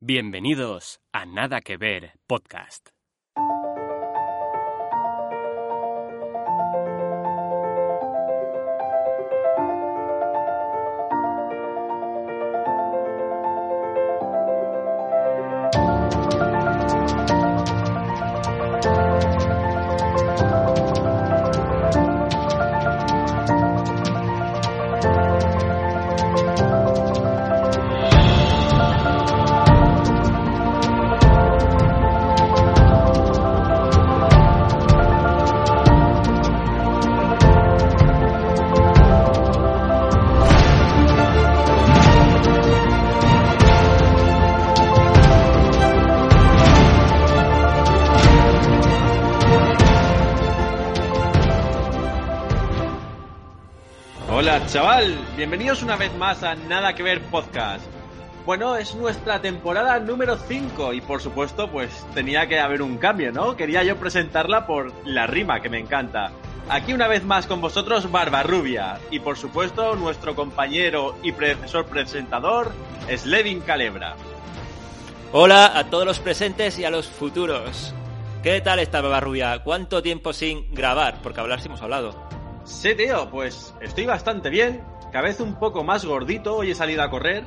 Bienvenidos 0.00 1.00
a 1.12 1.26
Nada 1.26 1.60
que 1.60 1.76
Ver 1.76 2.12
Podcast. 2.28 2.90
Chaval, 54.66 55.16
bienvenidos 55.36 55.82
una 55.82 55.96
vez 55.96 56.14
más 56.16 56.42
a 56.42 56.54
Nada 56.54 56.94
que 56.94 57.02
Ver 57.02 57.22
Podcast. 57.22 57.84
Bueno, 58.44 58.76
es 58.76 58.94
nuestra 58.94 59.40
temporada 59.40 59.98
número 59.98 60.36
5 60.36 60.92
y 60.92 61.00
por 61.00 61.22
supuesto 61.22 61.70
pues 61.70 62.06
tenía 62.12 62.46
que 62.46 62.60
haber 62.60 62.82
un 62.82 62.98
cambio, 62.98 63.32
¿no? 63.32 63.56
Quería 63.56 63.82
yo 63.82 63.96
presentarla 63.96 64.66
por 64.66 64.92
la 65.06 65.26
rima 65.26 65.60
que 65.60 65.70
me 65.70 65.78
encanta. 65.78 66.32
Aquí 66.68 66.92
una 66.92 67.08
vez 67.08 67.24
más 67.24 67.46
con 67.46 67.62
vosotros 67.62 68.10
Barbarrubia 68.10 68.98
y 69.10 69.20
por 69.20 69.38
supuesto 69.38 69.96
nuestro 69.96 70.34
compañero 70.34 71.16
y 71.22 71.32
predecesor 71.32 71.86
presentador 71.86 72.72
Slevin 73.14 73.60
Calebra. 73.60 74.16
Hola 75.32 75.78
a 75.78 75.84
todos 75.84 76.04
los 76.04 76.18
presentes 76.18 76.78
y 76.78 76.84
a 76.84 76.90
los 76.90 77.08
futuros. 77.08 77.94
¿Qué 78.42 78.60
tal 78.60 78.80
esta 78.80 79.00
Barbarrubia? 79.00 79.62
¿Cuánto 79.62 80.02
tiempo 80.02 80.32
sin 80.32 80.72
grabar? 80.74 81.20
Porque 81.22 81.40
hablar 81.40 81.60
sí 81.60 81.68
hemos 81.68 81.80
hablado. 81.80 82.37
Sí, 82.68 82.94
tío, 82.94 83.30
pues 83.30 83.74
estoy 83.80 84.04
bastante 84.04 84.50
bien, 84.50 84.82
vez 85.22 85.40
un 85.40 85.54
poco 85.58 85.82
más 85.82 86.04
gordito, 86.04 86.56
hoy 86.56 86.72
he 86.72 86.74
salido 86.74 87.02
a 87.02 87.10
correr. 87.10 87.44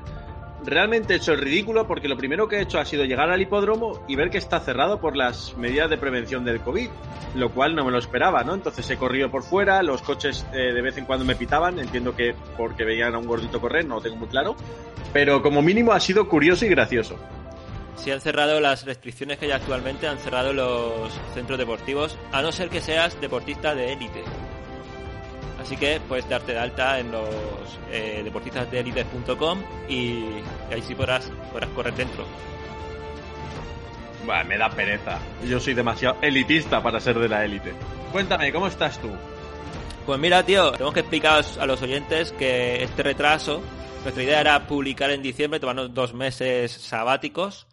Realmente 0.65 1.13
he 1.13 1.17
hecho 1.17 1.33
el 1.33 1.39
ridículo 1.39 1.87
porque 1.87 2.07
lo 2.07 2.17
primero 2.17 2.47
que 2.47 2.57
he 2.57 2.61
hecho 2.61 2.79
ha 2.79 2.85
sido 2.85 3.05
llegar 3.05 3.29
al 3.29 3.41
hipódromo 3.41 4.03
y 4.07 4.15
ver 4.15 4.31
que 4.31 4.39
está 4.39 4.59
cerrado 4.59 4.99
por 4.99 5.15
las 5.15 5.55
medidas 5.57 5.89
de 5.89 5.97
prevención 5.97 6.43
del 6.43 6.59
COVID, 6.61 6.89
lo 7.35 7.51
cual 7.51 7.75
no 7.75 7.85
me 7.85 7.91
lo 7.91 7.99
esperaba, 7.99 8.43
¿no? 8.43 8.55
Entonces 8.55 8.89
he 8.89 8.97
corrido 8.97 9.29
por 9.29 9.43
fuera, 9.43 9.81
los 9.83 10.01
coches 10.01 10.45
eh, 10.53 10.73
de 10.73 10.81
vez 10.81 10.97
en 10.97 11.05
cuando 11.05 11.23
me 11.23 11.35
pitaban, 11.35 11.79
entiendo 11.79 12.15
que 12.15 12.35
porque 12.57 12.83
veían 12.83 13.13
a 13.13 13.19
un 13.19 13.27
gordito 13.27 13.61
correr, 13.61 13.85
no 13.85 13.95
lo 13.95 14.01
tengo 14.01 14.17
muy 14.17 14.27
claro, 14.27 14.55
pero 15.13 15.43
como 15.43 15.61
mínimo 15.61 15.93
ha 15.93 15.99
sido 15.99 16.27
curioso 16.27 16.65
y 16.65 16.69
gracioso. 16.69 17.15
Si 17.95 18.09
han 18.09 18.21
cerrado 18.21 18.59
las 18.59 18.85
restricciones 18.85 19.37
que 19.37 19.45
hay 19.45 19.51
actualmente, 19.51 20.07
han 20.07 20.17
cerrado 20.17 20.51
los 20.51 21.13
centros 21.35 21.59
deportivos, 21.59 22.17
a 22.31 22.41
no 22.41 22.51
ser 22.51 22.69
que 22.69 22.81
seas 22.81 23.19
deportista 23.21 23.75
de 23.75 23.93
élite. 23.93 24.23
Así 25.61 25.77
que 25.77 26.01
puedes 26.07 26.27
darte 26.27 26.53
de 26.53 26.59
alta 26.59 26.99
en 26.99 27.11
los 27.11 27.29
eh, 27.91 28.21
deportistasdeelite.com 28.23 29.63
y 29.87 30.23
ahí 30.71 30.81
sí 30.81 30.95
podrás, 30.95 31.31
podrás 31.51 31.69
correr 31.69 31.93
dentro. 31.93 32.25
Bah, 34.25 34.43
me 34.43 34.57
da 34.57 34.69
pereza. 34.69 35.19
Yo 35.45 35.59
soy 35.59 35.75
demasiado 35.75 36.17
elitista 36.21 36.81
para 36.81 36.99
ser 36.99 37.19
de 37.19 37.29
la 37.29 37.45
élite. 37.45 37.73
Cuéntame, 38.11 38.51
¿cómo 38.51 38.67
estás 38.67 38.99
tú? 38.99 39.09
Pues 40.05 40.19
mira, 40.19 40.43
tío, 40.43 40.71
tenemos 40.71 40.95
que 40.95 41.01
explicar 41.01 41.45
a 41.59 41.65
los 41.67 41.81
oyentes 41.83 42.31
que 42.31 42.83
este 42.83 43.03
retraso, 43.03 43.61
nuestra 44.01 44.23
idea 44.23 44.41
era 44.41 44.65
publicar 44.65 45.11
en 45.11 45.21
diciembre, 45.21 45.59
tomarnos 45.59 45.93
dos 45.93 46.15
meses 46.15 46.71
sabáticos 46.71 47.67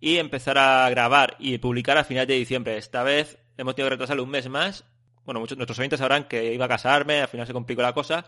y 0.00 0.18
empezar 0.18 0.58
a 0.58 0.88
grabar 0.90 1.36
y 1.40 1.58
publicar 1.58 1.98
a 1.98 2.04
final 2.04 2.28
de 2.28 2.34
diciembre. 2.34 2.76
Esta 2.76 3.02
vez 3.02 3.36
hemos 3.58 3.74
tenido 3.74 3.88
que 3.88 3.94
retrasarlo 3.94 4.22
un 4.22 4.30
mes 4.30 4.48
más 4.48 4.84
bueno, 5.26 5.40
muchos 5.40 5.58
nuestros 5.58 5.78
oyentes 5.78 5.98
sabrán 5.98 6.24
que 6.24 6.54
iba 6.54 6.64
a 6.64 6.68
casarme, 6.68 7.20
al 7.20 7.28
final 7.28 7.46
se 7.46 7.52
complicó 7.52 7.82
la 7.82 7.92
cosa. 7.92 8.24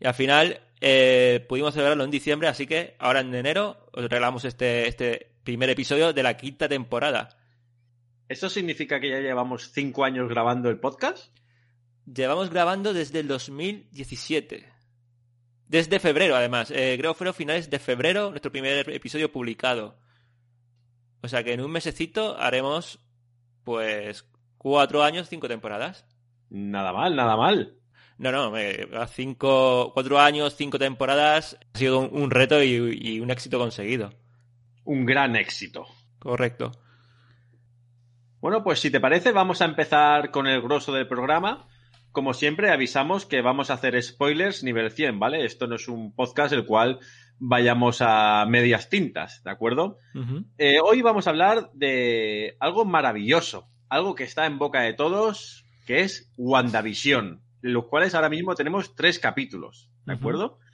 Y 0.00 0.06
al 0.06 0.14
final 0.14 0.60
eh, 0.80 1.44
pudimos 1.48 1.74
celebrarlo 1.74 2.02
en 2.02 2.10
diciembre, 2.10 2.48
así 2.48 2.66
que 2.66 2.96
ahora 2.98 3.20
en 3.20 3.32
enero 3.34 3.86
os 3.92 4.02
regalamos 4.02 4.44
este, 4.44 4.88
este 4.88 5.30
primer 5.44 5.70
episodio 5.70 6.12
de 6.12 6.22
la 6.22 6.36
quinta 6.36 6.68
temporada. 6.68 7.28
¿Eso 8.28 8.48
significa 8.48 8.98
que 8.98 9.10
ya 9.10 9.20
llevamos 9.20 9.70
cinco 9.70 10.04
años 10.04 10.28
grabando 10.28 10.70
el 10.70 10.80
podcast? 10.80 11.28
Llevamos 12.12 12.50
grabando 12.50 12.92
desde 12.94 13.20
el 13.20 13.28
2017. 13.28 14.66
Desde 15.68 16.00
febrero, 16.00 16.36
además. 16.36 16.70
Eh, 16.70 16.96
creo 16.98 17.12
que 17.12 17.18
fueron 17.18 17.34
finales 17.34 17.68
de 17.68 17.78
febrero 17.78 18.30
nuestro 18.30 18.50
primer 18.50 18.88
episodio 18.90 19.30
publicado. 19.30 19.98
O 21.22 21.28
sea 21.28 21.44
que 21.44 21.52
en 21.52 21.60
un 21.60 21.70
mesecito 21.70 22.36
haremos, 22.38 22.98
pues, 23.62 24.26
cuatro 24.58 25.02
años, 25.02 25.28
cinco 25.28 25.48
temporadas. 25.48 26.06
Nada 26.54 26.92
mal, 26.92 27.16
nada 27.16 27.36
mal. 27.36 27.74
No, 28.16 28.30
no, 28.30 28.56
eh, 28.56 28.88
cinco, 29.08 29.90
cuatro 29.92 30.20
años, 30.20 30.54
cinco 30.54 30.78
temporadas, 30.78 31.58
ha 31.74 31.78
sido 31.78 31.98
un, 31.98 32.22
un 32.22 32.30
reto 32.30 32.62
y, 32.62 32.96
y, 32.96 33.18
un 33.18 33.32
éxito 33.32 33.58
conseguido. 33.58 34.12
Un 34.84 35.04
gran 35.04 35.34
éxito. 35.34 35.84
Correcto. 36.20 36.70
Bueno, 38.40 38.62
pues 38.62 38.78
si 38.78 38.92
te 38.92 39.00
parece, 39.00 39.32
vamos 39.32 39.62
a 39.62 39.64
empezar 39.64 40.30
con 40.30 40.46
el 40.46 40.62
grosso 40.62 40.92
del 40.92 41.08
programa. 41.08 41.66
Como 42.12 42.34
siempre, 42.34 42.70
avisamos 42.70 43.26
que 43.26 43.42
vamos 43.42 43.70
a 43.70 43.74
hacer 43.74 44.00
spoilers 44.00 44.62
nivel 44.62 44.92
100, 44.92 45.18
¿vale? 45.18 45.44
Esto 45.44 45.66
no 45.66 45.74
es 45.74 45.88
un 45.88 46.14
podcast 46.14 46.52
el 46.52 46.66
cual 46.66 47.00
vayamos 47.40 47.98
a 48.00 48.46
medias 48.48 48.88
tintas, 48.88 49.42
¿de 49.42 49.50
acuerdo? 49.50 49.98
Uh 50.14 50.18
-huh. 50.20 50.44
eh, 50.58 50.78
hoy 50.80 51.02
vamos 51.02 51.26
a 51.26 51.30
hablar 51.30 51.70
de 51.74 52.56
algo 52.60 52.84
maravilloso, 52.84 53.66
algo 53.88 54.14
que 54.14 54.22
está 54.22 54.46
en 54.46 54.58
boca 54.58 54.82
de 54.82 54.92
todos, 54.92 55.63
que 55.84 56.00
es 56.00 56.30
WandaVision, 56.36 57.40
en 57.62 57.72
los 57.72 57.86
cuales 57.86 58.14
ahora 58.14 58.28
mismo 58.28 58.54
tenemos 58.54 58.94
tres 58.94 59.18
capítulos, 59.18 59.90
¿de 60.06 60.14
acuerdo? 60.14 60.46
Uh 60.46 60.50
-huh. 60.50 60.64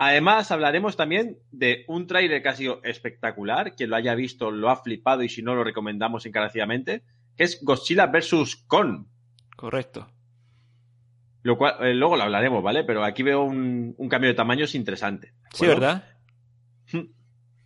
Además, 0.00 0.52
hablaremos 0.52 0.96
también 0.96 1.38
de 1.50 1.84
un 1.88 2.06
tráiler 2.06 2.40
que 2.40 2.48
ha 2.48 2.54
sido 2.54 2.80
espectacular. 2.84 3.74
Quien 3.74 3.90
lo 3.90 3.96
haya 3.96 4.14
visto 4.14 4.52
lo 4.52 4.70
ha 4.70 4.76
flipado 4.76 5.24
y 5.24 5.28
si 5.28 5.42
no, 5.42 5.56
lo 5.56 5.64
recomendamos 5.64 6.24
encarecidamente. 6.24 7.02
Que 7.36 7.42
es 7.42 7.58
Godzilla 7.64 8.06
vs. 8.06 8.64
Kong. 8.68 9.06
Correcto. 9.56 10.08
Lo 11.42 11.58
cual, 11.58 11.74
eh, 11.80 11.94
luego 11.94 12.16
lo 12.16 12.22
hablaremos, 12.22 12.62
¿vale? 12.62 12.84
Pero 12.84 13.02
aquí 13.02 13.24
veo 13.24 13.42
un, 13.42 13.96
un 13.98 14.08
cambio 14.08 14.30
de 14.30 14.34
tamaños 14.34 14.76
interesante. 14.76 15.32
Sí, 15.52 15.66
¿verdad? 15.66 16.04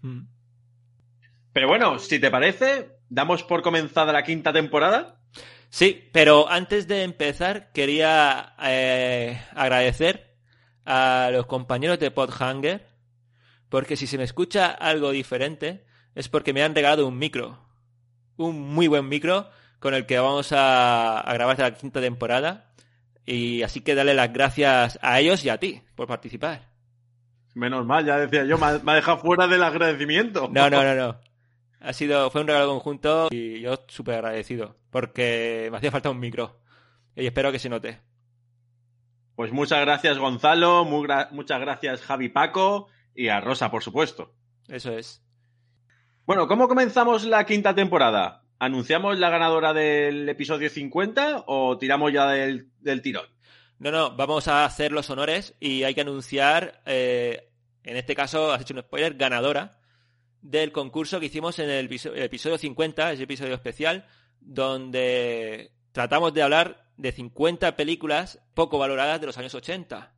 Mm. 0.01 0.21
Pero 1.53 1.69
bueno, 1.69 1.99
si 1.99 2.19
te 2.19 2.31
parece, 2.31 2.93
¿damos 3.11 3.43
por 3.43 3.61
comenzada 3.61 4.13
la 4.13 4.25
quinta 4.25 4.55
temporada? 4.55 5.21
Sí, 5.73 6.11
pero 6.13 6.51
antes 6.51 6.87
de 6.87 7.03
empezar, 7.03 7.73
quería 7.73 8.53
eh, 8.63 9.41
agradecer 9.55 10.37
a 10.85 11.31
los 11.33 11.47
compañeros 11.47 11.99
de 11.99 12.11
Podhanger, 12.11 12.87
porque 13.71 13.97
si 13.97 14.07
se 14.07 14.19
me 14.19 14.25
escucha 14.25 14.67
algo 14.67 15.13
diferente, 15.13 15.87
es 16.15 16.29
porque 16.29 16.53
me 16.53 16.63
han 16.63 16.75
regalado 16.75 17.09
un 17.09 17.17
micro. 17.17 17.59
Un 18.37 18.61
muy 18.61 18.87
buen 18.87 19.09
micro 19.09 19.49
con 19.79 19.95
el 19.95 20.05
que 20.05 20.19
vamos 20.19 20.53
a, 20.53 21.19
a 21.21 21.33
grabar 21.33 21.59
la 21.59 21.75
quinta 21.75 22.03
temporada. 22.03 22.75
Y 23.25 23.63
así 23.63 23.81
que 23.81 23.95
darle 23.95 24.13
las 24.13 24.31
gracias 24.31 24.99
a 25.01 25.21
ellos 25.21 25.43
y 25.43 25.49
a 25.49 25.57
ti 25.57 25.81
por 25.95 26.07
participar. 26.07 26.69
Menos 27.55 27.87
mal, 27.87 28.05
ya 28.05 28.19
decía 28.19 28.45
yo, 28.45 28.59
me 28.59 28.67
ha, 28.67 28.79
me 28.79 28.93
ha 28.93 28.97
dejado 28.97 29.21
fuera 29.21 29.47
del 29.47 29.63
agradecimiento. 29.63 30.51
No, 30.53 30.69
no, 30.69 30.85
no, 30.85 30.95
no. 30.95 31.19
Ha 31.81 31.95
sido, 31.95 32.31
fue 32.31 32.43
un 32.43 32.49
regalo 32.49 32.69
conjunto 32.69 33.29
y 33.31 33.63
yo 33.63 33.87
súper 33.89 34.17
agradecido, 34.17 34.77
porque 34.93 35.69
me 35.71 35.79
hacía 35.79 35.91
falta 35.91 36.11
un 36.11 36.21
micro. 36.21 36.61
Y 37.17 37.27
espero 37.27 37.51
que 37.51 37.59
se 37.59 37.71
note. 37.71 38.01
Pues 39.35 39.51
muchas 39.51 39.81
gracias, 39.81 40.19
Gonzalo, 40.19 40.85
muy 40.85 41.03
gra 41.05 41.31
muchas 41.33 41.59
gracias, 41.61 42.03
Javi 42.03 42.29
Paco, 42.29 42.89
y 43.15 43.29
a 43.29 43.41
Rosa, 43.41 43.71
por 43.71 43.83
supuesto. 43.83 44.35
Eso 44.69 44.93
es. 44.93 45.25
Bueno, 46.27 46.47
¿cómo 46.47 46.69
comenzamos 46.69 47.25
la 47.25 47.45
quinta 47.47 47.75
temporada? 47.75 48.45
¿Anunciamos 48.59 49.19
la 49.19 49.31
ganadora 49.31 49.73
del 49.73 50.29
episodio 50.29 50.69
50 50.69 51.45
o 51.47 51.79
tiramos 51.79 52.13
ya 52.13 52.29
del, 52.29 52.69
del 52.79 53.03
tirón? 53.03 53.27
No, 53.79 53.91
no, 53.91 54.15
vamos 54.15 54.47
a 54.47 54.65
hacer 54.65 54.93
los 54.93 55.09
honores 55.11 55.57
y 55.59 55.83
hay 55.83 55.95
que 55.95 56.03
anunciar, 56.03 56.83
eh, 56.85 57.51
en 57.83 57.97
este 57.97 58.15
caso, 58.15 58.53
has 58.53 58.61
hecho 58.61 58.75
un 58.75 58.81
spoiler, 58.83 59.15
ganadora 59.15 59.81
del 60.43 60.71
concurso 60.71 61.19
que 61.19 61.27
hicimos 61.27 61.59
en 61.59 61.71
el 61.71 61.87
episodio, 61.87 62.17
el 62.17 62.25
episodio 62.25 62.59
50, 62.59 63.13
ese 63.13 63.23
episodio 63.23 63.55
especial, 63.55 64.07
donde 64.45 65.73
tratamos 65.93 66.35
de 66.35 66.43
hablar 66.43 66.91
de 66.97 67.13
50 67.13 67.77
películas 67.77 68.41
poco 68.55 68.79
valoradas 68.79 69.21
de 69.21 69.27
los 69.27 69.39
años 69.39 69.55
80. 69.55 70.13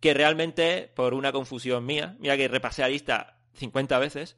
Que 0.00 0.14
realmente, 0.14 0.92
por 0.94 1.14
una 1.14 1.32
confusión 1.32 1.84
mía, 1.84 2.16
mira 2.18 2.36
que 2.36 2.48
repasé 2.48 2.82
la 2.82 2.88
lista 2.88 3.38
50 3.54 3.98
veces, 3.98 4.36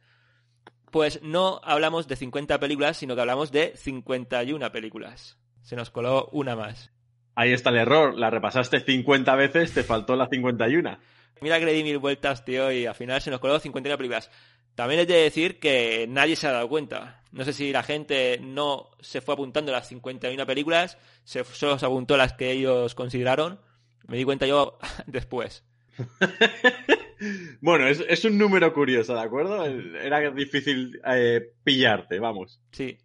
pues 0.90 1.20
no 1.22 1.60
hablamos 1.64 2.08
de 2.08 2.16
50 2.16 2.58
películas, 2.60 2.96
sino 2.96 3.14
que 3.14 3.20
hablamos 3.20 3.52
de 3.52 3.76
51 3.76 4.72
películas. 4.72 5.38
Se 5.62 5.76
nos 5.76 5.90
coló 5.90 6.28
una 6.32 6.56
más. 6.56 6.92
Ahí 7.34 7.52
está 7.52 7.70
el 7.70 7.76
error. 7.76 8.16
La 8.16 8.30
repasaste 8.30 8.80
50 8.80 9.34
veces, 9.36 9.74
te 9.74 9.84
faltó 9.84 10.16
la 10.16 10.28
51. 10.28 10.98
Mira 11.40 11.58
que 11.58 11.66
le 11.66 11.72
di 11.72 11.84
mil 11.84 11.98
vueltas, 11.98 12.44
tío, 12.44 12.72
y 12.72 12.86
al 12.86 12.94
final 12.94 13.20
se 13.20 13.30
nos 13.30 13.40
coló 13.40 13.58
51 13.58 13.96
películas. 13.96 14.30
También 14.78 15.00
es 15.00 15.08
de 15.08 15.16
decir 15.16 15.58
que 15.58 16.06
nadie 16.08 16.36
se 16.36 16.46
ha 16.46 16.52
dado 16.52 16.68
cuenta. 16.68 17.24
No 17.32 17.44
sé 17.44 17.52
si 17.52 17.72
la 17.72 17.82
gente 17.82 18.38
no 18.40 18.90
se 19.00 19.20
fue 19.20 19.34
apuntando 19.34 19.72
las 19.72 19.88
51 19.88 20.46
películas, 20.46 20.98
se, 21.24 21.42
solo 21.42 21.80
se 21.80 21.86
apuntó 21.86 22.16
las 22.16 22.34
que 22.34 22.52
ellos 22.52 22.94
consideraron. 22.94 23.58
Me 24.06 24.16
di 24.16 24.22
cuenta 24.22 24.46
yo 24.46 24.78
después. 25.08 25.64
bueno, 27.60 27.88
es, 27.88 28.24
un 28.24 28.38
número 28.38 28.72
curioso, 28.72 29.14
¿de 29.14 29.20
acuerdo? 29.20 29.66
Era 29.66 30.30
difícil 30.30 31.00
eh, 31.04 31.54
pillarte, 31.64 32.20
vamos. 32.20 32.60
Sí. 32.70 32.98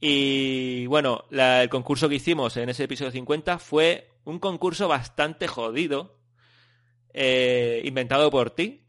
Y 0.00 0.86
bueno, 0.86 1.26
el 1.30 1.68
concurso 1.68 2.08
que 2.08 2.16
hicimos 2.16 2.56
en 2.56 2.70
ese 2.70 2.82
episodio 2.82 3.12
50 3.12 3.60
fue 3.60 4.10
un 4.24 4.40
concurso 4.40 4.88
bastante 4.88 5.46
jodido, 5.46 6.18
eh, 7.14 7.82
inventado 7.84 8.32
por 8.32 8.50
ti, 8.50 8.87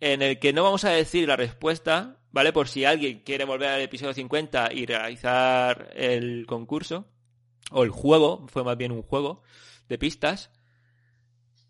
en 0.00 0.22
el 0.22 0.38
que 0.38 0.52
no 0.52 0.62
vamos 0.62 0.84
a 0.84 0.90
decir 0.90 1.28
la 1.28 1.36
respuesta, 1.36 2.18
¿vale? 2.30 2.52
Por 2.52 2.68
si 2.68 2.84
alguien 2.84 3.20
quiere 3.20 3.44
volver 3.44 3.68
al 3.68 3.80
episodio 3.80 4.14
50 4.14 4.72
y 4.72 4.86
realizar 4.86 5.90
el 5.94 6.46
concurso, 6.46 7.08
o 7.70 7.82
el 7.82 7.90
juego, 7.90 8.46
fue 8.48 8.64
más 8.64 8.76
bien 8.76 8.92
un 8.92 9.02
juego 9.02 9.42
de 9.88 9.98
pistas, 9.98 10.50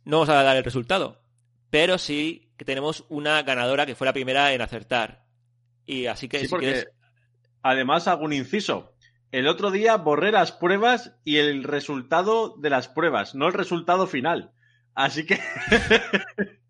no 0.05 0.19
vamos 0.19 0.29
a 0.29 0.43
dar 0.43 0.57
el 0.57 0.65
resultado. 0.65 1.23
Pero 1.71 1.99
sí 1.99 2.53
que 2.57 2.65
tenemos 2.65 3.05
una 3.09 3.43
ganadora 3.43 3.87
que 3.87 3.95
fue 3.95 4.07
la 4.07 4.13
primera 4.13 4.53
en 4.53 4.63
acertar. 4.63 5.25
Y 5.85 6.07
así 6.07 6.29
que 6.29 6.41
si 6.41 6.49
porque 6.49 6.87
además 7.63 8.09
hago 8.09 8.25
un 8.25 8.33
inciso. 8.33 8.93
El 9.33 9.49
otro 9.49 9.71
día 9.71 9.97
borré 9.97 10.31
las 10.31 10.53
pruebas 10.53 11.17
y 11.25 11.39
el 11.39 11.65
resultado 11.65 12.55
de 12.57 12.71
las 12.71 12.89
pruebas, 12.89 13.35
no 13.35 13.49
el 13.49 13.53
resultado 13.53 14.07
final. 14.07 14.53
Así 14.95 15.27
que 15.27 15.39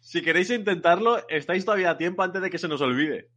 si 0.00 0.22
queréis 0.22 0.50
intentarlo, 0.50 1.26
estáis 1.28 1.64
todavía 1.64 1.90
a 1.90 1.98
tiempo 1.98 2.22
antes 2.22 2.42
de 2.42 2.50
que 2.50 2.58
se 2.58 2.68
nos 2.68 2.80
olvide. 2.80 3.30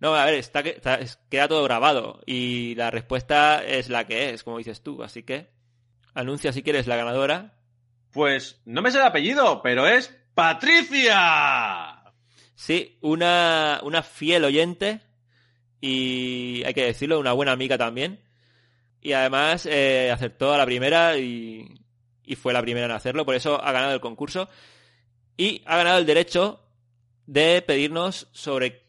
No, 0.00 0.14
a 0.14 0.24
ver, 0.26 0.34
está, 0.34 0.62
queda 0.62 1.48
todo 1.48 1.64
grabado 1.64 2.20
y 2.26 2.74
la 2.74 2.90
respuesta 2.90 3.64
es 3.64 3.88
la 3.88 4.06
que 4.06 4.30
es, 4.30 4.42
como 4.42 4.58
dices 4.58 4.82
tú. 4.82 5.02
Así 5.02 5.22
que 5.22 5.48
anuncia 6.14 6.52
si 6.52 6.62
quieres 6.62 6.86
la 6.86 6.96
ganadora. 6.96 7.54
Pues 8.12 8.60
no 8.64 8.82
me 8.82 8.90
sé 8.90 8.98
el 8.98 9.04
apellido, 9.04 9.62
pero 9.62 9.86
es 9.86 10.14
Patricia. 10.34 12.02
Sí, 12.54 12.98
una, 13.00 13.80
una 13.82 14.02
fiel 14.02 14.44
oyente 14.44 15.00
y 15.80 16.62
hay 16.64 16.74
que 16.74 16.84
decirlo, 16.84 17.20
una 17.20 17.32
buena 17.32 17.52
amiga 17.52 17.78
también. 17.78 18.20
Y 19.00 19.12
además 19.12 19.66
eh, 19.66 20.10
acertó 20.10 20.52
a 20.52 20.58
la 20.58 20.66
primera 20.66 21.16
y, 21.16 21.80
y 22.24 22.34
fue 22.34 22.52
la 22.52 22.62
primera 22.62 22.86
en 22.86 22.92
hacerlo, 22.92 23.24
por 23.24 23.34
eso 23.34 23.62
ha 23.62 23.72
ganado 23.72 23.94
el 23.94 24.00
concurso 24.00 24.48
y 25.36 25.62
ha 25.66 25.76
ganado 25.76 25.98
el 25.98 26.06
derecho 26.06 26.60
de 27.26 27.62
pedirnos 27.62 28.28
sobre 28.32 28.82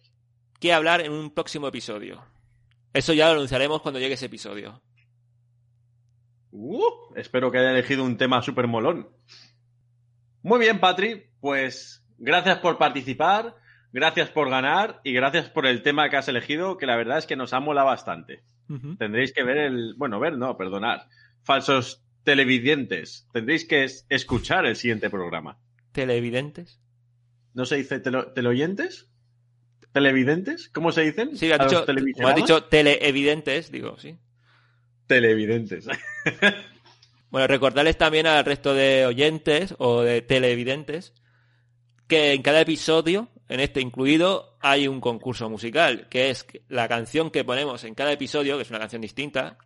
qué 0.59 0.73
hablar 0.73 1.01
en 1.01 1.11
un 1.11 1.31
próximo 1.31 1.67
episodio. 1.67 2.23
Eso 2.94 3.13
ya 3.13 3.27
lo 3.27 3.33
anunciaremos 3.33 3.81
cuando 3.81 3.99
llegue 3.99 4.13
ese 4.13 4.27
episodio. 4.27 4.81
Uh, 6.51 7.13
espero 7.15 7.51
que 7.51 7.59
haya 7.59 7.71
elegido 7.71 8.03
un 8.03 8.17
tema 8.17 8.41
súper 8.41 8.67
molón. 8.67 9.09
Muy 10.41 10.59
bien, 10.59 10.79
Patri, 10.79 11.25
pues 11.41 12.03
gracias 12.17 12.59
por 12.59 12.77
participar, 12.77 13.55
gracias 13.91 14.29
por 14.29 14.49
ganar 14.49 15.01
y 15.03 15.13
gracias 15.13 15.49
por 15.49 15.65
el 15.65 15.81
tema 15.81 16.09
que 16.09 16.17
has 16.17 16.27
elegido, 16.27 16.77
que 16.77 16.85
la 16.85 16.95
verdad 16.95 17.17
es 17.17 17.27
que 17.27 17.35
nos 17.35 17.53
ha 17.53 17.59
molado 17.59 17.88
bastante. 17.88 18.44
Tendréis 18.97 19.31
que 19.31 19.44
ver 19.44 19.57
el. 19.57 19.94
Bueno, 19.95 20.19
ver, 20.19 20.38
no, 20.38 20.57
perdonad. 20.57 21.03
Falsos 21.41 22.03
televidentes. 22.23 23.25
Tendréis 23.31 23.65
que 23.65 23.88
escuchar 24.09 24.65
el 24.65 24.75
siguiente 24.75 25.09
programa 25.09 25.57
televidentes. 25.97 26.79
¿No 27.55 27.65
se 27.65 27.77
dice 27.77 27.99
teleoyentes? 27.99 29.09
¿Televidentes? 29.91 30.69
¿Cómo 30.69 30.91
se 30.91 31.01
dicen? 31.01 31.35
Sí, 31.35 31.51
ha 31.51 31.57
dicho, 31.57 31.88
como 32.13 32.33
dicho 32.33 32.65
teleevidentes, 32.65 33.71
digo, 33.71 33.97
sí. 33.97 34.15
Televidentes. 35.07 35.88
bueno, 37.31 37.47
recordarles 37.47 37.97
también 37.97 38.27
al 38.27 38.45
resto 38.45 38.75
de 38.75 39.07
oyentes 39.07 39.73
o 39.79 40.03
de 40.03 40.21
televidentes 40.21 41.13
que 42.07 42.33
en 42.33 42.44
cada 42.44 42.61
episodio, 42.61 43.29
en 43.49 43.59
este 43.59 43.81
incluido, 43.81 44.55
hay 44.61 44.88
un 44.88 45.01
concurso 45.01 45.49
musical, 45.49 46.07
que 46.09 46.29
es 46.29 46.45
la 46.67 46.88
canción 46.88 47.31
que 47.31 47.44
ponemos 47.44 47.83
en 47.85 47.95
cada 47.95 48.11
episodio, 48.11 48.57
que 48.57 48.61
es 48.61 48.69
una 48.69 48.77
canción 48.79 49.01
distinta. 49.01 49.57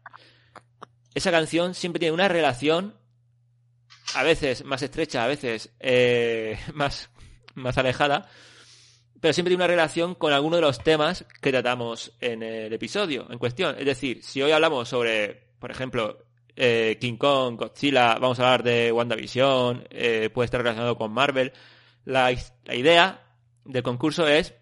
Esa 1.13 1.29
canción 1.29 1.73
siempre 1.73 1.99
tiene 1.99 2.13
una 2.13 2.29
relación 2.29 3.00
a 4.15 4.23
veces 4.23 4.65
más 4.65 4.81
estrecha, 4.81 5.23
a 5.23 5.27
veces 5.27 5.73
eh, 5.79 6.59
más, 6.73 7.09
más 7.55 7.77
alejada, 7.77 8.29
pero 9.19 9.33
siempre 9.33 9.51
tiene 9.51 9.63
una 9.63 9.67
relación 9.67 10.15
con 10.15 10.33
alguno 10.33 10.55
de 10.55 10.63
los 10.63 10.83
temas 10.83 11.25
que 11.41 11.51
tratamos 11.51 12.13
en 12.19 12.41
el 12.43 12.73
episodio 12.73 13.27
en 13.29 13.37
cuestión. 13.37 13.75
Es 13.77 13.85
decir, 13.85 14.23
si 14.23 14.41
hoy 14.41 14.51
hablamos 14.51 14.89
sobre, 14.89 15.49
por 15.59 15.69
ejemplo, 15.69 16.25
eh, 16.55 16.97
King 16.99 17.17
Kong, 17.17 17.55
Godzilla, 17.57 18.15
vamos 18.15 18.39
a 18.39 18.43
hablar 18.43 18.63
de 18.63 18.91
WandaVision, 18.91 19.87
eh, 19.89 20.29
puede 20.33 20.45
estar 20.45 20.61
relacionado 20.61 20.97
con 20.97 21.11
Marvel, 21.11 21.53
la, 22.03 22.35
la 22.65 22.75
idea 22.75 23.21
del 23.63 23.83
concurso 23.83 24.27
es 24.27 24.55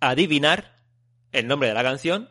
adivinar 0.00 0.76
el 1.32 1.46
nombre 1.46 1.68
de 1.68 1.74
la 1.74 1.82
canción 1.82 2.30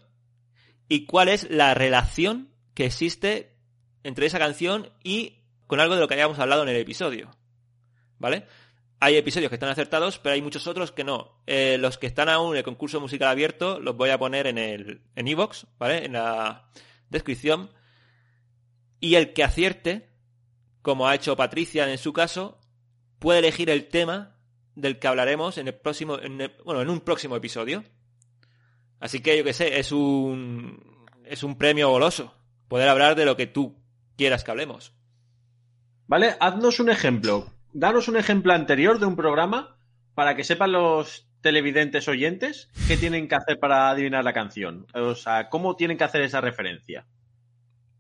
y 0.88 1.06
cuál 1.06 1.30
es 1.30 1.50
la 1.50 1.74
relación 1.74 2.50
que 2.74 2.86
existe 2.86 3.58
entre 4.04 4.26
esa 4.26 4.40
canción 4.40 4.90
y 5.04 5.41
con 5.72 5.80
algo 5.80 5.96
de 5.96 6.02
lo 6.02 6.08
que 6.10 6.16
hayamos 6.16 6.38
hablado 6.38 6.64
en 6.64 6.68
el 6.68 6.76
episodio. 6.76 7.32
¿Vale? 8.20 8.46
Hay 9.00 9.16
episodios 9.16 9.48
que 9.48 9.56
están 9.56 9.70
acertados, 9.70 10.20
pero 10.20 10.34
hay 10.34 10.42
muchos 10.42 10.68
otros 10.68 10.92
que 10.92 11.06
no. 11.06 11.42
Eh, 11.48 11.78
los 11.80 11.98
que 11.98 12.08
están 12.08 12.28
aún 12.28 12.52
en 12.52 12.58
el 12.58 12.64
concurso 12.66 13.00
musical 13.00 13.30
abierto 13.30 13.80
los 13.80 13.96
voy 13.96 14.10
a 14.10 14.20
poner 14.20 14.48
en 14.48 14.58
el 14.58 15.02
en 15.16 15.28
iVoox, 15.30 15.68
¿vale? 15.80 16.04
En 16.04 16.12
la 16.12 16.70
descripción. 17.10 17.70
Y 19.00 19.16
el 19.16 19.32
que 19.32 19.46
acierte, 19.46 20.10
como 20.82 21.08
ha 21.08 21.16
hecho 21.16 21.38
Patricia 21.38 21.90
en 21.90 21.98
su 21.98 22.12
caso, 22.12 22.60
puede 23.18 23.40
elegir 23.40 23.70
el 23.70 23.88
tema 23.88 24.36
del 24.76 25.00
que 25.00 25.08
hablaremos 25.08 25.58
en 25.58 25.70
el 25.70 25.76
próximo, 25.76 26.18
bueno, 26.66 26.82
en 26.82 26.90
un 26.90 27.00
próximo 27.00 27.38
episodio. 27.38 27.86
Así 29.00 29.22
que 29.22 29.38
yo 29.38 29.46
que 29.46 29.54
sé, 29.54 29.80
es 29.80 29.94
un 29.94 31.08
es 31.24 31.44
un 31.44 31.58
premio 31.58 31.90
goloso 31.90 32.36
poder 32.68 32.90
hablar 32.90 33.16
de 33.16 33.24
lo 33.24 33.38
que 33.38 33.48
tú 33.48 33.82
quieras 34.18 34.44
que 34.44 34.52
hablemos. 34.52 34.92
¿Vale? 36.12 36.36
Haznos 36.42 36.82
un 36.82 36.90
ejemplo. 36.90 37.48
Danos 37.72 38.10
un 38.10 38.18
ejemplo 38.18 38.52
anterior 38.52 39.00
de 39.00 39.06
un 39.06 39.16
programa 39.16 39.78
para 40.14 40.36
que 40.36 40.44
sepan 40.44 40.74
los 40.74 41.26
televidentes 41.40 42.10
oyentes 42.10 42.70
qué 42.86 42.98
tienen 42.98 43.30
que 43.30 43.36
hacer 43.36 43.62
para 43.62 43.90
adivinar 43.90 44.26
la 44.26 44.34
canción. 44.34 44.86
O 44.94 45.16
sea, 45.16 45.48
cómo 45.48 45.78
tienen 45.78 45.98
que 45.98 46.04
hacer 46.04 46.22
esa 46.24 46.42
referencia. 46.42 47.06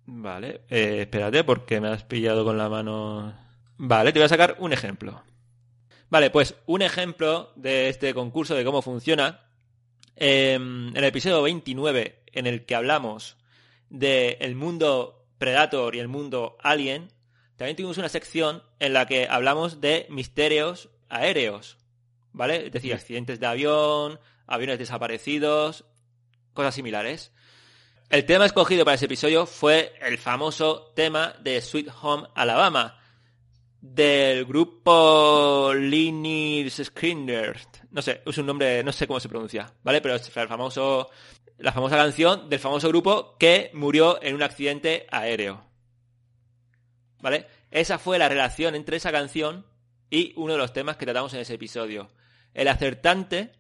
Vale, 0.06 0.60
eh, 0.70 0.98
espérate 1.04 1.46
porque 1.46 1.80
me 1.80 1.88
has 1.88 2.04
pillado 2.04 2.44
con 2.44 2.58
la 2.58 2.68
mano. 2.68 3.34
Vale, 3.78 4.12
te 4.12 4.20
voy 4.20 4.26
a 4.26 4.28
sacar 4.28 4.58
un 4.60 4.74
ejemplo. 4.74 5.24
Vale, 6.10 6.32
pues 6.32 6.56
un 6.66 6.82
ejemplo 6.82 7.54
de 7.56 7.88
este 7.88 8.14
concurso, 8.14 8.56
de 8.56 8.66
cómo 8.66 8.82
funciona. 8.82 9.40
Em, 10.18 10.90
en 10.90 10.98
el 10.98 11.06
episodio 11.06 11.44
29, 11.44 12.24
en 12.34 12.46
el 12.46 12.66
que 12.66 12.76
hablamos 12.76 13.38
del 13.90 14.56
mundo 14.56 15.28
Predator 15.38 15.96
y 15.96 16.00
el 16.00 16.10
mundo 16.10 16.58
Alien, 16.62 17.08
también 17.62 17.76
tuvimos 17.76 18.00
una 18.00 18.10
sección 18.10 18.64
en 18.80 18.94
la 18.94 19.06
que 19.06 19.28
hablamos 19.30 19.82
de 19.82 20.08
misterios 20.10 20.90
aéreos, 21.10 21.78
¿vale? 22.32 22.66
Es 22.66 22.72
decir, 22.72 22.92
accidentes 22.92 23.40
de 23.40 23.46
avión, 23.46 24.20
aviones 24.48 24.80
desaparecidos, 24.80 25.86
cosas 26.56 26.74
similares. 26.74 27.32
El 28.10 28.26
tema 28.26 28.48
escogido 28.48 28.84
para 28.84 28.96
ese 28.96 29.06
episodio 29.06 29.46
fue 29.46 29.94
el 30.02 30.18
famoso 30.18 30.92
tema 30.96 31.36
de 31.44 31.62
Sweet 31.62 31.90
Home 32.02 32.30
Alabama, 32.34 33.00
del 33.80 34.46
grupo 34.46 35.72
Linus 35.76 36.82
Skinner. 36.84 37.60
No 37.92 38.02
sé, 38.02 38.24
es 38.26 38.38
un 38.40 38.48
nombre, 38.48 38.84
no 38.84 38.92
sé 38.92 39.06
cómo 39.06 39.20
se 39.20 39.30
pronuncia, 39.30 39.72
¿vale? 39.84 40.02
Pero 40.02 40.16
es 40.16 40.36
el 40.36 40.48
famoso, 40.48 41.12
la 41.60 41.72
famosa 41.72 41.98
canción 41.98 42.50
del 42.50 42.58
famoso 42.58 42.88
grupo 42.88 43.38
que 43.38 43.70
murió 43.76 44.18
en 44.24 44.34
un 44.34 44.42
accidente 44.42 45.06
aéreo. 45.12 45.70
¿Vale? 47.22 47.46
Esa 47.70 48.00
fue 48.00 48.18
la 48.20 48.30
relación 48.30 48.76
entre 48.76 48.98
esa 48.98 49.12
canción 49.12 49.66
y 50.10 50.34
uno 50.36 50.54
de 50.54 50.60
los 50.60 50.74
temas 50.74 50.98
que 50.98 51.06
tratamos 51.06 51.34
en 51.34 51.40
ese 51.40 51.54
episodio. 51.54 52.10
El 52.54 52.68
acertante 52.68 53.52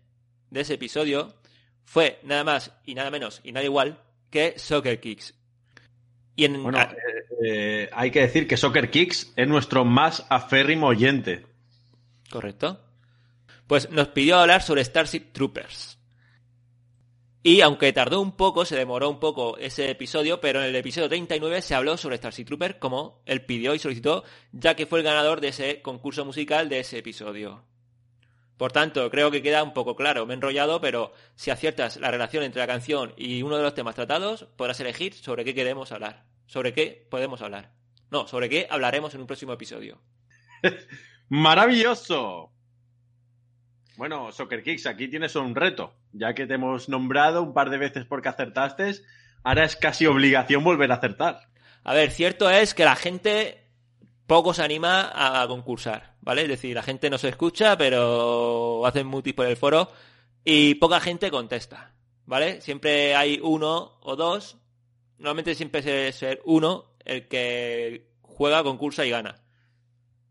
de 0.50 0.62
ese 0.62 0.74
episodio 0.74 1.34
fue 1.86 2.20
nada 2.24 2.44
más 2.44 2.74
y 2.86 2.96
nada 2.96 3.12
menos 3.12 3.40
y 3.44 3.52
nada 3.52 3.66
igual 3.66 4.02
que 4.30 4.58
Soccer 4.58 5.00
Kicks. 5.00 5.36
Y 6.36 6.46
en... 6.46 6.64
Bueno, 6.64 6.82
eh, 6.82 6.96
eh, 7.44 7.90
hay 7.94 8.12
que 8.12 8.22
decir 8.22 8.48
que 8.48 8.58
Soccer 8.58 8.90
Kicks 8.90 9.34
es 9.36 9.48
nuestro 9.48 9.86
más 9.86 10.26
aférrimo 10.30 10.88
oyente. 10.88 11.46
Correcto. 12.30 12.82
Pues 13.68 13.90
nos 13.90 14.10
pidió 14.10 14.38
hablar 14.38 14.62
sobre 14.62 14.84
Starship 14.84 15.32
Troopers. 15.32 15.98
Y 17.44 17.62
aunque 17.62 17.92
tardó 17.92 18.22
un 18.22 18.34
poco, 18.34 18.66
se 18.66 18.76
demoró 18.76 19.10
un 19.10 19.20
poco 19.20 19.58
ese 19.58 19.90
episodio, 19.90 20.40
pero 20.40 20.60
en 20.60 20.68
el 20.68 20.76
episodio 20.76 21.10
39 21.10 21.64
se 21.64 21.74
habló 21.74 21.98
sobre 21.98 22.18
Starship 22.18 22.46
Troopers 22.46 22.76
como 22.76 23.24
él 23.26 23.46
pidió 23.46 23.74
y 23.74 23.80
solicitó, 23.80 24.24
ya 24.52 24.76
que 24.76 24.86
fue 24.86 25.00
el 25.00 25.06
ganador 25.06 25.42
de 25.42 25.48
ese 25.48 25.82
concurso 25.82 26.24
musical 26.24 26.70
de 26.70 26.82
ese 26.82 27.00
episodio. 27.00 27.64
Por 28.58 28.72
tanto, 28.72 29.10
creo 29.10 29.32
que 29.32 29.42
queda 29.42 29.64
un 29.64 29.74
poco 29.74 29.96
claro, 29.96 30.28
me 30.28 30.36
he 30.36 30.38
enrollado, 30.38 30.82
pero 30.82 31.14
si 31.34 31.50
aciertas 31.50 31.98
la 31.98 32.12
relación 32.12 32.44
entre 32.44 32.62
la 32.62 32.68
canción 32.68 33.12
y 33.18 33.42
uno 33.42 33.58
de 33.58 33.64
los 33.64 33.74
temas 33.74 33.96
tratados, 33.96 34.44
podrás 34.56 34.80
elegir 34.80 35.16
sobre 35.16 35.44
qué 35.44 35.56
queremos 35.56 35.92
hablar, 35.92 36.26
sobre 36.46 36.74
qué 36.74 37.08
podemos 37.10 37.42
hablar. 37.42 37.74
No, 38.12 38.28
sobre 38.28 38.50
qué 38.50 38.68
hablaremos 38.70 39.16
en 39.16 39.22
un 39.22 39.28
próximo 39.28 39.54
episodio. 39.54 40.00
¡Maravilloso! 41.30 42.52
Bueno, 44.02 44.32
Soccer 44.32 44.64
Kicks, 44.64 44.88
aquí 44.88 45.08
tienes 45.08 45.36
un 45.36 45.54
reto. 45.54 45.94
Ya 46.12 46.34
que 46.34 46.48
te 46.48 46.56
hemos 46.56 46.90
nombrado 46.90 47.44
un 47.44 47.54
par 47.54 47.70
de 47.70 47.78
veces 47.78 48.04
porque 48.04 48.30
acertaste, 48.30 48.96
ahora 49.44 49.64
es 49.64 49.76
casi 49.76 50.08
obligación 50.08 50.64
volver 50.64 50.92
a 50.92 50.96
acertar. 50.96 51.50
A 51.84 51.94
ver, 51.94 52.10
cierto 52.10 52.50
es 52.50 52.74
que 52.74 52.84
la 52.84 52.96
gente 52.96 53.68
poco 54.26 54.56
se 54.56 54.64
anima 54.64 55.12
a 55.14 55.48
concursar, 55.48 56.16
¿vale? 56.20 56.42
Es 56.42 56.48
decir, 56.48 56.74
la 56.74 56.82
gente 56.82 57.12
no 57.12 57.20
se 57.20 57.30
escucha, 57.30 57.78
pero 57.78 58.84
hacen 58.88 59.06
mutis 59.06 59.36
por 59.36 59.46
el 59.46 59.56
foro 59.56 59.92
y 60.44 60.74
poca 60.74 61.00
gente 61.00 61.30
contesta, 61.30 61.94
¿vale? 62.26 62.60
Siempre 62.62 63.14
hay 63.14 63.40
uno 63.44 64.00
o 64.02 64.16
dos. 64.16 64.58
Normalmente 65.20 65.54
siempre 65.54 65.84
suele 65.84 66.12
ser 66.12 66.42
uno 66.46 66.96
el 67.06 67.28
que 67.28 68.10
juega, 68.24 68.64
concursa 68.64 69.06
y 69.06 69.12
gana. 69.12 69.44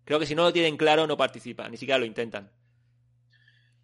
Creo 0.05 0.19
que 0.19 0.27
si 0.27 0.35
no 0.35 0.43
lo 0.43 0.53
tienen 0.53 0.77
claro 0.77 1.07
no 1.07 1.17
participan, 1.17 1.71
ni 1.71 1.77
siquiera 1.77 2.01
lo 2.01 2.05
intentan. 2.05 2.51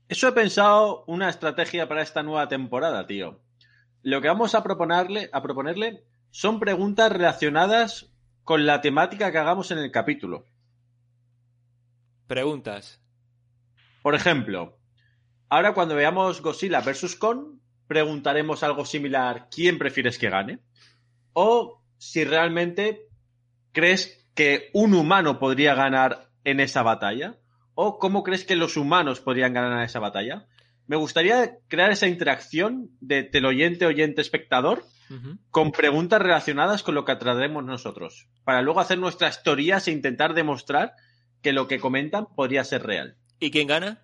Eso 0.09 0.29
he 0.29 0.33
pensado 0.33 1.05
una 1.07 1.29
estrategia 1.29 1.89
para 1.89 2.03
esta 2.03 2.23
nueva 2.23 2.49
temporada, 2.49 3.07
tío. 3.07 3.41
Lo 4.03 4.21
que 4.21 4.29
vamos 4.29 4.55
a 4.55 4.63
proponerle, 4.63 5.29
a 5.33 5.43
proponerle 5.43 6.05
son 6.31 6.61
preguntas 6.61 7.11
relacionadas 7.11 8.13
con 8.45 8.67
la 8.67 8.81
temática 8.81 9.33
que 9.33 9.39
hagamos 9.39 9.73
en 9.73 9.79
el 9.79 9.91
capítulo. 9.91 10.47
Preguntas. 12.29 13.01
Por 14.03 14.15
ejemplo, 14.15 14.79
ahora 15.49 15.75
cuando 15.75 15.97
veamos 15.97 16.41
Godzilla 16.41 16.81
vs. 16.81 17.17
Kong, 17.17 17.59
preguntaremos 17.89 18.63
algo 18.63 18.85
similar, 18.85 19.49
¿quién 19.51 19.79
prefieres 19.79 20.19
que 20.19 20.31
gane? 20.31 20.61
O 21.33 21.83
si 21.99 22.23
realmente 22.23 23.09
crees 23.73 24.25
que 24.35 24.71
un 24.73 24.95
humano 24.95 25.41
podría 25.41 25.75
ganar 25.75 26.31
en 26.45 26.61
esa 26.61 26.83
batalla 26.83 27.39
¿O 27.79 27.99
cómo 27.99 28.23
crees 28.23 28.45
que 28.47 28.57
los 28.57 28.79
humanos 28.79 29.21
podrían 29.21 29.53
ganar 29.53 29.85
esa 29.85 30.01
batalla? 30.01 30.47
Me 30.87 30.97
gustaría 30.97 31.59
crear 31.69 31.91
esa 31.91 32.07
interacción 32.07 32.89
de 33.01 33.23
teleoyente, 33.23 33.85
oyente, 33.85 34.23
espectador 34.23 34.83
con 35.51 35.73
preguntas 35.73 36.21
relacionadas 36.21 36.83
con 36.83 36.95
lo 36.95 37.05
que 37.05 37.15
traeremos 37.17 37.63
nosotros, 37.65 38.29
para 38.45 38.63
luego 38.63 38.81
hacer 38.81 38.99
nuestras 38.99 39.43
teorías 39.43 39.87
e 39.87 39.93
intentar 39.93 40.33
demostrar 40.33 40.95
que 41.43 41.53
lo 41.53 41.69
que 41.69 41.79
comentan 41.79 42.27
podría 42.35 42.65
ser 42.65 42.83
real. 42.83 43.19
¿Y 43.39 43.51
quién 43.51 43.69
gana? 43.69 44.03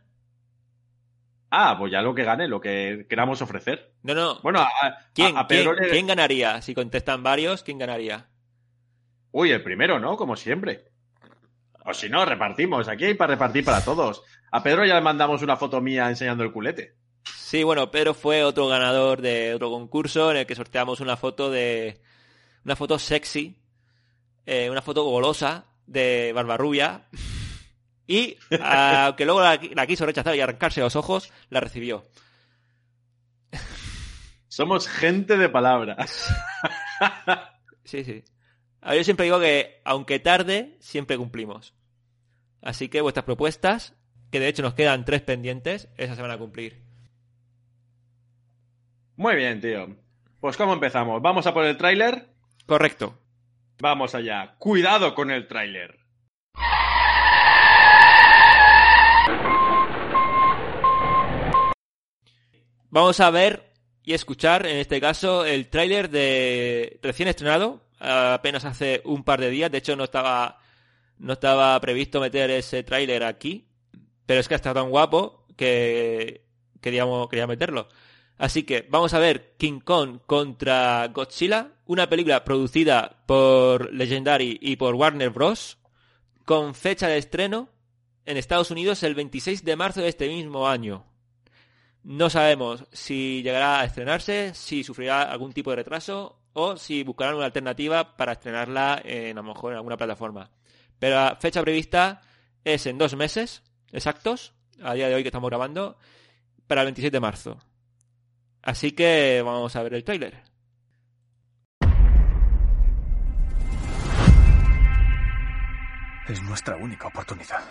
Ah, 1.51 1.75
pues 1.79 1.91
ya 1.93 2.03
lo 2.03 2.15
que 2.15 2.25
gane, 2.25 2.49
lo 2.49 2.61
que 2.61 3.07
queramos 3.09 3.41
ofrecer. 3.41 3.95
No, 4.03 4.15
no. 4.15 4.41
Bueno, 4.43 4.61
a, 4.61 4.99
¿Quién, 5.15 5.35
¿quién 5.49 6.07
ganaría? 6.07 6.61
Si 6.61 6.75
contestan 6.75 7.23
varios, 7.23 7.63
¿quién 7.63 7.79
ganaría? 7.79 8.29
Uy, 9.31 9.51
el 9.51 9.63
primero, 9.63 9.99
¿no? 9.99 10.17
Como 10.19 10.37
siempre. 10.37 10.92
O 11.85 11.95
si 11.95 12.09
no, 12.09 12.25
repartimos. 12.25 12.89
Aquí 12.89 13.05
hay 13.05 13.15
para 13.15 13.35
repartir 13.35 13.65
para 13.65 13.85
todos. 13.85 14.23
A 14.51 14.63
Pedro 14.63 14.85
ya 14.85 14.95
le 14.95 15.01
mandamos 15.01 15.43
una 15.43 15.57
foto 15.57 15.81
mía 15.81 16.09
enseñando 16.09 16.45
el 16.45 16.53
culete. 16.53 16.95
Sí, 17.25 17.63
bueno, 17.63 17.91
Pedro 17.91 18.15
fue 18.15 18.45
otro 18.45 18.67
ganador 18.69 19.21
de 19.21 19.55
otro 19.55 19.71
concurso 19.71 20.31
en 20.31 20.39
el 20.39 20.47
que 20.47 20.55
sorteamos 20.55 21.01
una 21.01 21.17
foto 21.17 21.51
de. 21.51 22.01
Una 22.65 22.77
foto 22.77 22.99
sexy. 22.99 23.59
Eh, 24.47 24.71
una 24.71 24.83
foto 24.83 25.05
golosa 25.05 25.67
de 25.87 26.33
Barbarrubia. 26.35 27.09
Y, 28.07 28.37
aunque 28.61 29.25
luego 29.25 29.41
la, 29.41 29.59
la, 29.75 29.87
quiso 29.87 30.07
rechazar 30.07 30.35
y 30.37 30.41
arrancarse 30.41 30.81
los 30.81 30.97
ojos, 30.97 31.33
la 31.51 31.61
recibió. 31.61 32.05
Somos 34.49 34.87
gente 34.89 35.37
de 35.37 35.49
palabras. 35.49 36.29
Sí, 37.85 38.05
sí. 38.05 38.23
Yo 38.85 39.05
siempre 39.05 39.25
digo 39.25 39.39
que, 39.39 39.81
aunque 39.85 40.19
tarde, 40.19 40.77
siempre 40.81 41.17
cumplimos. 41.17 41.75
Así 42.61 42.89
que 42.89 43.01
vuestras 43.01 43.25
propuestas, 43.25 43.95
que 44.31 44.41
de 44.41 44.49
hecho 44.49 44.63
nos 44.63 44.75
quedan 44.75 45.05
tres 45.05 45.23
pendientes, 45.23 45.89
esas 45.97 46.17
se 46.17 46.23
van 46.23 46.33
a 46.33 46.39
cumplir. 46.39 46.83
Muy 49.17 49.37
bien, 49.37 49.61
tío. 49.61 49.97
Pues 50.41 50.57
¿cómo 50.57 50.73
empezamos? 50.73 51.23
¿Vamos 51.23 51.47
a 51.47 51.55
por 51.55 51.65
el 51.65 51.77
tráiler? 51.77 52.29
Correcto. 52.67 53.19
Vamos 53.79 54.15
allá. 54.15 54.57
Cuidado 54.59 55.15
con 55.15 55.31
el 55.31 55.47
tráiler. 55.47 56.01
Vamos 62.91 63.21
a 63.21 63.31
ver 63.31 63.73
y 64.05 64.13
escuchar, 64.13 64.67
en 64.67 64.79
este 64.79 65.01
caso, 65.01 65.45
el 65.45 65.69
tráiler 65.69 66.11
de 66.11 66.99
recién 67.03 67.29
estrenado 67.29 67.81
apenas 68.03 68.65
hace 68.65 69.01
un 69.05 69.25
par 69.25 69.41
de 69.41 69.51
días. 69.51 69.71
De 69.71 69.79
hecho, 69.79 69.97
no 69.97 70.05
estaba, 70.05 70.59
no 71.19 71.35
estaba 71.35 71.81
previsto 71.81 72.21
meter 72.21 72.51
ese 72.51 72.83
tráiler 72.83 73.25
aquí, 73.25 73.69
pero 74.27 74.41
es 74.41 74.49
que 74.49 74.55
ha 74.55 74.57
estado 74.57 74.81
tan 74.81 74.91
guapo 74.91 75.47
que 75.57 76.45
queríamos, 76.81 77.29
quería 77.29 77.47
meterlo. 77.47 77.89
Así 78.39 78.65
que 78.65 78.87
vamos 78.91 79.15
a 79.15 79.21
ver 79.21 79.55
King 79.57 79.81
Kong 79.81 80.19
contra 80.27 81.09
Godzilla, 81.09 81.73
una 81.87 82.09
película 82.09 82.43
producida 82.45 83.23
por 83.27 83.93
Legendary 83.93 84.59
y 84.61 84.77
por 84.77 84.95
Warner 84.95 85.31
Bros. 85.31 85.79
con 86.45 86.75
fecha 86.75 87.07
de 87.07 87.19
estreno 87.19 87.69
en 88.27 88.37
Estados 88.37 88.71
Unidos 88.71 89.03
el 89.05 89.15
26 89.15 89.65
de 89.65 89.77
marzo 89.77 90.01
de 90.01 90.09
este 90.09 90.29
mismo 90.29 90.69
año. 90.69 91.05
No 92.03 92.31
sabemos 92.31 92.85
si 92.91 93.43
llegará 93.43 93.81
a 93.81 93.85
estrenarse, 93.85 94.55
si 94.55 94.83
sufrirá 94.83 95.23
algún 95.23 95.53
tipo 95.53 95.71
de 95.71 95.77
retraso 95.77 96.42
o 96.55 96.77
si 96.77 97.03
buscarán 97.03 97.37
una 97.37 97.47
alternativa 97.47 98.17
para 98.17 98.33
estrenarla 98.33 99.01
en, 99.05 99.39
a 99.39 99.43
lo 99.43 99.49
mejor 99.49 99.73
en 99.73 99.79
alguna 99.79 99.97
plataforma. 99.97 100.51
Pero 100.99 101.17
la 101.17 101.37
fecha 101.41 101.63
prevista 101.63 102.21
es 102.65 102.87
en 102.87 102.99
dos 102.99 103.17
meses 103.17 103.63
exactos, 103.93 104.55
a 104.83 104.95
día 104.95 105.09
de 105.09 105.15
hoy 105.15 105.23
que 105.23 105.29
estamos 105.29 105.51
grabando, 105.51 105.97
para 106.67 106.83
el 106.83 106.87
27 106.87 107.17
de 107.17 107.21
marzo. 107.21 107.59
Así 108.63 108.93
que 108.93 109.43
vamos 109.45 109.75
a 109.77 109.83
ver 109.83 109.95
el 109.95 110.05
tráiler. 110.05 110.43
Es 116.29 116.41
nuestra 116.43 116.77
única 116.77 117.09
oportunidad. 117.09 117.63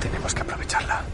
Tenemos 0.00 0.34
que 0.34 0.40
aprovecharla. 0.40 1.04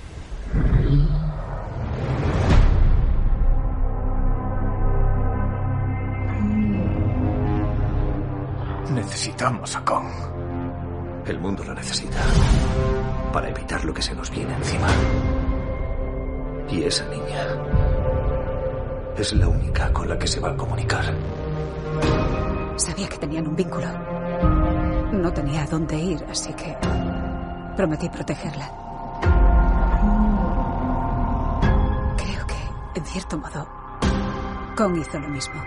Necesitamos 9.26 9.74
a 9.74 9.84
Kong. 9.84 10.06
El 11.26 11.40
mundo 11.40 11.64
lo 11.64 11.74
necesita. 11.74 12.20
Para 13.32 13.48
evitar 13.48 13.84
lo 13.84 13.92
que 13.92 14.00
se 14.00 14.14
nos 14.14 14.30
viene 14.30 14.54
encima. 14.54 14.86
Y 16.70 16.84
esa 16.84 17.04
niña 17.08 17.44
es 19.18 19.32
la 19.32 19.48
única 19.48 19.92
con 19.92 20.08
la 20.08 20.16
que 20.16 20.28
se 20.28 20.38
va 20.38 20.50
a 20.50 20.56
comunicar. 20.56 21.12
Sabía 22.76 23.08
que 23.08 23.18
tenían 23.18 23.48
un 23.48 23.56
vínculo. 23.56 23.88
No 25.10 25.32
tenía 25.32 25.64
a 25.64 25.66
dónde 25.66 25.98
ir, 25.98 26.24
así 26.30 26.52
que 26.52 26.76
prometí 27.76 28.08
protegerla. 28.08 28.70
Creo 32.16 32.46
que, 32.46 33.00
en 33.00 33.04
cierto 33.04 33.38
modo, 33.38 33.66
Kong 34.76 34.98
hizo 34.98 35.18
lo 35.18 35.28
mismo. 35.28 35.60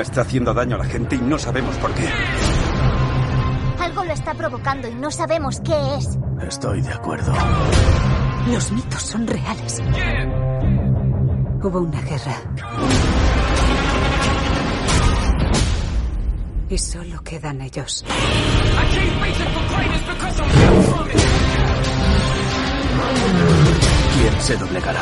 Está 0.00 0.20
haciendo 0.20 0.54
daño 0.54 0.76
a 0.76 0.78
la 0.78 0.84
gente 0.84 1.16
y 1.16 1.18
no 1.18 1.36
sabemos 1.38 1.74
por 1.76 1.92
qué. 1.92 2.08
Algo 3.80 4.04
lo 4.04 4.12
está 4.12 4.32
provocando 4.32 4.86
y 4.88 4.94
no 4.94 5.10
sabemos 5.10 5.60
qué 5.60 5.74
es. 5.96 6.18
Estoy 6.46 6.82
de 6.82 6.92
acuerdo. 6.92 7.32
Los 8.46 8.70
mitos 8.70 9.02
son 9.02 9.26
reales. 9.26 9.82
Hubo 11.62 11.80
una 11.80 12.00
guerra. 12.02 12.36
Y 16.70 16.78
solo 16.78 17.22
quedan 17.24 17.60
ellos. 17.60 18.04
¿Quién 24.14 24.40
se 24.40 24.56
doblegará? 24.56 25.00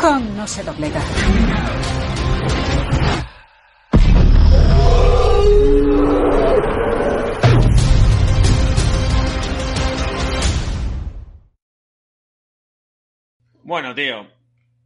Kong 0.00 0.22
no 0.36 0.46
se 0.46 0.62
doblega. 0.62 1.00
Bueno, 13.62 13.94
tío, 13.96 14.28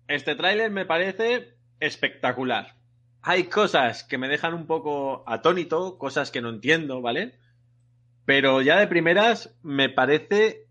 este 0.08 0.34
tráiler 0.34 0.70
me 0.70 0.86
parece 0.86 1.54
espectacular. 1.80 2.76
Hay 3.22 3.44
cosas 3.44 4.02
que 4.02 4.18
me 4.18 4.26
dejan 4.26 4.54
un 4.54 4.66
poco 4.66 5.22
atónito, 5.28 5.98
cosas 5.98 6.30
que 6.30 6.40
no 6.40 6.48
entiendo, 6.48 7.02
¿vale? 7.02 7.38
Pero 8.24 8.62
ya 8.62 8.80
de 8.80 8.86
primeras 8.86 9.54
me 9.62 9.90
parece 9.90 10.66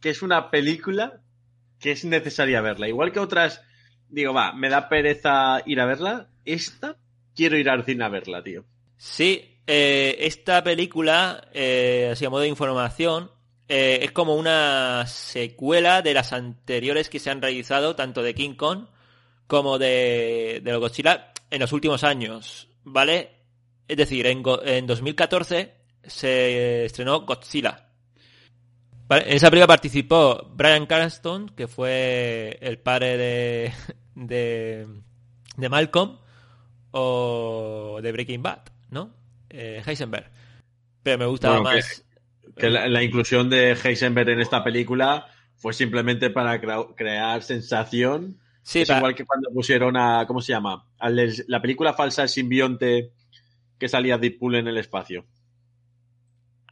que 0.00 0.10
es 0.10 0.22
una 0.22 0.50
película 0.50 1.22
que 1.80 1.92
es 1.92 2.04
necesaria 2.04 2.60
verla. 2.60 2.88
Igual 2.88 3.10
que 3.10 3.20
otras, 3.20 3.65
digo, 4.08 4.32
va, 4.32 4.52
me 4.52 4.68
da 4.68 4.88
pereza 4.88 5.62
ir 5.66 5.80
a 5.80 5.86
verla. 5.86 6.28
Esta 6.44 6.96
quiero 7.34 7.56
ir 7.56 7.68
al 7.68 7.84
cine 7.84 8.04
a 8.04 8.08
verla, 8.08 8.42
tío. 8.42 8.64
Sí, 8.96 9.56
eh, 9.66 10.16
esta 10.20 10.62
película, 10.62 11.48
eh, 11.52 12.10
así 12.12 12.24
a 12.24 12.30
modo 12.30 12.42
de 12.42 12.48
información, 12.48 13.30
eh, 13.68 14.00
es 14.02 14.12
como 14.12 14.36
una 14.36 15.06
secuela 15.06 16.02
de 16.02 16.14
las 16.14 16.32
anteriores 16.32 17.10
que 17.10 17.18
se 17.18 17.30
han 17.30 17.42
realizado, 17.42 17.96
tanto 17.96 18.22
de 18.22 18.34
King 18.34 18.54
Kong 18.54 18.86
como 19.46 19.78
de, 19.78 20.60
de 20.62 20.76
Godzilla, 20.76 21.32
en 21.50 21.60
los 21.60 21.72
últimos 21.72 22.04
años, 22.04 22.68
¿vale? 22.84 23.30
Es 23.88 23.96
decir, 23.96 24.26
en, 24.26 24.42
en 24.64 24.86
2014 24.86 25.74
se 26.04 26.84
estrenó 26.84 27.20
Godzilla. 27.20 27.85
En 29.08 29.36
esa 29.36 29.50
película 29.50 29.68
participó 29.68 30.50
Brian 30.54 30.86
Cranston, 30.86 31.48
que 31.50 31.68
fue 31.68 32.58
el 32.60 32.78
padre 32.78 33.16
de, 33.16 33.72
de, 34.14 34.86
de 35.56 35.68
Malcolm, 35.68 36.18
o 36.90 38.00
de 38.02 38.12
Breaking 38.12 38.42
Bad, 38.42 38.62
¿no? 38.90 39.14
Eh, 39.50 39.82
Heisenberg. 39.86 40.30
Pero 41.02 41.18
me 41.18 41.26
gustaba 41.26 41.60
Bueno, 41.60 41.76
más... 41.76 42.02
Que 42.56 42.70
la, 42.70 42.88
la 42.88 43.02
inclusión 43.02 43.50
de 43.50 43.72
Heisenberg 43.72 44.30
en 44.30 44.40
esta 44.40 44.64
película 44.64 45.26
fue 45.56 45.72
simplemente 45.74 46.30
para 46.30 46.58
crea- 46.60 46.86
crear 46.96 47.42
sensación. 47.42 48.38
Sí, 48.62 48.80
es 48.80 48.88
igual 48.90 49.14
que 49.14 49.24
cuando 49.26 49.50
pusieron 49.50 49.96
a, 49.96 50.24
¿cómo 50.26 50.40
se 50.40 50.52
llama? 50.52 50.86
La 51.48 51.60
película 51.60 51.92
falsa 51.92 52.22
El 52.22 52.28
simbionte 52.30 53.12
que 53.78 53.88
salía 53.88 54.16
Deadpool 54.18 54.54
en 54.56 54.68
el 54.68 54.78
espacio. 54.78 55.26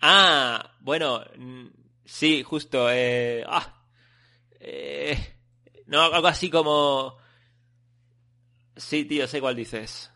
Ah, 0.01 0.73
bueno, 0.81 1.23
sí, 2.05 2.43
justo. 2.43 2.91
Eh, 2.91 3.45
ah, 3.47 3.83
eh, 4.61 5.19
no, 5.87 6.03
algo 6.03 6.27
así 6.27 6.51
como... 6.51 7.17
Sí, 8.77 9.05
tío, 9.05 9.29
sé 9.29 9.41
cuál 9.41 9.55
dices. 9.55 10.11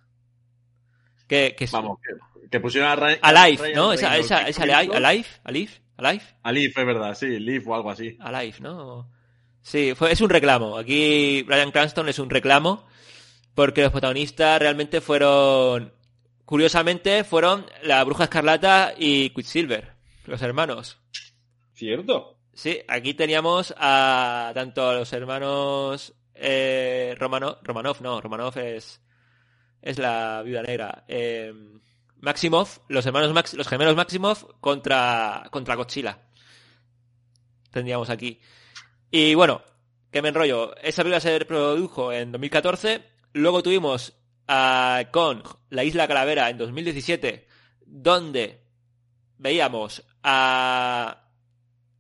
Que, 1.29 1.55
que 1.57 1.69
Vamos, 1.71 1.99
que, 2.01 2.49
que 2.49 2.61
pusieron 2.61 2.91
a 2.91 2.97
Ryan, 2.97 3.19
Alive, 3.23 3.63
Ryan 3.63 3.77
¿no? 3.77 3.93
Esa, 3.93 4.17
esa, 4.17 4.49
esa 4.49 4.63
Alive. 4.63 4.97
Alive, 4.97 5.27
Alive, 5.45 5.73
Alive, 5.97 6.25
Alive, 6.43 6.73
es 6.77 6.87
verdad, 6.87 7.15
sí, 7.15 7.39
Live 7.39 7.65
o 7.67 7.75
algo 7.75 7.91
así. 7.91 8.17
Alive, 8.21 8.57
¿no? 8.61 9.11
Sí, 9.61 9.93
fue, 9.95 10.11
es 10.11 10.21
un 10.21 10.31
reclamo. 10.31 10.79
Aquí 10.79 11.43
Brian 11.43 11.71
Cranston 11.71 12.09
es 12.09 12.19
un 12.19 12.31
reclamo 12.31 12.87
porque 13.55 13.83
los 13.83 13.93
protagonistas 13.93 14.59
realmente 14.61 15.01
fueron, 15.01 15.93
curiosamente, 16.45 17.25
fueron 17.25 17.67
la 17.83 18.03
Bruja 18.05 18.25
Escarlata 18.25 18.95
y 18.97 19.31
Quicksilver, 19.31 19.95
los 20.25 20.41
hermanos. 20.43 20.99
¿Cierto? 21.79 22.37
Sí, 22.53 22.81
aquí 22.89 23.15
teníamos 23.15 23.73
a 23.79 24.51
tanto 24.53 24.89
a 24.91 24.95
los 24.95 25.13
hermanos 25.13 26.13
eh, 26.35 27.15
Romano- 27.17 27.59
Romanov, 27.63 28.03
no, 28.03 28.21
Romanov 28.21 28.59
es 28.59 29.01
es 29.81 29.97
la 29.99 30.43
viuda 30.45 30.63
negra. 30.63 31.05
Eh, 31.07 31.55
Maximov, 32.17 32.67
los 32.89 33.07
hermanos 33.07 33.33
Max, 33.33 33.55
los 33.55 33.69
gemelos 33.69 33.95
Maximov 33.95 34.59
contra 34.61 35.47
contra 35.53 35.77
Godzilla. 35.77 36.19
Tendríamos 37.71 38.11
aquí. 38.11 38.41
Y 39.13 39.35
bueno, 39.35 39.63
que 40.11 40.21
me 40.21 40.31
enrollo. 40.31 40.75
Esa 40.79 41.05
película 41.05 41.21
se 41.21 41.45
produjo 41.45 42.13
en 42.13 42.33
2014. 42.33 43.05
Luego 43.35 43.63
tuvimos 43.63 44.15
a 44.49 45.05
con 45.13 45.45
La 45.71 45.85
Isla 45.85 46.09
Calavera 46.09 46.51
en 46.51 46.59
2017, 46.59 47.47
donde 47.87 48.65
veíamos 49.37 50.03
a 50.25 51.28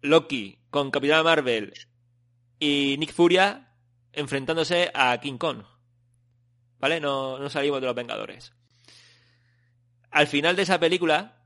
Loki 0.02 0.58
con 0.70 0.90
Capitana 0.90 1.22
Marvel 1.22 1.72
y 2.58 2.96
Nick 2.98 3.12
Furia 3.12 3.72
enfrentándose 4.12 4.90
a 4.94 5.18
King 5.20 5.38
Kong. 5.38 5.62
¿Vale? 6.78 7.00
No, 7.00 7.38
no 7.38 7.50
salimos 7.50 7.80
de 7.80 7.87
los 7.87 7.96
Vengadores. 7.96 8.52
Al 10.11 10.26
final 10.26 10.56
de 10.56 10.62
esa 10.62 10.78
película 10.80 11.42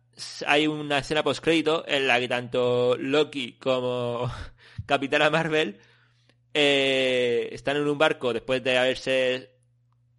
hay 0.47 0.67
una 0.67 0.99
escena 0.99 1.23
postcrédito 1.23 1.85
en 1.89 2.07
la 2.07 2.21
que 2.21 2.29
tanto 2.29 2.97
Loki 2.99 3.55
como 3.59 4.31
Capitana 4.87 5.31
Marvel 5.31 5.81
eh, 6.55 7.49
están 7.53 7.77
en 7.79 7.89
un 7.89 7.97
barco 7.99 8.33
después 8.33 8.63
de 8.63 8.77
haberse 8.79 9.57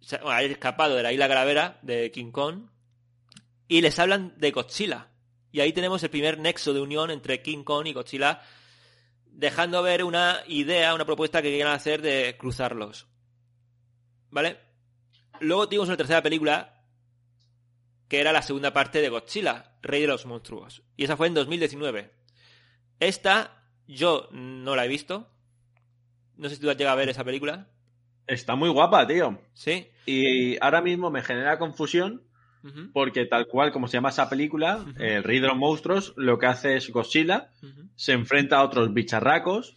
se- 0.00 0.18
bueno, 0.18 0.32
haber 0.36 0.50
escapado 0.52 0.96
de 0.96 1.02
la 1.02 1.12
isla 1.12 1.28
Calavera 1.28 1.78
de 1.82 2.10
King 2.10 2.32
Kong 2.32 2.68
y 3.68 3.80
les 3.80 3.98
hablan 3.98 4.34
de 4.36 4.50
Godzilla. 4.50 5.08
Y 5.54 5.60
ahí 5.60 5.72
tenemos 5.72 6.02
el 6.02 6.10
primer 6.10 6.40
nexo 6.40 6.74
de 6.74 6.80
unión 6.80 7.12
entre 7.12 7.40
King 7.40 7.62
Kong 7.62 7.86
y 7.86 7.92
Godzilla, 7.92 8.42
dejando 9.24 9.84
ver 9.84 10.02
una 10.02 10.40
idea, 10.48 10.96
una 10.96 11.04
propuesta 11.04 11.42
que 11.42 11.50
querían 11.50 11.68
hacer 11.68 12.02
de 12.02 12.34
cruzarlos. 12.36 13.06
¿Vale? 14.30 14.58
Luego 15.38 15.68
tuvimos 15.68 15.86
una 15.86 15.96
tercera 15.96 16.24
película, 16.24 16.82
que 18.08 18.18
era 18.18 18.32
la 18.32 18.42
segunda 18.42 18.72
parte 18.72 19.00
de 19.00 19.08
Godzilla, 19.10 19.76
Rey 19.80 20.00
de 20.00 20.08
los 20.08 20.26
Monstruos. 20.26 20.82
Y 20.96 21.04
esa 21.04 21.16
fue 21.16 21.28
en 21.28 21.34
2019. 21.34 22.10
Esta 22.98 23.64
yo 23.86 24.28
no 24.32 24.74
la 24.74 24.86
he 24.86 24.88
visto. 24.88 25.30
No 26.36 26.48
sé 26.48 26.56
si 26.56 26.62
tú 26.62 26.68
has 26.68 26.76
llegado 26.76 26.96
a 26.96 26.98
ver 26.98 27.10
esa 27.10 27.22
película. 27.22 27.68
Está 28.26 28.56
muy 28.56 28.70
guapa, 28.70 29.06
tío. 29.06 29.40
¿Sí? 29.52 29.86
Y 30.04 30.60
ahora 30.60 30.80
mismo 30.80 31.12
me 31.12 31.22
genera 31.22 31.60
confusión 31.60 32.24
Porque 32.92 33.26
tal 33.26 33.46
cual 33.46 33.72
como 33.72 33.88
se 33.88 33.98
llama 33.98 34.08
esa 34.08 34.30
película, 34.30 34.84
el 34.98 35.22
Rey 35.22 35.40
de 35.40 35.48
los 35.48 35.56
Monstruos, 35.56 36.14
lo 36.16 36.38
que 36.38 36.46
hace 36.46 36.76
es 36.76 36.90
Godzilla, 36.90 37.50
se 37.94 38.12
enfrenta 38.12 38.56
a 38.56 38.64
otros 38.64 38.94
bicharracos, 38.94 39.76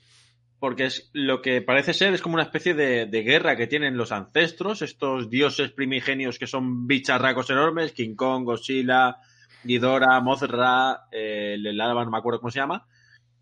porque 0.60 0.86
es 0.86 1.10
lo 1.14 1.42
que 1.42 1.62
parece 1.62 1.94
ser 1.94 2.14
es 2.14 2.22
como 2.22 2.36
una 2.36 2.44
especie 2.44 2.74
de, 2.74 3.06
de 3.06 3.24
guerra 3.24 3.56
que 3.56 3.68
tienen 3.68 3.98
los 3.98 4.12
ancestros, 4.12 4.82
estos 4.82 5.30
dioses 5.30 5.72
primigenios 5.72 6.40
que 6.40 6.48
son 6.48 6.88
bicharracos 6.88 7.50
enormes, 7.50 7.92
King 7.92 8.16
Kong, 8.16 8.44
Godzilla, 8.46 9.18
Ghidorah, 9.64 10.22
Mothra, 10.22 11.08
eh, 11.12 11.56
el 11.56 11.78
Lava, 11.78 12.06
no 12.06 12.12
me 12.12 12.18
acuerdo 12.18 12.40
cómo 12.40 12.52
se 12.52 12.60
llama, 12.60 12.88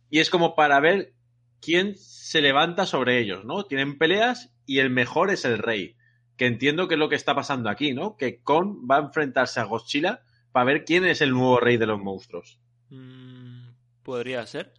y 0.09 0.19
es 0.19 0.29
como 0.29 0.55
para 0.55 0.79
ver 0.79 1.13
quién 1.61 1.95
se 1.97 2.41
levanta 2.41 2.85
sobre 2.85 3.19
ellos, 3.19 3.45
¿no? 3.45 3.63
Tienen 3.65 3.97
peleas 3.97 4.53
y 4.65 4.79
el 4.79 4.89
mejor 4.89 5.31
es 5.31 5.45
el 5.45 5.57
rey, 5.57 5.95
que 6.37 6.45
entiendo 6.45 6.87
que 6.87 6.95
es 6.95 6.99
lo 6.99 7.09
que 7.09 7.15
está 7.15 7.33
pasando 7.35 7.69
aquí, 7.69 7.93
¿no? 7.93 8.17
Que 8.17 8.41
Kong 8.41 8.89
va 8.89 8.97
a 8.97 9.01
enfrentarse 9.01 9.59
a 9.59 9.63
Godzilla 9.63 10.21
para 10.51 10.65
ver 10.65 10.85
quién 10.85 11.05
es 11.05 11.21
el 11.21 11.31
nuevo 11.31 11.59
rey 11.59 11.77
de 11.77 11.85
los 11.85 11.99
monstruos. 11.99 12.59
Mm, 12.89 13.69
Podría 14.03 14.45
ser. 14.45 14.71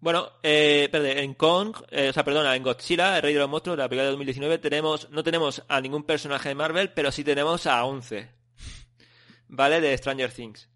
Bueno, 0.00 0.30
eh, 0.42 0.88
perdón, 0.92 1.18
en 1.18 1.34
Kong, 1.34 1.76
eh, 1.90 2.10
o 2.10 2.12
sea, 2.12 2.24
perdona, 2.24 2.54
en 2.54 2.62
Godzilla, 2.62 3.16
el 3.16 3.22
Rey 3.22 3.32
de 3.32 3.40
los 3.40 3.48
Monstruos, 3.48 3.78
la 3.78 3.88
película 3.88 4.04
de 4.04 4.10
2019, 4.10 4.58
tenemos, 4.58 5.10
no 5.10 5.24
tenemos 5.24 5.64
a 5.66 5.80
ningún 5.80 6.04
personaje 6.04 6.50
de 6.50 6.54
Marvel, 6.54 6.92
pero 6.92 7.10
sí 7.10 7.24
tenemos 7.24 7.66
a 7.66 7.84
11. 7.84 8.28
¿Vale? 9.48 9.80
De 9.80 9.96
Stranger 9.96 10.30
Things. 10.30 10.68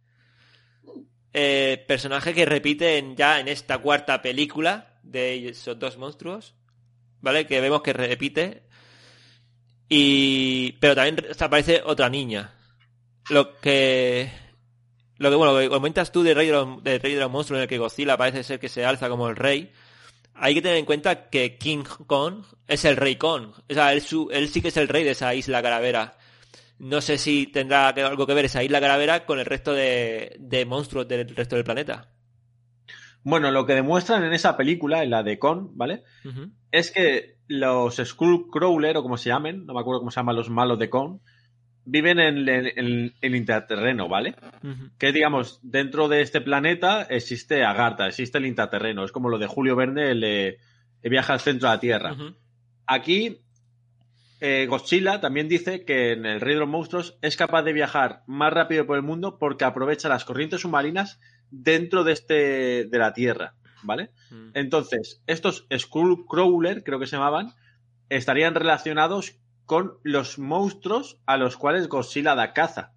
Eh, 1.35 1.85
personaje 1.87 2.35
que 2.35 2.47
repite 2.47 3.15
ya 3.15 3.39
en 3.39 3.49
esta 3.49 3.79
cuarta 3.79 4.21
película 4.23 4.99
de 5.03 5.51
esos 5.51 5.79
dos 5.79 5.99
monstruos. 5.99 6.57
¿Vale? 7.21 7.47
Que 7.47 7.61
vemos 7.61 7.83
que 7.83 7.93
repite. 7.93 8.65
Y. 9.95 10.73
Pero 10.81 10.95
también 10.95 11.19
aparece 11.39 11.83
otra 11.85 12.09
niña. 12.09 12.55
Lo 13.29 13.59
que. 13.59 14.31
Lo 15.19 15.29
que, 15.29 15.37
bueno, 15.37 15.53
lo 15.53 15.61
que 15.61 15.69
comentas 15.69 16.11
tú 16.11 16.23
de 16.23 16.33
Rey 16.33 16.47
de 16.47 16.53
los, 16.55 16.83
de 16.83 16.99
Rey 16.99 17.13
de 17.13 17.21
los 17.21 17.31
Monstruos, 17.31 17.59
en 17.59 17.63
el 17.65 17.69
que 17.69 17.77
Godzilla 17.77 18.17
parece 18.17 18.43
ser 18.43 18.59
que 18.59 18.71
se 18.71 18.87
alza 18.87 19.11
como 19.11 19.29
el 19.29 19.37
rey. 19.37 19.71
hay 20.35 20.55
que 20.55 20.63
tener 20.63 20.79
en 20.79 20.87
cuenta 20.87 21.29
que 21.29 21.59
King 21.59 21.85
Kong 22.07 22.45
es 22.67 22.87
el 22.87 22.97
rey 22.97 23.17
Kong. 23.17 23.53
O 23.69 23.75
sea, 23.75 23.93
él, 23.93 24.01
sí 24.01 24.63
que 24.63 24.69
es 24.69 24.77
el 24.79 24.89
rey 24.89 25.05
de 25.05 25.11
esa 25.11 25.35
isla 25.35 25.63
calavera. 25.63 26.17
No 26.79 27.03
sé 27.03 27.19
si 27.19 27.47
tendrá 27.49 27.89
algo 27.89 28.27
que 28.27 28.35
ver 28.35 28.47
esa 28.47 28.65
isla 28.65 28.81
calavera 28.81 29.27
con 29.27 29.39
el 29.39 29.45
resto 29.45 29.75
de, 29.75 30.37
de 30.41 30.65
monstruos 30.65 31.07
del 31.07 31.29
resto 31.37 31.57
del 31.57 31.65
planeta. 31.65 32.09
Bueno, 33.25 33.51
lo 33.51 33.67
que 33.67 33.75
demuestran 33.75 34.25
en 34.25 34.33
esa 34.33 34.57
película, 34.57 35.03
en 35.03 35.11
la 35.11 35.23
de 35.23 35.39
Con, 35.39 35.77
¿vale? 35.77 36.03
Es 36.73 36.91
que 36.91 37.37
los 37.49 37.97
Skullcrawler, 37.97 38.97
o 38.97 39.03
como 39.03 39.17
se 39.17 39.29
llamen, 39.31 39.67
no 39.67 39.75
me 39.75 39.81
acuerdo 39.81 40.01
cómo 40.01 40.11
se 40.11 40.21
llaman 40.21 40.37
los 40.37 40.51
malos 40.51 40.79
de 40.79 40.91
Con, 40.91 41.21
viven 41.85 42.19
en 42.21 42.49
el, 42.49 42.73
en 42.77 43.13
el 43.21 43.35
interterreno, 43.37 44.09
¿vale? 44.09 44.35
Que 44.99 45.13
digamos, 45.13 45.61
dentro 45.63 46.09
de 46.09 46.23
este 46.23 46.41
planeta 46.41 47.03
existe 47.03 47.65
Agartha, 47.65 48.07
existe 48.09 48.39
el 48.39 48.47
interterreno. 48.47 49.05
Es 49.05 49.13
como 49.13 49.29
lo 49.29 49.39
de 49.39 49.47
Julio 49.47 49.77
Verne, 49.77 50.11
el, 50.11 50.21
de- 50.21 50.59
el 51.03 51.11
viaje 51.11 51.33
al 51.33 51.41
centro 51.41 51.69
de 51.69 51.75
la 51.75 51.81
Tierra. 51.81 52.15
Aquí, 52.87 53.39
eh, 54.41 54.67
Godzilla 54.69 55.21
también 55.21 55.49
dice 55.49 55.85
que 55.85 56.13
en 56.13 56.27
el 56.27 56.41
Rey 56.41 56.55
de 56.55 56.61
los 56.61 56.69
Monstruos 56.69 57.17
es 57.23 57.37
capaz 57.37 57.63
de 57.63 57.73
viajar 57.73 58.23
más 58.27 58.53
rápido 58.53 58.87
por 58.87 58.97
el 58.97 59.03
mundo 59.03 59.39
porque 59.39 59.65
aprovecha 59.65 60.09
las 60.09 60.25
corrientes 60.25 60.61
submarinas 60.63 61.21
dentro 61.53 62.03
de 62.03 62.13
este 62.13 62.87
de 62.87 62.99
la 62.99 63.13
Tierra, 63.13 63.55
¿vale? 63.83 64.11
Mm. 64.31 64.51
Entonces, 64.55 65.23
estos 65.27 65.67
Skullcrawler, 65.73 66.83
creo 66.83 66.99
que 66.99 67.07
se 67.07 67.17
llamaban, 67.17 67.55
estarían 68.09 68.55
relacionados 68.55 69.37
con 69.67 69.99
los 70.03 70.39
monstruos 70.39 71.21
a 71.27 71.37
los 71.37 71.57
cuales 71.57 71.89
Godzilla 71.89 72.35
da 72.35 72.53
caza. 72.53 72.93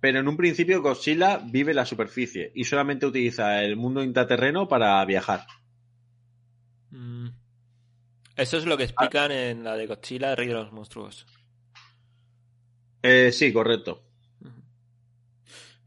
Pero 0.00 0.20
en 0.20 0.28
un 0.28 0.36
principio 0.36 0.80
Godzilla 0.80 1.38
vive 1.44 1.72
en 1.72 1.76
la 1.76 1.84
superficie 1.84 2.52
y 2.54 2.64
solamente 2.64 3.04
utiliza 3.04 3.62
el 3.62 3.76
mundo 3.76 4.02
intraterreno 4.02 4.68
para 4.68 5.04
viajar. 5.04 5.46
Mm. 6.90 7.28
Eso 8.36 8.56
es 8.56 8.64
lo 8.64 8.76
que 8.76 8.84
explican 8.84 9.32
en 9.32 9.64
la 9.64 9.76
de 9.76 9.86
Godzilla, 9.86 10.30
el 10.30 10.36
rey 10.36 10.46
de 10.46 10.54
los 10.54 10.72
monstruos. 10.72 11.26
Eh, 13.02 13.32
sí, 13.32 13.52
correcto. 13.52 14.07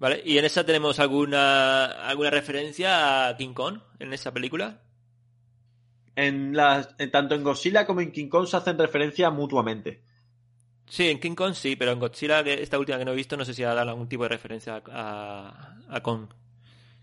Vale, 0.02 0.22
¿y 0.26 0.38
en 0.38 0.44
esa 0.44 0.66
tenemos 0.66 1.00
alguna 1.00 1.86
alguna 2.10 2.30
referencia 2.30 3.28
a 3.30 3.38
King 3.38 3.54
Kong 3.54 3.80
en 4.00 4.12
esa 4.14 4.34
película? 4.34 4.82
En 6.16 6.56
las, 6.56 6.96
en- 7.00 7.12
tanto 7.12 7.36
en 7.36 7.44
Godzilla 7.44 7.86
como 7.86 8.00
en 8.00 8.14
King 8.14 8.30
Kong 8.30 8.48
se 8.48 8.56
hacen 8.56 8.78
referencia 8.78 9.30
mutuamente. 9.30 10.06
Sí, 10.86 11.10
en 11.10 11.20
King 11.20 11.34
Kong 11.36 11.54
sí, 11.56 11.76
pero 11.76 11.92
en 11.92 12.00
Godzilla, 12.00 12.44
que 12.44 12.62
esta 12.62 12.78
última 12.78 12.98
que 13.00 13.06
no 13.06 13.12
he 13.14 13.16
visto, 13.16 13.36
no 13.38 13.46
sé 13.46 13.54
si 13.56 13.64
ha 13.64 13.74
dado 13.74 13.90
algún 13.92 14.08
tipo 14.10 14.24
de 14.24 14.30
referencia 14.30 14.84
a, 14.92 15.78
a 15.90 16.02
Kong. 16.04 16.28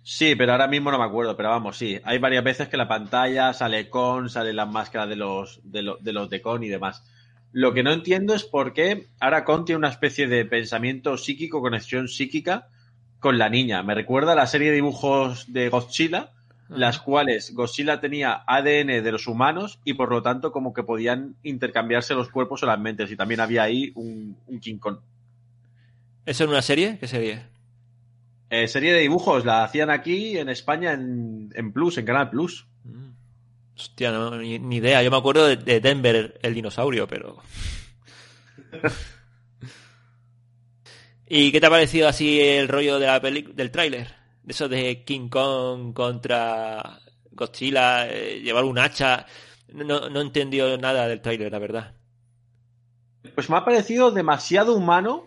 Sí, 0.02 0.34
pero 0.36 0.52
ahora 0.52 0.66
mismo 0.68 0.90
no 0.90 0.98
me 0.98 1.04
acuerdo, 1.04 1.36
pero 1.36 1.50
vamos, 1.50 1.76
sí. 1.76 2.00
Hay 2.04 2.18
varias 2.18 2.42
veces 2.44 2.68
que 2.68 2.76
la 2.76 2.88
pantalla 2.88 3.52
sale 3.52 3.90
con, 3.90 4.30
sale 4.30 4.52
la 4.52 4.64
máscara 4.66 5.06
de 5.06 5.16
los 5.16 5.60
de, 5.64 5.82
lo- 5.82 5.98
de 5.98 6.12
los 6.12 6.30
de 6.30 6.40
con 6.40 6.62
y 6.64 6.68
demás. 6.68 7.04
Lo 7.52 7.72
que 7.74 7.82
no 7.82 7.92
entiendo 7.92 8.34
es 8.34 8.44
por 8.44 8.72
qué 8.72 9.06
ahora 9.20 9.44
Con 9.44 9.64
tiene 9.64 9.78
una 9.78 9.88
especie 9.90 10.26
de 10.26 10.44
pensamiento 10.46 11.16
psíquico, 11.16 11.60
conexión 11.60 12.08
psíquica 12.08 12.68
con 13.20 13.38
la 13.38 13.48
niña. 13.48 13.82
Me 13.82 13.94
recuerda 13.94 14.32
a 14.32 14.36
la 14.36 14.46
serie 14.46 14.68
de 14.68 14.76
dibujos 14.76 15.52
de 15.52 15.68
Godzilla, 15.68 16.30
las 16.68 16.98
cuales 16.98 17.54
Godzilla 17.54 18.00
tenía 18.00 18.42
ADN 18.46 19.02
de 19.02 19.12
los 19.12 19.26
humanos 19.26 19.80
y 19.84 19.94
por 19.94 20.10
lo 20.10 20.22
tanto 20.22 20.52
como 20.52 20.72
que 20.72 20.82
podían 20.82 21.36
intercambiarse 21.42 22.14
los 22.14 22.30
cuerpos 22.30 22.62
o 22.62 22.66
las 22.66 22.78
mentes. 22.78 23.10
Y 23.10 23.16
también 23.16 23.40
había 23.40 23.62
ahí 23.62 23.92
un, 23.94 24.36
un 24.46 24.60
King 24.60 24.78
Kong. 24.78 24.98
¿Eso 26.26 26.44
en 26.44 26.50
una 26.50 26.62
serie? 26.62 26.98
¿Qué 26.98 27.08
serie? 27.08 27.42
Eh, 28.50 28.68
serie 28.68 28.92
de 28.92 29.00
dibujos, 29.00 29.44
la 29.44 29.64
hacían 29.64 29.90
aquí 29.90 30.38
en 30.38 30.48
España 30.48 30.92
en, 30.92 31.50
en 31.54 31.72
Plus, 31.72 31.98
en 31.98 32.06
Canal 32.06 32.30
Plus. 32.30 32.66
Mm. 32.84 33.10
Hostia, 33.76 34.10
no, 34.10 34.36
ni, 34.36 34.58
ni 34.58 34.76
idea. 34.76 35.02
Yo 35.02 35.10
me 35.10 35.16
acuerdo 35.16 35.46
de, 35.46 35.56
de 35.56 35.80
Denver, 35.80 36.38
el 36.42 36.54
dinosaurio, 36.54 37.06
pero... 37.06 37.38
¿Y 41.28 41.52
qué 41.52 41.60
te 41.60 41.66
ha 41.66 41.70
parecido 41.70 42.08
así 42.08 42.40
el 42.40 42.68
rollo 42.68 42.98
de 42.98 43.06
la 43.06 43.20
peli 43.20 43.42
del 43.42 43.70
tráiler? 43.70 44.08
De 44.42 44.52
eso 44.52 44.68
de 44.68 45.04
King 45.04 45.28
Kong 45.28 45.92
contra 45.92 47.00
Godzilla, 47.32 48.08
eh, 48.08 48.40
llevar 48.40 48.64
un 48.64 48.78
hacha... 48.78 49.26
No, 49.68 50.08
no 50.08 50.20
he 50.20 50.22
entendido 50.22 50.78
nada 50.78 51.06
del 51.06 51.20
tráiler, 51.20 51.52
la 51.52 51.58
verdad. 51.58 51.94
Pues 53.34 53.50
me 53.50 53.56
ha 53.56 53.64
parecido 53.64 54.10
demasiado 54.10 54.74
humano 54.74 55.26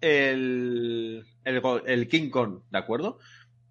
el, 0.00 1.24
el 1.44 2.08
King 2.08 2.30
Kong, 2.30 2.62
¿de 2.70 2.78
acuerdo? 2.78 3.18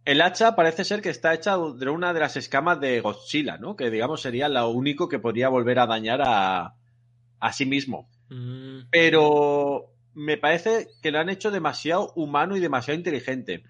El 0.05 0.21
hacha 0.21 0.55
parece 0.55 0.85
ser 0.85 1.01
que 1.01 1.09
está 1.09 1.33
hecha 1.33 1.57
de 1.57 1.89
una 1.89 2.13
de 2.13 2.19
las 2.19 2.37
escamas 2.37 2.79
de 2.79 3.01
Godzilla, 3.01 3.57
¿no? 3.57 3.75
Que 3.75 3.89
digamos 3.89 4.21
sería 4.21 4.47
lo 4.47 4.69
único 4.69 5.09
que 5.09 5.19
podría 5.19 5.49
volver 5.49 5.79
a 5.79 5.87
dañar 5.87 6.21
a, 6.23 6.75
a 7.39 7.53
sí 7.53 7.65
mismo. 7.65 8.09
Mm, 8.29 8.81
Pero 8.91 9.94
me 10.15 10.37
parece 10.37 10.87
que 11.01 11.11
lo 11.11 11.19
han 11.19 11.29
hecho 11.29 11.51
demasiado 11.51 12.13
humano 12.15 12.55
y 12.55 12.61
demasiado 12.61 12.97
inteligente. 12.97 13.63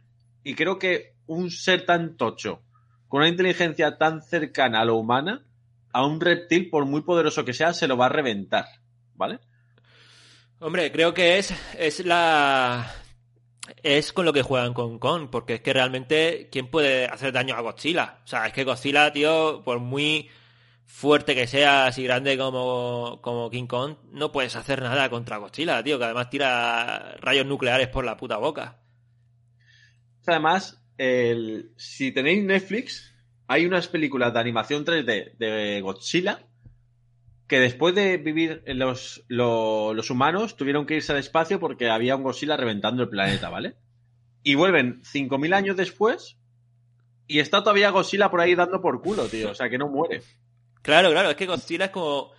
Y 0.44 0.54
creo 0.54 0.80
que 0.80 1.16
un 1.26 1.50
ser 1.50 1.86
tan 1.86 2.18
tocho, 2.18 2.62
con 3.08 3.22
una 3.22 3.30
inteligencia 3.30 3.98
tan 3.98 4.22
cercana 4.22 4.82
a 4.82 4.86
lo 4.86 4.96
humana, 4.96 5.44
a 5.92 6.06
un 6.06 6.22
reptil, 6.22 6.70
por 6.70 6.86
muy 6.86 7.02
poderoso 7.02 7.44
que 7.44 7.54
sea, 7.54 7.74
se 7.74 7.88
lo 7.88 7.98
va 7.98 8.06
a 8.06 8.10
reventar, 8.10 8.66
¿vale? 9.16 9.40
Hombre, 10.60 10.92
creo 10.92 11.14
que 11.14 11.38
es, 11.38 11.54
es 11.78 12.06
la. 12.06 12.94
Es 13.82 14.14
con 14.14 14.26
lo 14.26 14.34
que 14.34 14.44
juegan 14.44 14.74
con 14.74 15.00
Kong, 15.00 15.30
porque 15.32 15.56
es 15.56 15.62
que 15.62 15.74
realmente, 15.74 16.50
¿quién 16.52 16.68
puede 16.68 17.08
hacer 17.08 17.32
daño 17.32 17.56
a 17.56 17.62
Godzilla? 17.62 18.20
O 18.24 18.28
sea, 18.28 18.46
es 18.46 18.54
que 18.54 18.64
Godzilla, 18.64 19.12
tío, 19.12 19.64
por 19.66 19.80
muy 19.80 20.30
fuerte 20.86 21.36
que 21.36 21.48
sea, 21.48 21.88
así 21.88 22.04
grande 22.04 22.38
como, 22.38 23.20
como 23.22 23.50
King 23.50 23.68
Kong, 23.68 23.96
no 24.12 24.32
puedes 24.32 24.56
hacer 24.56 24.82
nada 24.82 25.10
contra 25.10 25.38
Godzilla, 25.38 25.84
tío, 25.84 25.98
que 25.98 26.06
además 26.06 26.30
tira 26.30 27.18
rayos 27.22 27.46
nucleares 27.46 27.88
por 27.90 28.06
la 28.06 28.18
puta 28.18 28.38
boca. 28.38 28.80
Además, 30.26 30.82
el- 30.98 31.72
si 31.78 32.12
tenéis 32.12 32.44
Netflix, 32.44 33.14
hay 33.48 33.66
unas 33.66 33.88
películas 33.88 34.34
de 34.34 34.40
animación 34.40 34.86
3D 34.86 35.36
de 35.38 35.82
Godzilla 35.82 36.40
que 37.48 37.60
después 37.60 37.94
de 37.94 38.18
vivir 38.18 38.64
los, 38.66 39.24
lo- 39.28 39.94
los 39.94 40.10
humanos 40.10 40.56
tuvieron 40.58 40.86
que 40.88 40.96
irse 40.96 41.12
al 41.12 41.20
espacio 41.20 41.60
porque 41.60 41.90
había 41.90 42.16
un 42.16 42.24
Godzilla 42.24 42.58
reventando 42.58 43.04
el 43.04 43.10
planeta, 43.10 43.50
¿vale? 43.50 43.76
Y 44.42 44.56
vuelven 44.56 45.02
5.000 45.04 45.54
años 45.54 45.76
después 45.78 46.38
y 47.28 47.40
está 47.40 47.60
todavía 47.62 47.92
Godzilla 47.92 48.32
por 48.32 48.42
ahí 48.42 48.56
dando 48.56 48.82
por 48.82 49.02
culo, 49.02 49.28
tío. 49.28 49.52
O 49.52 49.56
sea, 49.56 49.70
que 49.70 49.78
no 49.78 49.90
muere. 49.90 50.24
Claro, 50.86 51.10
claro, 51.10 51.32
es 51.32 51.36
que 51.36 51.48
Godzilla 51.48 51.86
es 51.86 51.92
como. 51.92 52.32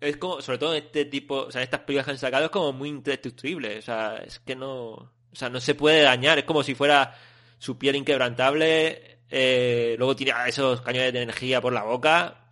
Es 0.00 0.16
como, 0.16 0.42
sobre 0.42 0.58
todo 0.58 0.74
este 0.74 1.04
tipo, 1.04 1.42
o 1.42 1.50
sea, 1.52 1.62
estas 1.62 1.80
películas 1.82 2.06
que 2.06 2.10
han 2.10 2.18
sacado 2.18 2.46
es 2.46 2.50
como 2.50 2.72
muy 2.72 2.88
indestructible. 2.88 3.78
O 3.78 3.82
sea, 3.82 4.16
es 4.26 4.40
que 4.40 4.56
no. 4.56 4.90
O 4.94 5.10
sea, 5.32 5.48
no 5.48 5.60
se 5.60 5.76
puede 5.76 6.02
dañar. 6.02 6.38
Es 6.40 6.44
como 6.44 6.64
si 6.64 6.74
fuera 6.74 7.16
su 7.58 7.78
piel 7.78 7.94
inquebrantable. 7.94 9.20
eh, 9.30 9.94
luego 9.96 10.16
tira 10.16 10.48
esos 10.48 10.80
cañones 10.80 11.12
de 11.12 11.22
energía 11.22 11.60
por 11.60 11.72
la 11.72 11.84
boca. 11.84 12.46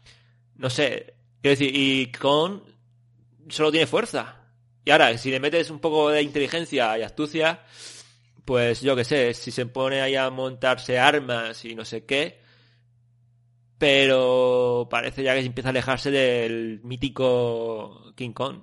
No 0.54 0.70
sé. 0.70 1.14
Quiero 1.42 1.58
decir, 1.58 1.72
y 1.74 2.12
con. 2.12 2.62
Solo 3.48 3.72
tiene 3.72 3.88
fuerza. 3.88 4.36
Y 4.84 4.92
ahora, 4.92 5.18
si 5.18 5.32
le 5.32 5.40
metes 5.40 5.70
un 5.70 5.80
poco 5.80 6.10
de 6.10 6.22
inteligencia 6.22 6.96
y 6.98 7.02
astucia, 7.02 7.64
pues 8.44 8.80
yo 8.80 8.94
qué 8.94 9.04
sé, 9.04 9.34
si 9.34 9.50
se 9.50 9.66
pone 9.66 10.00
ahí 10.02 10.14
a 10.14 10.30
montarse 10.30 10.98
armas 11.00 11.64
y 11.64 11.74
no 11.74 11.84
sé 11.84 12.04
qué, 12.04 12.39
pero 13.80 14.88
parece 14.90 15.22
ya 15.22 15.34
que 15.34 15.40
se 15.40 15.46
empieza 15.46 15.70
a 15.70 15.70
alejarse 15.70 16.10
del 16.10 16.82
mítico 16.84 18.12
King 18.14 18.32
Kong. 18.32 18.60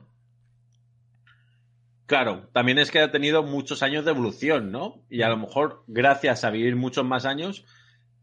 Claro, 2.05 2.49
también 2.53 2.77
es 2.77 2.91
que 2.91 2.99
ha 2.99 3.09
tenido 3.11 3.41
muchos 3.41 3.81
años 3.81 4.05
de 4.05 4.11
evolución, 4.11 4.71
¿no? 4.71 5.01
Y 5.09 5.23
a 5.23 5.29
lo 5.29 5.37
mejor, 5.37 5.83
gracias 5.87 6.43
a 6.43 6.51
vivir 6.51 6.75
muchos 6.75 7.03
más 7.03 7.25
años, 7.25 7.65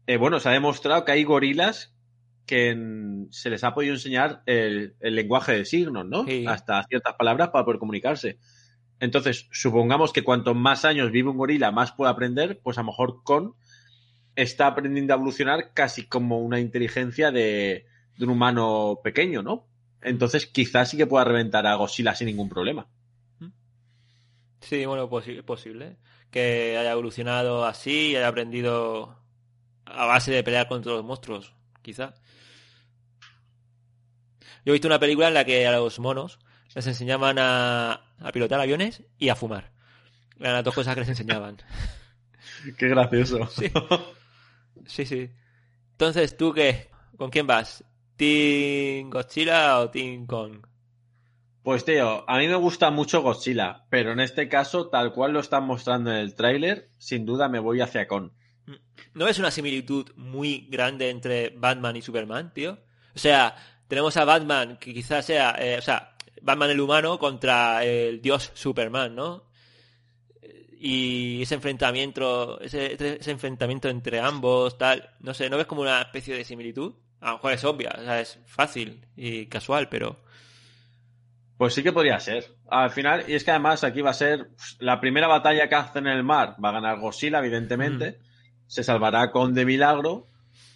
eh, 0.07 0.15
bueno, 0.15 0.39
se 0.39 0.47
ha 0.47 0.53
demostrado 0.53 1.03
que 1.03 1.11
hay 1.11 1.25
gorilas 1.25 1.93
que 2.45 2.69
en- 2.69 3.27
se 3.29 3.49
les 3.49 3.65
ha 3.65 3.73
podido 3.73 3.93
enseñar 3.93 4.41
el, 4.45 4.95
el 5.01 5.15
lenguaje 5.15 5.51
de 5.51 5.65
signos, 5.65 6.05
¿no? 6.05 6.23
Sí. 6.23 6.45
Hasta 6.47 6.81
ciertas 6.83 7.15
palabras 7.15 7.49
para 7.49 7.65
poder 7.65 7.77
comunicarse. 7.79 8.39
Entonces, 9.01 9.49
supongamos 9.51 10.13
que 10.13 10.23
cuanto 10.23 10.55
más 10.55 10.85
años 10.85 11.11
vive 11.11 11.29
un 11.29 11.37
gorila, 11.37 11.71
más 11.73 11.91
puede 11.91 12.09
aprender, 12.11 12.61
pues 12.63 12.77
a 12.77 12.83
lo 12.83 12.87
mejor 12.87 13.21
con 13.23 13.55
está 14.35 14.67
aprendiendo 14.67 15.13
a 15.13 15.17
evolucionar 15.17 15.71
casi 15.73 16.05
como 16.05 16.39
una 16.39 16.59
inteligencia 16.59 17.31
de, 17.31 17.85
de 18.17 18.25
un 18.25 18.31
humano 18.31 18.99
pequeño, 19.03 19.41
¿no? 19.41 19.65
Entonces, 20.01 20.45
quizás 20.45 20.89
sí 20.89 20.97
que 20.97 21.07
pueda 21.07 21.23
reventar 21.25 21.65
a 21.65 21.75
Godzilla 21.75 22.13
sin 22.15 22.27
ningún 22.27 22.49
problema. 22.49 22.87
Sí, 24.61 24.85
bueno, 24.85 25.09
posi- 25.09 25.43
posible. 25.43 25.97
Que 26.31 26.77
haya 26.77 26.91
evolucionado 26.91 27.65
así 27.65 28.11
y 28.11 28.15
haya 28.15 28.27
aprendido 28.27 29.17
a 29.85 30.05
base 30.05 30.31
de 30.31 30.43
pelear 30.43 30.67
contra 30.67 30.91
los 30.93 31.03
monstruos, 31.05 31.53
quizá. 31.81 32.13
Yo 34.65 34.71
he 34.71 34.73
visto 34.73 34.87
una 34.87 34.99
película 34.99 35.27
en 35.27 35.33
la 35.35 35.45
que 35.45 35.67
a 35.67 35.71
los 35.77 35.99
monos 35.99 36.39
les 36.73 36.87
enseñaban 36.87 37.37
a, 37.39 37.93
a 38.19 38.31
pilotar 38.33 38.59
aviones 38.59 39.03
y 39.19 39.29
a 39.29 39.35
fumar. 39.35 39.71
Eran 40.39 40.53
las 40.53 40.63
dos 40.63 40.73
cosas 40.73 40.95
que 40.95 41.01
les 41.01 41.09
enseñaban. 41.09 41.57
Qué 42.77 42.87
gracioso. 42.89 43.45
Sí. 43.47 43.71
Sí, 44.85 45.05
sí. 45.05 45.29
Entonces, 45.91 46.35
¿tú 46.37 46.53
qué? 46.53 46.89
¿Con 47.17 47.29
quién 47.29 47.47
vas? 47.47 47.83
¿Team 48.17 49.09
Godzilla 49.09 49.79
o 49.79 49.89
Team 49.89 50.25
Kong? 50.25 50.65
Pues 51.63 51.83
tío, 51.83 52.29
a 52.29 52.37
mí 52.37 52.47
me 52.47 52.55
gusta 52.55 52.91
mucho 52.91 53.21
Godzilla, 53.21 53.85
pero 53.89 54.11
en 54.11 54.19
este 54.19 54.47
caso, 54.47 54.87
tal 54.89 55.13
cual 55.13 55.33
lo 55.33 55.39
están 55.39 55.65
mostrando 55.65 56.11
en 56.11 56.17
el 56.17 56.35
tráiler, 56.35 56.89
sin 56.99 57.25
duda 57.25 57.49
me 57.49 57.59
voy 57.59 57.81
hacia 57.81 58.07
Kong. 58.07 58.29
¿No 59.13 59.27
es 59.27 59.39
una 59.39 59.49
similitud 59.49 60.11
muy 60.15 60.67
grande 60.69 61.09
entre 61.09 61.49
Batman 61.49 61.95
y 61.95 62.01
Superman, 62.01 62.53
tío? 62.53 62.77
O 63.15 63.19
sea, 63.19 63.55
tenemos 63.87 64.15
a 64.17 64.25
Batman 64.25 64.77
que 64.77 64.93
quizás 64.93 65.25
sea, 65.25 65.55
eh, 65.57 65.77
o 65.77 65.81
sea, 65.81 66.15
Batman 66.41 66.69
el 66.69 66.81
humano 66.81 67.17
contra 67.17 67.83
el 67.83 68.21
dios 68.21 68.51
Superman, 68.53 69.15
¿no? 69.15 69.44
Y 70.87 71.41
ese 71.41 71.55
enfrentamiento, 71.55 72.61
ese, 72.61 72.93
ese 72.93 73.31
enfrentamiento 73.31 73.89
entre 73.89 74.19
ambos, 74.19 74.77
tal, 74.77 75.09
no 75.19 75.33
sé, 75.33 75.49
¿no 75.49 75.57
ves 75.57 75.65
como 75.65 75.81
una 75.81 75.99
especie 75.99 76.35
de 76.35 76.43
similitud? 76.43 76.93
A 77.21 77.29
lo 77.29 77.33
mejor 77.37 77.53
es 77.53 77.63
obvia, 77.63 77.95
o 77.97 78.03
sea, 78.03 78.21
es 78.21 78.37
fácil 78.45 79.03
y 79.15 79.47
casual, 79.47 79.89
pero... 79.89 80.21
Pues 81.57 81.73
sí 81.73 81.81
que 81.81 81.91
podría 81.91 82.19
ser. 82.19 82.45
Al 82.69 82.91
final, 82.91 83.23
y 83.27 83.33
es 83.33 83.43
que 83.43 83.49
además 83.49 83.83
aquí 83.83 84.01
va 84.01 84.11
a 84.11 84.13
ser 84.13 84.51
la 84.77 84.99
primera 85.01 85.25
batalla 85.25 85.67
que 85.67 85.73
hacen 85.73 86.05
en 86.05 86.17
el 86.17 86.23
mar. 86.23 86.55
Va 86.63 86.69
a 86.69 86.73
ganar 86.73 86.99
Godzilla, 86.99 87.39
evidentemente. 87.39 88.19
Se 88.67 88.83
salvará 88.83 89.31
con 89.31 89.55
de 89.55 89.65
milagro. 89.65 90.27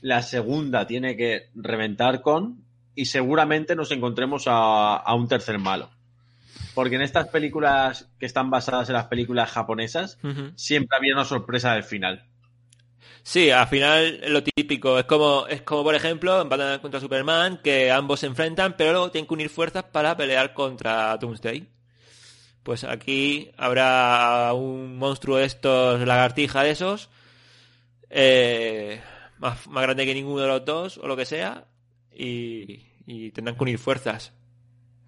La 0.02 0.24
segunda 0.24 0.88
tiene 0.88 1.16
que 1.18 1.52
reventar 1.54 2.24
con. 2.24 2.64
Y 2.96 3.06
seguramente 3.06 3.76
nos 3.76 3.92
encontremos 3.92 4.48
a, 4.48 4.96
a 4.96 5.14
un 5.14 5.28
tercer 5.28 5.60
malo. 5.60 5.92
Porque 6.74 6.96
en 6.96 7.02
estas 7.02 7.28
películas 7.28 8.10
que 8.20 8.26
están 8.26 8.50
basadas 8.50 8.90
en 8.90 8.94
las 8.94 9.08
películas 9.08 9.52
japonesas, 9.52 10.18
siempre 10.56 10.98
había 10.98 11.14
una 11.14 11.26
sorpresa 11.26 11.74
del 11.74 11.84
final. 11.84 12.26
Sí, 13.24 13.52
al 13.52 13.68
final 13.68 14.22
lo 14.30 14.44
típico. 14.44 14.98
Es 14.98 15.06
como, 15.06 15.46
es 15.48 15.62
como 15.62 15.84
por 15.84 15.96
ejemplo, 15.96 16.42
en 16.42 16.50
Batman 16.50 16.80
contra 16.80 17.00
Superman, 17.00 17.60
que 17.64 17.92
ambos 17.92 18.22
se 18.22 18.28
enfrentan, 18.28 18.76
pero 18.78 18.92
luego 18.92 19.12
tienen 19.12 19.28
que 19.28 19.34
unir 19.34 19.50
fuerzas 19.50 19.84
para 19.84 20.16
pelear 20.18 20.54
contra 20.54 21.18
Doomsday. 21.18 21.68
Pues 22.64 22.84
aquí 22.84 23.52
habrá 23.58 24.54
un 24.54 24.98
monstruo 24.98 25.38
de 25.38 25.46
estos, 25.46 26.02
lagartija 26.02 26.64
de 26.64 26.72
esos, 26.72 27.10
eh, 28.10 29.02
más, 29.38 29.68
más 29.68 29.84
grande 29.84 30.06
que 30.06 30.14
ninguno 30.14 30.42
de 30.42 30.48
los 30.48 30.66
dos, 30.66 30.98
o 30.98 31.08
lo 31.08 31.16
que 31.16 31.26
sea, 31.26 31.66
y, 32.14 32.86
y 33.06 33.32
tendrán 33.32 33.56
que 33.56 33.64
unir 33.64 33.80
fuerzas. 33.80 34.34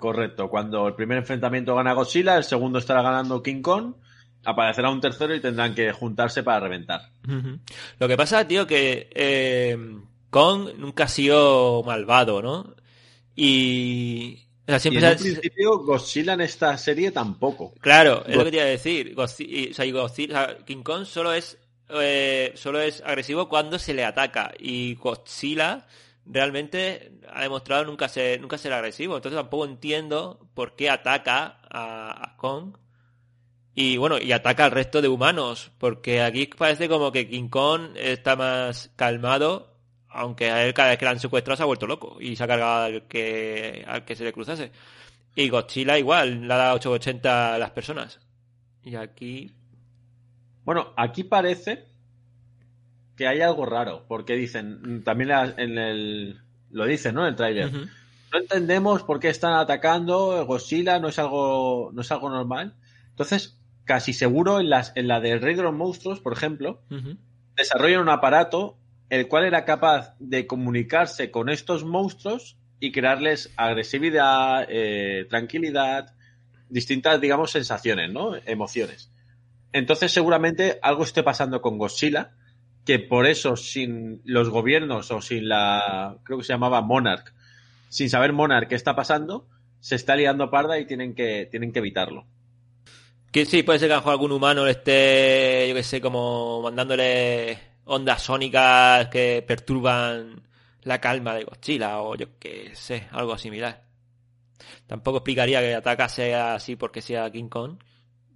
Correcto. 0.02 0.50
Cuando 0.50 0.88
el 0.88 0.96
primer 0.96 1.20
enfrentamiento 1.20 1.76
gana 1.76 1.94
Godzilla, 1.94 2.36
el 2.36 2.44
segundo 2.44 2.80
estará 2.80 3.02
ganando 3.04 3.42
King 3.42 3.62
Kong. 3.62 3.94
Aparecerá 4.44 4.90
un 4.90 5.00
tercero 5.00 5.36
y 5.36 5.40
tendrán 5.40 5.76
que 5.76 5.92
juntarse 5.94 6.42
para 6.42 6.60
reventar. 6.62 7.12
Lo 8.00 8.08
que 8.08 8.18
pasa, 8.18 8.48
tío, 8.48 8.66
que 8.66 9.08
eh, 9.14 9.78
Kong 10.32 10.70
nunca 10.78 11.04
ha 11.04 11.08
sido 11.08 11.84
malvado, 11.84 12.42
¿no? 12.42 12.76
Y... 13.36 14.40
O 14.64 14.72
sea, 14.72 14.78
Y 14.78 14.80
siempre 14.80 15.00
en 15.12 15.18
se 15.20 15.24
un 15.26 15.30
ha- 15.36 15.40
principio, 15.40 15.78
Godzilla 15.80 16.34
en 16.34 16.42
esta 16.42 16.78
serie 16.78 17.12
tampoco. 17.12 17.74
Claro, 17.82 18.24
es 18.26 18.34
Go- 18.34 18.40
lo 18.40 18.46
que 18.46 18.52
te 18.52 18.58
iba 18.58 18.66
a 18.66 18.70
decir. 18.70 19.14
Godzilla, 19.14 20.04
o 20.04 20.10
sea, 20.10 20.58
King 20.66 20.84
Kong 20.84 21.06
solo 21.06 21.34
es, 21.34 21.58
eh, 21.90 22.52
solo 22.56 22.80
es 22.82 23.02
agresivo 23.06 23.48
cuando 23.50 23.78
se 23.78 23.94
le 23.94 24.04
ataca. 24.06 24.52
Y 24.60 24.96
Godzilla 24.96 25.86
realmente 26.26 27.12
ha 27.30 27.42
demostrado 27.42 27.86
nunca 27.86 28.08
ser, 28.08 28.40
nunca 28.42 28.58
ser 28.58 28.74
agresivo. 28.74 29.16
Entonces 29.16 29.40
tampoco 29.40 29.66
entiendo 29.66 30.48
por 30.54 30.76
qué 30.76 30.90
ataca 30.90 31.60
a, 31.70 32.36
Kong. 32.38 32.78
Y 33.74 33.98
bueno, 33.98 34.18
y 34.20 34.32
ataca 34.32 34.66
al 34.66 34.72
resto 34.72 35.02
de 35.02 35.08
humanos. 35.08 35.72
Porque 35.78 36.22
aquí 36.22 36.48
parece 36.48 36.90
como 36.90 37.12
que 37.12 37.28
King 37.28 37.50
Kong 37.50 37.96
está 37.96 38.36
más 38.36 38.92
calmado. 38.96 39.70
Aunque 40.10 40.52
a 40.52 40.66
él 40.66 40.74
cada 40.74 40.90
vez 40.90 40.98
que 40.98 41.06
le 41.06 41.12
han 41.12 41.20
secuestrado 41.20 41.58
se 41.58 41.64
ha 41.64 41.68
vuelto 41.68 41.88
loco. 41.88 42.18
Y 42.20 42.36
se 42.36 42.44
ha 42.44 42.48
cargado 42.48 42.86
al 42.86 43.08
que, 43.08 43.86
al 43.88 44.06
que 44.06 44.16
se 44.16 44.24
le 44.24 44.34
cruzase. 44.34 44.72
Y 45.36 45.50
Godzilla 45.50 45.98
igual, 45.98 46.48
le 46.48 46.54
ha 46.54 46.58
dado 46.58 46.76
880 46.76 47.56
a 47.56 47.58
las 47.58 47.72
personas. 47.72 48.20
Y 48.84 48.96
aquí... 48.96 49.54
Bueno, 50.64 50.94
aquí 50.96 51.24
parece 51.24 51.91
que 53.16 53.28
hay 53.28 53.42
algo 53.42 53.66
raro, 53.66 54.06
porque 54.08 54.36
dicen, 54.36 54.82
mm, 54.82 55.04
también 55.04 55.32
en 55.58 55.78
el, 55.78 56.42
lo 56.70 56.86
dicen, 56.86 57.16
¿no? 57.16 57.22
En 57.22 57.30
el 57.30 57.36
tráiler. 57.36 57.72
No 57.72 58.40
entendemos 58.40 59.04
por 59.04 59.20
qué 59.20 59.30
están 59.30 59.54
atacando 59.54 60.46
Godzilla, 60.46 61.00
no 61.00 61.10
es 61.10 61.20
algo, 61.20 61.92
no 61.94 62.02
es 62.02 62.12
algo 62.12 62.30
normal. 62.30 62.76
Entonces, 63.10 63.60
casi 63.84 64.14
seguro 64.14 64.60
en 64.60 64.70
las, 64.70 64.94
en 64.96 65.08
la 65.08 65.20
de 65.20 65.38
Rey 65.38 65.56
de 65.56 65.64
los 65.64 65.74
Monstruos, 65.74 66.22
por 66.22 66.34
ejemplo, 66.34 66.82
desarrollan 67.56 68.02
un 68.02 68.10
aparato 68.10 68.78
el 69.10 69.28
cual 69.28 69.44
era 69.44 69.66
capaz 69.66 70.16
de 70.20 70.48
comunicarse 70.48 71.32
con 71.32 71.50
estos 71.50 71.84
monstruos 71.84 72.58
y 72.80 72.94
crearles 72.94 73.52
agresividad, 73.58 74.66
eh, 74.70 75.28
tranquilidad, 75.30 76.16
distintas, 76.70 77.20
digamos, 77.20 77.52
sensaciones, 77.52 78.10
¿no? 78.10 78.38
Emociones. 78.46 79.12
Entonces, 79.74 80.14
seguramente 80.14 80.80
algo 80.82 81.04
esté 81.04 81.24
pasando 81.24 81.62
con 81.62 81.78
Godzilla, 81.78 82.32
que 82.86 83.00
por 83.00 83.28
eso, 83.28 83.56
sin 83.56 84.22
los 84.26 84.50
gobiernos 84.50 85.12
o 85.12 85.22
sin 85.22 85.48
la, 85.48 86.18
creo 86.24 86.40
que 86.40 86.44
se 86.44 86.54
llamaba 86.54 86.82
Monarch, 86.82 87.34
sin 87.90 88.10
saber 88.10 88.34
Monarch 88.34 88.68
qué 88.68 88.76
está 88.76 88.96
pasando, 88.96 89.48
se 89.80 89.96
está 89.96 90.16
liando 90.16 90.50
parda 90.50 90.80
y 90.80 90.86
tienen 90.86 91.14
que, 91.14 91.48
tienen 91.50 91.72
que 91.72 91.80
evitarlo. 91.80 92.26
Que 93.32 93.46
sí, 93.46 93.64
puede 93.64 93.80
ser 93.80 93.88
que 93.88 93.94
a 93.96 94.00
algún 94.00 94.32
humano 94.32 94.66
le 94.66 94.72
esté, 94.72 95.68
yo 95.70 95.76
que 95.76 95.84
sé, 95.84 96.02
como 96.02 96.62
mandándole 96.62 97.58
ondas 97.86 98.22
sónicas 98.22 99.08
que 99.08 99.44
perturban 99.46 100.42
la 100.84 101.00
calma 101.00 101.36
de 101.36 101.44
Godzilla 101.44 102.02
o 102.02 102.16
yo 102.16 102.38
que 102.40 102.76
sé, 102.76 103.08
algo 103.12 103.38
similar. 103.38 103.84
Tampoco 104.88 105.20
explicaría 105.20 105.62
que 105.62 105.74
ataca 105.74 106.10
sea 106.10 106.56
así 106.56 106.76
porque 106.76 107.02
sea 107.02 107.32
King 107.32 107.50
Kong, 107.50 107.78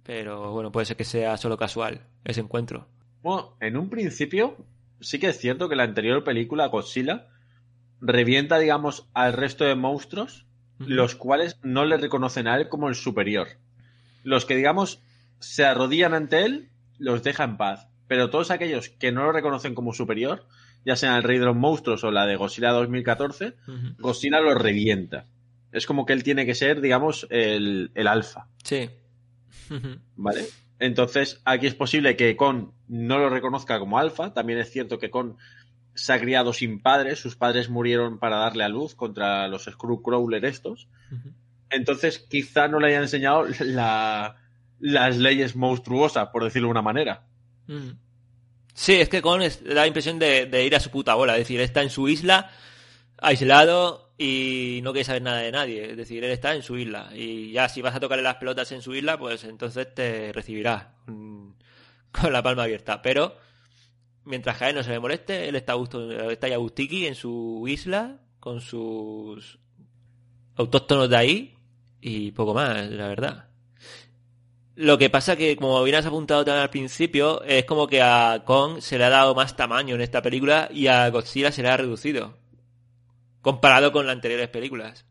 pero 0.02 0.52
bueno, 0.52 0.72
puede 0.72 0.86
ser 0.86 0.96
que 0.96 1.04
sea 1.04 1.36
solo 1.36 1.56
casual 1.56 2.06
ese 2.24 2.40
encuentro. 2.40 2.88
Bueno, 3.22 3.56
en 3.60 3.76
un 3.76 3.90
principio, 3.90 4.56
sí 5.00 5.18
que 5.18 5.28
es 5.28 5.38
cierto 5.38 5.68
que 5.68 5.76
la 5.76 5.84
anterior 5.84 6.24
película, 6.24 6.66
Godzilla, 6.66 7.28
revienta, 8.00 8.58
digamos, 8.58 9.08
al 9.14 9.32
resto 9.32 9.64
de 9.64 9.74
monstruos, 9.74 10.46
los 10.78 11.14
cuales 11.14 11.58
no 11.62 11.84
le 11.86 11.96
reconocen 11.96 12.46
a 12.46 12.56
él 12.56 12.68
como 12.68 12.88
el 12.88 12.94
superior. 12.94 13.48
Los 14.22 14.44
que, 14.44 14.56
digamos, 14.56 15.00
se 15.38 15.64
arrodillan 15.64 16.14
ante 16.14 16.44
él, 16.44 16.68
los 16.98 17.22
deja 17.22 17.44
en 17.44 17.56
paz. 17.56 17.88
Pero 18.08 18.30
todos 18.30 18.50
aquellos 18.50 18.90
que 18.90 19.10
no 19.10 19.24
lo 19.24 19.32
reconocen 19.32 19.74
como 19.74 19.92
superior, 19.92 20.46
ya 20.84 20.94
sea 20.94 21.16
el 21.16 21.22
Rey 21.22 21.38
de 21.38 21.46
los 21.46 21.56
Monstruos 21.56 22.04
o 22.04 22.10
la 22.10 22.26
de 22.26 22.36
Godzilla 22.36 22.70
2014, 22.70 23.54
Ujú. 23.66 23.94
Godzilla 23.98 24.40
los 24.40 24.60
revienta. 24.60 25.26
Es 25.72 25.86
como 25.86 26.06
que 26.06 26.12
él 26.12 26.22
tiene 26.22 26.46
que 26.46 26.54
ser, 26.54 26.80
digamos, 26.80 27.26
el, 27.30 27.90
el 27.94 28.06
alfa. 28.06 28.46
Sí. 28.62 28.90
¿Vale? 30.16 30.44
Entonces, 30.78 31.40
aquí 31.44 31.66
es 31.66 31.74
posible 31.74 32.16
que 32.16 32.36
Con 32.36 32.72
no 32.88 33.18
lo 33.18 33.30
reconozca 33.30 33.78
como 33.78 33.98
alfa. 33.98 34.32
También 34.34 34.58
es 34.58 34.70
cierto 34.70 34.98
que 34.98 35.10
Con 35.10 35.36
se 35.94 36.12
ha 36.12 36.20
criado 36.20 36.52
sin 36.52 36.80
padres. 36.80 37.18
Sus 37.18 37.36
padres 37.36 37.70
murieron 37.70 38.18
para 38.18 38.36
darle 38.36 38.64
a 38.64 38.68
luz 38.68 38.94
contra 38.94 39.48
los 39.48 39.64
Screwcrawler 39.64 40.44
estos. 40.44 40.88
Entonces, 41.70 42.18
quizá 42.18 42.68
no 42.68 42.78
le 42.80 42.88
hayan 42.88 43.02
enseñado 43.02 43.46
la- 43.60 44.36
las 44.78 45.16
leyes 45.16 45.56
monstruosas, 45.56 46.28
por 46.28 46.44
decirlo 46.44 46.68
de 46.68 46.72
una 46.72 46.82
manera. 46.82 47.22
Mm. 47.66 47.92
Sí, 48.74 48.92
es 48.94 49.08
que 49.08 49.22
es- 49.42 49.64
da 49.64 49.74
la 49.74 49.86
impresión 49.86 50.18
de, 50.18 50.44
de 50.46 50.64
ir 50.66 50.76
a 50.76 50.80
su 50.80 50.90
puta 50.90 51.14
bola. 51.14 51.32
Es 51.32 51.38
decir, 51.40 51.60
está 51.60 51.82
en 51.82 51.88
su 51.90 52.08
isla, 52.08 52.50
aislado 53.18 54.12
y 54.18 54.80
no 54.82 54.92
quiere 54.92 55.04
saber 55.04 55.22
nada 55.22 55.38
de 55.38 55.52
nadie. 55.52 55.90
Es 55.90 55.96
decir, 55.96 56.24
él 56.24 56.30
está 56.30 56.54
en 56.54 56.62
su 56.62 56.76
isla. 56.76 57.10
Y 57.14 57.52
ya 57.52 57.68
si 57.68 57.82
vas 57.82 57.94
a 57.94 58.00
tocarle 58.00 58.22
las 58.22 58.36
pelotas 58.36 58.72
en 58.72 58.82
su 58.82 58.94
isla, 58.94 59.18
pues 59.18 59.44
entonces 59.44 59.94
te 59.94 60.32
recibirá 60.32 60.94
con 61.06 62.32
la 62.32 62.42
palma 62.42 62.64
abierta. 62.64 63.02
Pero 63.02 63.36
mientras 64.24 64.58
que 64.58 64.68
él 64.68 64.74
no 64.74 64.82
se 64.82 64.90
le 64.90 65.00
moleste, 65.00 65.48
él 65.48 65.56
está, 65.56 65.74
gusto, 65.74 66.30
está 66.30 66.48
ya 66.48 66.56
en 66.56 67.14
su 67.14 67.64
isla, 67.68 68.18
con 68.40 68.60
sus 68.60 69.58
autóctonos 70.56 71.10
de 71.10 71.16
ahí 71.16 71.54
y 72.00 72.32
poco 72.32 72.54
más, 72.54 72.88
la 72.90 73.08
verdad. 73.08 73.48
Lo 74.74 74.98
que 74.98 75.08
pasa 75.08 75.36
que, 75.36 75.56
como 75.56 75.82
bien 75.84 75.96
has 75.96 76.04
apuntado 76.04 76.44
también 76.44 76.62
al 76.62 76.70
principio, 76.70 77.42
es 77.44 77.64
como 77.64 77.86
que 77.86 78.02
a 78.02 78.42
Kong 78.44 78.80
se 78.80 78.98
le 78.98 79.04
ha 79.04 79.08
dado 79.08 79.34
más 79.34 79.56
tamaño 79.56 79.94
en 79.94 80.02
esta 80.02 80.20
película 80.20 80.68
y 80.70 80.86
a 80.86 81.08
Godzilla 81.08 81.50
se 81.50 81.62
le 81.62 81.70
ha 81.70 81.76
reducido. 81.78 82.34
Comparado 83.46 83.92
con 83.92 84.06
las 84.06 84.16
anteriores 84.16 84.48
películas. 84.48 85.06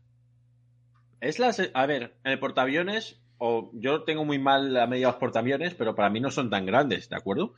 Es 1.22 1.38
la. 1.38 1.54
se- 1.54 1.70
A 1.72 1.86
ver, 1.86 2.18
en 2.22 2.32
el 2.32 2.38
portaaviones, 2.38 3.18
o 3.38 3.70
yo 3.72 4.02
tengo 4.02 4.26
muy 4.26 4.38
mal 4.38 4.74
la 4.74 4.86
medida 4.86 5.06
de 5.06 5.12
los 5.12 5.18
portaaviones, 5.20 5.72
pero 5.74 5.94
para 5.94 6.10
mí 6.10 6.20
no 6.20 6.30
son 6.30 6.50
tan 6.50 6.66
grandes, 6.66 7.08
¿de 7.08 7.16
acuerdo? 7.16 7.54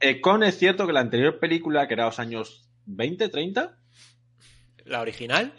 Eh, 0.00 0.20
Con 0.20 0.42
es 0.42 0.58
cierto 0.58 0.88
que 0.88 0.92
la 0.92 0.98
anterior 0.98 1.38
película, 1.38 1.86
que 1.86 1.94
era 1.94 2.06
los 2.06 2.18
años 2.18 2.68
20, 2.86 3.28
30, 3.28 3.78
¿La 4.86 5.00
original? 5.02 5.52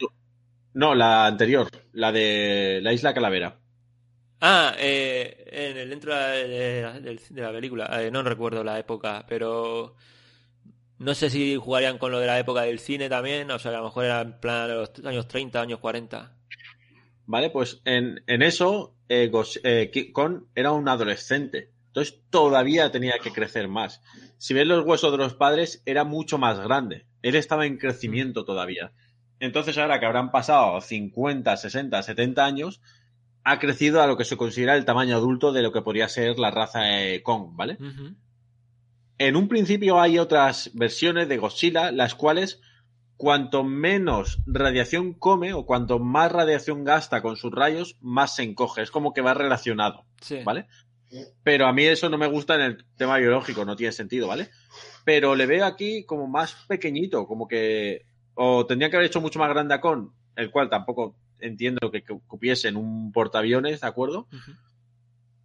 no, 0.74 0.94
la 0.94 1.24
anterior, 1.24 1.66
la 1.92 2.12
de 2.12 2.80
la 2.82 2.92
Isla 2.92 3.14
Calavera. 3.14 3.56
Ah, 4.42 4.74
eh, 4.78 5.42
en 5.50 5.76
el 5.78 5.88
dentro 5.88 6.14
de 6.14 6.20
la, 6.20 6.28
de 6.28 6.82
la- 6.82 7.20
de 7.30 7.40
la 7.42 7.50
película. 7.52 8.02
Eh, 8.02 8.10
no 8.10 8.22
recuerdo 8.22 8.62
la 8.62 8.78
época, 8.78 9.24
pero... 9.26 9.96
No 10.98 11.14
sé 11.14 11.30
si 11.30 11.56
jugarían 11.56 11.98
con 11.98 12.10
lo 12.12 12.18
de 12.18 12.26
la 12.26 12.38
época 12.38 12.62
del 12.62 12.78
cine 12.80 13.08
también, 13.08 13.50
o 13.50 13.58
sea, 13.58 13.70
a 13.72 13.78
lo 13.78 13.84
mejor 13.84 14.04
era 14.04 14.20
en 14.20 14.38
plan 14.40 14.68
de 14.68 14.74
los 14.74 14.90
años 15.04 15.28
30, 15.28 15.60
años 15.60 15.78
40. 15.78 16.32
Vale, 17.26 17.50
pues 17.50 17.80
en, 17.84 18.22
en 18.26 18.42
eso 18.42 18.94
eh, 19.08 19.30
Gos- 19.30 19.60
eh, 19.62 19.90
era 20.54 20.72
un 20.72 20.88
adolescente. 20.88 21.70
Entonces 21.88 22.20
todavía 22.30 22.90
tenía 22.90 23.18
que 23.22 23.32
crecer 23.32 23.68
más. 23.68 24.02
Si 24.38 24.54
ves 24.54 24.66
los 24.66 24.84
huesos 24.84 25.10
de 25.12 25.18
los 25.18 25.34
padres, 25.34 25.82
era 25.86 26.04
mucho 26.04 26.38
más 26.38 26.58
grande. 26.60 27.06
Él 27.22 27.34
estaba 27.34 27.66
en 27.66 27.78
crecimiento 27.78 28.44
todavía. 28.44 28.92
Entonces 29.40 29.76
ahora 29.78 30.00
que 30.00 30.06
habrán 30.06 30.30
pasado 30.30 30.80
50, 30.80 31.56
60, 31.56 32.02
70 32.02 32.44
años, 32.44 32.80
ha 33.44 33.58
crecido 33.58 34.02
a 34.02 34.06
lo 34.06 34.16
que 34.16 34.24
se 34.24 34.36
considera 34.36 34.74
el 34.76 34.84
tamaño 34.84 35.16
adulto 35.16 35.52
de 35.52 35.62
lo 35.62 35.72
que 35.72 35.82
podría 35.82 36.08
ser 36.08 36.38
la 36.38 36.50
raza 36.50 36.80
de 36.82 37.22
Kong, 37.22 37.50
¿vale? 37.52 37.76
En 39.18 39.36
un 39.36 39.48
principio 39.48 40.00
hay 40.00 40.18
otras 40.18 40.70
versiones 40.74 41.28
de 41.28 41.38
Godzilla, 41.38 41.90
las 41.90 42.14
cuales 42.14 42.60
cuanto 43.16 43.64
menos 43.64 44.38
radiación 44.46 45.12
come 45.12 45.52
o 45.52 45.66
cuanto 45.66 45.98
más 45.98 46.30
radiación 46.30 46.84
gasta 46.84 47.20
con 47.20 47.36
sus 47.36 47.52
rayos, 47.52 47.96
más 48.00 48.36
se 48.36 48.44
encoge. 48.44 48.82
Es 48.82 48.92
como 48.92 49.12
que 49.12 49.20
va 49.20 49.34
relacionado, 49.34 50.04
Sí. 50.20 50.38
¿vale? 50.44 50.66
Pero 51.42 51.66
a 51.66 51.72
mí 51.72 51.84
eso 51.84 52.08
no 52.08 52.18
me 52.18 52.26
gusta 52.28 52.54
en 52.54 52.60
el 52.60 52.84
tema 52.96 53.16
biológico, 53.16 53.64
no 53.64 53.74
tiene 53.76 53.92
sentido, 53.92 54.28
¿vale? 54.28 54.50
Pero 55.04 55.34
le 55.34 55.46
veo 55.46 55.64
aquí 55.64 56.04
como 56.04 56.28
más 56.28 56.54
pequeñito, 56.68 57.26
como 57.26 57.48
que... 57.48 58.04
O 58.34 58.66
tendría 58.66 58.88
que 58.88 58.96
haber 58.96 59.08
hecho 59.08 59.20
mucho 59.20 59.38
más 59.38 59.48
grande 59.48 59.74
a 59.74 59.80
Con, 59.80 60.12
el 60.36 60.50
cual 60.50 60.68
tampoco 60.70 61.16
entiendo 61.40 61.90
que 61.90 62.04
cupiese 62.04 62.68
en 62.68 62.76
un 62.76 63.10
portaaviones, 63.10 63.80
¿de 63.80 63.86
acuerdo? 63.86 64.28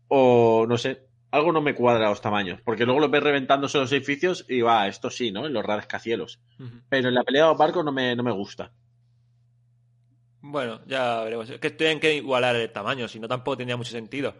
O 0.09 0.65
no 0.67 0.77
sé, 0.77 1.07
algo 1.33 1.51
no 1.51 1.61
me 1.61 1.73
cuadra 1.73 2.09
los 2.09 2.21
tamaños, 2.21 2.61
porque 2.61 2.85
luego 2.85 2.99
los 2.99 3.09
ves 3.09 3.23
reventándose 3.23 3.79
los 3.79 3.91
edificios 3.91 4.45
y 4.47 4.61
va, 4.61 4.87
esto 4.87 5.09
sí, 5.09 5.31
¿no? 5.31 5.47
En 5.47 5.53
los 5.53 5.65
rascacielos. 5.65 6.39
Ujú. 6.59 6.81
Pero 6.89 7.09
en 7.09 7.15
la 7.15 7.23
pelea 7.23 7.41
de 7.41 7.49
los 7.49 7.57
barcos 7.57 7.83
no 7.83 7.91
me, 7.91 8.15
no 8.15 8.21
me 8.21 8.31
gusta. 8.31 8.71
Bueno, 10.41 10.81
ya 10.85 11.21
veremos. 11.23 11.49
Es 11.49 11.59
que 11.59 11.71
tienen 11.71 11.99
que 11.99 12.13
igualar 12.13 12.55
el 12.55 12.71
tamaño, 12.71 13.07
si 13.07 13.19
no 13.19 13.27
tampoco 13.27 13.57
tendría 13.57 13.77
mucho 13.77 13.89
sentido. 13.89 14.35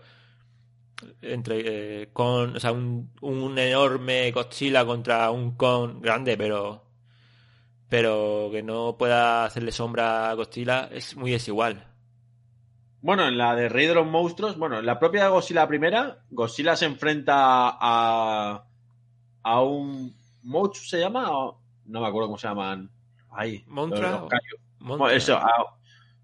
Entre 1.24 2.04
eh, 2.04 2.10
con, 2.14 2.58
o 2.58 2.60
sea, 2.60 2.72
un, 2.72 3.12
un 3.22 3.58
enorme 3.58 4.32
Godzilla 4.32 4.86
contra 4.86 5.32
un 5.32 5.58
Kong 5.58 6.00
grande, 6.00 6.38
pero 6.38 6.84
pero 7.90 8.50
que 8.52 8.62
no 8.62 8.98
pueda 9.00 9.46
hacerle 9.46 9.72
sombra 9.72 10.30
a 10.30 10.34
Godzilla 10.36 10.90
es 10.92 11.16
muy 11.16 11.32
desigual. 11.32 11.93
Bueno, 13.04 13.28
en 13.28 13.38
la 13.38 13.54
de 13.56 13.68
Rey 13.68 13.86
de 13.86 13.94
los 13.96 14.08
Monstruos, 14.08 14.58
bueno, 14.58 14.80
en 14.80 14.86
la 14.86 14.98
propia 14.98 15.28
Godzilla 15.28 15.68
primera, 15.68 16.20
Godzilla 16.32 16.76
se 16.78 16.86
enfrenta 16.86 17.36
a, 17.38 18.66
a 19.44 19.62
un 19.62 20.16
monstruo, 20.44 20.86
¿se 20.86 21.00
llama? 21.00 21.30
O- 21.38 21.60
No 21.86 22.00
me 22.00 22.08
acuerdo 22.08 22.28
cómo 22.30 22.38
se 22.38 22.48
llaman. 22.48 22.90
Ahí. 23.30 23.64
¿Montra. 23.68 24.24
Montra. 24.80 25.14
Eso, 25.14 25.36
a- 25.38 25.78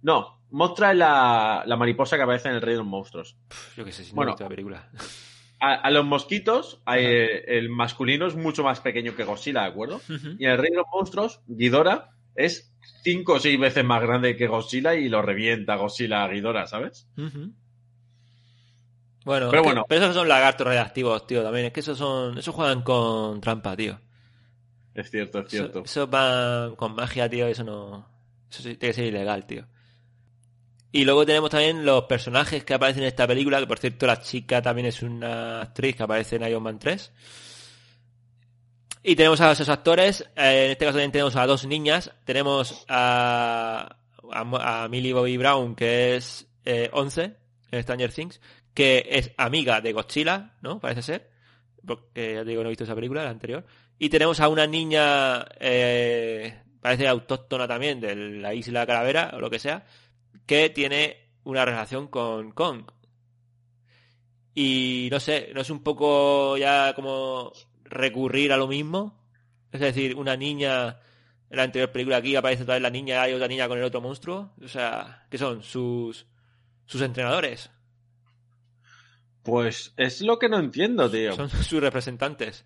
no, 0.04 0.40
Mostra 0.52 0.92
es 0.94 0.98
la, 0.98 1.64
la 1.66 1.76
mariposa 1.76 2.16
que 2.16 2.24
aparece 2.24 2.48
en 2.48 2.56
el 2.56 2.62
Rey 2.62 2.72
de 2.76 2.78
los 2.80 2.88
Monstruos. 2.88 3.36
Yo 3.76 3.84
qué 3.84 3.92
sé, 3.92 4.04
si 4.06 4.12
no 4.12 4.16
Bueno. 4.16 4.36
he 4.40 4.42
la 4.44 4.50
película. 4.50 4.90
A, 5.60 5.74
a 5.74 5.92
los 5.92 6.06
mosquitos, 6.06 6.82
el 6.88 7.68
masculino 7.70 8.26
es 8.26 8.36
mucho 8.36 8.64
más 8.64 8.80
pequeño 8.80 9.16
que 9.18 9.26
Godzilla, 9.26 9.64
¿de 9.64 9.68
acuerdo? 9.68 10.00
Y 10.40 10.46
el 10.46 10.58
Rey 10.58 10.72
de 10.72 10.78
los 10.78 10.86
Monstruos, 10.94 11.42
Ghidorah, 11.48 12.12
es 12.36 12.69
cinco 13.04 13.34
o 13.34 13.40
seis 13.40 13.60
veces 13.60 13.84
más 13.86 14.02
grande 14.02 14.36
que 14.36 14.48
Godzilla 14.48 14.96
y 14.96 15.10
lo 15.10 15.22
revienta 15.22 15.76
Godzilla 15.76 16.24
a 16.24 16.28
Ghidorah, 16.28 16.68
¿sabes? 16.68 17.08
Ujú. 17.18 17.52
Bueno, 19.26 19.50
Pero 19.52 19.62
que- 19.64 19.68
bueno. 19.70 19.86
pero 19.88 20.02
esos 20.04 20.16
son 20.16 20.28
lagartos 20.28 20.66
reactivos, 20.68 21.28
tío, 21.28 21.44
también. 21.44 21.66
Es 21.68 21.74
que 21.74 21.82
esos 21.82 21.98
son, 21.98 22.38
esos 22.38 22.56
juegan 22.56 22.82
con 22.82 23.42
trampa, 23.42 23.76
tío. 23.76 24.00
Es 24.96 25.12
cierto, 25.12 25.40
es 25.40 25.46
Eso, 25.48 25.64
cierto. 25.64 25.84
eso 25.86 26.08
van 26.08 26.76
con 26.76 26.96
magia, 26.96 27.30
tío, 27.30 27.46
eso 27.48 27.64
no. 27.64 28.08
Eso 28.50 28.64
sí, 28.64 28.76
tiene 28.76 28.94
que 28.94 28.94
ser 28.94 29.06
ilegal, 29.06 29.46
tío. 29.46 29.66
Y 30.92 31.06
luego 31.06 31.26
tenemos 31.26 31.52
también 31.52 31.86
los 31.86 32.06
personajes 32.06 32.64
que 32.64 32.74
aparecen 32.74 33.04
en 33.04 33.10
esta 33.10 33.28
película, 33.28 33.60
que 33.60 33.68
por 33.68 33.78
cierto 33.78 34.08
la 34.08 34.20
chica 34.22 34.62
también 34.62 34.88
es 34.88 35.04
una 35.04 35.62
actriz 35.62 35.96
que 35.96 36.04
aparece 36.04 36.38
en 36.38 36.48
Iron 36.48 36.64
Man 36.64 36.80
3. 36.80 37.12
Y 39.02 39.16
tenemos 39.16 39.40
a 39.40 39.52
esos 39.52 39.70
actores, 39.70 40.22
eh, 40.36 40.66
en 40.66 40.72
este 40.72 40.86
caso 40.86 40.98
también 40.98 41.12
tenemos 41.12 41.36
a 41.38 41.46
dos 41.46 41.66
niñas, 41.66 42.12
tenemos 42.26 42.86
a, 42.90 43.98
a, 44.32 44.88
Millie 44.90 45.14
Bobby 45.14 45.38
Brown, 45.38 45.74
que 45.76 46.18
es 46.18 46.48
eh, 46.66 46.90
11 46.92 47.36
en 47.72 47.84
Stranger 47.84 48.14
Things, 48.14 48.42
que 48.74 49.08
es 49.10 49.32
amiga 49.38 49.80
de 49.80 49.94
Godzilla, 49.94 50.58
¿no? 50.62 50.82
Parece 50.82 51.02
ser, 51.02 51.30
porque 51.86 52.34
ya 52.36 52.44
te 52.44 52.50
digo, 52.50 52.62
no 52.62 52.68
he 52.68 52.72
visto 52.72 52.84
esa 52.84 52.96
película, 52.96 53.24
la 53.24 53.30
anterior. 53.30 53.66
Y 53.98 54.10
tenemos 54.10 54.42
a 54.42 54.50
una 54.50 54.68
niña, 54.68 55.46
eh, 55.60 56.62
parece 56.82 57.08
autóctona 57.08 57.68
también, 57.68 58.02
de 58.02 58.16
la 58.16 58.54
isla 58.54 58.86
Calavera, 58.86 59.32
o 59.34 59.40
lo 59.40 59.50
que 59.50 59.60
sea, 59.60 59.86
que 60.46 60.70
tiene 60.70 61.30
una 61.44 61.64
relación 61.64 62.08
con 62.08 62.52
Kong. 62.52 62.84
Y 64.54 65.08
no 65.10 65.22
sé, 65.22 65.52
¿no 65.54 65.62
es 65.62 65.70
un 65.70 65.84
poco 65.84 66.58
ya 66.58 66.94
como 66.94 67.54
recurrir 67.90 68.54
a 68.54 68.58
lo 68.58 68.68
mismo? 68.68 69.20
Es 69.72 69.82
decir, 69.82 70.16
una 70.16 70.36
niña, 70.36 71.00
en 71.50 71.58
la 71.58 71.64
anterior 71.64 71.92
película 71.92 72.18
aquí 72.18 72.36
aparece 72.36 72.64
otra 72.64 72.76
vez 72.76 72.82
la 72.82 72.90
niña 72.90 73.28
y 73.30 73.34
otra 73.34 73.48
niña 73.48 73.68
con 73.68 73.78
el 73.78 73.84
otro 73.84 74.02
monstruo. 74.02 74.54
O 74.64 74.68
sea, 74.68 75.26
¿qué 75.30 75.38
son? 75.38 75.64
Sus, 75.64 76.26
sus 76.86 77.02
entrenadores. 77.02 77.70
Pues 79.44 79.94
es 79.98 80.22
lo 80.22 80.38
que 80.38 80.50
no 80.50 80.60
entiendo, 80.60 81.10
tío. 81.10 81.34
Son 81.34 81.50
sus 81.64 81.82
representantes. 81.82 82.66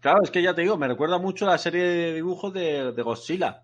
Claro, 0.00 0.20
es 0.22 0.30
que 0.30 0.42
ya 0.42 0.54
te 0.54 0.62
digo, 0.62 0.76
me 0.76 0.88
recuerda 0.88 1.18
mucho 1.18 1.46
a 1.46 1.52
la 1.52 1.58
serie 1.58 1.82
de 1.84 2.14
dibujos 2.14 2.52
de, 2.52 2.92
de 2.92 3.02
Godzilla, 3.02 3.62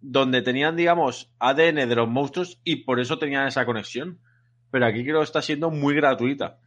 donde 0.00 0.40
tenían, 0.40 0.74
digamos, 0.74 1.30
ADN 1.38 1.88
de 1.88 1.94
los 1.94 2.08
monstruos 2.08 2.60
y 2.64 2.84
por 2.84 2.98
eso 2.98 3.18
tenían 3.18 3.46
esa 3.46 3.66
conexión. 3.66 4.20
Pero 4.70 4.86
aquí 4.86 5.04
creo 5.04 5.18
que 5.18 5.24
está 5.24 5.42
siendo 5.42 5.70
muy 5.70 5.94
gratuita. 5.94 6.58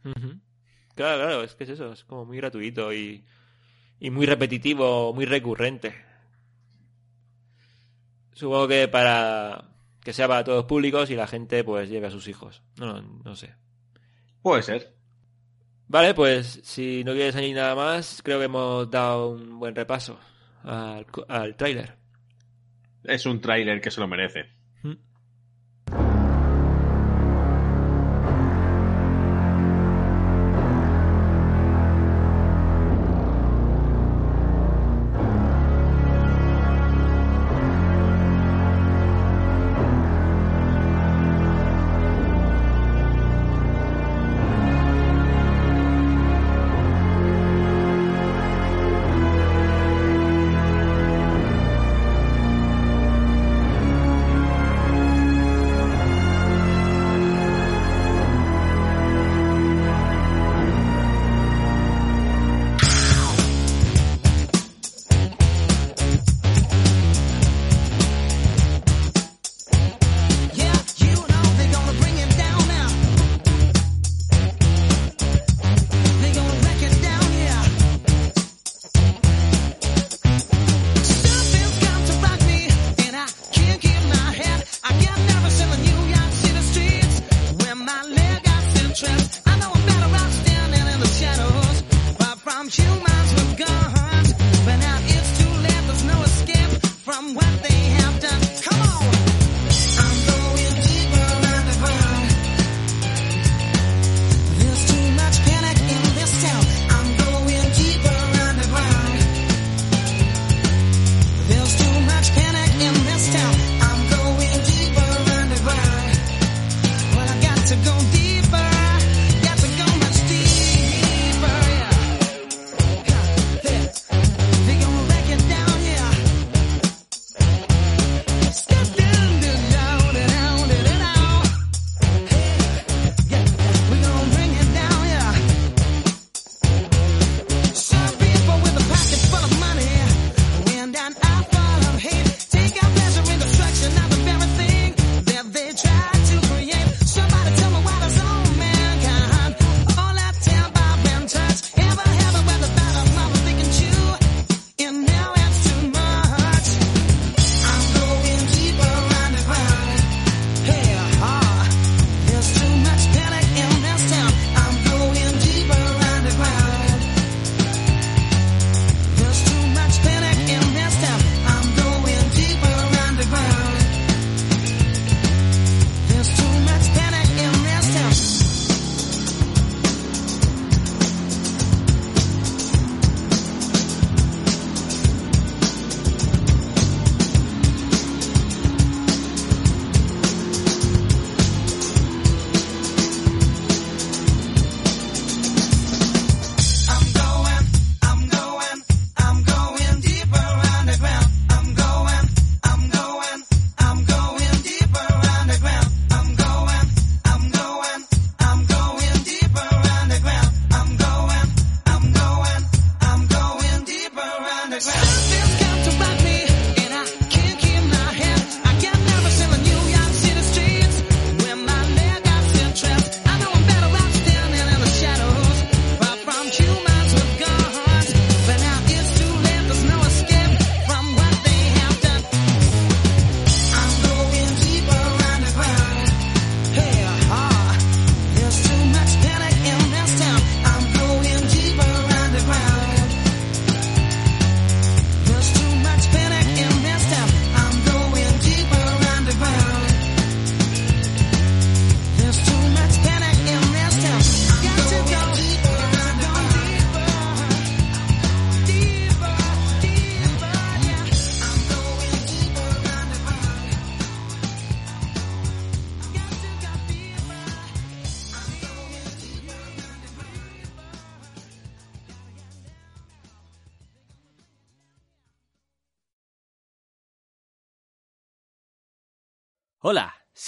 Claro, 1.00 1.22
claro, 1.24 1.42
es 1.44 1.54
que 1.54 1.64
es 1.64 1.70
eso, 1.70 1.94
es 1.94 2.04
como 2.04 2.26
muy 2.26 2.36
gratuito 2.36 2.92
y, 2.92 3.24
y 4.00 4.10
muy 4.10 4.26
repetitivo, 4.26 5.14
muy 5.14 5.24
recurrente. 5.24 5.94
Supongo 8.34 8.68
que 8.68 8.86
para 8.86 9.64
que 10.04 10.12
sea 10.12 10.28
para 10.28 10.44
todos 10.44 10.58
los 10.58 10.66
públicos 10.66 11.08
y 11.08 11.14
la 11.16 11.26
gente 11.26 11.64
pues 11.64 11.88
lleve 11.88 12.08
a 12.08 12.10
sus 12.10 12.28
hijos. 12.28 12.62
No, 12.76 13.00
no, 13.00 13.20
no 13.24 13.34
sé. 13.34 13.54
Puede 14.42 14.62
ser. 14.62 14.94
Vale, 15.88 16.12
pues 16.12 16.60
si 16.64 17.02
no 17.02 17.12
quieres 17.12 17.34
añadir 17.34 17.56
nada 17.56 17.74
más, 17.74 18.20
creo 18.22 18.38
que 18.38 18.44
hemos 18.44 18.90
dado 18.90 19.30
un 19.30 19.58
buen 19.58 19.74
repaso 19.74 20.20
al, 20.64 21.06
al 21.28 21.56
tráiler. 21.56 21.96
Es 23.04 23.24
un 23.24 23.40
tráiler 23.40 23.80
que 23.80 23.90
se 23.90 24.00
lo 24.02 24.06
merece. 24.06 24.50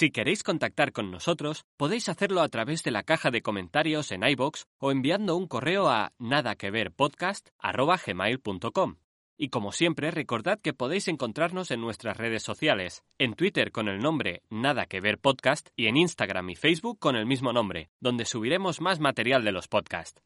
Si 0.03 0.11
queréis 0.11 0.43
contactar 0.43 0.91
con 0.91 1.11
nosotros, 1.11 1.63
podéis 1.77 2.09
hacerlo 2.09 2.41
a 2.41 2.49
través 2.49 2.83
de 2.83 2.91
la 2.91 3.03
caja 3.03 3.31
de 3.31 3.41
comentarios 3.41 4.11
en 4.11 4.27
iBox 4.27 4.65
o 4.77 4.91
enviando 4.91 5.37
un 5.37 5.47
correo 5.47 5.87
a 5.87 6.11
nadaqueverpodcast@gmail.com. 6.19 8.97
Y 9.37 9.47
como 9.47 9.71
siempre, 9.71 10.11
recordad 10.11 10.59
que 10.59 10.73
podéis 10.73 11.07
encontrarnos 11.07 11.71
en 11.71 11.79
nuestras 11.79 12.17
redes 12.17 12.43
sociales, 12.43 13.05
en 13.17 13.35
Twitter 13.35 13.71
con 13.71 13.87
el 13.87 13.99
nombre 13.99 14.41
Nada 14.49 14.87
que 14.87 14.99
ver 14.99 15.19
podcast 15.19 15.69
y 15.77 15.87
en 15.87 15.95
Instagram 15.95 16.49
y 16.49 16.55
Facebook 16.55 16.99
con 16.99 17.15
el 17.15 17.25
mismo 17.25 17.53
nombre, 17.53 17.89
donde 18.01 18.25
subiremos 18.25 18.81
más 18.81 18.99
material 18.99 19.45
de 19.45 19.53
los 19.53 19.69
podcasts. 19.69 20.21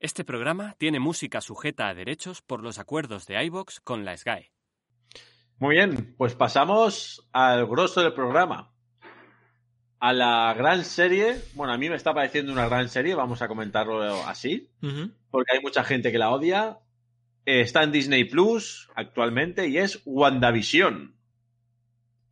Este 0.00 0.24
programa 0.24 0.74
tiene 0.76 0.98
música 0.98 1.40
sujeta 1.40 1.86
a 1.86 1.94
derechos 1.94 2.42
por 2.42 2.64
los 2.64 2.80
acuerdos 2.80 3.26
de 3.26 3.44
iBox 3.44 3.78
con 3.78 4.04
la 4.04 4.16
SGAE. 4.16 4.55
Muy 5.58 5.76
bien, 5.76 6.14
pues 6.18 6.34
pasamos 6.34 7.28
al 7.32 7.66
grosso 7.66 8.02
del 8.02 8.12
programa. 8.12 8.72
A 9.98 10.12
la 10.12 10.52
gran 10.54 10.84
serie, 10.84 11.40
bueno, 11.54 11.72
a 11.72 11.78
mí 11.78 11.88
me 11.88 11.96
está 11.96 12.12
pareciendo 12.12 12.52
una 12.52 12.68
gran 12.68 12.88
serie, 12.90 13.14
vamos 13.14 13.40
a 13.40 13.48
comentarlo 13.48 14.26
así, 14.26 14.70
porque 15.30 15.52
hay 15.54 15.60
mucha 15.62 15.82
gente 15.84 16.12
que 16.12 16.18
la 16.18 16.30
odia. 16.30 16.78
Eh, 17.46 17.60
Está 17.60 17.82
en 17.82 17.92
Disney 17.92 18.24
Plus 18.24 18.90
actualmente 18.94 19.68
y 19.68 19.78
es 19.78 20.02
WandaVision. 20.04 21.16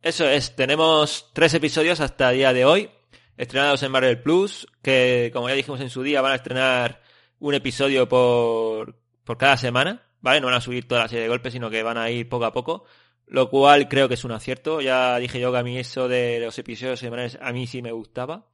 Eso 0.01 0.27
es, 0.29 0.55
tenemos 0.55 1.31
tres 1.33 1.55
episodios 1.55 2.01
hasta 2.01 2.29
el 2.29 2.37
día 2.37 2.53
de 2.53 2.65
hoy, 2.65 2.91
estrenados 3.37 3.81
en 3.81 3.91
Marvel 3.91 4.21
Plus, 4.21 4.67
que 4.83 5.31
como 5.33 5.49
ya 5.49 5.55
dijimos 5.55 5.81
en 5.81 5.89
su 5.89 6.03
día 6.03 6.21
van 6.21 6.33
a 6.33 6.35
estrenar 6.35 7.01
un 7.39 7.55
episodio 7.55 8.07
por, 8.07 8.99
por 9.23 9.37
cada 9.39 9.57
semana, 9.57 10.03
¿vale? 10.21 10.39
No 10.41 10.45
van 10.47 10.57
a 10.57 10.61
subir 10.61 10.87
toda 10.87 11.01
la 11.01 11.07
serie 11.07 11.23
de 11.23 11.29
golpes, 11.29 11.53
sino 11.53 11.71
que 11.71 11.81
van 11.81 11.97
a 11.97 12.11
ir 12.11 12.29
poco 12.29 12.45
a 12.45 12.53
poco, 12.53 12.85
lo 13.27 13.49
cual 13.49 13.87
creo 13.87 14.07
que 14.07 14.13
es 14.13 14.23
un 14.23 14.31
acierto. 14.31 14.81
Ya 14.81 15.17
dije 15.17 15.39
yo 15.39 15.51
que 15.51 15.57
a 15.57 15.63
mí 15.63 15.77
eso 15.77 16.07
de 16.07 16.39
los 16.39 16.57
episodios 16.59 16.99
semanales 16.99 17.37
a 17.41 17.51
mí 17.51 17.67
sí 17.67 17.81
me 17.81 17.91
gustaba. 17.91 18.47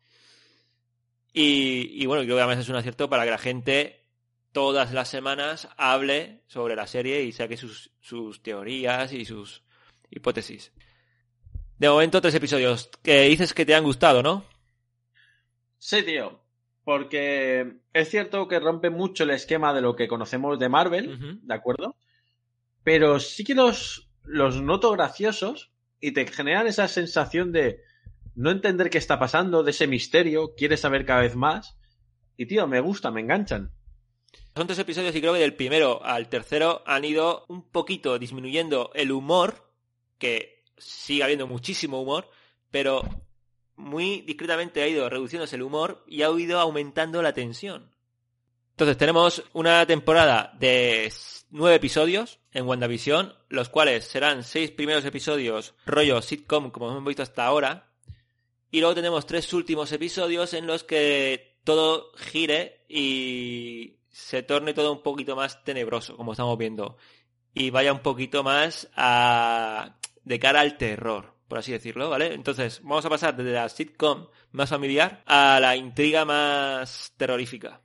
Y, 1.33 2.01
y 2.01 2.05
bueno, 2.05 2.23
creo 2.23 2.35
que 2.35 2.41
además 2.41 2.59
es 2.59 2.69
un 2.69 2.75
acierto 2.75 3.09
para 3.09 3.23
que 3.23 3.31
la 3.31 3.37
gente 3.37 4.01
todas 4.51 4.91
las 4.93 5.07
semanas 5.07 5.69
hable 5.77 6.43
sobre 6.47 6.75
la 6.75 6.87
serie 6.87 7.23
y 7.23 7.31
saque 7.31 7.57
sus, 7.57 7.91
sus 8.01 8.43
teorías 8.43 9.13
y 9.13 9.25
sus 9.25 9.63
hipótesis. 10.09 10.71
De 11.77 11.89
momento, 11.89 12.21
tres 12.21 12.35
episodios 12.35 12.89
que 13.01 13.21
dices 13.23 13.53
que 13.53 13.65
te 13.65 13.73
han 13.73 13.83
gustado, 13.83 14.21
¿no? 14.21 14.45
Sí, 15.77 16.03
tío. 16.03 16.39
Porque 16.83 17.77
es 17.93 18.09
cierto 18.09 18.47
que 18.47 18.59
rompe 18.59 18.89
mucho 18.89 19.23
el 19.23 19.31
esquema 19.31 19.73
de 19.73 19.81
lo 19.81 19.95
que 19.95 20.07
conocemos 20.07 20.59
de 20.59 20.69
Marvel. 20.69 21.39
¿de 21.41 21.53
acuerdo? 21.53 21.95
Pero 22.83 23.19
sí 23.19 23.43
que 23.43 23.55
los, 23.55 24.10
los 24.31 24.61
noto 24.61 24.91
graciosos 24.91 25.71
y 25.99 26.13
te 26.13 26.25
generan 26.25 26.65
esa 26.65 26.87
sensación 26.87 27.51
de 27.51 27.81
no 28.33 28.49
entender 28.49 28.89
qué 28.89 28.97
está 28.97 29.19
pasando, 29.19 29.61
de 29.61 29.71
ese 29.71 29.87
misterio, 29.87 30.55
quieres 30.55 30.79
saber 30.79 31.05
cada 31.05 31.21
vez 31.21 31.35
más. 31.35 31.77
Y 32.37 32.45
tío, 32.45 32.65
me 32.65 32.79
gusta, 32.79 33.11
me 33.11 33.21
enganchan. 33.21 33.71
Son 34.55 34.67
tres 34.67 34.79
episodios 34.79 35.15
y 35.15 35.19
creo 35.19 35.33
que 35.33 35.39
del 35.39 35.55
primero 35.55 36.03
al 36.03 36.29
tercero 36.29 36.81
han 36.85 37.03
ido 37.03 37.45
un 37.49 37.69
poquito 37.69 38.17
disminuyendo 38.17 38.91
el 38.93 39.11
humor, 39.11 39.69
que 40.17 40.63
sigue 40.77 41.23
habiendo 41.23 41.47
muchísimo 41.47 42.01
humor, 42.01 42.29
pero 42.71 43.03
muy 43.75 44.21
discretamente 44.21 44.81
ha 44.81 44.87
ido 44.87 45.09
reduciéndose 45.09 45.57
el 45.57 45.61
humor 45.63 46.03
y 46.07 46.21
ha 46.23 46.29
ido 46.31 46.59
aumentando 46.59 47.21
la 47.21 47.33
tensión. 47.33 47.91
Entonces 48.81 48.97
tenemos 48.97 49.43
una 49.53 49.85
temporada 49.85 50.55
de 50.57 51.13
nueve 51.51 51.75
episodios 51.75 52.39
en 52.51 52.65
WandaVision, 52.65 53.31
los 53.47 53.69
cuales 53.69 54.05
serán 54.05 54.43
seis 54.43 54.71
primeros 54.71 55.05
episodios 55.05 55.75
rollo 55.85 56.19
sitcom 56.19 56.71
como 56.71 56.89
hemos 56.89 57.05
visto 57.05 57.21
hasta 57.21 57.45
ahora, 57.45 57.91
y 58.71 58.79
luego 58.79 58.95
tenemos 58.95 59.27
tres 59.27 59.53
últimos 59.53 59.91
episodios 59.91 60.55
en 60.55 60.65
los 60.65 60.83
que 60.83 61.59
todo 61.63 62.11
gire 62.17 62.83
y 62.89 63.97
se 64.09 64.41
torne 64.41 64.73
todo 64.73 64.93
un 64.93 65.03
poquito 65.03 65.35
más 65.35 65.63
tenebroso, 65.63 66.17
como 66.17 66.31
estamos 66.31 66.57
viendo. 66.57 66.97
Y 67.53 67.69
vaya 67.69 67.93
un 67.93 67.99
poquito 67.99 68.41
más 68.41 68.89
a... 68.95 69.95
de 70.23 70.39
cara 70.39 70.61
al 70.61 70.79
terror, 70.79 71.35
por 71.47 71.59
así 71.59 71.71
decirlo, 71.71 72.09
¿vale? 72.09 72.33
Entonces, 72.33 72.81
vamos 72.81 73.05
a 73.05 73.09
pasar 73.09 73.35
desde 73.35 73.51
la 73.51 73.69
sitcom 73.69 74.25
más 74.53 74.71
familiar 74.71 75.21
a 75.27 75.59
la 75.59 75.75
intriga 75.75 76.25
más 76.25 77.13
terrorífica. 77.15 77.79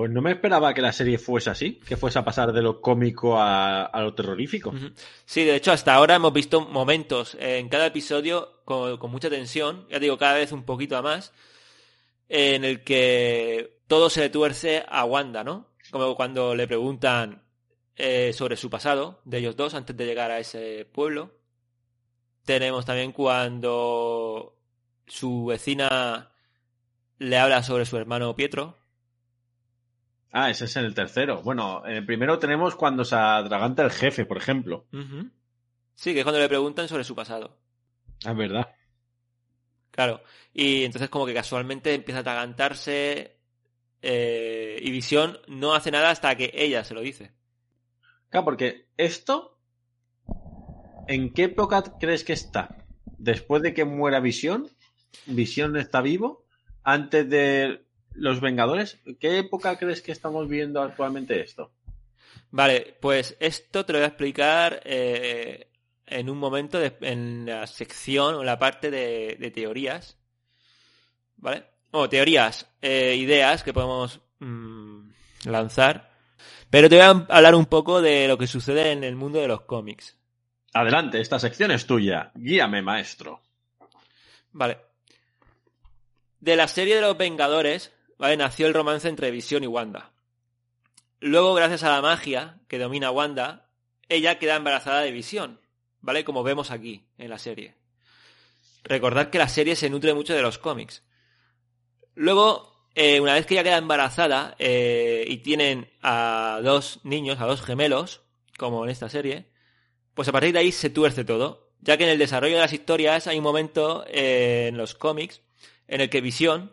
Pues 0.00 0.10
no 0.10 0.22
me 0.22 0.30
esperaba 0.30 0.72
que 0.72 0.80
la 0.80 0.94
serie 0.94 1.18
fuese 1.18 1.50
así, 1.50 1.74
que 1.74 1.94
fuese 1.94 2.18
a 2.18 2.24
pasar 2.24 2.54
de 2.54 2.62
lo 2.62 2.80
cómico 2.80 3.36
a, 3.38 3.90
lo 3.96 4.14
terrorífico. 4.14 4.72
Sí, 5.26 5.44
de 5.44 5.56
hecho, 5.56 5.72
hasta 5.72 5.92
ahora 5.92 6.14
hemos 6.14 6.32
visto 6.32 6.62
momentos 6.62 7.36
en 7.38 7.68
cada 7.68 7.84
episodio 7.84 8.62
con, 8.64 8.96
con 8.96 9.10
mucha 9.10 9.28
tensión, 9.28 9.86
ya 9.90 9.98
digo, 9.98 10.16
cada 10.16 10.36
vez 10.38 10.52
un 10.52 10.64
poquito 10.64 10.96
a 10.96 11.02
más, 11.02 11.34
en 12.30 12.64
el 12.64 12.82
que 12.82 13.80
todo 13.88 14.08
se 14.08 14.20
le 14.20 14.30
tuerce 14.30 14.86
a 14.88 15.04
Wanda, 15.04 15.44
¿no? 15.44 15.66
Como 15.90 16.16
cuando 16.16 16.54
le 16.54 16.66
preguntan 16.66 17.42
eh, 17.94 18.32
sobre 18.32 18.56
su 18.56 18.70
pasado 18.70 19.20
de 19.26 19.36
ellos 19.36 19.54
dos 19.54 19.74
antes 19.74 19.94
de 19.94 20.06
llegar 20.06 20.30
a 20.30 20.38
ese 20.38 20.86
pueblo. 20.90 21.34
Tenemos 22.46 22.86
también 22.86 23.12
cuando 23.12 24.56
su 25.06 25.44
vecina 25.44 26.30
le 27.18 27.36
habla 27.36 27.62
sobre 27.62 27.84
su 27.84 27.98
hermano 27.98 28.34
Pietro. 28.34 28.79
Ah, 30.32 30.50
ese 30.50 30.66
es 30.66 30.76
en 30.76 30.84
el 30.84 30.94
tercero. 30.94 31.42
Bueno, 31.42 31.82
en 31.84 31.96
el 31.96 32.06
primero 32.06 32.38
tenemos 32.38 32.76
cuando 32.76 33.04
se 33.04 33.16
atraganta 33.16 33.82
el 33.82 33.90
jefe, 33.90 34.24
por 34.24 34.36
ejemplo. 34.36 34.86
Sí, 35.94 36.12
que 36.12 36.20
es 36.20 36.24
cuando 36.24 36.40
le 36.40 36.48
preguntan 36.48 36.88
sobre 36.88 37.04
su 37.04 37.14
pasado. 37.14 37.56
Es 38.24 38.36
verdad. 38.36 38.68
Claro. 39.90 40.22
Y 40.52 40.84
entonces 40.84 41.10
como 41.10 41.26
que 41.26 41.34
casualmente 41.34 41.94
empieza 41.94 42.18
a 42.18 42.20
atragantarse 42.20 43.36
eh, 44.02 44.78
y 44.80 44.90
Visión 44.90 45.38
no 45.48 45.74
hace 45.74 45.90
nada 45.90 46.10
hasta 46.10 46.34
que 46.36 46.52
ella 46.54 46.84
se 46.84 46.94
lo 46.94 47.00
dice. 47.00 47.32
Claro, 48.28 48.44
porque 48.44 48.86
esto, 48.96 49.58
¿en 51.08 51.32
qué 51.32 51.44
época 51.44 51.82
crees 51.98 52.24
que 52.24 52.32
está? 52.32 52.76
¿Después 53.18 53.62
de 53.62 53.74
que 53.74 53.84
muera 53.84 54.20
Visión? 54.20 54.68
¿Visión 55.26 55.76
está 55.76 56.00
vivo? 56.00 56.46
¿Antes 56.84 57.28
de 57.28 57.84
los 58.14 58.40
Vengadores? 58.40 58.98
¿Qué 59.18 59.38
época 59.38 59.78
crees 59.78 60.02
que 60.02 60.12
estamos 60.12 60.48
viendo 60.48 60.82
actualmente 60.82 61.40
esto? 61.40 61.70
Vale, 62.50 62.96
pues 63.00 63.36
esto 63.40 63.84
te 63.84 63.92
lo 63.92 63.98
voy 64.00 64.04
a 64.04 64.08
explicar 64.08 64.80
eh, 64.84 65.68
en 66.06 66.28
un 66.28 66.38
momento 66.38 66.78
de- 66.78 66.96
en 67.02 67.46
la 67.46 67.66
sección 67.66 68.34
o 68.34 68.44
la 68.44 68.58
parte 68.58 68.90
de, 68.90 69.36
de 69.38 69.50
teorías. 69.50 70.16
¿Vale? 71.36 71.64
O 71.92 72.08
teorías, 72.08 72.66
eh, 72.82 73.14
ideas 73.16 73.62
que 73.62 73.72
podemos 73.72 74.20
mm, 74.40 75.10
lanzar. 75.46 76.10
Pero 76.70 76.88
te 76.88 76.96
voy 76.96 77.04
a 77.04 77.26
hablar 77.34 77.54
un 77.54 77.66
poco 77.66 78.00
de 78.02 78.28
lo 78.28 78.36
que 78.38 78.46
sucede 78.46 78.92
en 78.92 79.02
el 79.04 79.16
mundo 79.16 79.40
de 79.40 79.48
los 79.48 79.62
cómics. 79.62 80.16
Adelante, 80.72 81.20
esta 81.20 81.38
sección 81.38 81.70
es 81.72 81.86
tuya. 81.86 82.30
Guíame, 82.34 82.80
maestro. 82.82 83.40
Vale. 84.52 84.78
De 86.40 86.56
la 86.56 86.68
serie 86.68 86.94
de 86.96 87.00
los 87.02 87.16
Vengadores, 87.18 87.92
Nació 88.20 88.66
el 88.66 88.74
romance 88.74 89.08
entre 89.08 89.30
Visión 89.30 89.64
y 89.64 89.66
Wanda. 89.66 90.12
Luego, 91.20 91.54
gracias 91.54 91.82
a 91.82 91.90
la 91.90 92.02
magia 92.02 92.58
que 92.68 92.78
domina 92.78 93.10
Wanda, 93.10 93.70
ella 94.08 94.38
queda 94.38 94.56
embarazada 94.56 95.00
de 95.00 95.10
Visión, 95.10 95.60
¿vale? 96.00 96.24
Como 96.24 96.42
vemos 96.42 96.70
aquí 96.70 97.06
en 97.18 97.30
la 97.30 97.38
serie. 97.38 97.74
Recordad 98.84 99.30
que 99.30 99.38
la 99.38 99.48
serie 99.48 99.76
se 99.76 99.90
nutre 99.90 100.14
mucho 100.14 100.34
de 100.34 100.42
los 100.42 100.58
cómics. 100.58 101.02
Luego, 102.14 102.88
eh, 102.94 103.20
una 103.20 103.34
vez 103.34 103.46
que 103.46 103.54
ella 103.54 103.64
queda 103.64 103.78
embarazada 103.78 104.54
eh, 104.58 105.24
y 105.26 105.38
tienen 105.38 105.90
a 106.02 106.60
dos 106.62 107.00
niños, 107.04 107.40
a 107.40 107.46
dos 107.46 107.62
gemelos, 107.62 108.22
como 108.58 108.84
en 108.84 108.90
esta 108.90 109.08
serie, 109.08 109.46
pues 110.14 110.28
a 110.28 110.32
partir 110.32 110.52
de 110.52 110.60
ahí 110.60 110.72
se 110.72 110.90
tuerce 110.90 111.24
todo, 111.24 111.70
ya 111.80 111.96
que 111.96 112.04
en 112.04 112.10
el 112.10 112.18
desarrollo 112.18 112.54
de 112.54 112.60
las 112.60 112.72
historias 112.72 113.26
hay 113.26 113.38
un 113.38 113.44
momento 113.44 114.04
eh, 114.06 114.66
en 114.68 114.76
los 114.76 114.94
cómics 114.94 115.42
en 115.88 116.00
el 116.00 116.10
que 116.10 116.20
Visión, 116.20 116.72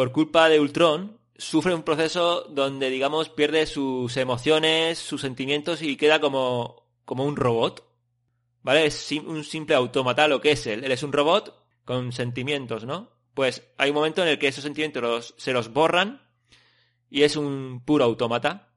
por 0.00 0.12
culpa 0.12 0.48
de 0.48 0.58
Ultron, 0.58 1.20
sufre 1.36 1.74
un 1.74 1.82
proceso 1.82 2.46
donde, 2.48 2.88
digamos, 2.88 3.28
pierde 3.28 3.66
sus 3.66 4.16
emociones, 4.16 4.98
sus 4.98 5.20
sentimientos 5.20 5.82
y 5.82 5.98
queda 5.98 6.22
como, 6.22 6.88
como 7.04 7.26
un 7.26 7.36
robot. 7.36 7.86
¿Vale? 8.62 8.86
Es 8.86 9.12
un 9.12 9.44
simple 9.44 9.74
autómata 9.74 10.26
lo 10.26 10.40
que 10.40 10.52
es 10.52 10.66
él. 10.66 10.84
Él 10.84 10.92
es 10.92 11.02
un 11.02 11.12
robot 11.12 11.54
con 11.84 12.12
sentimientos, 12.12 12.86
¿no? 12.86 13.10
Pues 13.34 13.62
hay 13.76 13.90
un 13.90 13.96
momento 13.96 14.22
en 14.22 14.28
el 14.28 14.38
que 14.38 14.48
esos 14.48 14.64
sentimientos 14.64 15.34
se 15.36 15.52
los 15.52 15.70
borran 15.70 16.26
y 17.10 17.24
es 17.24 17.36
un 17.36 17.82
puro 17.84 18.06
autómata. 18.06 18.72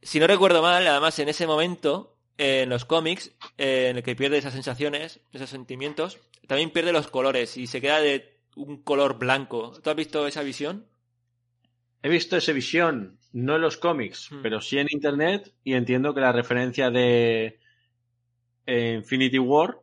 Si 0.00 0.18
no 0.18 0.26
recuerdo 0.26 0.62
mal, 0.62 0.86
además 0.86 1.18
en 1.18 1.28
ese 1.28 1.46
momento, 1.46 2.16
en 2.38 2.70
los 2.70 2.86
cómics, 2.86 3.32
eh, 3.58 3.88
en 3.90 3.98
el 3.98 4.02
que 4.02 4.16
pierde 4.16 4.38
esas 4.38 4.54
sensaciones, 4.54 5.20
esos 5.30 5.50
sentimientos, 5.50 6.20
también 6.46 6.70
pierde 6.70 6.94
los 6.94 7.08
colores 7.08 7.58
y 7.58 7.66
se 7.66 7.82
queda 7.82 8.00
de 8.00 8.31
un 8.56 8.82
color 8.82 9.18
blanco. 9.18 9.72
¿Tú 9.82 9.90
has 9.90 9.96
visto 9.96 10.26
esa 10.26 10.42
visión? 10.42 10.86
He 12.02 12.08
visto 12.08 12.36
esa 12.36 12.52
visión, 12.52 13.18
no 13.32 13.56
en 13.56 13.62
los 13.62 13.76
cómics, 13.76 14.30
Hmm. 14.30 14.42
pero 14.42 14.60
sí 14.60 14.78
en 14.78 14.88
internet, 14.90 15.52
y 15.64 15.74
entiendo 15.74 16.14
que 16.14 16.20
la 16.20 16.32
referencia 16.32 16.90
de 16.90 17.58
en 18.66 18.96
Infinity 18.96 19.38
War 19.38 19.78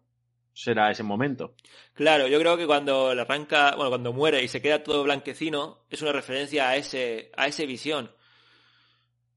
será 0.54 0.92
ese 0.92 1.04
momento. 1.04 1.56
Claro, 1.94 2.28
yo 2.28 2.40
creo 2.40 2.58
que 2.58 2.66
cuando 2.66 3.14
le 3.14 3.22
arranca, 3.22 3.76
bueno, 3.76 3.90
cuando 3.90 4.14
muere 4.14 4.44
y 4.44 4.48
se 4.48 4.62
queda 4.62 4.84
todo 4.84 5.04
blanquecino, 5.04 5.86
es 5.90 6.02
una 6.02 6.12
referencia 6.12 6.70
a 6.70 6.76
ese, 6.76 7.32
a 7.38 7.48
esa 7.48 7.64
visión. 7.66 8.12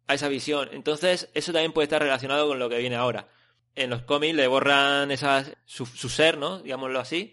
A 0.09 0.15
esa 0.15 0.29
visión. 0.29 0.69
Entonces, 0.73 1.31
eso 1.35 1.53
también 1.53 1.73
puede 1.73 1.85
estar 1.85 2.03
relacionado 2.03 2.49
con 2.49 2.59
lo 2.59 2.69
que 2.69 2.79
viene 2.79 2.97
ahora. 2.97 3.29
En 3.75 3.91
los 3.91 4.03
cómics 4.03 4.35
le 4.35 4.47
borran 4.47 5.11
esas, 5.11 5.57
su, 5.65 5.87
su 5.87 6.09
ser, 6.09 6.39
¿no? 6.39 6.61
Digámoslo 6.61 6.99
así. 7.01 7.33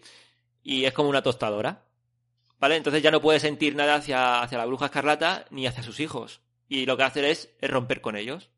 Y 0.62 0.84
es 0.84 0.92
como 0.92 1.08
una 1.08 1.22
tostadora. 1.22 1.84
¿Vale? 2.60 2.76
Entonces 2.76 3.02
ya 3.02 3.10
no 3.10 3.22
puede 3.22 3.40
sentir 3.40 3.74
nada 3.74 3.96
hacia, 3.96 4.42
hacia 4.42 4.58
la 4.58 4.66
bruja 4.66 4.86
escarlata 4.86 5.46
ni 5.50 5.66
hacia 5.66 5.82
sus 5.82 5.98
hijos. 5.98 6.42
Y 6.68 6.84
lo 6.86 6.96
que 6.96 7.02
hace 7.04 7.30
es, 7.30 7.50
es 7.58 7.70
romper 7.70 8.02
con 8.02 8.16
ellos. 8.16 8.50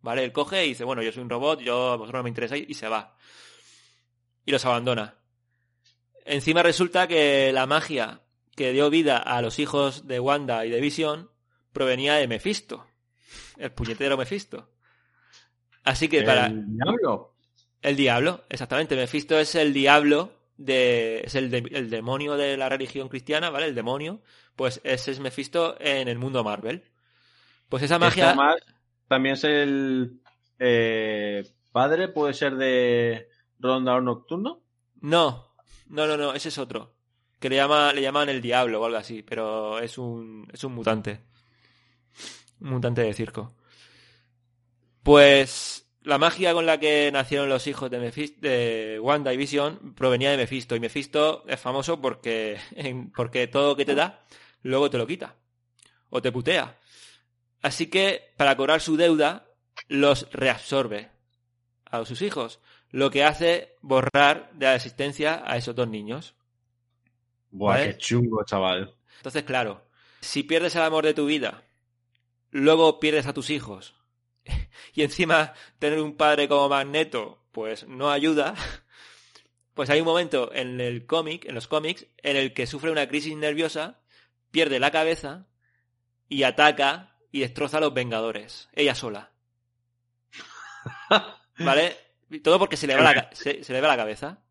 ¿Vale? 0.00 0.24
Él 0.24 0.32
coge 0.32 0.64
y 0.64 0.70
dice, 0.70 0.84
bueno, 0.84 1.02
yo 1.02 1.12
soy 1.12 1.22
un 1.22 1.30
robot, 1.30 1.60
yo 1.60 1.92
a 1.92 1.96
vosotros 1.96 2.20
no 2.20 2.22
me 2.24 2.30
interesáis, 2.30 2.68
y 2.68 2.74
se 2.74 2.88
va. 2.88 3.16
Y 4.44 4.50
los 4.50 4.64
abandona. 4.64 5.14
Encima 6.24 6.62
resulta 6.62 7.06
que 7.06 7.52
la 7.52 7.66
magia 7.66 8.22
que 8.56 8.72
dio 8.72 8.90
vida 8.90 9.18
a 9.18 9.42
los 9.42 9.58
hijos 9.58 10.08
de 10.08 10.18
Wanda 10.18 10.64
y 10.66 10.70
de 10.70 10.80
Vision 10.80 11.30
provenía 11.72 12.14
de 12.14 12.26
Mephisto. 12.26 12.86
El 13.56 13.72
puñetero 13.72 14.16
Mephisto. 14.16 14.70
Así 15.84 16.08
que 16.08 16.22
para. 16.22 16.46
¿El 16.46 16.76
diablo? 16.76 17.36
El 17.80 17.96
diablo, 17.96 18.44
exactamente. 18.48 18.96
Mephisto 18.96 19.38
es 19.38 19.54
el 19.54 19.72
diablo 19.72 20.41
de. 20.56 21.20
es 21.24 21.34
el, 21.34 21.50
de- 21.50 21.68
el 21.72 21.90
demonio 21.90 22.36
de 22.36 22.56
la 22.56 22.68
religión 22.68 23.08
cristiana, 23.08 23.50
¿vale? 23.50 23.66
El 23.66 23.74
demonio. 23.74 24.22
Pues 24.56 24.80
ese 24.84 25.10
es 25.12 25.20
Mephisto 25.20 25.76
en 25.80 26.08
el 26.08 26.18
mundo 26.18 26.44
Marvel. 26.44 26.84
Pues 27.68 27.82
esa 27.82 27.98
magia. 27.98 28.34
Más- 28.34 28.56
también 29.08 29.34
es 29.34 29.44
el 29.44 30.20
eh, 30.58 31.44
padre, 31.72 32.08
puede 32.08 32.34
ser 32.34 32.56
de 32.56 33.28
Rondador 33.58 34.02
Nocturno. 34.02 34.62
No, 35.00 35.54
no, 35.88 36.06
no, 36.06 36.16
no, 36.16 36.32
ese 36.34 36.48
es 36.48 36.58
otro. 36.58 36.94
Que 37.40 37.48
le, 37.50 37.56
llama, 37.56 37.92
le 37.92 38.02
llaman 38.02 38.28
el 38.28 38.40
diablo 38.40 38.80
o 38.80 38.84
algo 38.86 38.98
así, 38.98 39.22
pero 39.22 39.80
es 39.80 39.98
un, 39.98 40.46
es 40.52 40.62
un 40.64 40.74
mutante. 40.74 41.20
Un 42.60 42.70
mutante 42.70 43.02
de 43.02 43.12
circo. 43.14 43.54
Pues 45.02 45.81
la 46.04 46.18
magia 46.18 46.52
con 46.52 46.66
la 46.66 46.78
que 46.80 47.10
nacieron 47.12 47.48
los 47.48 47.66
hijos 47.66 47.90
de, 47.90 47.98
Mephis- 48.00 48.36
de 48.38 48.98
Wanda 49.00 49.32
y 49.32 49.36
Vision 49.36 49.94
provenía 49.94 50.30
de 50.30 50.36
Mephisto. 50.36 50.74
Y 50.76 50.80
Mephisto 50.80 51.44
es 51.46 51.60
famoso 51.60 52.00
porque, 52.00 52.58
porque 53.16 53.46
todo 53.46 53.68
lo 53.70 53.76
que 53.76 53.84
te 53.84 53.94
da, 53.94 54.24
luego 54.62 54.90
te 54.90 54.98
lo 54.98 55.06
quita. 55.06 55.36
O 56.10 56.20
te 56.20 56.32
putea. 56.32 56.78
Así 57.62 57.86
que, 57.88 58.32
para 58.36 58.56
cobrar 58.56 58.80
su 58.80 58.96
deuda, 58.96 59.46
los 59.88 60.28
reabsorbe 60.32 61.10
a 61.84 62.04
sus 62.04 62.22
hijos 62.22 62.60
lo 62.90 63.10
que 63.10 63.24
hace 63.24 63.76
borrar 63.80 64.50
de 64.52 64.66
la 64.66 64.74
existencia 64.74 65.42
a 65.46 65.56
esos 65.56 65.74
dos 65.74 65.88
niños. 65.88 66.34
Buah, 67.50 67.74
¿Vale? 67.76 67.92
qué 67.92 67.98
chungo, 67.98 68.44
chaval. 68.44 68.94
Entonces, 69.18 69.44
claro, 69.44 69.86
si 70.20 70.42
pierdes 70.42 70.74
el 70.76 70.82
amor 70.82 71.04
de 71.04 71.14
tu 71.14 71.24
vida, 71.26 71.62
luego 72.50 73.00
pierdes 73.00 73.26
a 73.26 73.32
tus 73.32 73.48
hijos, 73.50 73.94
y 74.94 75.02
encima 75.02 75.54
tener 75.78 76.00
un 76.00 76.16
padre 76.16 76.48
como 76.48 76.68
Magneto, 76.68 77.42
pues 77.52 77.86
no 77.86 78.10
ayuda, 78.10 78.54
pues 79.74 79.90
hay 79.90 80.00
un 80.00 80.06
momento 80.06 80.52
en 80.52 80.80
el 80.80 81.06
cómic, 81.06 81.44
en 81.46 81.54
los 81.54 81.68
cómics, 81.68 82.06
en 82.18 82.36
el 82.36 82.52
que 82.52 82.66
sufre 82.66 82.90
una 82.90 83.08
crisis 83.08 83.36
nerviosa, 83.36 84.00
pierde 84.50 84.78
la 84.80 84.90
cabeza 84.90 85.46
y 86.28 86.42
ataca 86.42 87.16
y 87.30 87.40
destroza 87.40 87.78
a 87.78 87.80
los 87.80 87.94
Vengadores, 87.94 88.68
ella 88.72 88.94
sola. 88.94 89.32
¿Vale? 91.58 91.96
Todo 92.42 92.58
porque 92.58 92.76
se 92.76 92.86
le 92.86 92.94
va 92.94 93.02
la, 93.02 93.30
se 93.32 93.64
le 93.68 93.80
va 93.80 93.88
la 93.88 93.96
cabeza. 93.96 94.42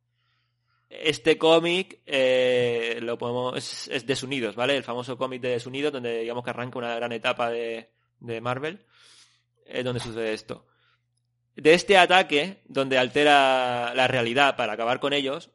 Este 0.91 1.38
cómic 1.38 2.01
eh, 2.05 2.99
lo 3.01 3.17
podemos 3.17 3.57
es, 3.57 3.88
es 3.88 4.05
Desunidos, 4.05 4.55
¿vale? 4.55 4.75
El 4.75 4.84
famoso 4.84 5.17
cómic 5.17 5.41
de 5.41 5.51
Desunidos, 5.51 5.93
donde 5.93 6.19
digamos 6.19 6.43
que 6.43 6.49
arranca 6.49 6.79
una 6.79 6.93
gran 6.95 7.13
etapa 7.13 7.49
de, 7.49 7.91
de 8.19 8.41
Marvel, 8.41 8.86
eh, 9.72 9.84
donde 9.84 9.99
sucede 9.99 10.34
esto. 10.34 10.65
De 11.55 11.74
este 11.74 11.97
ataque, 11.97 12.61
donde 12.65 12.97
altera 12.97 13.93
la 13.93 14.07
realidad 14.07 14.55
para 14.55 14.74
acabar 14.74 14.99
con 14.99 15.13
ellos, 15.13 15.51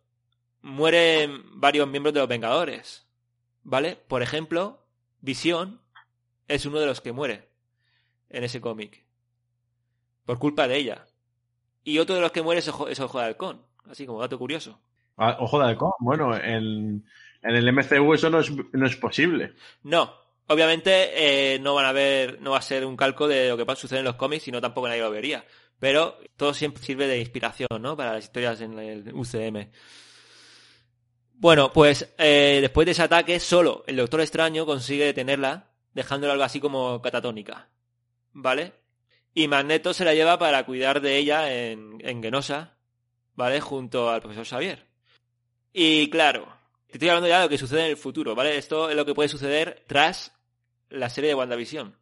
mueren 0.62 1.42
varios 1.60 1.88
miembros 1.88 2.12
de 2.12 2.20
los 2.20 2.28
Vengadores, 2.28 3.06
¿vale? 3.62 3.96
Por 4.08 4.22
ejemplo, 4.22 4.84
Visión 5.20 5.80
es 6.48 6.66
uno 6.66 6.78
de 6.78 6.86
los 6.86 7.00
que 7.00 7.12
muere 7.12 7.48
en 8.28 8.44
ese 8.44 8.60
cómic. 8.60 9.04
Por 10.24 10.38
culpa 10.38 10.68
de 10.68 10.76
ella. 10.76 11.06
Y 11.84 11.98
otro 11.98 12.16
de 12.16 12.20
los 12.20 12.32
que 12.32 12.42
muere 12.42 12.58
es 12.58 12.68
Ojo, 12.68 12.88
es 12.88 12.98
Ojo 13.00 13.18
de 13.18 13.26
Halcón. 13.26 13.62
Así 13.88 14.06
como 14.06 14.20
dato 14.20 14.38
curioso. 14.38 14.80
Ah, 15.16 15.36
Ojo 15.40 15.58
de 15.60 15.66
halcón. 15.66 15.92
Bueno, 16.00 16.36
en, 16.36 17.04
en 17.42 17.54
el 17.54 17.72
MCU 17.72 18.14
eso 18.14 18.28
no 18.28 18.40
es, 18.40 18.50
no 18.50 18.86
es 18.86 18.96
posible. 18.96 19.54
No, 19.82 20.12
obviamente 20.48 21.54
eh, 21.54 21.58
no 21.58 21.74
van 21.74 21.86
a 21.86 21.92
ver, 21.92 22.40
no 22.40 22.52
va 22.52 22.58
a 22.58 22.62
ser 22.62 22.84
un 22.84 22.96
calco 22.96 23.28
de 23.28 23.48
lo 23.48 23.56
que 23.56 23.76
sucede 23.76 24.00
en 24.00 24.04
los 24.04 24.16
cómics, 24.16 24.44
sino 24.44 24.60
tampoco 24.60 24.88
nadie 24.88 25.00
lo 25.00 25.10
vería. 25.10 25.44
Pero 25.78 26.18
todo 26.36 26.54
siempre 26.54 26.82
sirve 26.82 27.06
de 27.06 27.20
inspiración, 27.20 27.68
¿no? 27.80 27.96
Para 27.96 28.14
las 28.14 28.24
historias 28.24 28.60
en 28.60 28.78
el 28.78 29.12
UCM. 29.12 29.70
Bueno, 31.34 31.70
pues 31.72 32.14
eh, 32.16 32.58
después 32.62 32.86
de 32.86 32.92
ese 32.92 33.02
ataque, 33.02 33.38
solo 33.40 33.84
el 33.86 33.96
Doctor 33.96 34.22
Extraño 34.22 34.64
consigue 34.64 35.04
detenerla, 35.04 35.70
dejándola 35.92 36.32
algo 36.32 36.44
así 36.44 36.60
como 36.60 37.02
catatónica. 37.02 37.68
¿Vale? 38.32 38.72
Y 39.34 39.48
Magneto 39.48 39.92
se 39.92 40.04
la 40.06 40.14
lleva 40.14 40.38
para 40.38 40.64
cuidar 40.64 41.02
de 41.02 41.18
ella 41.18 41.52
en, 41.52 41.98
en 42.00 42.22
Genosa, 42.22 42.78
¿vale? 43.34 43.60
Junto 43.60 44.08
al 44.08 44.22
profesor 44.22 44.46
Xavier. 44.46 44.86
Y 45.74 46.08
claro, 46.08 46.48
te 46.86 46.94
estoy 46.94 47.10
hablando 47.10 47.28
ya 47.28 47.38
de 47.38 47.44
lo 47.44 47.48
que 47.50 47.58
sucede 47.58 47.84
en 47.84 47.90
el 47.90 47.96
futuro, 47.98 48.34
¿vale? 48.34 48.56
Esto 48.56 48.88
es 48.88 48.96
lo 48.96 49.04
que 49.04 49.14
puede 49.14 49.28
suceder 49.28 49.84
tras 49.86 50.32
la 50.88 51.10
serie 51.10 51.28
de 51.28 51.34
WandaVision. 51.34 51.96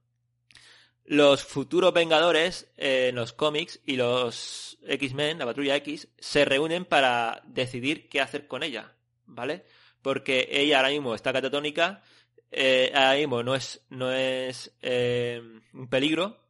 Los 1.05 1.45
futuros 1.45 1.93
Vengadores 1.93 2.73
eh, 2.77 3.09
en 3.09 3.17
los 3.17 3.33
cómics 3.33 3.81
y 3.85 3.97
los 3.97 4.79
X-Men, 4.87 5.39
la 5.39 5.47
Patrulla 5.47 5.77
X, 5.77 6.09
se 6.19 6.45
reúnen 6.45 6.85
para 6.85 7.43
decidir 7.47 8.09
qué 8.09 8.21
hacer 8.21 8.47
con 8.47 8.63
ella, 8.63 8.95
¿vale? 9.27 9.65
Porque 10.01 10.49
ella 10.51 10.79
ahora 10.79 10.91
mismo 10.91 11.15
está 11.15 11.33
catatónica, 11.33 12.03
eh, 12.51 12.91
ahora 12.95 13.17
mismo 13.17 13.43
no 13.43 13.55
es, 13.55 13.85
no 13.91 14.13
es 14.13 14.75
eh, 14.81 15.43
un 15.73 15.89
peligro, 15.89 16.41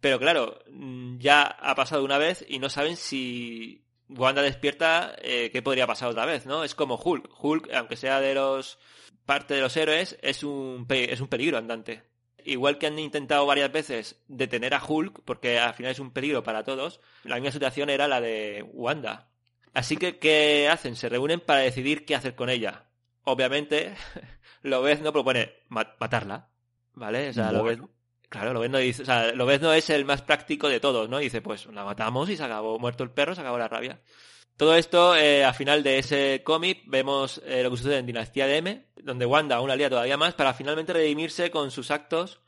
pero 0.00 0.18
claro, 0.18 0.62
mm, 0.70 1.18
ya 1.18 1.42
ha 1.42 1.74
pasado 1.74 2.04
una 2.04 2.18
vez 2.18 2.44
y 2.48 2.58
no 2.58 2.70
saben 2.70 2.96
si 2.96 3.84
Wanda 4.08 4.42
despierta, 4.42 5.14
eh, 5.22 5.50
qué 5.52 5.62
podría 5.62 5.86
pasar 5.86 6.08
otra 6.08 6.26
vez, 6.26 6.46
¿no? 6.46 6.64
Es 6.64 6.74
como 6.74 6.96
Hulk. 6.96 7.30
Hulk, 7.38 7.72
aunque 7.74 7.96
sea 7.96 8.20
de 8.20 8.34
los 8.34 8.78
parte 9.26 9.54
de 9.54 9.60
los 9.60 9.76
héroes, 9.76 10.18
es 10.22 10.42
un, 10.44 10.86
pe- 10.86 11.12
es 11.12 11.20
un 11.20 11.28
peligro 11.28 11.58
andante. 11.58 12.02
Igual 12.44 12.78
que 12.78 12.86
han 12.86 12.98
intentado 12.98 13.44
varias 13.46 13.70
veces 13.70 14.22
detener 14.28 14.74
a 14.74 14.82
Hulk, 14.84 15.20
porque 15.24 15.58
al 15.58 15.74
final 15.74 15.92
es 15.92 15.98
un 16.00 16.10
peligro 16.12 16.42
para 16.42 16.64
todos, 16.64 17.00
la 17.24 17.36
misma 17.36 17.52
situación 17.52 17.90
era 17.90 18.08
la 18.08 18.20
de 18.20 18.64
Wanda. 18.72 19.28
Así 19.74 19.96
que, 19.96 20.18
¿qué 20.18 20.68
hacen? 20.70 20.96
Se 20.96 21.08
reúnen 21.08 21.40
para 21.40 21.60
decidir 21.60 22.04
qué 22.04 22.14
hacer 22.16 22.34
con 22.34 22.48
ella. 22.50 22.86
Obviamente, 23.24 23.94
Lobezno 24.62 25.12
propone 25.12 25.52
ma- 25.68 25.94
matarla, 26.00 26.48
¿vale? 26.94 27.28
O 27.28 27.32
sea. 27.32 27.52
Lobezno- 27.52 27.90
Claro, 28.28 28.52
Lobezno 28.54 28.78
dice, 28.78 29.02
o 29.02 29.04
sea, 29.04 29.32
Lobezno 29.32 29.72
es 29.72 29.90
el 29.90 30.04
más 30.04 30.22
práctico 30.22 30.68
de 30.68 30.78
todos, 30.78 31.08
¿no? 31.08 31.18
Dice, 31.18 31.42
pues 31.42 31.66
la 31.66 31.82
matamos 31.84 32.30
y 32.30 32.36
se 32.36 32.44
acabó, 32.44 32.78
muerto 32.78 33.02
el 33.02 33.10
perro, 33.10 33.34
se 33.34 33.40
acabó 33.40 33.58
la 33.58 33.66
rabia. 33.66 34.00
Todo 34.56 34.76
esto, 34.76 35.16
eh, 35.16 35.44
al 35.44 35.54
final 35.54 35.82
de 35.82 35.98
ese 35.98 36.42
cómic, 36.44 36.82
vemos 36.86 37.42
eh, 37.44 37.64
lo 37.64 37.72
que 37.72 37.76
sucede 37.78 37.98
en 37.98 38.06
Dinastía 38.06 38.46
de 38.46 38.56
M, 38.58 38.86
donde 39.02 39.26
Wanda 39.26 39.56
aún 39.56 39.68
la 39.68 39.90
todavía 39.90 40.16
más 40.16 40.34
para 40.34 40.54
finalmente 40.54 40.92
redimirse 40.92 41.50
con 41.50 41.70
sus 41.70 41.90
actos 41.90 42.40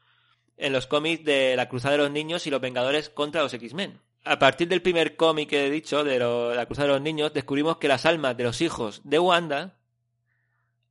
en 0.57 0.73
los 0.73 0.87
cómics 0.87 1.25
de 1.25 1.57
la 1.57 1.69
Cruzada 1.69 1.93
de 1.93 2.03
los 2.03 2.11
Niños 2.11 2.47
y 2.47 2.51
los 2.51 2.61
Vengadores 2.61 3.09
contra 3.09 3.43
los 3.43 3.53
X-Men. 3.55 4.01
A 4.25 4.39
partir 4.39 4.69
del 4.69 4.83
primer 4.83 5.17
cómic 5.17 5.49
que 5.51 5.67
he 5.67 5.71
dicho, 5.71 6.05
de 6.05 6.19
lo- 6.19 6.55
la 6.55 6.67
Cruzada 6.67 6.89
de 6.89 6.95
los 6.95 7.03
Niños, 7.03 7.33
descubrimos 7.33 7.79
que 7.79 7.89
las 7.89 8.07
almas 8.07 8.37
de 8.37 8.45
los 8.45 8.61
hijos 8.61 9.01
de 9.05 9.19
Wanda 9.19 9.77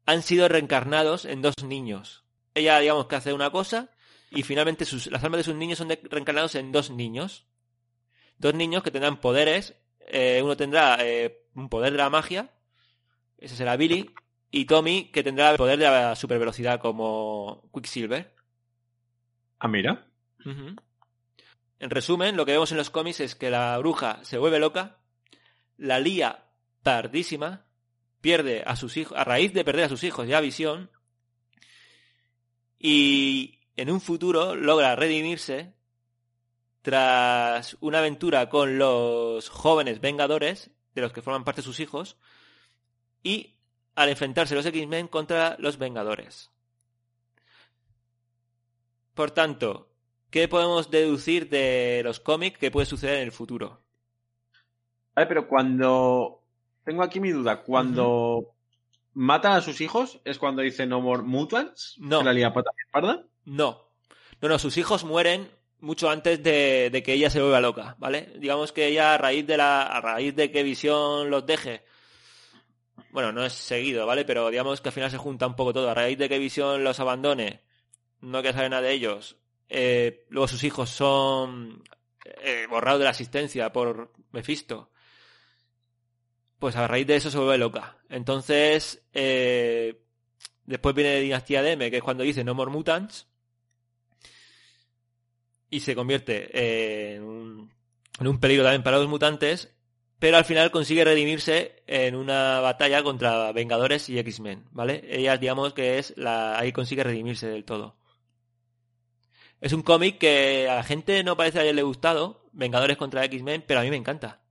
han 0.05 0.21
sido 0.21 0.47
reencarnados 0.47 1.25
en 1.25 1.41
dos 1.41 1.53
niños. 1.63 2.23
Ella, 2.53 2.79
digamos, 2.79 3.07
que 3.07 3.15
hace 3.15 3.33
una 3.33 3.49
cosa 3.51 3.89
y 4.31 4.43
finalmente 4.43 4.85
las 5.09 5.23
almas 5.23 5.37
de 5.39 5.43
sus 5.43 5.55
niños 5.55 5.77
son 5.77 5.87
de- 5.87 6.01
reencarnados 6.03 6.55
en 6.55 6.71
dos 6.71 6.89
niños. 6.89 7.45
Dos 8.37 8.53
niños 8.53 8.83
que 8.83 8.91
tendrán 8.91 9.21
poderes. 9.21 9.75
eh, 10.13 10.41
uno 10.43 10.57
tendrá 10.57 10.97
eh, 10.99 11.45
un 11.55 11.69
poder 11.69 11.91
de 11.93 11.99
la 11.99 12.09
magia, 12.09 12.49
ese 13.37 13.55
será 13.55 13.77
Billy, 13.77 14.09
y 14.51 14.65
Tommy, 14.65 15.05
que 15.05 15.23
tendrá 15.23 15.51
el 15.51 15.57
poder 15.57 15.79
de 15.79 15.85
la 15.85 16.15
supervelocidad 16.15 16.79
como 16.79 17.69
Quicksilver. 17.73 18.35
Ah, 19.59 19.69
mira. 19.69 20.07
En 20.43 21.89
resumen, 21.89 22.35
lo 22.35 22.45
que 22.45 22.51
vemos 22.51 22.71
en 22.71 22.77
los 22.77 22.89
cómics 22.89 23.21
es 23.21 23.35
que 23.35 23.49
la 23.49 23.77
bruja 23.77 24.19
se 24.23 24.37
vuelve 24.37 24.59
loca, 24.59 24.99
la 25.77 25.99
lía 25.99 26.45
tardísima, 26.83 27.65
pierde 28.19 28.63
a 28.65 28.75
sus 28.75 28.97
hijos, 28.97 29.17
a 29.17 29.23
raíz 29.23 29.53
de 29.53 29.63
perder 29.63 29.85
a 29.85 29.89
sus 29.89 30.03
hijos 30.03 30.27
ya 30.27 30.41
visión, 30.41 30.91
y 32.77 33.59
en 33.77 33.89
un 33.89 34.01
futuro 34.01 34.55
logra 34.55 34.95
redimirse 34.95 35.73
tras 36.81 37.77
una 37.79 37.99
aventura 37.99 38.49
con 38.49 38.77
los 38.77 39.49
jóvenes 39.49 40.01
Vengadores, 40.01 40.71
de 40.93 41.01
los 41.01 41.13
que 41.13 41.21
forman 41.21 41.45
parte 41.45 41.61
sus 41.61 41.79
hijos, 41.79 42.17
y 43.23 43.60
al 43.95 44.09
enfrentarse 44.09 44.55
los 44.55 44.65
X-Men 44.65 45.07
contra 45.07 45.55
los 45.59 45.77
Vengadores. 45.77 46.51
Por 49.13 49.31
tanto, 49.31 49.89
¿qué 50.29 50.47
podemos 50.47 50.89
deducir 50.89 51.49
de 51.49 52.01
los 52.03 52.19
cómics 52.19 52.57
que 52.57 52.71
puede 52.71 52.85
suceder 52.85 53.17
en 53.17 53.23
el 53.23 53.31
futuro? 53.31 53.81
Ay, 55.15 55.25
pero 55.27 55.47
cuando. 55.47 56.41
Tengo 56.83 57.03
aquí 57.03 57.19
mi 57.19 57.31
duda. 57.31 57.61
Cuando 57.61 58.55
matan 59.13 59.53
a 59.53 59.61
sus 59.61 59.81
hijos, 59.81 60.19
¿es 60.25 60.39
cuando 60.39 60.61
dice 60.61 60.85
No 60.85 61.01
More 61.01 61.23
Mutants? 61.23 61.95
No. 61.99 62.19
¿Que 62.19 62.25
la 62.25 62.33
lía 62.33 62.53
pata 62.53 62.71
parda? 62.91 63.23
No. 63.45 63.87
No, 64.41 64.49
no, 64.49 64.57
sus 64.57 64.77
hijos 64.77 65.03
mueren 65.03 65.51
mucho 65.79 66.09
antes 66.09 66.41
de, 66.41 66.89
de 66.91 67.03
que 67.03 67.13
ella 67.13 67.29
se 67.29 67.41
vuelva 67.41 67.59
loca, 67.59 67.95
¿vale? 67.99 68.33
Digamos 68.39 68.71
que 68.71 68.87
ella 68.87 69.13
a 69.13 69.17
raíz 69.17 69.45
de 69.45 69.57
la. 69.57 69.83
a 69.83 70.01
raíz 70.01 70.35
de 70.35 70.51
que 70.51 70.63
Visión 70.63 71.29
los 71.29 71.45
deje. 71.45 71.83
Bueno, 73.11 73.31
no 73.31 73.45
es 73.45 73.53
seguido, 73.53 74.05
¿vale? 74.05 74.23
Pero 74.25 74.49
digamos 74.49 74.79
que 74.79 74.89
al 74.89 74.93
final 74.93 75.11
se 75.11 75.17
junta 75.17 75.47
un 75.47 75.55
poco 75.55 75.73
todo. 75.73 75.89
A 75.89 75.93
raíz 75.93 76.17
de 76.17 76.29
que 76.29 76.39
Visión 76.39 76.83
los 76.83 76.99
abandone, 76.99 77.61
no 78.21 78.41
saber 78.41 78.69
nada 78.69 78.81
de 78.81 78.93
ellos. 78.93 79.37
eh, 79.69 80.25
luego 80.29 80.47
sus 80.47 80.63
hijos 80.63 80.89
son 80.89 81.83
eh, 82.25 82.67
borrados 82.69 82.99
de 82.99 83.05
la 83.05 83.11
asistencia 83.11 83.71
por 83.71 84.13
Mephisto. 84.31 84.91
Pues 86.59 86.75
a 86.75 86.87
raíz 86.87 87.07
de 87.07 87.15
eso 87.15 87.31
se 87.31 87.37
vuelve 87.37 87.57
loca. 87.57 87.97
Entonces, 88.09 89.03
eh, 89.13 90.01
después 90.65 90.95
viene 90.95 91.19
Dinastía 91.19 91.63
de 91.63 91.71
M, 91.71 91.89
que 91.91 91.97
es 91.97 92.03
cuando 92.03 92.23
dice 92.23 92.43
No 92.43 92.53
More 92.53 92.71
Mutants. 92.71 93.27
Y 95.69 95.79
se 95.79 95.95
convierte 95.95 97.15
en 97.15 97.23
un, 97.23 97.73
en 98.19 98.27
un 98.27 98.39
peligro 98.39 98.63
también 98.63 98.83
para 98.83 98.99
los 98.99 99.07
mutantes. 99.07 99.73
Pero 100.21 100.37
al 100.37 100.45
final 100.45 100.69
consigue 100.69 101.03
redimirse 101.03 101.81
en 101.87 102.15
una 102.15 102.59
batalla 102.59 103.01
contra 103.01 103.51
Vengadores 103.53 104.07
y 104.07 104.19
X-Men, 104.19 104.65
¿vale? 104.69 105.01
Ella, 105.09 105.35
digamos 105.37 105.73
que 105.73 105.97
es 105.97 106.13
la. 106.15 106.59
ahí 106.59 106.71
consigue 106.71 107.03
redimirse 107.03 107.47
del 107.47 107.65
todo. 107.65 107.95
Es 109.61 109.73
un 109.73 109.81
cómic 109.81 110.19
que 110.19 110.69
a 110.69 110.75
la 110.75 110.83
gente 110.83 111.23
no 111.23 111.35
parece 111.35 111.59
haberle 111.59 111.81
gustado, 111.81 112.45
Vengadores 112.51 112.97
contra 112.97 113.25
X-Men, 113.25 113.63
pero 113.65 113.79
a 113.79 113.83
mí 113.83 113.89
me 113.89 113.95
encanta. 113.95 114.41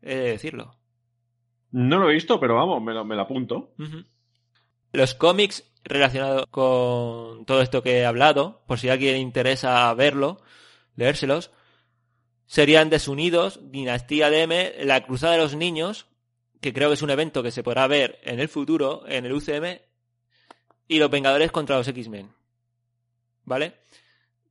He 0.00 0.14
de 0.14 0.30
decirlo. 0.30 0.74
No 1.70 1.98
lo 1.98 2.08
he 2.08 2.14
visto, 2.14 2.40
pero 2.40 2.54
vamos, 2.54 2.82
me 2.82 2.94
lo, 2.94 3.04
me 3.04 3.16
lo 3.16 3.20
apunto. 3.20 3.74
Los 4.92 5.12
cómics 5.12 5.70
relacionados 5.84 6.46
con 6.46 7.44
todo 7.44 7.60
esto 7.60 7.82
que 7.82 7.98
he 7.98 8.06
hablado, 8.06 8.62
por 8.66 8.78
si 8.78 8.88
a 8.88 8.94
alguien 8.94 9.12
le 9.12 9.18
interesa 9.18 9.92
verlo, 9.92 10.40
leérselos, 10.96 11.50
serían 12.48 12.90
Desunidos, 12.90 13.60
Dinastía 13.70 14.30
de 14.30 14.42
M, 14.42 14.74
La 14.80 15.04
Cruzada 15.04 15.34
de 15.34 15.38
los 15.38 15.54
Niños, 15.54 16.06
que 16.60 16.72
creo 16.72 16.88
que 16.88 16.94
es 16.94 17.02
un 17.02 17.10
evento 17.10 17.42
que 17.42 17.52
se 17.52 17.62
podrá 17.62 17.86
ver 17.86 18.18
en 18.24 18.40
el 18.40 18.48
futuro, 18.48 19.04
en 19.06 19.26
el 19.26 19.34
UCM, 19.34 19.78
y 20.88 20.98
Los 20.98 21.10
Vengadores 21.10 21.52
contra 21.52 21.76
los 21.76 21.86
X-Men. 21.86 22.32
¿Vale? 23.44 23.74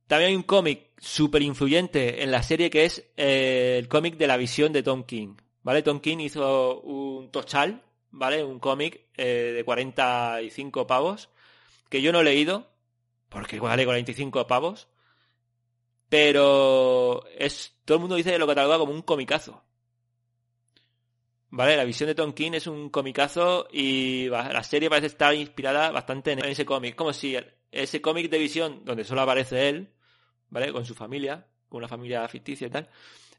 También 0.06 0.30
hay 0.30 0.36
un 0.36 0.44
cómic 0.44 0.92
súper 0.96 1.42
influyente 1.42 2.22
en 2.22 2.30
la 2.30 2.42
serie 2.42 2.70
que 2.70 2.84
es 2.84 3.04
eh, 3.16 3.76
el 3.78 3.88
cómic 3.88 4.16
de 4.16 4.26
la 4.28 4.36
visión 4.36 4.72
de 4.72 4.82
Tom 4.82 5.02
King. 5.02 5.34
¿Vale? 5.62 5.82
Tom 5.82 6.00
King 6.00 6.18
hizo 6.18 6.80
un 6.80 7.30
Tochal, 7.30 7.82
¿vale? 8.10 8.42
Un 8.44 8.60
cómic 8.60 9.02
eh, 9.16 9.52
de 9.54 9.64
45 9.64 10.86
pavos, 10.86 11.28
que 11.90 12.00
yo 12.00 12.12
no 12.12 12.20
he 12.20 12.24
leído, 12.24 12.68
porque 13.28 13.58
vale 13.60 13.84
45 13.84 14.46
pavos, 14.46 14.88
pero 16.08 17.24
es 17.36 17.76
todo 17.84 17.96
el 17.96 18.00
mundo 18.00 18.16
dice 18.16 18.32
que 18.32 18.38
lo 18.38 18.46
cataloga 18.46 18.78
como 18.78 18.92
un 18.92 19.02
comicazo. 19.02 19.62
Vale, 21.50 21.76
la 21.76 21.84
visión 21.84 22.06
de 22.08 22.14
Tom 22.14 22.32
King 22.32 22.52
es 22.52 22.66
un 22.66 22.90
comicazo 22.90 23.68
y 23.72 24.28
la 24.28 24.62
serie 24.62 24.90
parece 24.90 25.06
estar 25.06 25.34
inspirada 25.34 25.90
bastante 25.90 26.32
en 26.32 26.44
ese 26.44 26.66
cómic. 26.66 26.94
Como 26.94 27.12
si 27.14 27.36
ese 27.72 28.02
cómic 28.02 28.30
de 28.30 28.38
visión, 28.38 28.84
donde 28.84 29.04
solo 29.04 29.22
aparece 29.22 29.68
él, 29.68 29.88
¿vale? 30.50 30.72
Con 30.72 30.84
su 30.84 30.94
familia, 30.94 31.46
con 31.68 31.78
una 31.78 31.88
familia 31.88 32.28
ficticia 32.28 32.66
y 32.66 32.70
tal. 32.70 32.88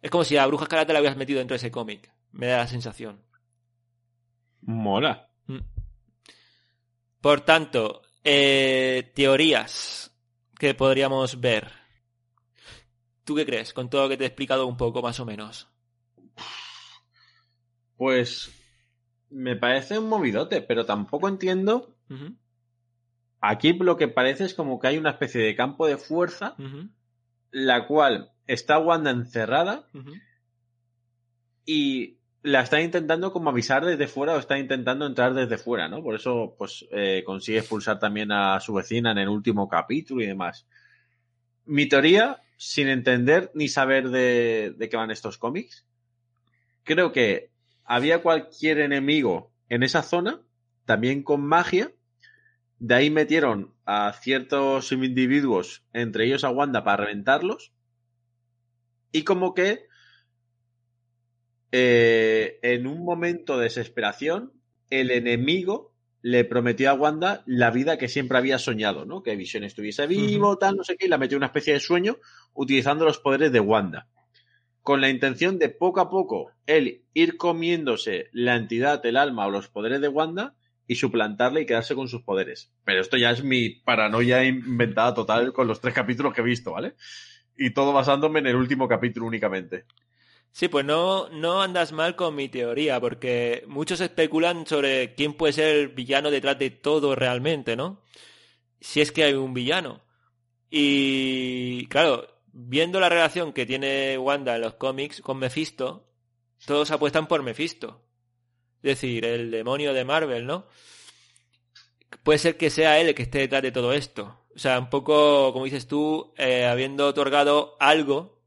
Es 0.02 0.10
como 0.10 0.24
si 0.24 0.38
a 0.38 0.48
Bruja 0.48 0.64
Escarlata 0.64 0.94
la 0.94 1.00
hubieras 1.00 1.18
metido 1.18 1.40
dentro 1.40 1.54
de 1.54 1.58
ese 1.58 1.72
cómic. 1.72 2.12
Me 2.32 2.48
da 2.48 2.58
la 2.58 2.68
sensación. 2.68 3.22
Mola. 4.62 5.30
Mm. 5.46 5.60
Por 7.22 7.42
tanto, 7.42 8.02
eh, 8.24 9.12
teorías 9.14 10.12
que 10.58 10.74
podríamos 10.74 11.40
ver. 11.40 11.79
¿Tú 13.30 13.36
qué 13.36 13.46
crees? 13.46 13.76
Con 13.76 13.92
todo 13.92 14.02
lo 14.02 14.10
que 14.10 14.18
te 14.18 14.24
he 14.24 14.28
explicado 14.28 14.66
un 14.66 14.76
poco, 14.76 15.04
más 15.04 15.20
o 15.20 15.26
menos. 15.28 15.70
Pues 17.96 18.52
me 19.30 19.56
parece 19.56 20.00
un 20.00 20.10
movidote, 20.10 20.64
pero 20.64 20.84
tampoco 20.88 21.28
entiendo. 21.28 21.96
Aquí 23.40 23.74
lo 23.74 23.98
que 23.98 24.08
parece 24.08 24.46
es 24.46 24.56
como 24.56 24.80
que 24.80 24.88
hay 24.88 24.98
una 24.98 25.12
especie 25.12 25.44
de 25.44 25.56
campo 25.56 25.86
de 25.86 25.98
fuerza, 25.98 26.56
la 27.52 27.86
cual 27.86 28.32
está 28.48 28.80
Wanda 28.80 29.12
encerrada 29.12 29.88
y 31.64 32.18
la 32.42 32.62
está 32.62 32.82
intentando 32.82 33.32
como 33.32 33.52
avisar 33.52 33.86
desde 33.86 34.08
fuera 34.08 34.34
o 34.34 34.40
está 34.40 34.58
intentando 34.58 35.06
entrar 35.06 35.36
desde 35.36 35.60
fuera, 35.60 35.88
¿no? 35.88 36.02
Por 36.02 36.16
eso, 36.16 36.56
pues, 36.58 36.84
eh, 36.92 37.22
consigue 37.24 37.60
expulsar 37.60 38.00
también 38.00 38.32
a 38.32 38.60
su 38.60 38.74
vecina 38.74 39.12
en 39.12 39.20
el 39.20 39.30
último 39.30 39.70
capítulo 39.70 40.24
y 40.24 40.26
demás. 40.26 40.66
Mi 41.66 41.88
teoría, 41.88 42.42
sin 42.60 42.90
entender 42.90 43.52
ni 43.54 43.70
saber 43.70 44.10
de, 44.10 44.74
de 44.78 44.90
qué 44.90 44.98
van 44.98 45.12
estos 45.12 45.38
cómics, 45.38 45.86
creo 46.84 47.14
que 47.14 47.52
había 47.86 48.22
cualquier 48.22 48.80
enemigo 48.80 49.54
en 49.70 49.82
esa 49.82 50.04
zona, 50.04 50.42
también 50.84 51.24
con 51.24 51.42
magia. 51.42 51.94
De 52.78 52.96
ahí 52.96 53.10
metieron 53.10 53.74
a 53.86 54.12
ciertos 54.12 54.92
individuos, 54.92 55.86
entre 55.94 56.26
ellos 56.26 56.44
a 56.44 56.50
Wanda, 56.50 56.84
para 56.84 57.06
reventarlos. 57.06 57.72
Y 59.14 59.24
como 59.24 59.54
que 59.54 59.86
eh, 61.72 62.60
en 62.62 62.88
un 62.88 63.06
momento 63.06 63.58
de 63.58 63.64
desesperación, 63.64 64.52
el 64.90 65.12
enemigo 65.12 65.94
le 66.22 66.44
prometió 66.44 66.90
a 66.90 66.94
Wanda 66.94 67.44
la 67.46 67.72
vida 67.72 67.98
que 67.98 68.08
siempre 68.08 68.38
había 68.38 68.60
soñado, 68.60 69.06
¿no? 69.06 69.24
Que 69.24 69.36
Visión 69.36 69.64
estuviese 69.64 70.08
vivo, 70.08 70.58
tal, 70.58 70.76
no 70.76 70.84
sé 70.84 70.98
qué, 70.98 71.06
y 71.06 71.10
la 71.10 71.18
metió 71.18 71.36
en 71.36 71.40
una 71.40 71.48
especie 71.48 71.74
de 71.74 71.80
sueño 71.80 72.18
utilizando 72.54 73.06
los 73.06 73.20
poderes 73.20 73.52
de 73.52 73.60
Wanda. 73.60 74.08
Con 74.82 75.02
la 75.02 75.10
intención 75.10 75.60
de 75.60 75.70
poco 75.70 76.02
a 76.02 76.10
poco 76.10 76.52
él 76.66 77.04
ir 77.14 77.38
comiéndose 77.38 78.30
la 78.32 78.56
entidad, 78.56 79.06
el 79.06 79.18
alma 79.18 79.46
o 79.46 79.52
los 79.52 79.70
poderes 79.70 80.02
de 80.02 80.08
Wanda 80.08 80.56
y 80.88 80.96
suplantarla 80.96 81.62
y 81.62 81.66
quedarse 81.66 81.96
con 81.96 82.08
sus 82.08 82.24
poderes. 82.24 82.72
Pero 82.84 83.02
esto 83.02 83.16
ya 83.16 83.32
es 83.32 83.44
mi 83.44 83.70
paranoia 83.70 84.44
inventada 84.44 85.14
total 85.14 85.54
con 85.54 85.68
los 85.68 85.80
tres 85.80 85.94
capítulos 85.94 86.34
que 86.34 86.42
he 86.42 86.44
visto, 86.44 86.72
¿vale? 86.72 86.96
Y 87.56 87.74
todo 87.74 87.94
basándome 87.94 88.40
en 88.40 88.48
el 88.48 88.56
último 88.56 88.88
capítulo 88.88 89.28
únicamente. 89.28 89.86
Sí, 90.52 90.68
pues 90.68 90.86
no, 90.86 91.30
no 91.30 91.62
andas 91.62 91.92
mal 91.92 92.16
con 92.16 92.36
mi 92.36 92.50
teoría, 92.50 93.00
porque 93.00 93.64
muchos 93.68 94.02
especulan 94.02 94.66
sobre 94.66 95.14
quién 95.16 95.34
puede 95.34 95.54
ser 95.54 95.76
el 95.76 95.88
villano 95.90 96.32
detrás 96.32 96.58
de 96.60 96.70
todo 96.70 97.16
realmente, 97.16 97.76
¿no? 97.76 98.02
Si 98.82 99.02
es 99.02 99.12
que 99.12 99.24
hay 99.24 99.34
un 99.34 99.54
villano. 99.54 100.02
Y 100.70 101.86
claro, 101.88 102.28
viendo 102.52 103.00
la 103.00 103.10
relación 103.10 103.54
que 103.54 103.66
tiene 103.66 104.18
Wanda 104.18 104.56
en 104.56 104.62
los 104.62 104.76
cómics 104.76 105.22
con 105.22 105.38
Mephisto, 105.38 106.08
todos 106.66 106.92
apuestan 106.92 107.28
por 107.28 107.44
Mephisto. 107.44 108.02
Es 108.82 109.02
decir, 109.02 109.26
el 109.26 109.52
demonio 109.52 109.94
de 109.94 110.06
Marvel, 110.06 110.46
¿no? 110.46 110.68
Puede 112.24 112.40
ser 112.40 112.58
que 112.58 112.70
sea 112.70 113.00
él 113.00 113.08
el 113.08 113.16
que 113.16 113.24
esté 113.24 113.40
detrás 113.40 113.62
de 113.62 113.72
todo 113.72 113.94
esto. 113.94 114.40
O 114.56 114.60
sea, 114.60 114.80
un 114.80 114.90
poco, 114.90 115.54
como 115.54 115.66
dices 115.66 115.88
tú, 115.88 116.34
eh, 116.38 116.66
habiendo 116.66 117.08
otorgado 117.08 117.78
algo 117.80 118.42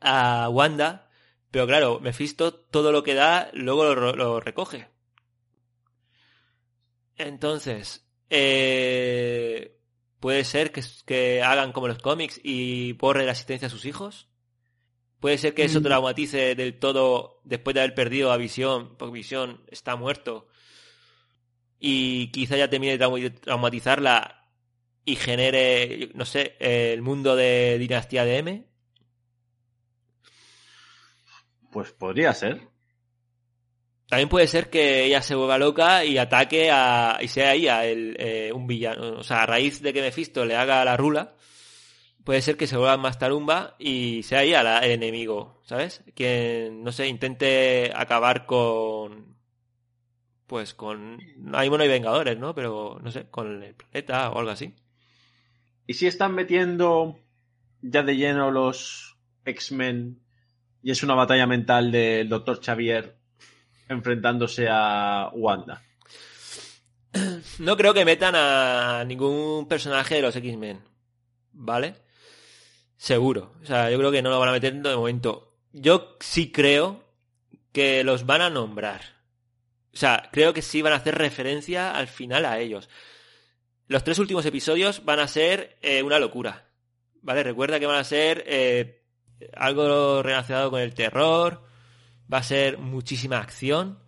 a 0.00 0.48
Wanda, 0.48 1.05
pero 1.50 1.66
claro, 1.66 2.00
Mephisto 2.00 2.52
todo 2.54 2.92
lo 2.92 3.02
que 3.02 3.14
da 3.14 3.50
luego 3.52 3.94
lo, 3.94 4.14
lo 4.14 4.40
recoge. 4.40 4.88
Entonces, 7.16 8.06
eh, 8.30 9.78
puede 10.20 10.44
ser 10.44 10.72
que, 10.72 10.82
que 11.06 11.42
hagan 11.42 11.72
como 11.72 11.88
los 11.88 11.98
cómics 11.98 12.40
y 12.42 12.92
borre 12.92 13.24
la 13.24 13.32
asistencia 13.32 13.68
a 13.68 13.70
sus 13.70 13.84
hijos. 13.84 14.28
Puede 15.20 15.38
ser 15.38 15.54
que 15.54 15.64
eso 15.64 15.80
Mm. 15.80 15.84
traumatice 15.84 16.54
del 16.54 16.78
todo 16.78 17.40
después 17.44 17.74
de 17.74 17.80
haber 17.80 17.94
perdido 17.94 18.32
a 18.32 18.36
Visión, 18.36 18.96
porque 18.98 19.14
Visión 19.14 19.64
está 19.70 19.96
muerto. 19.96 20.46
Y 21.78 22.30
quizá 22.32 22.56
ya 22.56 22.68
termine 22.68 22.92
de 22.92 22.98
trauma- 22.98 23.34
traumatizarla 23.40 24.42
y 25.04 25.16
genere, 25.16 26.10
no 26.14 26.24
sé, 26.26 26.56
el 26.58 27.00
mundo 27.00 27.34
de 27.36 27.78
Dinastía 27.78 28.24
de 28.24 28.38
M. 28.38 28.66
Pues 31.70 31.92
podría 31.92 32.32
ser. 32.34 32.68
También 34.08 34.28
puede 34.28 34.46
ser 34.46 34.70
que 34.70 35.04
ella 35.04 35.20
se 35.20 35.34
vuelva 35.34 35.58
loca 35.58 36.04
y 36.04 36.16
ataque 36.18 36.70
a. 36.70 37.18
y 37.20 37.28
sea 37.28 37.54
ella 37.54 37.84
el, 37.84 38.16
eh, 38.20 38.52
un 38.54 38.66
villano. 38.66 39.18
O 39.18 39.22
sea, 39.24 39.42
a 39.42 39.46
raíz 39.46 39.82
de 39.82 39.92
que 39.92 40.00
Mephisto 40.00 40.44
le 40.44 40.54
haga 40.54 40.84
la 40.84 40.96
rula, 40.96 41.34
puede 42.24 42.40
ser 42.40 42.56
que 42.56 42.68
se 42.68 42.76
vuelva 42.76 42.96
más 42.98 43.18
tarumba 43.18 43.74
y 43.80 44.22
sea 44.22 44.44
ella 44.44 44.62
la- 44.62 44.78
el 44.80 44.92
enemigo, 44.92 45.60
¿sabes? 45.64 46.04
Quien, 46.14 46.84
no 46.84 46.92
sé, 46.92 47.08
intente 47.08 47.90
acabar 47.94 48.46
con... 48.46 49.34
Pues 50.46 50.74
con... 50.74 51.16
Mismo 51.16 51.76
no 51.76 51.82
hay 51.82 51.88
Vengadores, 51.88 52.38
¿no? 52.38 52.54
Pero, 52.54 53.00
no 53.02 53.10
sé, 53.10 53.28
con 53.28 53.60
el 53.64 53.74
planeta 53.74 54.30
o 54.30 54.38
algo 54.38 54.52
así. 54.52 54.72
¿Y 55.88 55.94
si 55.94 56.06
están 56.06 56.32
metiendo 56.34 57.18
ya 57.82 58.04
de 58.04 58.16
lleno 58.16 58.52
los 58.52 59.16
X-Men 59.44 60.20
y 60.86 60.92
es 60.92 61.02
una 61.02 61.16
batalla 61.16 61.48
mental 61.48 61.90
del 61.90 62.28
Dr. 62.28 62.60
Xavier 62.64 63.16
enfrentándose 63.88 64.68
a 64.70 65.32
Wanda? 65.34 65.82
No 67.58 67.76
creo 67.76 67.92
que 67.92 68.04
metan 68.04 68.36
a 68.36 69.02
ningún 69.04 69.66
personaje 69.66 70.14
de 70.14 70.22
los 70.22 70.36
X-Men, 70.36 70.80
¿vale? 71.50 71.96
Seguro. 72.96 73.52
O 73.64 73.66
sea, 73.66 73.90
yo 73.90 73.98
creo 73.98 74.12
que 74.12 74.22
no 74.22 74.30
lo 74.30 74.38
van 74.38 74.50
a 74.50 74.52
meter 74.52 74.74
de 74.74 74.94
momento. 74.94 75.56
Yo 75.72 76.16
sí 76.20 76.52
creo 76.52 77.02
que 77.72 78.04
los 78.04 78.24
van 78.24 78.42
a 78.42 78.50
nombrar. 78.50 79.00
O 79.92 79.96
sea, 79.96 80.28
creo 80.30 80.54
que 80.54 80.62
sí 80.62 80.82
van 80.82 80.92
a 80.92 80.96
hacer 80.96 81.16
referencia 81.16 81.96
al 81.96 82.06
final 82.06 82.44
a 82.44 82.60
ellos. 82.60 82.88
Los 83.88 84.04
tres 84.04 84.20
últimos 84.20 84.46
episodios 84.46 85.04
van 85.04 85.18
a 85.18 85.26
ser 85.26 85.78
eh, 85.82 86.04
una 86.04 86.20
locura. 86.20 86.68
¿Vale? 87.22 87.42
Recuerda 87.42 87.80
que 87.80 87.86
van 87.86 87.98
a 87.98 88.04
ser 88.04 88.44
eh, 88.46 89.02
algo 89.54 90.22
relacionado 90.22 90.70
con 90.70 90.80
el 90.80 90.94
terror. 90.94 91.62
Va 92.32 92.38
a 92.38 92.42
ser 92.42 92.78
muchísima 92.78 93.38
acción. 93.38 93.98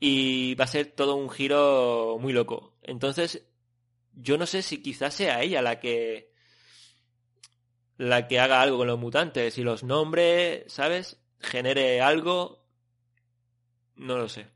Y 0.00 0.54
va 0.56 0.64
a 0.64 0.68
ser 0.68 0.86
todo 0.92 1.14
un 1.16 1.30
giro 1.30 2.18
muy 2.20 2.32
loco. 2.32 2.76
Entonces, 2.82 3.46
yo 4.12 4.36
no 4.36 4.46
sé 4.46 4.62
si 4.62 4.82
quizás 4.82 5.14
sea 5.14 5.40
ella 5.42 5.62
la 5.62 5.80
que. 5.80 6.32
la 7.96 8.26
que 8.28 8.40
haga 8.40 8.60
algo 8.60 8.78
con 8.78 8.86
los 8.88 8.98
mutantes 8.98 9.56
y 9.56 9.62
los 9.62 9.82
nombre, 9.84 10.64
¿sabes? 10.68 11.22
Genere 11.40 12.00
algo. 12.00 12.66
No 13.96 14.18
lo 14.18 14.28
sé. 14.28 14.48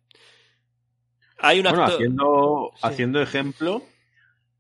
Hay 1.39 1.59
un 1.61 1.65
Bueno, 1.65 1.85
haciendo, 1.85 2.73
Sí. 2.75 2.81
haciendo 2.83 3.23
ejemplo, 3.23 3.83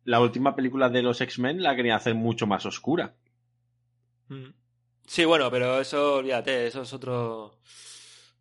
la 0.04 0.20
última 0.20 0.54
película 0.54 0.88
de 0.88 1.02
los 1.02 1.20
X-Men 1.20 1.62
la 1.62 1.74
quería 1.74 1.96
hacer 1.96 2.14
mucho 2.14 2.46
más 2.46 2.64
oscura. 2.66 3.14
Mm. 4.28 4.50
Sí, 5.08 5.24
bueno, 5.24 5.50
pero 5.50 5.80
eso, 5.80 6.16
olvídate, 6.16 6.66
eso 6.66 6.82
es 6.82 6.92
otro. 6.92 7.58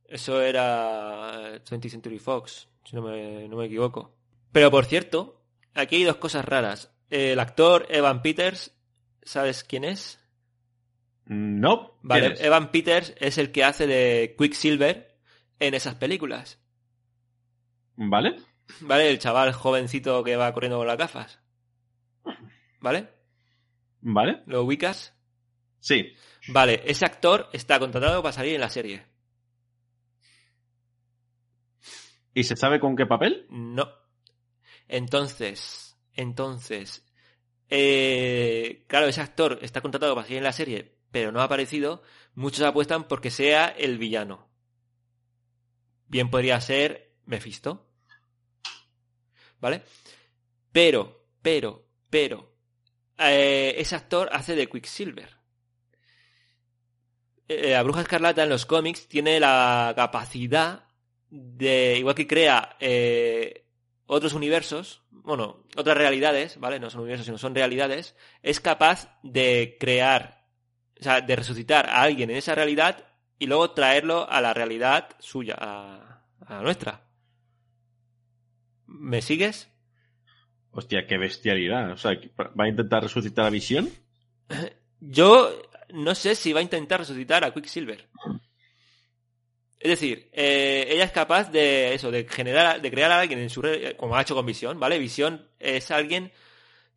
Eso 0.06 0.42
era 0.42 1.64
20th 1.64 1.90
Century 1.90 2.20
Fox, 2.20 2.68
si 2.84 2.96
no 2.96 3.02
me, 3.02 3.48
no 3.48 3.56
me 3.56 3.68
equivoco. 3.68 4.14
Pero 4.52 4.70
por 4.70 4.84
cierto, 4.84 5.42
aquí 5.74 5.96
hay 5.96 6.04
dos 6.04 6.18
cosas 6.18 6.44
raras. 6.44 6.94
El 7.10 7.40
actor 7.40 7.88
Evan 7.90 8.22
Peters, 8.22 8.78
¿sabes 9.24 9.64
quién 9.64 9.86
es? 9.86 10.20
No. 11.26 11.92
¿quién 12.02 12.02
Vale, 12.04 12.34
es? 12.34 12.42
Evan 12.42 12.70
Peters 12.70 13.16
es 13.18 13.38
el 13.38 13.54
que 13.54 13.64
hace 13.64 13.88
de 13.88 14.36
Quicksilver 14.38 15.18
en 15.60 15.74
esas 15.74 15.96
películas. 15.96 16.60
¿Vale? 17.96 18.36
¿Vale? 18.82 19.10
El 19.10 19.20
chaval 19.20 19.54
jovencito 19.54 20.22
que 20.22 20.36
va 20.36 20.54
corriendo 20.54 20.78
con 20.78 20.88
las 20.88 20.98
gafas. 20.98 21.40
¿Vale? 22.82 23.08
¿Vale? 24.02 24.44
¿Lo 24.46 24.64
ubicas? 24.64 25.18
Sí. 25.80 26.14
Vale, 26.50 26.82
ese 26.86 27.06
actor 27.06 27.50
está 27.54 27.80
contratado 27.80 28.22
para 28.22 28.34
salir 28.34 28.56
en 28.56 28.62
la 28.62 28.70
serie. 28.70 29.06
¿Y 32.34 32.44
se 32.44 32.56
sabe 32.56 32.80
con 32.80 32.96
qué 32.96 33.06
papel? 33.06 33.48
No. 33.50 33.90
Entonces, 34.88 35.98
entonces, 36.14 37.06
eh, 37.70 38.86
claro, 38.88 39.08
ese 39.08 39.22
actor 39.22 39.60
está 39.62 39.82
contratado 39.82 40.16
para 40.16 40.26
salir 40.26 40.38
en 40.38 40.44
la 40.44 40.54
serie, 40.54 40.98
pero 41.12 41.32
no 41.32 41.42
ha 41.42 41.46
aparecido. 41.46 42.04
Muchos 42.36 42.62
apuestan 42.62 43.08
porque 43.08 43.32
sea 43.32 43.68
el 43.68 43.98
villano. 43.98 44.48
Bien 46.08 46.30
podría 46.30 46.62
ser 46.62 47.16
Mephisto. 47.26 47.90
¿Vale? 49.60 49.82
Pero, 50.72 51.26
pero, 51.42 51.88
pero, 52.10 52.56
eh, 53.18 53.74
ese 53.78 53.96
actor 53.96 54.30
hace 54.32 54.56
de 54.56 54.70
Quicksilver. 54.70 55.37
Eh, 57.48 57.72
la 57.72 57.84
Bruja 57.84 58.02
Escarlata 58.02 58.44
en 58.44 58.50
los 58.50 58.66
cómics 58.66 59.08
tiene 59.08 59.40
la 59.40 59.94
capacidad 59.96 60.84
de, 61.30 61.98
igual 61.98 62.16
que 62.16 62.28
crea 62.28 62.76
eh, 62.80 63.66
otros 64.06 64.34
universos, 64.34 65.04
bueno, 65.12 65.64
otras 65.76 65.98
realidades, 65.98 66.60
¿vale? 66.60 66.80
No 66.80 66.90
son 66.90 67.02
universos, 67.02 67.26
sino 67.26 67.38
son 67.38 67.56
realidades, 67.56 68.16
es 68.42 68.60
capaz 68.60 69.18
de 69.24 69.78
crear, 69.80 70.46
o 71.00 71.04
sea, 71.04 71.22
de 71.22 71.36
resucitar 71.36 71.90
a 71.90 72.02
alguien 72.02 72.30
en 72.30 72.38
esa 72.38 72.56
realidad 72.56 73.06
y 73.40 73.48
luego 73.48 73.72
traerlo 73.72 74.30
a 74.30 74.42
la 74.42 74.54
realidad 74.54 75.10
suya, 75.20 75.56
a, 75.58 76.24
a 76.46 76.56
la 76.56 76.62
nuestra. 76.62 77.08
¿Me 78.88 79.22
sigues? 79.22 79.70
Hostia, 80.72 81.08
qué 81.08 81.18
bestialidad. 81.18 81.92
O 81.92 81.98
sea, 81.98 82.12
¿va 82.40 82.66
a 82.66 82.70
intentar 82.70 83.04
resucitar 83.04 83.46
a 83.46 83.50
Visión? 83.50 83.90
Yo 85.00 85.52
no 85.90 86.16
sé 86.16 86.36
si 86.36 86.54
va 86.54 86.60
a 86.60 86.64
intentar 86.64 87.00
resucitar 87.00 87.44
a 87.44 87.54
Quicksilver. 87.54 88.08
Es 89.80 89.92
decir, 89.92 90.30
eh, 90.34 90.88
ella 90.90 91.04
es 91.04 91.12
capaz 91.12 91.52
de 91.52 91.94
eso, 91.94 92.10
de 92.10 92.28
generar, 92.28 92.82
de 92.82 92.90
crear 92.92 93.12
a 93.12 93.20
alguien 93.20 93.40
en 93.40 93.50
su 93.50 93.62
re- 93.62 93.96
como 93.96 94.16
ha 94.16 94.22
hecho 94.22 94.34
con 94.36 94.46
Visión, 94.46 94.80
¿vale? 94.80 94.98
Visión 94.98 95.48
es 95.60 95.92
alguien 95.92 96.32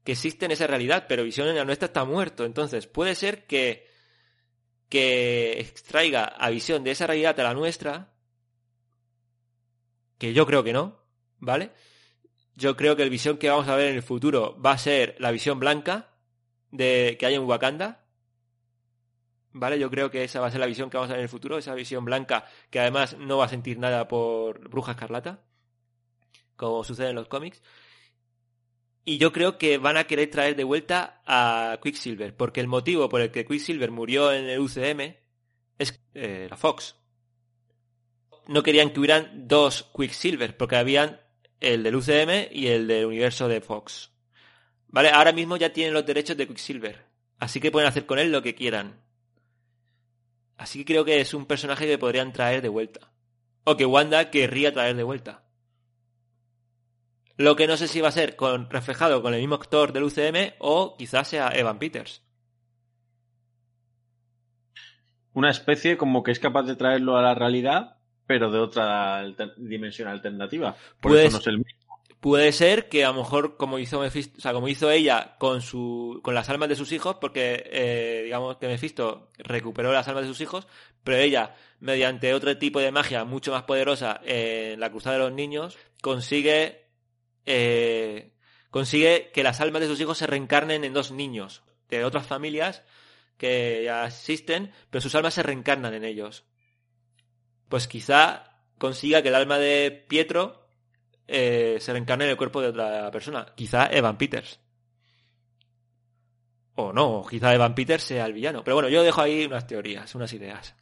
que 0.02 0.12
existe 0.12 0.46
en 0.46 0.52
esa 0.52 0.66
realidad, 0.66 1.04
pero 1.06 1.22
Visión 1.22 1.46
en 1.48 1.56
la 1.56 1.64
nuestra 1.66 1.86
está 1.86 2.04
muerto. 2.04 2.44
Entonces, 2.46 2.86
puede 2.86 3.14
ser 3.14 3.46
que, 3.46 3.86
que 4.88 5.60
extraiga 5.60 6.24
a 6.24 6.48
Visión 6.48 6.82
de 6.82 6.92
esa 6.92 7.06
realidad 7.06 7.38
a 7.38 7.42
la 7.44 7.54
nuestra, 7.54 8.14
que 10.18 10.32
yo 10.32 10.46
creo 10.46 10.64
que 10.64 10.72
no, 10.72 11.02
¿vale? 11.38 11.72
Yo 12.56 12.76
creo 12.76 12.96
que 12.96 13.02
el 13.02 13.10
Visión 13.10 13.36
que 13.36 13.50
vamos 13.50 13.68
a 13.68 13.76
ver 13.76 13.88
en 13.88 13.96
el 13.96 14.02
futuro 14.02 14.58
va 14.60 14.72
a 14.72 14.78
ser 14.78 15.16
la 15.18 15.30
visión 15.30 15.60
blanca 15.60 16.14
de 16.70 17.16
que 17.18 17.26
hay 17.26 17.34
en 17.34 17.44
Wakanda. 17.44 17.99
¿Vale? 19.52 19.78
Yo 19.78 19.90
creo 19.90 20.10
que 20.10 20.22
esa 20.22 20.40
va 20.40 20.46
a 20.46 20.50
ser 20.50 20.60
la 20.60 20.66
visión 20.66 20.90
que 20.90 20.96
vamos 20.96 21.10
a 21.10 21.14
ver 21.14 21.20
en 21.20 21.24
el 21.24 21.28
futuro, 21.28 21.58
esa 21.58 21.74
visión 21.74 22.04
blanca 22.04 22.46
que 22.70 22.78
además 22.78 23.16
no 23.18 23.38
va 23.38 23.46
a 23.46 23.48
sentir 23.48 23.78
nada 23.78 24.06
por 24.06 24.68
Bruja 24.68 24.92
Escarlata, 24.92 25.42
como 26.56 26.84
sucede 26.84 27.10
en 27.10 27.16
los 27.16 27.28
cómics. 27.28 27.62
Y 29.04 29.18
yo 29.18 29.32
creo 29.32 29.58
que 29.58 29.78
van 29.78 29.96
a 29.96 30.04
querer 30.04 30.30
traer 30.30 30.54
de 30.54 30.64
vuelta 30.64 31.22
a 31.26 31.78
Quicksilver, 31.82 32.36
porque 32.36 32.60
el 32.60 32.68
motivo 32.68 33.08
por 33.08 33.20
el 33.20 33.30
que 33.30 33.44
Quicksilver 33.44 33.90
murió 33.90 34.32
en 34.32 34.48
el 34.48 34.60
UCM 34.60 35.16
es 35.78 36.00
eh, 36.14 36.46
la 36.48 36.56
Fox. 36.56 36.96
No 38.46 38.62
querían 38.62 38.90
que 38.90 39.00
hubieran 39.00 39.48
dos 39.48 39.90
Quicksilver, 39.96 40.56
porque 40.56 40.76
habían 40.76 41.20
el 41.60 41.82
del 41.82 41.96
UCM 41.96 42.52
y 42.52 42.68
el 42.68 42.86
del 42.86 43.06
universo 43.06 43.48
de 43.48 43.60
Fox. 43.60 44.12
¿Vale? 44.88 45.10
Ahora 45.10 45.32
mismo 45.32 45.56
ya 45.56 45.72
tienen 45.72 45.94
los 45.94 46.06
derechos 46.06 46.36
de 46.36 46.46
Quicksilver. 46.46 47.04
Así 47.38 47.60
que 47.60 47.70
pueden 47.70 47.88
hacer 47.88 48.06
con 48.06 48.18
él 48.18 48.30
lo 48.30 48.42
que 48.42 48.54
quieran. 48.54 49.00
Así 50.60 50.80
que 50.80 50.92
creo 50.92 51.06
que 51.06 51.20
es 51.22 51.32
un 51.32 51.46
personaje 51.46 51.86
que 51.86 51.96
podrían 51.96 52.34
traer 52.34 52.60
de 52.60 52.68
vuelta. 52.68 53.10
O 53.64 53.78
que 53.78 53.86
Wanda 53.86 54.30
querría 54.30 54.74
traer 54.74 54.94
de 54.94 55.02
vuelta. 55.02 55.42
Lo 57.38 57.56
que 57.56 57.66
no 57.66 57.78
sé 57.78 57.88
si 57.88 58.02
va 58.02 58.08
a 58.08 58.12
ser 58.12 58.36
con, 58.36 58.68
reflejado 58.68 59.22
con 59.22 59.32
el 59.32 59.40
mismo 59.40 59.54
actor 59.54 59.94
del 59.94 60.02
UCM 60.02 60.52
o 60.58 60.96
quizás 60.98 61.28
sea 61.28 61.48
Evan 61.54 61.78
Peters. 61.78 62.22
Una 65.32 65.50
especie 65.50 65.96
como 65.96 66.22
que 66.22 66.32
es 66.32 66.38
capaz 66.40 66.64
de 66.64 66.76
traerlo 66.76 67.16
a 67.16 67.22
la 67.22 67.34
realidad, 67.34 67.96
pero 68.26 68.50
de 68.50 68.58
otra 68.58 69.16
alter- 69.18 69.54
dimensión 69.56 70.08
alternativa. 70.08 70.76
Por 71.00 71.12
Pues- 71.12 71.24
eso 71.26 71.36
no 71.36 71.40
es 71.40 71.46
el 71.46 71.58
mismo. 71.58 71.89
Puede 72.20 72.52
ser 72.52 72.90
que 72.90 73.04
a 73.06 73.08
lo 73.08 73.14
mejor 73.14 73.56
como 73.56 73.78
hizo 73.78 74.02
como 74.42 74.68
hizo 74.68 74.90
ella 74.90 75.36
con 75.38 75.62
su 75.62 76.20
con 76.22 76.34
las 76.34 76.50
almas 76.50 76.68
de 76.68 76.76
sus 76.76 76.92
hijos, 76.92 77.16
porque 77.18 77.64
eh, 77.66 78.20
digamos 78.24 78.58
que 78.58 78.66
Mephisto 78.66 79.30
recuperó 79.38 79.90
las 79.90 80.06
almas 80.06 80.24
de 80.24 80.28
sus 80.28 80.42
hijos, 80.42 80.68
pero 81.02 81.16
ella, 81.16 81.54
mediante 81.78 82.34
otro 82.34 82.58
tipo 82.58 82.78
de 82.78 82.92
magia 82.92 83.24
mucho 83.24 83.52
más 83.52 83.62
poderosa 83.62 84.20
en 84.22 84.80
la 84.80 84.90
cruzada 84.90 85.16
de 85.16 85.22
los 85.22 85.32
niños, 85.32 85.78
consigue 86.02 86.84
eh, 87.46 88.34
consigue 88.70 89.30
que 89.32 89.42
las 89.42 89.62
almas 89.62 89.80
de 89.80 89.88
sus 89.88 90.00
hijos 90.00 90.18
se 90.18 90.26
reencarnen 90.26 90.84
en 90.84 90.92
dos 90.92 91.12
niños 91.12 91.62
de 91.88 92.04
otras 92.04 92.26
familias 92.26 92.82
que 93.38 93.82
ya 93.84 94.06
existen, 94.06 94.72
pero 94.90 95.00
sus 95.00 95.14
almas 95.14 95.32
se 95.32 95.42
reencarnan 95.42 95.94
en 95.94 96.04
ellos. 96.04 96.44
Pues 97.70 97.88
quizá 97.88 98.60
consiga 98.76 99.22
que 99.22 99.28
el 99.28 99.34
alma 99.34 99.58
de 99.58 100.04
Pietro 100.06 100.59
eh, 101.30 101.78
se 101.80 101.92
reencarne 101.92 102.24
en 102.24 102.30
el 102.30 102.36
cuerpo 102.36 102.60
de 102.60 102.68
otra 102.68 103.10
persona. 103.10 103.46
Quizá 103.54 103.86
Evan 103.86 104.18
Peters. 104.18 104.60
O 106.74 106.92
no, 106.92 107.24
quizá 107.28 107.54
Evan 107.54 107.74
Peters 107.74 108.02
sea 108.02 108.26
el 108.26 108.32
villano. 108.32 108.64
Pero 108.64 108.76
bueno, 108.76 108.88
yo 108.88 109.02
dejo 109.02 109.20
ahí 109.20 109.44
unas 109.44 109.66
teorías, 109.66 110.14
unas 110.14 110.32
ideas. 110.32 110.74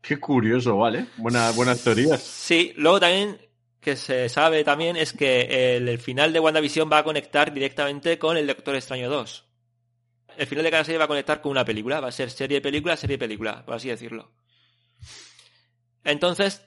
Qué 0.00 0.18
curioso, 0.18 0.76
¿vale? 0.76 1.06
Buena, 1.16 1.50
buenas 1.52 1.82
teorías. 1.82 2.22
Sí, 2.22 2.72
luego 2.76 3.00
también 3.00 3.38
que 3.80 3.96
se 3.96 4.28
sabe 4.28 4.62
también 4.62 4.96
es 4.96 5.12
que 5.12 5.76
el, 5.76 5.88
el 5.88 5.98
final 5.98 6.32
de 6.32 6.40
WandaVision 6.40 6.90
va 6.90 6.98
a 6.98 7.04
conectar 7.04 7.52
directamente 7.52 8.18
con 8.18 8.36
el 8.36 8.46
Doctor 8.46 8.76
Extraño 8.76 9.08
2. 9.08 9.48
El 10.36 10.46
final 10.46 10.64
de 10.64 10.70
cada 10.70 10.84
serie 10.84 10.98
va 10.98 11.04
a 11.04 11.08
conectar 11.08 11.40
con 11.40 11.50
una 11.52 11.64
película. 11.64 12.00
Va 12.00 12.08
a 12.08 12.12
ser 12.12 12.30
serie 12.30 12.60
película, 12.60 12.96
serie 12.96 13.18
película, 13.18 13.64
por 13.64 13.74
así 13.74 13.88
decirlo. 13.88 14.32
Entonces, 16.04 16.66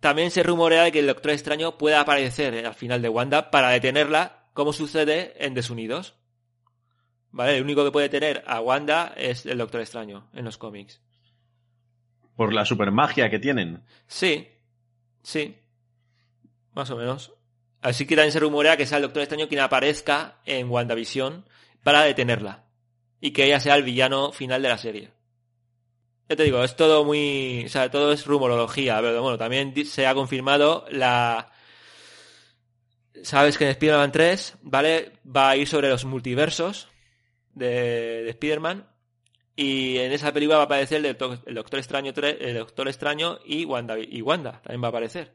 también 0.00 0.30
se 0.30 0.42
rumorea 0.42 0.84
de 0.84 0.92
que 0.92 1.00
el 1.00 1.06
Doctor 1.06 1.32
Extraño 1.32 1.76
pueda 1.76 2.00
aparecer 2.00 2.64
al 2.64 2.74
final 2.74 3.02
de 3.02 3.08
Wanda 3.08 3.50
para 3.50 3.70
detenerla, 3.70 4.44
como 4.52 4.72
sucede 4.72 5.34
en 5.44 5.54
Desunidos. 5.54 6.14
¿Vale? 7.30 7.56
El 7.56 7.64
único 7.64 7.84
que 7.84 7.90
puede 7.90 8.08
tener 8.08 8.42
a 8.46 8.60
Wanda 8.60 9.12
es 9.16 9.44
el 9.44 9.58
Doctor 9.58 9.80
Extraño 9.80 10.28
en 10.32 10.44
los 10.44 10.56
cómics. 10.56 11.00
Por 12.36 12.54
la 12.54 12.64
supermagia 12.64 13.28
que 13.28 13.40
tienen. 13.40 13.82
Sí, 14.06 14.48
sí. 15.22 15.58
Más 16.74 16.90
o 16.90 16.96
menos. 16.96 17.34
Así 17.80 18.06
que 18.06 18.14
también 18.14 18.32
se 18.32 18.40
rumorea 18.40 18.76
que 18.76 18.86
sea 18.86 18.98
el 18.98 19.02
Doctor 19.02 19.22
Extraño 19.22 19.48
quien 19.48 19.60
aparezca 19.60 20.38
en 20.44 20.70
WandaVision 20.70 21.44
para 21.82 22.02
detenerla. 22.02 22.64
Y 23.20 23.32
que 23.32 23.46
ella 23.46 23.58
sea 23.58 23.74
el 23.74 23.82
villano 23.82 24.30
final 24.30 24.62
de 24.62 24.68
la 24.68 24.78
serie. 24.78 25.17
Ya 26.28 26.36
te 26.36 26.42
digo, 26.42 26.62
es 26.62 26.76
todo 26.76 27.04
muy. 27.04 27.64
O 27.66 27.68
sea, 27.68 27.90
todo 27.90 28.12
es 28.12 28.26
rumorología, 28.26 29.00
pero 29.00 29.22
bueno, 29.22 29.38
también 29.38 29.74
se 29.86 30.06
ha 30.06 30.14
confirmado 30.14 30.84
la. 30.90 31.52
Sabes 33.22 33.58
que 33.58 33.64
en 33.64 33.70
Spider-Man 33.70 34.12
3, 34.12 34.58
¿vale? 34.62 35.12
Va 35.24 35.50
a 35.50 35.56
ir 35.56 35.66
sobre 35.66 35.88
los 35.88 36.04
multiversos 36.04 36.88
de, 37.54 38.22
de 38.24 38.30
Spider-Man. 38.30 38.86
Y 39.56 39.98
en 39.98 40.12
esa 40.12 40.32
película 40.32 40.58
va 40.58 40.62
a 40.62 40.66
aparecer 40.66 41.04
el 41.04 41.16
Doctor, 41.16 41.42
el 41.46 41.54
Doctor 41.54 41.80
Extraño 41.80 42.12
3, 42.12 42.36
el 42.40 42.54
Doctor 42.58 42.86
Extraño 42.86 43.40
y 43.44 43.64
Wanda, 43.64 43.98
y 43.98 44.22
Wanda 44.22 44.60
también 44.62 44.82
va 44.82 44.86
a 44.86 44.90
aparecer. 44.90 45.34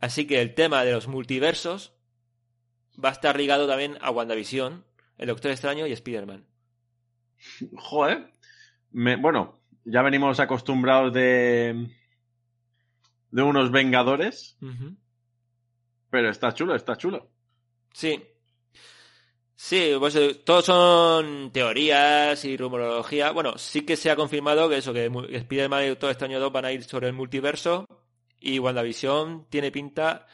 Así 0.00 0.26
que 0.26 0.40
el 0.40 0.54
tema 0.54 0.84
de 0.84 0.92
los 0.92 1.06
multiversos 1.06 1.92
va 3.02 3.10
a 3.10 3.12
estar 3.12 3.36
ligado 3.36 3.68
también 3.68 3.96
a 4.00 4.10
WandaVision, 4.10 4.84
el 5.18 5.28
Doctor 5.28 5.52
Extraño 5.52 5.86
y 5.86 5.92
Spider-Man. 5.92 6.46
Joder. 7.76 8.32
Me, 8.90 9.16
bueno, 9.16 9.60
ya 9.84 10.02
venimos 10.02 10.40
acostumbrados 10.40 11.12
de. 11.12 11.88
de 13.30 13.42
unos 13.42 13.70
Vengadores. 13.70 14.56
Pero 16.10 16.30
está 16.30 16.52
chulo, 16.54 16.74
está 16.74 16.96
chulo. 16.96 17.30
Sí. 17.92 18.22
Sí, 19.54 19.92
pues 19.98 20.14
eh, 20.14 20.34
todos 20.44 20.66
son 20.66 21.50
teorías 21.50 22.44
y 22.44 22.56
rumorología. 22.56 23.32
Bueno, 23.32 23.58
sí 23.58 23.82
que 23.82 23.96
se 23.96 24.08
ha 24.08 24.14
confirmado 24.16 24.68
que 24.68 24.76
eso, 24.76 24.92
que 24.92 25.06
Spider-Man 25.06 25.84
y 25.84 25.88
Doctor 25.88 26.10
Extraño 26.10 26.38
2 26.38 26.52
van 26.52 26.64
a 26.64 26.72
ir 26.72 26.84
sobre 26.84 27.08
el 27.08 27.12
multiverso. 27.12 27.84
Y 28.40 28.60
WandaVision 28.60 29.46
tiene 29.50 29.72
pinta 29.72 30.26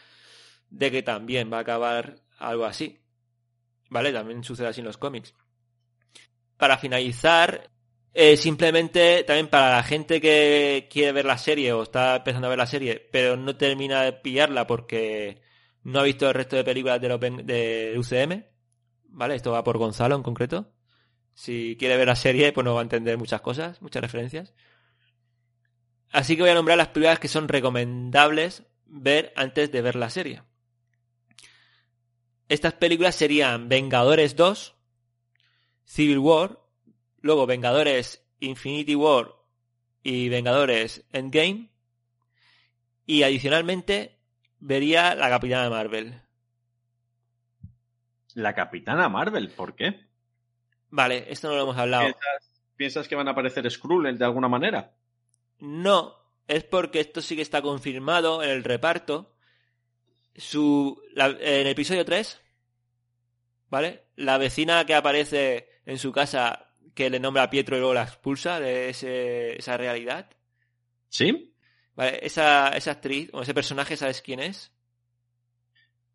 de 0.68 0.90
que 0.90 1.02
también 1.02 1.50
va 1.50 1.58
a 1.58 1.60
acabar 1.60 2.16
algo 2.38 2.66
así. 2.66 3.00
¿Vale? 3.88 4.12
También 4.12 4.44
sucede 4.44 4.68
así 4.68 4.80
en 4.80 4.86
los 4.86 4.98
cómics. 4.98 5.34
Para 6.58 6.76
finalizar, 6.76 7.70
eh, 8.14 8.36
simplemente 8.36 9.24
también 9.24 9.48
para 9.48 9.76
la 9.76 9.82
gente 9.82 10.20
que 10.20 10.88
quiere 10.90 11.12
ver 11.12 11.24
la 11.24 11.36
serie 11.38 11.72
o 11.72 11.82
está 11.82 12.16
empezando 12.16 12.46
a 12.46 12.50
ver 12.50 12.58
la 12.58 12.66
serie, 12.66 13.08
pero 13.12 13.36
no 13.36 13.56
termina 13.56 14.02
de 14.02 14.12
pillarla 14.12 14.66
porque 14.66 15.42
no 15.82 16.00
ha 16.00 16.04
visto 16.04 16.28
el 16.28 16.34
resto 16.34 16.56
de 16.56 16.64
películas 16.64 17.00
de, 17.00 17.08
los 17.08 17.20
ven- 17.20 17.44
de 17.46 17.94
UCM, 17.98 18.44
¿vale? 19.08 19.34
Esto 19.34 19.52
va 19.52 19.64
por 19.64 19.78
Gonzalo 19.78 20.14
en 20.16 20.22
concreto. 20.22 20.72
Si 21.34 21.76
quiere 21.78 21.96
ver 21.96 22.06
la 22.06 22.16
serie, 22.16 22.52
pues 22.52 22.64
no 22.64 22.74
va 22.74 22.80
a 22.80 22.84
entender 22.84 23.18
muchas 23.18 23.40
cosas, 23.40 23.82
muchas 23.82 24.00
referencias. 24.02 24.54
Así 26.12 26.36
que 26.36 26.42
voy 26.42 26.50
a 26.52 26.54
nombrar 26.54 26.78
las 26.78 26.88
películas 26.88 27.18
que 27.18 27.26
son 27.28 27.48
recomendables 27.48 28.62
ver 28.86 29.32
antes 29.34 29.72
de 29.72 29.82
ver 29.82 29.96
la 29.96 30.10
serie. 30.10 30.42
Estas 32.48 32.74
películas 32.74 33.14
serían 33.16 33.68
Vengadores 33.68 34.36
2, 34.36 34.76
Civil 35.84 36.18
War, 36.18 36.60
luego 37.24 37.46
Vengadores 37.46 38.22
Infinity 38.40 38.94
War 38.94 39.32
y 40.02 40.28
Vengadores 40.28 41.06
Endgame. 41.10 41.70
Y 43.06 43.22
adicionalmente 43.22 44.18
vería 44.60 45.14
la 45.14 45.30
Capitana 45.30 45.70
Marvel. 45.70 46.20
La 48.34 48.54
Capitana 48.54 49.08
Marvel, 49.08 49.48
¿por 49.50 49.74
qué? 49.74 50.04
Vale, 50.90 51.24
esto 51.28 51.48
no 51.48 51.54
lo 51.54 51.62
hemos 51.62 51.78
hablado. 51.78 52.04
¿Piensas, 52.04 52.50
piensas 52.76 53.08
que 53.08 53.14
van 53.16 53.28
a 53.28 53.30
aparecer 53.30 53.70
Skrull 53.70 54.18
de 54.18 54.24
alguna 54.24 54.48
manera? 54.48 54.94
No, 55.60 56.14
es 56.46 56.62
porque 56.64 57.00
esto 57.00 57.22
sí 57.22 57.36
que 57.36 57.42
está 57.42 57.62
confirmado 57.62 58.42
en 58.42 58.50
el 58.50 58.64
reparto. 58.64 59.34
Su, 60.36 61.00
la- 61.14 61.28
en 61.28 61.60
el 61.60 61.66
episodio 61.68 62.04
3, 62.04 62.38
¿vale? 63.70 64.08
La 64.16 64.36
vecina 64.36 64.84
que 64.84 64.94
aparece 64.94 65.70
en 65.86 65.98
su 65.98 66.12
casa 66.12 66.63
que 66.94 67.10
le 67.10 67.20
nombra 67.20 67.42
a 67.44 67.50
Pietro 67.50 67.76
y 67.76 67.80
luego 67.80 67.94
la 67.94 68.02
expulsa 68.04 68.60
de 68.60 68.90
ese- 68.90 69.58
esa 69.58 69.76
realidad. 69.76 70.30
¿Sí? 71.08 71.54
¿Vale? 71.96 72.18
Esa, 72.22 72.68
esa 72.70 72.92
actriz 72.92 73.30
o 73.32 73.42
ese 73.42 73.54
personaje, 73.54 73.96
¿sabes 73.96 74.20
quién 74.22 74.40
es? 74.40 74.72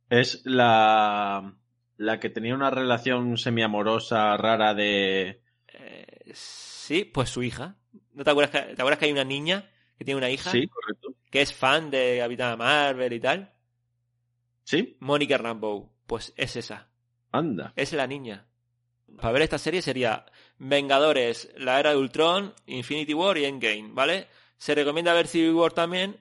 Es 0.10 0.42
la. 0.46 1.56
la 1.98 2.20
que 2.20 2.30
tenía 2.30 2.56
una 2.56 2.70
relación 2.72 3.38
semiamorosa 3.38 4.36
rara 4.38 4.74
de. 4.74 5.42
Eh, 5.68 6.32
sí, 6.34 7.06
pues 7.06 7.30
su 7.30 7.44
hija. 7.44 7.76
¿No 8.14 8.24
te 8.24 8.32
acuerdas, 8.32 8.52
que, 8.66 8.74
te 8.76 8.82
acuerdas 8.82 8.98
que 9.00 9.06
hay 9.06 9.12
una 9.12 9.24
niña 9.24 9.70
que 9.98 10.06
tiene 10.06 10.18
una 10.18 10.30
hija 10.30 10.50
Sí, 10.52 10.68
correcto. 10.68 11.14
que 11.30 11.42
es 11.42 11.54
fan 11.54 11.92
de 11.92 12.18
Capitana 12.20 12.56
Marvel 12.58 13.14
y 13.14 13.20
tal? 13.20 13.54
Sí, 14.64 14.98
Mónica 15.00 15.38
Rambeau. 15.38 15.90
Pues 16.08 16.34
es 16.36 16.56
esa. 16.56 16.90
anda. 17.32 17.74
Es 17.76 17.94
la 17.94 18.08
niña. 18.08 18.46
Para 19.18 19.32
ver 19.34 19.42
esta 19.44 19.58
serie 19.58 19.82
sería 19.82 20.26
Vengadores, 20.58 21.50
la 21.58 21.80
era 21.80 21.92
de 21.92 21.98
Ultron, 21.98 22.54
Infinity 22.68 23.14
War 23.14 23.38
y 23.38 23.46
Endgame, 23.46 23.90
¿vale? 23.94 24.28
Se 24.58 24.76
recomienda 24.76 25.14
ver 25.14 25.28
Civil 25.28 25.54
War 25.54 25.72
también, 25.74 26.18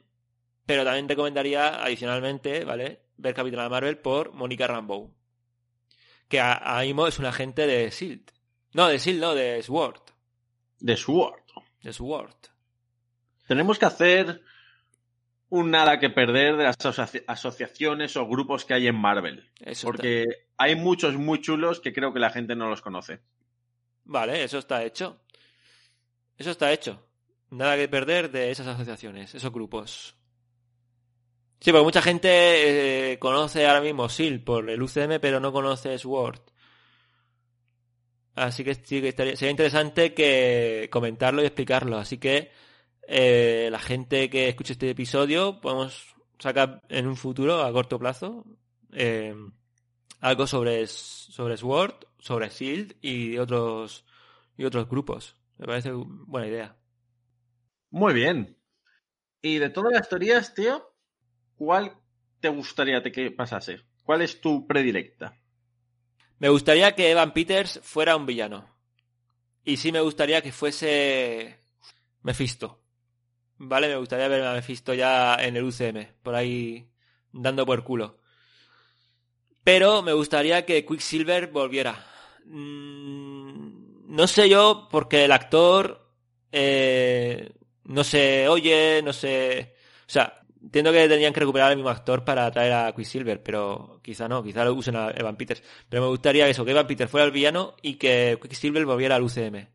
pero 0.67 0.85
también 0.85 1.09
recomendaría 1.09 1.83
adicionalmente, 1.83 2.65
¿vale? 2.65 3.01
Ver 3.17 3.35
Capitana 3.35 3.69
Marvel 3.69 3.99
por 3.99 4.33
Mónica 4.33 4.67
Rambeau. 4.67 5.13
Que 6.29 6.41
a- 6.41 6.53
ahora 6.53 6.83
mismo 6.85 7.07
es 7.07 7.19
un 7.19 7.25
agente 7.27 7.67
de 7.67 7.87
S.H.I.E.L.D. 7.87 8.33
No, 8.75 8.87
de 8.89 8.97
S.H.I.E.L.D. 8.97 9.27
no, 9.27 9.35
de 9.35 9.63
SWORD. 9.63 10.01
De 10.81 10.97
Sword. 10.97 11.41
De 11.83 11.93
SWORD. 11.93 12.35
Tenemos 13.49 13.79
que 13.79 13.87
hacer 13.87 14.43
un 15.49 15.71
nada 15.71 15.99
que 15.99 16.11
perder 16.11 16.57
de 16.57 16.65
las 16.65 16.77
asoci- 16.79 17.25
asociaciones 17.27 18.17
o 18.17 18.27
grupos 18.29 18.65
que 18.67 18.75
hay 18.75 18.87
en 18.87 18.95
Marvel. 18.97 19.51
Eso 19.59 19.87
Porque 19.87 20.27
hay 20.59 20.77
muchos 20.77 21.17
muy 21.17 21.41
chulos 21.41 21.81
que 21.81 21.93
creo 21.93 22.13
que 22.13 22.21
la 22.21 22.31
gente 22.31 22.55
no 22.57 22.69
los 22.69 22.83
conoce. 22.83 23.21
Vale, 24.05 24.43
eso 24.45 24.59
está 24.59 24.85
hecho. 24.85 25.21
Eso 26.37 26.51
está 26.51 26.73
hecho. 26.73 27.03
Nada 27.51 27.77
que 27.77 27.89
perder 27.89 28.31
de 28.31 28.51
esas 28.51 28.67
asociaciones, 28.67 29.35
esos 29.35 29.53
grupos. 29.53 30.15
Sí, 31.61 31.73
porque 31.73 31.85
mucha 31.85 32.03
gente 32.03 33.13
eh, 33.13 33.19
conoce 33.19 33.67
ahora 33.67 33.81
mismo 33.81 34.09
SEAL 34.09 34.41
por 34.45 34.69
el 34.71 34.83
UCM, 34.83 35.19
pero 35.21 35.41
no 35.41 35.53
conoce 35.53 35.99
SWORD. 35.99 36.41
Así 38.35 38.63
que 38.63 38.75
sí 38.75 39.01
que 39.01 39.09
estaría- 39.09 39.37
sería 39.37 39.51
interesante 39.51 40.15
que 40.15 40.89
comentarlo 40.93 41.43
y 41.43 41.47
explicarlo. 41.47 41.97
Así 41.99 42.19
que 42.19 42.53
eh, 43.09 43.69
la 43.73 43.81
gente 43.81 44.31
que 44.31 44.49
escuche 44.49 44.75
este 44.75 44.91
episodio 44.91 45.61
podemos 45.61 46.15
sacar 46.39 46.83
en 46.89 47.07
un 47.09 47.17
futuro, 47.17 47.63
a 47.63 47.73
corto 47.73 47.99
plazo, 47.99 48.45
eh, 48.93 49.35
algo 50.21 50.47
sobre, 50.47 50.87
sobre 50.87 51.57
SWORD, 51.57 51.95
sobre 52.19 52.51
SEAL 52.51 52.97
y 53.01 53.39
otros, 53.39 54.05
y 54.57 54.65
otros 54.65 54.89
grupos. 54.89 55.37
Me 55.59 55.67
parece 55.67 55.93
buena 55.93 56.47
idea. 56.47 56.77
Muy 57.91 58.13
bien. 58.15 58.57
Y 59.41 59.59
de 59.59 59.71
todas 59.71 59.93
las 59.93 60.09
teorías, 60.09 60.55
tío, 60.55 60.93
¿cuál 61.57 61.97
te 62.41 62.49
gustaría 62.49 63.03
que 63.03 63.31
pasase? 63.31 63.81
¿Cuál 64.05 64.23
es 64.23 64.41
tu 64.41 64.67
predilecta? 64.67 65.37
Me 66.39 66.49
gustaría 66.49 66.95
que 66.95 67.11
Evan 67.11 67.33
Peters 67.33 67.81
fuera 67.83 68.17
un 68.17 68.27
villano. 68.27 68.69
Y 69.65 69.77
sí 69.77 69.93
me 69.93 70.01
gustaría 70.01 70.41
que 70.41 70.53
fuese 70.53 71.59
Mephisto. 72.23 72.81
¿Vale? 73.59 73.89
Me 73.89 73.97
gustaría 73.97 74.29
ver 74.29 74.45
a 74.45 74.55
Mephisto 74.55 74.95
ya 74.95 75.35
en 75.35 75.57
el 75.57 75.65
UCM, 75.65 76.07
por 76.23 76.35
ahí 76.35 76.89
dando 77.33 77.67
por 77.67 77.83
culo. 77.85 78.19
Pero 79.69 80.01
me 80.01 80.15
gustaría 80.15 80.65
que 80.65 80.87
Quicksilver 80.87 81.49
volviera. 81.49 82.03
Mm, 82.47 84.17
No 84.17 84.27
sé 84.27 84.49
yo, 84.49 84.89
porque 84.91 85.27
el 85.27 85.33
actor 85.33 86.09
eh, 86.51 87.53
no 87.85 88.03
se 88.03 88.49
oye, 88.49 89.03
no 89.05 89.13
se... 89.13 89.75
O 90.07 90.11
sea, 90.11 90.41
entiendo 90.63 90.91
que 90.91 91.07
tenían 91.07 91.35
que 91.35 91.41
recuperar 91.41 91.69
al 91.69 91.77
mismo 91.77 91.91
actor 91.91 92.25
para 92.25 92.51
traer 92.51 92.73
a 92.73 92.95
Quicksilver, 92.95 93.43
pero 93.43 94.01
quizá 94.03 94.27
no, 94.27 94.43
quizá 94.43 94.65
lo 94.65 94.73
usen 94.73 94.97
a 94.97 95.11
Evan 95.11 95.37
Peters. 95.37 95.63
Pero 95.91 96.01
me 96.05 96.09
gustaría 96.09 96.49
eso, 96.49 96.65
que 96.65 96.71
Evan 96.71 96.87
Peters 96.87 97.11
fuera 97.11 97.27
el 97.27 97.33
villano 97.33 97.75
y 97.83 97.97
que 97.97 98.39
Quicksilver 98.41 98.87
volviera 98.87 99.17
al 99.17 99.23
UCM. 99.23 99.69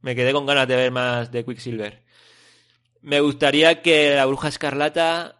Me 0.00 0.16
quedé 0.16 0.32
con 0.32 0.46
ganas 0.46 0.66
de 0.66 0.76
ver 0.76 0.90
más 0.90 1.30
de 1.30 1.44
Quicksilver. 1.44 2.04
Me 3.02 3.20
gustaría 3.20 3.82
que 3.82 4.14
la 4.14 4.24
bruja 4.24 4.48
escarlata 4.48 5.39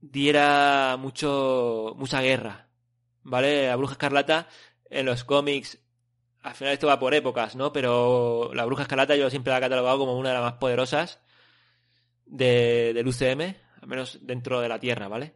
diera 0.00 0.96
mucho 0.98 1.94
mucha 1.96 2.20
guerra. 2.20 2.68
¿Vale? 3.22 3.66
La 3.66 3.76
bruja 3.76 3.92
escarlata 3.92 4.48
en 4.90 5.06
los 5.06 5.24
cómics, 5.24 5.78
al 6.42 6.54
final 6.54 6.72
esto 6.72 6.86
va 6.86 6.98
por 6.98 7.14
épocas, 7.14 7.54
¿no? 7.54 7.72
Pero 7.72 8.50
la 8.54 8.64
Bruja 8.64 8.82
Escarlata 8.82 9.16
yo 9.16 9.30
siempre 9.30 9.52
la 9.52 9.58
he 9.58 9.62
catalogado 9.62 9.98
como 9.98 10.18
una 10.18 10.30
de 10.30 10.34
las 10.36 10.44
más 10.44 10.52
poderosas 10.54 11.20
de, 12.26 12.92
del 12.94 13.06
UCM, 13.06 13.54
al 13.82 13.88
menos 13.88 14.18
dentro 14.22 14.60
de 14.60 14.68
la 14.68 14.78
Tierra, 14.78 15.08
¿vale? 15.08 15.34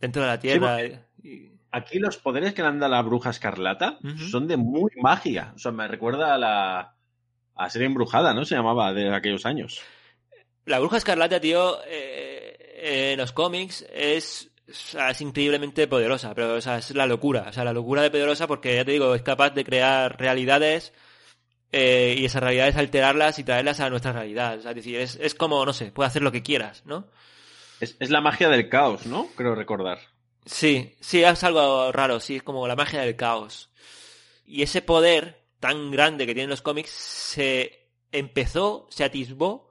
Dentro 0.00 0.22
de 0.22 0.28
la 0.28 0.40
Tierra. 0.40 0.78
Aquí 1.70 1.98
los 1.98 2.16
poderes 2.16 2.54
que 2.54 2.62
le 2.62 2.68
anda 2.68 2.88
la 2.88 3.02
bruja 3.02 3.30
escarlata 3.30 3.98
son 4.30 4.48
de 4.48 4.56
muy 4.56 4.90
magia. 5.00 5.52
O 5.54 5.58
sea, 5.58 5.70
me 5.70 5.86
recuerda 5.86 6.34
a 6.34 6.38
la 6.38 6.94
a 7.54 7.70
serie 7.70 7.86
embrujada, 7.86 8.32
¿no? 8.32 8.44
Se 8.44 8.54
llamaba 8.54 8.92
de 8.92 9.14
aquellos 9.14 9.44
años. 9.44 9.82
La 10.64 10.78
Bruja 10.78 10.98
Escarlata, 10.98 11.40
tío, 11.40 11.78
eh, 11.86 12.57
en 12.80 13.18
los 13.18 13.32
cómics 13.32 13.84
es, 13.92 14.50
o 14.68 14.72
sea, 14.72 15.10
es 15.10 15.20
increíblemente 15.20 15.86
poderosa, 15.86 16.34
pero 16.34 16.54
o 16.54 16.60
sea, 16.60 16.78
es 16.78 16.90
la 16.94 17.06
locura, 17.06 17.46
o 17.48 17.52
sea, 17.52 17.64
la 17.64 17.72
locura 17.72 18.02
de 18.02 18.10
poderosa 18.10 18.46
porque 18.46 18.76
ya 18.76 18.84
te 18.84 18.92
digo, 18.92 19.14
es 19.14 19.22
capaz 19.22 19.50
de 19.50 19.64
crear 19.64 20.18
realidades 20.18 20.92
eh, 21.72 22.16
y 22.18 22.24
esas 22.24 22.42
realidades 22.42 22.76
alterarlas 22.76 23.38
y 23.38 23.44
traerlas 23.44 23.80
a 23.80 23.90
nuestra 23.90 24.12
realidad. 24.12 24.58
O 24.58 24.62
sea, 24.62 24.70
es 24.70 24.76
decir, 24.76 24.96
es, 24.96 25.18
es 25.20 25.34
como, 25.34 25.64
no 25.64 25.72
sé, 25.72 25.92
puede 25.92 26.08
hacer 26.08 26.22
lo 26.22 26.32
que 26.32 26.42
quieras, 26.42 26.82
¿no? 26.86 27.06
Es, 27.80 27.96
es 28.00 28.10
la 28.10 28.20
magia 28.20 28.48
del 28.48 28.68
caos, 28.68 29.06
¿no? 29.06 29.28
Creo 29.36 29.54
recordar. 29.54 29.98
Sí, 30.44 30.96
sí, 31.00 31.22
es 31.22 31.44
algo 31.44 31.92
raro, 31.92 32.20
sí, 32.20 32.36
es 32.36 32.42
como 32.42 32.66
la 32.66 32.76
magia 32.76 33.02
del 33.02 33.16
caos. 33.16 33.70
Y 34.46 34.62
ese 34.62 34.80
poder 34.80 35.44
tan 35.60 35.90
grande 35.90 36.26
que 36.26 36.34
tienen 36.34 36.50
los 36.50 36.62
cómics 36.62 36.90
se 36.90 37.90
empezó, 38.12 38.86
se 38.90 39.04
atisbó 39.04 39.67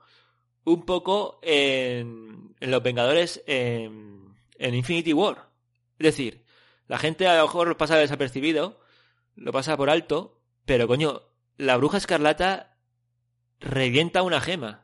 un 0.68 0.86
poco 0.86 1.39
en, 1.43 2.53
en 2.59 2.72
Los 2.72 2.84
Vengadores 2.84 3.41
en, 3.47 4.36
en 4.59 4.76
Infinity 4.76 5.13
War. 5.13 5.49
Es 5.97 6.07
decir, 6.07 6.43
la 6.88 6.97
gente 6.97 7.26
a 7.26 7.38
lo 7.38 7.43
mejor 7.43 7.70
lo 7.70 7.78
pasa 7.78 7.97
desapercibido, 7.97 8.82
lo 9.36 9.53
pasa 9.53 9.78
por 9.78 9.89
alto, 9.89 10.41
pero 10.65 10.86
coño, 10.88 11.22
la 11.55 11.78
bruja 11.78 11.97
escarlata 11.97 12.76
revienta 13.61 14.24
una 14.24 14.41
gema. 14.41 14.84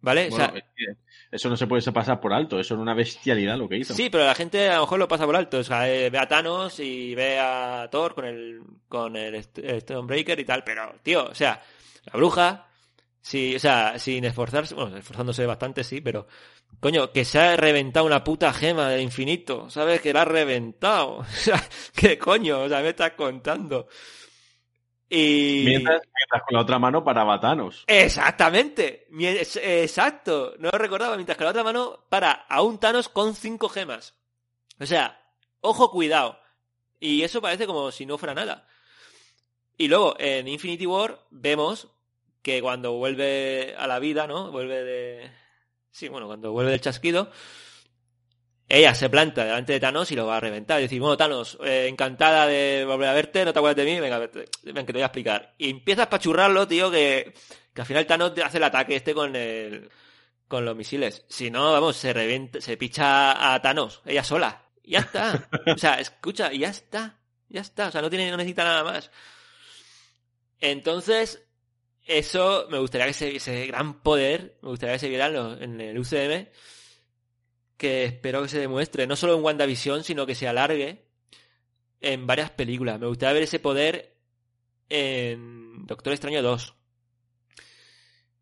¿Vale? 0.00 0.30
O 0.32 0.32
sea, 0.32 0.46
es 0.46 0.64
que 0.74 0.96
eso 1.30 1.48
no 1.48 1.56
se 1.56 1.68
puede 1.68 1.92
pasar 1.92 2.20
por 2.20 2.32
alto. 2.32 2.58
Eso 2.58 2.74
era 2.74 2.82
una 2.82 2.92
bestialidad 2.92 3.56
lo 3.56 3.68
que 3.68 3.76
hizo. 3.76 3.94
Sí, 3.94 4.10
pero 4.10 4.24
la 4.24 4.34
gente 4.34 4.68
a 4.68 4.74
lo 4.74 4.80
mejor 4.80 4.98
lo 4.98 5.06
pasa 5.06 5.26
por 5.26 5.36
alto. 5.36 5.58
O 5.58 5.62
sea, 5.62 5.88
eh, 5.88 6.10
ve 6.10 6.18
a 6.18 6.26
Thanos 6.26 6.80
y 6.80 7.14
ve 7.14 7.38
a 7.38 7.88
Thor 7.88 8.16
con 8.16 8.24
el, 8.24 8.62
con 8.88 9.14
el 9.14 9.40
Stonebreaker 9.44 10.40
y 10.40 10.44
tal. 10.44 10.64
Pero, 10.64 10.92
tío, 11.04 11.26
o 11.26 11.34
sea, 11.36 11.62
la 12.06 12.14
bruja, 12.14 12.66
sí, 13.22 13.56
o 13.56 13.58
sea, 13.58 13.98
sin 13.98 14.24
esforzarse, 14.24 14.74
bueno, 14.74 14.96
esforzándose 14.96 15.46
bastante, 15.46 15.84
sí, 15.84 16.00
pero, 16.00 16.26
coño, 16.80 17.10
que 17.12 17.24
se 17.24 17.38
ha 17.38 17.56
reventado 17.56 18.04
una 18.04 18.22
puta 18.22 18.52
gema 18.52 18.90
del 18.90 19.00
infinito. 19.00 19.70
¿Sabes? 19.70 20.00
Que 20.00 20.12
la 20.12 20.22
ha 20.22 20.26
reventado. 20.26 21.18
O 21.20 21.24
sea, 21.24 21.62
¿qué 21.94 22.18
coño? 22.18 22.62
O 22.62 22.68
sea, 22.68 22.80
me 22.80 22.90
estás 22.90 23.12
contando. 23.12 23.88
Y... 25.08 25.64
Mientras, 25.66 26.00
mientras 26.02 26.42
con 26.42 26.54
la 26.54 26.60
otra 26.62 26.78
mano 26.78 27.04
para 27.04 27.22
Batanos. 27.22 27.84
Exactamente. 27.86 29.06
Exacto. 29.12 30.54
No 30.58 30.70
lo 30.72 30.78
recordaba. 30.78 31.16
Mientras 31.16 31.36
que 31.36 31.44
la 31.44 31.50
otra 31.50 31.62
mano 31.62 32.06
para 32.08 32.32
a 32.32 32.62
un 32.62 32.78
Thanos 32.78 33.08
con 33.08 33.34
cinco 33.34 33.68
gemas. 33.68 34.14
O 34.80 34.86
sea, 34.86 35.20
ojo, 35.60 35.90
cuidado. 35.90 36.38
Y 36.98 37.22
eso 37.22 37.42
parece 37.42 37.66
como 37.66 37.90
si 37.90 38.06
no 38.06 38.16
fuera 38.16 38.34
nada. 38.34 38.66
Y 39.76 39.88
luego, 39.88 40.14
en 40.18 40.48
Infinity 40.48 40.86
War, 40.86 41.18
vemos 41.30 41.88
que 42.42 42.60
cuando 42.60 42.92
vuelve 42.92 43.74
a 43.78 43.86
la 43.86 43.98
vida, 43.98 44.26
¿no? 44.26 44.50
Vuelve 44.50 44.82
de... 44.84 45.30
Sí, 45.90 46.08
bueno, 46.08 46.26
cuando 46.26 46.52
vuelve 46.52 46.72
del 46.72 46.80
chasquido, 46.80 47.30
ella 48.68 48.94
se 48.94 49.10
planta 49.10 49.44
delante 49.44 49.74
de 49.74 49.80
Thanos 49.80 50.10
y 50.10 50.16
lo 50.16 50.26
va 50.26 50.38
a 50.38 50.40
reventar. 50.40 50.78
Y 50.80 50.84
decir, 50.84 51.00
bueno, 51.00 51.16
Thanos, 51.16 51.58
eh, 51.62 51.86
encantada 51.88 52.46
de 52.46 52.84
volver 52.86 53.08
a 53.08 53.12
verte, 53.12 53.44
no 53.44 53.52
te 53.52 53.58
acuerdas 53.58 53.76
de 53.76 53.84
mí, 53.84 54.00
venga, 54.00 54.18
ven 54.18 54.30
que 54.32 54.84
te 54.84 54.92
voy 54.92 55.02
a 55.02 55.06
explicar. 55.06 55.54
Y 55.58 55.70
empieza 55.70 56.04
a 56.04 56.10
pachurrarlo, 56.10 56.66
tío, 56.66 56.90
que, 56.90 57.34
que 57.74 57.80
al 57.80 57.86
final 57.86 58.06
Thanos 58.06 58.32
hace 58.42 58.56
el 58.56 58.64
ataque 58.64 58.96
este 58.96 59.14
con 59.14 59.36
el, 59.36 59.90
con 60.48 60.64
los 60.64 60.74
misiles. 60.74 61.24
Si 61.28 61.50
no, 61.50 61.72
vamos, 61.72 61.96
se 61.96 62.12
revienta, 62.12 62.60
se 62.60 62.76
picha 62.76 63.54
a 63.54 63.60
Thanos, 63.60 64.00
ella 64.06 64.24
sola. 64.24 64.64
Ya 64.84 65.00
está. 65.00 65.48
O 65.74 65.78
sea, 65.78 66.00
escucha, 66.00 66.52
ya 66.52 66.68
está. 66.68 67.18
Ya 67.48 67.60
está. 67.60 67.88
O 67.88 67.90
sea, 67.90 68.00
no 68.02 68.10
tiene, 68.10 68.30
no 68.30 68.36
necesita 68.36 68.64
nada 68.64 68.82
más. 68.82 69.10
Entonces, 70.60 71.41
eso 72.04 72.66
me 72.70 72.78
gustaría 72.78 73.06
que 73.06 73.12
ese, 73.12 73.36
ese 73.36 73.66
gran 73.66 74.02
poder, 74.02 74.58
me 74.62 74.70
gustaría 74.70 74.94
que 74.94 75.00
se 75.00 75.08
viera 75.08 75.26
en 75.26 75.80
el 75.80 75.98
UCM, 75.98 76.48
que 77.76 78.04
espero 78.04 78.42
que 78.42 78.48
se 78.48 78.58
demuestre, 78.58 79.06
no 79.06 79.16
solo 79.16 79.36
en 79.36 79.42
WandaVision, 79.42 80.04
sino 80.04 80.26
que 80.26 80.34
se 80.34 80.48
alargue 80.48 81.04
en 82.00 82.26
varias 82.26 82.50
películas. 82.50 83.00
Me 83.00 83.06
gustaría 83.06 83.34
ver 83.34 83.42
ese 83.44 83.58
poder 83.58 84.14
en 84.88 85.86
Doctor 85.86 86.12
Extraño 86.12 86.42
2. 86.42 86.74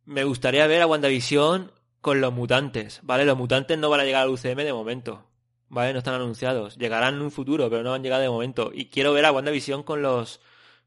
Me 0.06 0.24
gustaría 0.24 0.66
ver 0.66 0.82
a 0.82 0.86
WandaVision 0.86 1.72
con 2.00 2.20
los 2.20 2.32
mutantes, 2.32 3.00
¿vale? 3.02 3.24
Los 3.24 3.36
mutantes 3.36 3.78
no 3.78 3.90
van 3.90 4.00
a 4.00 4.04
llegar 4.04 4.22
al 4.22 4.30
UCM 4.30 4.56
de 4.56 4.72
momento, 4.72 5.26
¿vale? 5.68 5.92
No 5.92 5.98
están 5.98 6.14
anunciados. 6.14 6.76
Llegarán 6.76 7.14
en 7.14 7.22
un 7.22 7.30
futuro, 7.30 7.70
pero 7.70 7.82
no 7.82 7.94
han 7.94 8.02
llegado 8.02 8.22
de 8.22 8.28
momento. 8.28 8.72
Y 8.74 8.86
quiero 8.86 9.12
ver 9.12 9.26
a 9.26 9.32
WandaVision 9.32 9.82
con 9.82 10.02
los, 10.02 10.40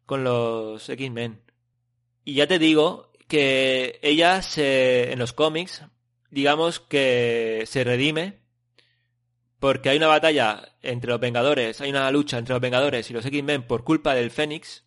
con 0.06 0.24
los 0.24 0.90
X-Men. 0.90 1.42
Y 2.24 2.36
ya 2.36 2.48
te 2.48 2.60
digo 2.60 3.12
que 3.28 4.00
ella 4.02 4.42
se, 4.42 5.12
en 5.12 5.20
los 5.20 5.34
cómics, 5.34 5.84
digamos 6.30 6.80
que 6.80 7.64
se 7.68 7.84
redime 7.84 8.44
porque 9.60 9.90
hay 9.90 9.98
una 9.98 10.08
batalla 10.08 10.76
entre 10.82 11.10
los 11.10 11.22
Vengadores, 11.22 11.80
hay 11.80 11.90
una 11.90 12.12
lucha 12.12 12.38
entre 12.38 12.54
los 12.54 12.62
Vengadores 12.62 13.10
y 13.10 13.14
los 13.14 13.26
X-Men 13.26 13.66
por 13.66 13.86
culpa 13.86 14.14
del 14.14 14.30
Fénix. 14.30 14.84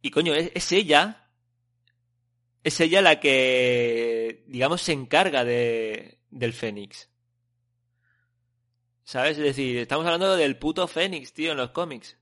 Y 0.00 0.10
coño, 0.12 0.32
es, 0.32 0.52
es 0.54 0.70
ella, 0.70 1.28
es 2.62 2.78
ella 2.78 3.02
la 3.02 3.18
que, 3.18 4.44
digamos, 4.46 4.82
se 4.82 4.92
encarga 4.92 5.44
de, 5.44 6.20
del 6.30 6.52
Fénix. 6.52 7.10
¿Sabes? 9.02 9.36
Es 9.38 9.44
decir, 9.44 9.78
estamos 9.78 10.06
hablando 10.06 10.36
del 10.36 10.56
puto 10.56 10.86
Fénix, 10.86 11.32
tío, 11.32 11.50
en 11.50 11.58
los 11.58 11.70
cómics. 11.70 12.16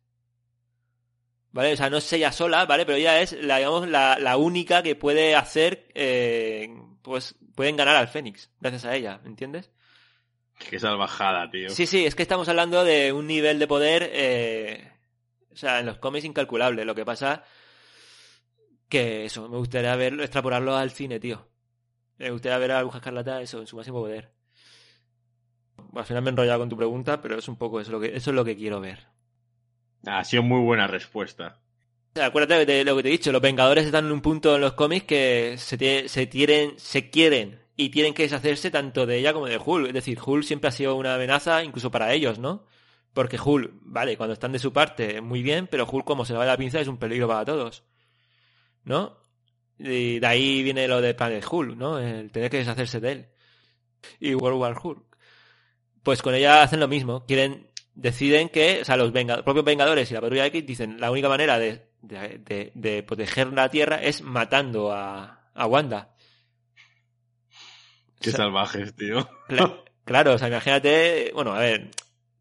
¿Vale? 1.52 1.74
O 1.74 1.76
sea, 1.76 1.90
no 1.90 1.98
es 1.98 2.12
ella 2.12 2.32
sola, 2.32 2.64
¿vale? 2.64 2.86
Pero 2.86 2.96
ella 2.96 3.20
es, 3.20 3.32
la, 3.32 3.58
digamos, 3.58 3.86
la, 3.88 4.18
la 4.18 4.36
única 4.38 4.82
que 4.82 4.96
puede 4.96 5.36
hacer, 5.36 5.86
eh, 5.94 6.74
pues, 7.02 7.34
pueden 7.54 7.76
ganar 7.76 7.96
al 7.96 8.08
Fénix, 8.08 8.50
gracias 8.58 8.86
a 8.86 8.94
ella, 8.94 9.20
¿entiendes? 9.24 9.70
Qué 10.70 10.78
salvajada, 10.78 11.50
tío. 11.50 11.68
Sí, 11.70 11.86
sí, 11.86 12.06
es 12.06 12.14
que 12.14 12.22
estamos 12.22 12.48
hablando 12.48 12.84
de 12.84 13.12
un 13.12 13.26
nivel 13.26 13.58
de 13.58 13.66
poder, 13.66 14.10
eh, 14.12 14.92
o 15.52 15.56
sea, 15.56 15.80
en 15.80 15.86
los 15.86 15.98
cómics 15.98 16.24
incalculable. 16.24 16.84
Lo 16.84 16.94
que 16.94 17.04
pasa 17.04 17.44
que 18.88 19.24
eso, 19.24 19.48
me 19.48 19.56
gustaría 19.56 19.94
verlo, 19.96 20.22
extrapolarlo 20.22 20.76
al 20.76 20.90
cine, 20.90 21.18
tío. 21.18 21.48
Me 22.18 22.30
gustaría 22.30 22.58
ver 22.58 22.72
a 22.72 22.74
la 22.76 22.82
Bruja 22.82 22.98
Escarlata 22.98 23.40
eso, 23.40 23.58
en 23.58 23.66
su 23.66 23.76
máximo 23.76 24.00
poder. 24.00 24.32
Al 25.94 26.04
final 26.04 26.22
me 26.22 26.30
he 26.30 26.32
enrollado 26.32 26.60
con 26.60 26.68
tu 26.68 26.76
pregunta, 26.76 27.20
pero 27.20 27.38
es 27.38 27.48
un 27.48 27.56
poco 27.56 27.80
eso 27.80 27.90
lo 27.90 28.00
que, 28.00 28.14
eso 28.14 28.30
es 28.30 28.36
lo 28.36 28.44
que 28.44 28.56
quiero 28.56 28.80
ver. 28.80 29.08
Ha 30.06 30.24
sido 30.24 30.42
muy 30.42 30.60
buena 30.60 30.86
respuesta. 30.86 31.58
Acuérdate 32.20 32.66
de 32.66 32.84
lo 32.84 32.96
que 32.96 33.02
te 33.02 33.08
he 33.08 33.12
dicho, 33.12 33.32
los 33.32 33.40
Vengadores 33.40 33.86
están 33.86 34.06
en 34.06 34.12
un 34.12 34.20
punto 34.20 34.54
en 34.54 34.60
los 34.60 34.74
cómics 34.74 35.06
que 35.06 35.54
se, 35.56 36.08
se, 36.08 36.26
tienen, 36.26 36.76
quieren 37.10 37.60
y 37.74 37.88
tienen 37.88 38.12
que 38.12 38.24
deshacerse 38.24 38.70
tanto 38.70 39.06
de 39.06 39.18
ella 39.18 39.32
como 39.32 39.46
de 39.46 39.58
Hulk. 39.58 39.86
Es 39.88 39.94
decir, 39.94 40.18
Hulk 40.22 40.44
siempre 40.44 40.68
ha 40.68 40.72
sido 40.72 40.96
una 40.96 41.14
amenaza 41.14 41.64
incluso 41.64 41.90
para 41.90 42.12
ellos, 42.12 42.38
¿no? 42.38 42.66
Porque 43.14 43.38
Hulk, 43.42 43.72
vale, 43.80 44.16
cuando 44.16 44.34
están 44.34 44.52
de 44.52 44.58
su 44.58 44.72
parte, 44.72 45.20
muy 45.22 45.42
bien, 45.42 45.68
pero 45.68 45.88
Hulk 45.90 46.04
como 46.04 46.24
se 46.24 46.34
le 46.34 46.38
va 46.38 46.44
la 46.44 46.56
pinza 46.56 46.80
es 46.80 46.88
un 46.88 46.98
peligro 46.98 47.28
para 47.28 47.44
todos. 47.44 47.84
¿No? 48.84 49.18
Y 49.78 50.18
de 50.18 50.26
ahí 50.26 50.62
viene 50.62 50.86
lo 50.88 51.00
de 51.00 51.14
Planet 51.14 51.44
Hulk, 51.50 51.76
¿no? 51.76 51.98
El 51.98 52.30
tener 52.30 52.50
que 52.50 52.58
deshacerse 52.58 53.00
de 53.00 53.12
él. 53.12 53.28
Y 54.20 54.34
World 54.34 54.60
War 54.60 54.76
Hulk. 54.82 55.02
Pues 56.02 56.20
con 56.20 56.34
ella 56.34 56.62
hacen 56.62 56.80
lo 56.80 56.88
mismo. 56.88 57.24
Quieren, 57.26 57.71
deciden 57.94 58.48
que, 58.48 58.80
o 58.82 58.84
sea, 58.84 58.96
los 58.96 59.12
venga- 59.12 59.42
propios 59.44 59.64
Vengadores 59.64 60.10
y 60.10 60.14
la 60.14 60.20
Patrulla 60.20 60.46
X 60.46 60.64
dicen 60.66 61.00
la 61.00 61.10
única 61.10 61.28
manera 61.28 61.58
de, 61.58 61.88
de, 62.00 62.38
de- 62.38 62.72
de 62.74 63.02
proteger 63.02 63.52
la 63.52 63.68
Tierra 63.68 63.96
es 64.02 64.22
matando 64.22 64.92
a, 64.92 65.50
a 65.54 65.66
Wanda. 65.66 66.14
Qué 68.20 68.30
O 68.30 68.32
sea, 68.32 68.44
salvajes, 68.44 68.94
tío. 68.94 69.28
Cla- 69.48 69.82
claro, 70.04 70.34
o 70.34 70.38
sea, 70.38 70.48
imagínate, 70.48 71.30
bueno, 71.34 71.52
a 71.54 71.58
ver, 71.58 71.90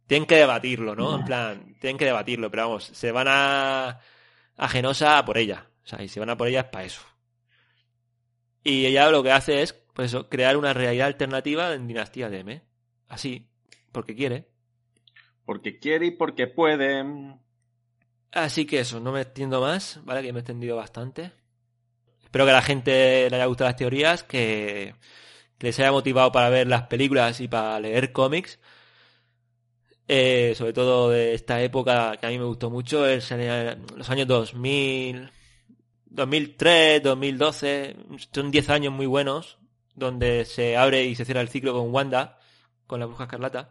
tienen 0.08 0.28
que 0.28 0.36
debatirlo, 0.36 0.96
¿no? 0.96 1.18
En 1.20 1.26
plan, 1.26 1.76
tienen 1.80 1.98
que 1.98 2.06
debatirlo, 2.06 2.52
pero 2.52 2.64
vamos, 2.68 2.86
se 2.86 3.12
van 3.12 3.28
a, 3.30 4.00
a 4.58 4.68
Genosa 4.70 5.18
a 5.18 5.26
por 5.26 5.38
ella. 5.38 5.68
O 5.84 5.88
sea, 5.88 6.04
y 6.04 6.08
se 6.08 6.20
van 6.20 6.30
a 6.30 6.38
por 6.38 6.48
ella 6.48 6.62
es 6.62 6.66
para 6.68 6.86
eso. 6.86 7.02
Y 8.64 8.86
ella 8.86 9.10
lo 9.10 9.24
que 9.24 9.32
hace 9.32 9.64
es, 9.64 9.74
pues 9.94 10.12
eso, 10.12 10.30
crear 10.30 10.56
una 10.56 10.74
realidad 10.74 11.08
alternativa 11.08 11.74
en 11.74 11.88
Dinastía 11.88 12.30
de 12.30 12.40
M. 12.42 12.62
Así, 13.08 13.50
porque 13.92 14.16
quiere. 14.16 14.51
Porque 15.52 15.80
quiere 15.80 16.06
y 16.06 16.12
porque 16.12 16.48
puede. 16.48 17.04
Así 18.32 18.66
que 18.66 18.80
eso, 18.80 19.02
no 19.02 19.12
me 19.12 19.20
extiendo 19.20 19.60
más, 19.60 20.00
¿vale? 20.06 20.24
Que 20.24 20.32
me 20.32 20.40
he 20.40 20.44
extendido 20.44 20.78
bastante. 20.78 21.34
Espero 22.24 22.46
que 22.46 22.52
a 22.52 22.54
la 22.54 22.62
gente 22.62 23.30
le 23.30 23.36
haya 23.36 23.48
gustado 23.48 23.70
las 23.70 23.76
teorías, 23.76 24.24
que, 24.24 24.96
les 25.60 25.78
haya 25.78 25.92
motivado 25.92 26.32
para 26.32 26.48
ver 26.48 26.68
las 26.68 26.84
películas 26.84 27.42
y 27.42 27.50
para 27.50 27.82
leer 27.82 28.14
cómics. 28.14 28.60
eh, 30.08 30.54
sobre 30.56 30.72
todo 30.72 31.10
de 31.10 31.34
esta 31.34 31.62
época 31.62 32.16
que 32.16 32.28
a 32.28 32.30
mí 32.30 32.40
me 32.40 32.46
gustó 32.46 32.70
mucho, 32.70 33.06
los 33.06 34.10
años 34.10 34.28
2000, 34.28 35.32
2003, 36.06 37.04
2012, 37.04 37.98
son 38.34 38.52
10 38.52 38.70
años 38.70 38.94
muy 38.94 39.06
buenos, 39.06 39.58
donde 39.96 40.46
se 40.46 40.78
abre 40.78 41.04
y 41.04 41.16
se 41.16 41.26
cierra 41.26 41.42
el 41.42 41.50
ciclo 41.50 41.74
con 41.74 41.94
Wanda, 41.94 42.40
con 42.88 43.02
la 43.02 43.06
bruja 43.06 43.26
escarlata. 43.26 43.70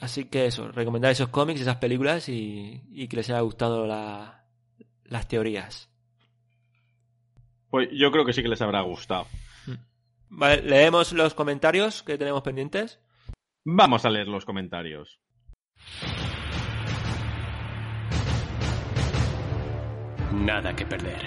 Así 0.00 0.26
que 0.26 0.46
eso, 0.46 0.68
recomendar 0.68 1.10
esos 1.10 1.28
cómics, 1.28 1.60
esas 1.60 1.76
películas 1.76 2.28
y, 2.28 2.82
y 2.90 3.08
que 3.08 3.16
les 3.16 3.30
haya 3.30 3.40
gustado 3.40 3.86
la, 3.86 4.44
las 5.04 5.26
teorías. 5.26 5.90
Pues 7.70 7.88
yo 7.92 8.10
creo 8.10 8.24
que 8.24 8.32
sí 8.32 8.42
que 8.42 8.48
les 8.48 8.62
habrá 8.62 8.80
gustado. 8.82 9.26
Vale, 10.30 10.62
leemos 10.62 11.12
los 11.12 11.34
comentarios 11.34 12.02
que 12.02 12.18
tenemos 12.18 12.42
pendientes. 12.42 13.00
Vamos 13.64 14.04
a 14.04 14.10
leer 14.10 14.28
los 14.28 14.44
comentarios. 14.44 15.20
Nada 20.32 20.76
que 20.76 20.86
perder. 20.86 21.26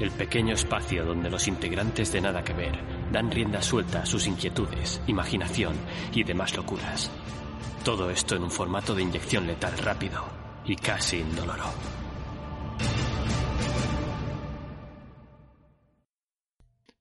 El 0.00 0.10
pequeño 0.12 0.54
espacio 0.54 1.04
donde 1.04 1.28
los 1.28 1.48
integrantes 1.48 2.12
de 2.12 2.20
Nada 2.20 2.44
que 2.44 2.52
ver 2.52 2.78
dan 3.10 3.30
rienda 3.30 3.60
suelta 3.62 4.02
a 4.02 4.06
sus 4.06 4.28
inquietudes, 4.28 5.02
imaginación 5.08 5.74
y 6.12 6.22
demás 6.22 6.56
locuras. 6.56 7.10
Todo 7.84 8.10
esto 8.10 8.36
en 8.36 8.42
un 8.42 8.50
formato 8.50 8.94
de 8.94 9.02
inyección 9.02 9.46
letal 9.46 9.76
rápido 9.78 10.24
y 10.64 10.76
casi 10.76 11.18
indoloro. 11.18 11.64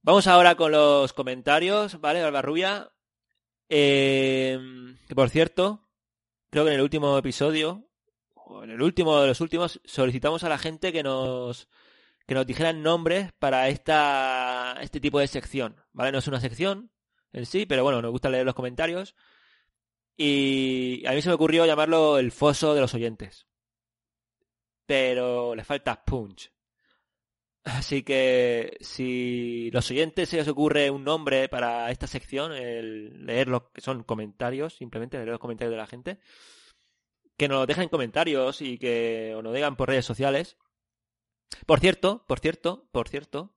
Vamos 0.01 0.27
ahora 0.27 0.55
con 0.55 0.71
los 0.71 1.11
comentarios, 1.11 1.99
¿vale, 1.99 2.21
Albarrubia? 2.21 2.93
Eh, 3.67 4.57
que 5.05 5.15
por 5.15 5.29
cierto, 5.29 5.89
creo 6.49 6.63
que 6.63 6.69
en 6.69 6.77
el 6.77 6.81
último 6.81 7.17
episodio, 7.17 7.89
o 8.33 8.63
en 8.63 8.71
el 8.71 8.81
último 8.81 9.19
de 9.19 9.27
los 9.27 9.41
últimos, 9.41 9.81
solicitamos 9.83 10.45
a 10.45 10.49
la 10.49 10.57
gente 10.57 10.93
que 10.93 11.03
nos 11.03 11.67
que 12.25 12.35
nos 12.35 12.45
dijeran 12.45 12.83
nombres 12.83 13.31
para 13.39 13.69
esta 13.69 14.77
este 14.81 14.99
tipo 14.99 15.19
de 15.19 15.27
sección, 15.27 15.75
¿vale? 15.91 16.13
No 16.13 16.19
es 16.19 16.27
una 16.27 16.39
sección 16.39 16.91
en 17.33 17.45
sí, 17.45 17.65
pero 17.65 17.83
bueno, 17.83 18.01
nos 18.01 18.11
gusta 18.11 18.29
leer 18.29 18.45
los 18.45 18.55
comentarios. 18.55 19.15
Y 20.18 21.06
a 21.06 21.11
mí 21.11 21.22
se 21.22 21.30
me 21.30 21.35
ocurrió 21.35 21.65
llamarlo 21.65 22.18
el 22.18 22.31
foso 22.31 22.73
de 22.73 22.81
los 22.81 22.94
oyentes. 22.95 23.45
Pero 24.85 25.53
le 25.53 25.64
falta 25.64 26.03
punch. 26.03 26.52
Así 27.64 28.02
que 28.02 28.77
si 28.80 29.69
los 29.72 29.91
oyentes 29.91 30.30
se 30.30 30.38
les 30.38 30.48
ocurre 30.48 30.89
un 30.89 31.03
nombre 31.03 31.49
para 31.49 31.91
esta 31.91 32.07
sección, 32.07 32.53
el 32.53 33.26
leer 33.26 33.49
lo 33.49 33.72
que 33.72 33.81
son 33.81 34.03
comentarios, 34.03 34.76
simplemente 34.76 35.18
leer 35.18 35.30
los 35.30 35.39
comentarios 35.39 35.72
de 35.72 35.77
la 35.77 35.85
gente, 35.85 36.19
que 37.38 37.49
nos 37.49 37.68
dejen 37.68 37.84
en 37.84 37.89
comentarios 37.89 38.61
y 38.61 38.77
que 38.77 39.31
nos 39.34 39.44
lo 39.44 39.52
digan 39.52 39.76
por 39.76 39.89
redes 39.89 40.06
sociales. 40.06 40.57
Por 41.65 41.81
cierto, 41.81 42.26
por 42.26 42.39
cierto, 42.39 42.88
por 42.91 43.10
cierto, 43.10 43.53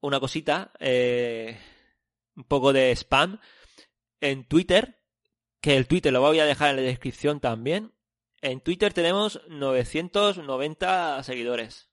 una 0.00 0.20
cosita, 0.20 0.72
eh, 0.78 1.58
un 2.36 2.44
poco 2.44 2.72
de 2.72 2.92
spam. 2.92 3.40
En 4.20 4.44
Twitter, 4.44 4.97
que 5.60 5.76
el 5.76 5.86
Twitter 5.86 6.12
lo 6.12 6.20
voy 6.20 6.40
a 6.40 6.44
dejar 6.44 6.70
en 6.70 6.76
la 6.76 6.82
descripción 6.82 7.40
también. 7.40 7.92
En 8.40 8.60
Twitter 8.60 8.92
tenemos 8.92 9.40
990 9.48 11.22
seguidores. 11.22 11.88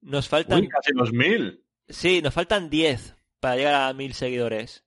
Nos 0.00 0.28
faltan. 0.28 0.60
Uy, 0.60 0.68
casi 0.68 0.92
los 0.94 1.12
mil. 1.12 1.64
Sí, 1.88 2.22
nos 2.22 2.34
faltan 2.34 2.70
10 2.70 3.16
para 3.40 3.56
llegar 3.56 3.74
a 3.74 3.92
mil 3.94 4.14
seguidores. 4.14 4.84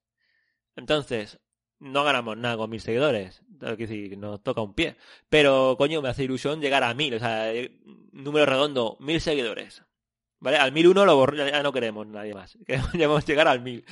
Entonces, 0.75 1.39
no 1.79 2.03
ganamos 2.03 2.37
nada 2.37 2.57
con 2.57 2.69
mil 2.69 2.81
seguidores. 2.81 3.41
Decir, 3.47 4.17
nos 4.17 4.41
toca 4.43 4.61
un 4.61 4.73
pie. 4.73 4.97
Pero, 5.29 5.75
coño, 5.77 6.01
me 6.01 6.09
hace 6.09 6.23
ilusión 6.23 6.61
llegar 6.61 6.83
a 6.83 6.93
mil. 6.93 7.13
O 7.15 7.19
sea, 7.19 7.53
eh, 7.53 7.79
número 8.11 8.45
redondo, 8.45 8.97
mil 8.99 9.21
seguidores. 9.21 9.83
¿Vale? 10.39 10.57
Al 10.57 10.71
mil 10.73 10.87
uno 10.87 11.05
lo 11.05 11.15
borro, 11.15 11.37
ya 11.37 11.63
no 11.63 11.71
queremos 11.71 12.05
nadie 12.07 12.33
más. 12.33 12.57
Queremos 12.67 13.25
llegar 13.25 13.47
al 13.47 13.61
mil. 13.61 13.85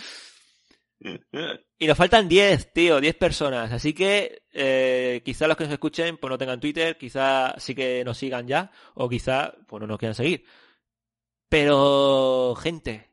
Y 1.79 1.87
nos 1.87 1.97
faltan 1.97 2.29
10, 2.29 2.73
tío, 2.73 3.01
10 3.01 3.15
personas. 3.15 3.71
Así 3.71 3.93
que 3.93 4.43
eh, 4.51 5.21
quizá 5.25 5.47
los 5.47 5.57
que 5.57 5.63
nos 5.63 5.73
escuchen 5.73 6.17
pues 6.17 6.29
no 6.29 6.37
tengan 6.37 6.59
Twitter, 6.59 6.97
quizá 6.97 7.55
sí 7.57 7.73
que 7.73 8.03
nos 8.05 8.17
sigan 8.17 8.47
ya, 8.47 8.71
o 8.93 9.09
quizá 9.09 9.53
pues 9.67 9.81
no 9.81 9.87
nos 9.87 9.97
quieran 9.97 10.15
seguir. 10.15 10.45
Pero, 11.49 12.55
gente, 12.55 13.11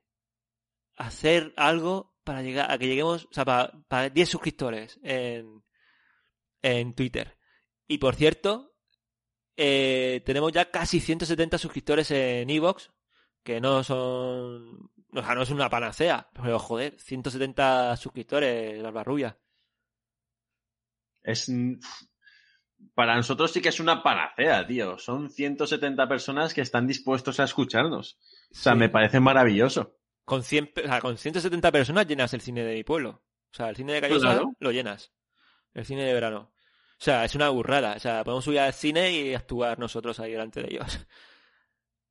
hacer 0.97 1.53
algo 1.57 2.15
para 2.25 2.43
llegar 2.43 2.71
a 2.71 2.79
que 2.79 2.87
lleguemos, 2.87 3.25
o 3.25 3.33
sea, 3.33 3.45
para, 3.45 3.73
para 3.89 4.11
10 4.11 4.29
suscriptores 4.29 5.01
en, 5.03 5.65
en 6.63 6.95
Twitter. 6.95 7.39
Y 7.87 7.99
por 7.99 8.15
cierto, 8.15 8.75
eh, 9.57 10.23
tenemos 10.25 10.53
ya 10.53 10.71
casi 10.71 11.01
170 11.01 11.59
suscriptores 11.59 12.11
en 12.11 12.51
Evox, 12.51 12.91
que 13.43 13.61
no 13.61 13.83
son 13.83 14.91
o 15.13 15.23
sea, 15.23 15.35
no 15.35 15.43
es 15.43 15.51
una 15.51 15.69
panacea, 15.71 16.29
pero 16.33 16.59
joder, 16.59 16.99
170 17.01 17.97
suscriptores, 17.97 18.81
la 18.83 18.91
barrubia. 18.91 19.39
Es. 21.23 21.51
Para 22.95 23.17
nosotros 23.17 23.51
sí 23.53 23.61
que 23.61 23.71
es 23.71 23.81
una 23.81 24.03
panacea, 24.03 24.67
tío. 24.67 24.99
Son 24.99 25.31
170 25.31 26.09
personas 26.09 26.55
que 26.55 26.61
están 26.61 26.87
dispuestos 26.87 27.41
a 27.41 27.45
escucharnos. 27.45 28.19
O 28.53 28.55
sea, 28.55 28.73
Sí. 28.75 28.79
me 28.79 28.89
parece 28.89 29.19
maravilloso. 29.21 29.97
Con, 30.25 30.43
100, 30.43 30.73
pe- 30.73 30.83
o 30.85 30.87
sea, 30.87 31.01
con 31.01 31.17
170 31.19 31.73
personas 31.73 32.07
llenas 32.07 32.33
el 32.35 32.41
cine 32.41 32.63
de 32.65 32.75
mi 32.75 32.85
pueblo. 32.85 33.23
O 33.51 33.55
sea, 33.57 33.69
el 33.71 33.77
cine 33.77 33.95
de 33.95 34.01
Callosa 34.01 34.29
Claro. 34.33 34.53
lo 34.61 34.71
llenas. 34.71 35.13
El 35.75 35.85
cine 35.87 36.05
de 36.05 36.13
verano. 36.13 36.53
O 37.01 37.01
sea, 37.01 37.25
es 37.25 37.35
una 37.35 37.49
burrada. 37.49 37.95
O 37.97 37.99
sea, 38.01 38.23
podemos 38.25 38.45
subir 38.45 38.61
al 38.61 38.73
cine 38.73 39.11
y 39.11 39.35
actuar 39.35 39.79
nosotros 39.79 40.21
ahí 40.21 40.33
delante 40.33 40.63
de 40.63 40.69
ellos. 40.75 41.07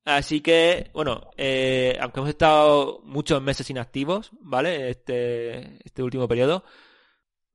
Así 0.08 0.40
que, 0.40 0.90
bueno, 0.94 1.32
eh, 1.36 1.98
aunque 2.00 2.22
hemos 2.22 2.30
estado 2.30 3.02
muchos 3.04 3.42
meses 3.42 3.70
inactivos, 3.70 4.32
¿vale? 4.40 4.90
Este, 4.90 5.86
este 5.86 6.02
último 6.02 6.30
periodo, 6.30 6.64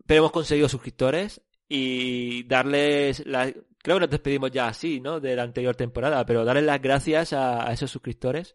pero 0.07 0.19
hemos 0.19 0.33
conseguido 0.33 0.69
suscriptores 0.69 1.41
y 1.66 2.43
darles 2.43 3.24
la... 3.24 3.51
Creo 3.79 3.97
que 3.97 4.01
nos 4.01 4.11
despedimos 4.11 4.51
ya 4.51 4.69
así, 4.69 5.01
¿no? 5.01 5.19
De 5.19 5.35
la 5.35 5.45
anterior 5.45 5.74
temporada, 5.77 6.27
pero 6.27 6.45
darles 6.45 6.65
las 6.65 6.83
gracias 6.83 7.33
a, 7.33 7.66
a 7.66 7.73
esos 7.73 7.91
suscriptores 7.91 8.55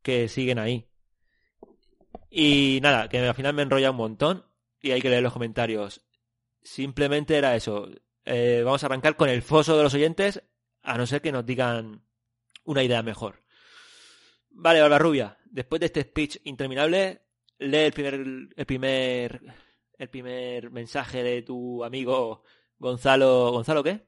que 0.00 0.28
siguen 0.28 0.60
ahí. 0.60 0.88
Y 2.30 2.78
nada, 2.80 3.08
que 3.08 3.18
al 3.18 3.34
final 3.34 3.54
me 3.54 3.62
enrolla 3.62 3.90
un 3.90 3.96
montón 3.96 4.46
y 4.80 4.92
hay 4.92 5.02
que 5.02 5.10
leer 5.10 5.24
los 5.24 5.32
comentarios. 5.32 6.00
Simplemente 6.62 7.36
era 7.36 7.56
eso. 7.56 7.88
Eh, 8.24 8.62
vamos 8.64 8.84
a 8.84 8.86
arrancar 8.86 9.16
con 9.16 9.28
el 9.30 9.42
foso 9.42 9.76
de 9.76 9.82
los 9.82 9.94
oyentes, 9.94 10.44
a 10.84 10.96
no 10.96 11.08
ser 11.08 11.20
que 11.22 11.32
nos 11.32 11.44
digan 11.44 12.03
una 12.64 12.82
idea 12.82 13.02
mejor. 13.02 13.42
Vale, 14.50 14.80
Barbarrubia, 14.80 15.38
después 15.44 15.80
de 15.80 15.86
este 15.86 16.02
speech 16.02 16.38
interminable, 16.44 17.22
lee 17.58 17.76
el 17.78 17.92
primer, 17.92 18.14
el 18.56 18.66
primer, 18.66 19.40
el 19.98 20.08
primer 20.10 20.70
mensaje 20.70 21.22
de 21.22 21.42
tu 21.42 21.82
amigo 21.84 22.42
Gonzalo. 22.78 23.50
¿Gonzalo 23.52 23.82
qué? 23.82 24.06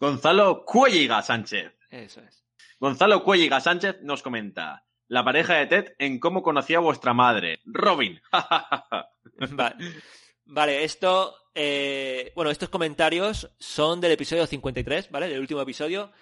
Gonzalo 0.00 0.64
Cuelliga 0.64 1.22
Sánchez. 1.22 1.72
Eso 1.90 2.20
es. 2.20 2.44
Gonzalo 2.80 3.22
Cuelliga 3.22 3.60
Sánchez 3.60 3.98
nos 4.02 4.22
comenta. 4.22 4.84
La 5.06 5.24
pareja 5.24 5.54
de 5.54 5.66
Ted 5.66 5.94
en 5.98 6.18
cómo 6.18 6.42
conocía 6.42 6.78
a 6.78 6.80
vuestra 6.80 7.12
madre. 7.14 7.60
Robin. 7.64 8.20
Vale, 9.50 9.76
vale 10.44 10.84
esto. 10.84 11.34
eh, 11.54 12.32
bueno, 12.36 12.50
estos 12.50 12.68
comentarios 12.68 13.50
son 13.58 14.00
del 14.00 14.12
episodio 14.12 14.46
53, 14.46 15.10
¿vale? 15.10 15.28
Del 15.28 15.40
último 15.40 15.60
episodio, 15.60 16.12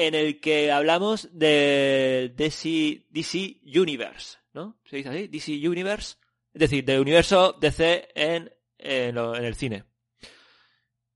en 0.00 0.14
el 0.14 0.38
que 0.40 0.70
hablamos 0.70 1.28
de 1.32 2.32
DC, 2.36 3.06
DC 3.10 3.60
Universe, 3.76 4.38
¿no? 4.52 4.78
¿Se 4.84 4.96
dice 4.96 5.08
así? 5.08 5.26
DC 5.26 5.68
Universe. 5.68 6.16
Es 6.54 6.60
decir, 6.60 6.84
del 6.84 7.00
universo 7.00 7.56
DC 7.60 8.08
en, 8.14 8.48
en, 8.78 9.14
lo- 9.16 9.34
en 9.34 9.44
el 9.44 9.56
cine. 9.56 9.84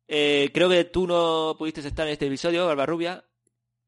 Eh, 0.08 0.50
creo 0.52 0.68
que 0.68 0.84
tú 0.84 1.06
no 1.06 1.54
pudiste 1.56 1.80
estar 1.80 2.06
en 2.08 2.12
este 2.14 2.26
episodio, 2.26 2.66
Barbarrubia, 2.66 3.24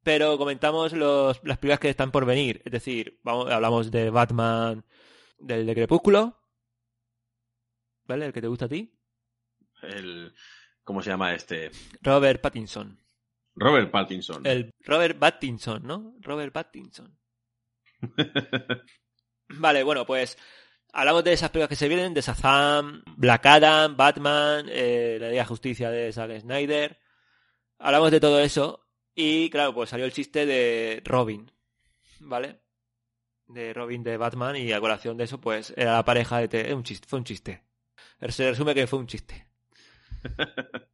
pero 0.04 0.38
comentamos 0.38 0.92
los, 0.92 1.40
las 1.42 1.58
películas 1.58 1.80
que 1.80 1.88
están 1.90 2.12
por 2.12 2.24
venir. 2.24 2.62
Es 2.64 2.70
decir, 2.72 3.18
vamos, 3.24 3.50
hablamos 3.50 3.90
de 3.90 4.10
Batman, 4.10 4.84
del 5.38 5.66
de 5.66 5.74
Crepúsculo, 5.74 6.40
¿vale? 8.04 8.26
El 8.26 8.32
que 8.32 8.40
te 8.40 8.46
gusta 8.48 8.66
a 8.66 8.68
ti. 8.68 8.94
El, 9.82 10.32
¿Cómo 10.84 11.02
se 11.02 11.10
llama 11.10 11.34
este? 11.34 11.72
Robert 12.00 12.40
Pattinson. 12.40 13.03
Robert 13.56 13.90
Pattinson. 13.90 14.46
El 14.46 14.70
Robert 14.80 15.18
Pattinson, 15.18 15.86
¿no? 15.86 16.14
Robert 16.20 16.52
Pattinson. 16.52 17.16
Vale, 19.48 19.82
bueno, 19.82 20.04
pues 20.06 20.36
hablamos 20.92 21.24
de 21.24 21.32
esas 21.32 21.50
películas 21.50 21.68
que 21.68 21.76
se 21.76 21.88
vienen, 21.88 22.14
de 22.14 22.20
Shazam, 22.20 23.02
Black 23.16 23.46
Adam, 23.46 23.96
Batman, 23.96 24.66
eh, 24.68 25.18
la 25.20 25.28
Liga 25.28 25.42
de 25.42 25.48
Justicia 25.48 25.90
de 25.90 26.12
Zack 26.12 26.40
Snyder. 26.40 26.98
Hablamos 27.78 28.10
de 28.10 28.20
todo 28.20 28.40
eso 28.40 28.88
y 29.14 29.50
claro, 29.50 29.74
pues 29.74 29.90
salió 29.90 30.06
el 30.06 30.12
chiste 30.12 30.46
de 30.46 31.02
Robin, 31.04 31.50
¿vale? 32.20 32.60
De 33.46 33.72
Robin 33.74 34.02
de 34.02 34.16
Batman 34.16 34.56
y 34.56 34.72
a 34.72 34.80
colación 34.80 35.16
de 35.16 35.24
eso, 35.24 35.40
pues 35.40 35.72
era 35.76 35.92
la 35.94 36.04
pareja 36.04 36.38
de... 36.38 36.48
Te- 36.48 36.74
un 36.74 36.82
chiste, 36.82 37.06
fue 37.08 37.18
un 37.18 37.24
chiste. 37.24 37.62
Se 38.28 38.50
resume 38.50 38.74
que 38.74 38.86
fue 38.86 38.98
un 38.98 39.06
chiste. 39.06 39.46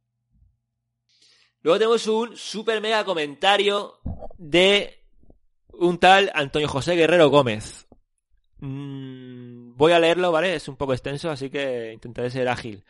Luego 1.61 1.77
tenemos 1.77 2.07
un 2.07 2.35
super 2.35 2.81
mega 2.81 3.03
comentario 3.05 3.99
de 4.37 5.03
un 5.73 5.99
tal 5.99 6.31
Antonio 6.33 6.67
José 6.67 6.95
Guerrero 6.95 7.29
Gómez. 7.29 7.87
Mm, 8.59 9.75
voy 9.75 9.91
a 9.91 9.99
leerlo, 9.99 10.31
¿vale? 10.31 10.55
Es 10.55 10.67
un 10.67 10.75
poco 10.75 10.93
extenso, 10.93 11.29
así 11.29 11.49
que 11.49 11.93
intentaré 11.93 12.29
ser 12.29 12.47
ágil. 12.47 12.83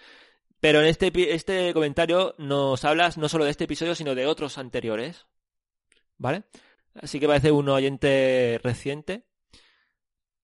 Pero 0.62 0.80
en 0.80 0.88
este, 0.88 1.12
este 1.34 1.74
comentario 1.74 2.36
nos 2.38 2.86
hablas 2.86 3.18
no 3.18 3.28
solo 3.28 3.46
de 3.46 3.52
este 3.52 3.66
episodio, 3.66 3.96
sino 3.96 4.16
de 4.16 4.28
otros 4.28 4.58
anteriores. 4.58 5.26
¿Vale? 6.18 6.44
Así 6.94 7.20
que 7.20 7.28
parece 7.28 7.52
un 7.52 7.68
oyente 7.68 8.60
reciente. 8.64 9.26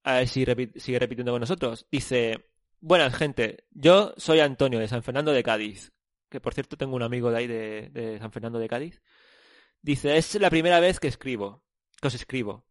A 0.04 0.16
ver 0.16 0.28
si 0.28 0.46
sigue 0.78 1.00
repitiendo 1.00 1.32
con 1.32 1.42
nosotros. 1.42 1.86
Dice, 1.92 2.46
buenas 2.80 3.16
gente, 3.16 3.66
yo 3.72 4.14
soy 4.18 4.40
Antonio 4.40 4.80
de 4.80 4.88
San 4.88 5.04
Fernando 5.04 5.32
de 5.32 5.44
Cádiz. 5.44 5.94
Que 6.30 6.40
por 6.42 6.54
cierto 6.54 6.78
tengo 6.78 6.96
un 6.96 7.04
amigo 7.04 7.32
de 7.32 7.38
ahí 7.38 7.48
de, 7.48 7.90
de 7.90 8.20
San 8.20 8.32
Fernando 8.32 8.60
de 8.60 8.68
Cádiz. 8.68 9.02
Dice, 9.82 10.18
es 10.18 10.36
la 10.36 10.50
primera 10.50 10.80
vez 10.80 11.00
que 11.00 11.08
escribo. 11.08 11.64
Que 12.02 12.08
os 12.08 12.16
escribo. 12.16 12.66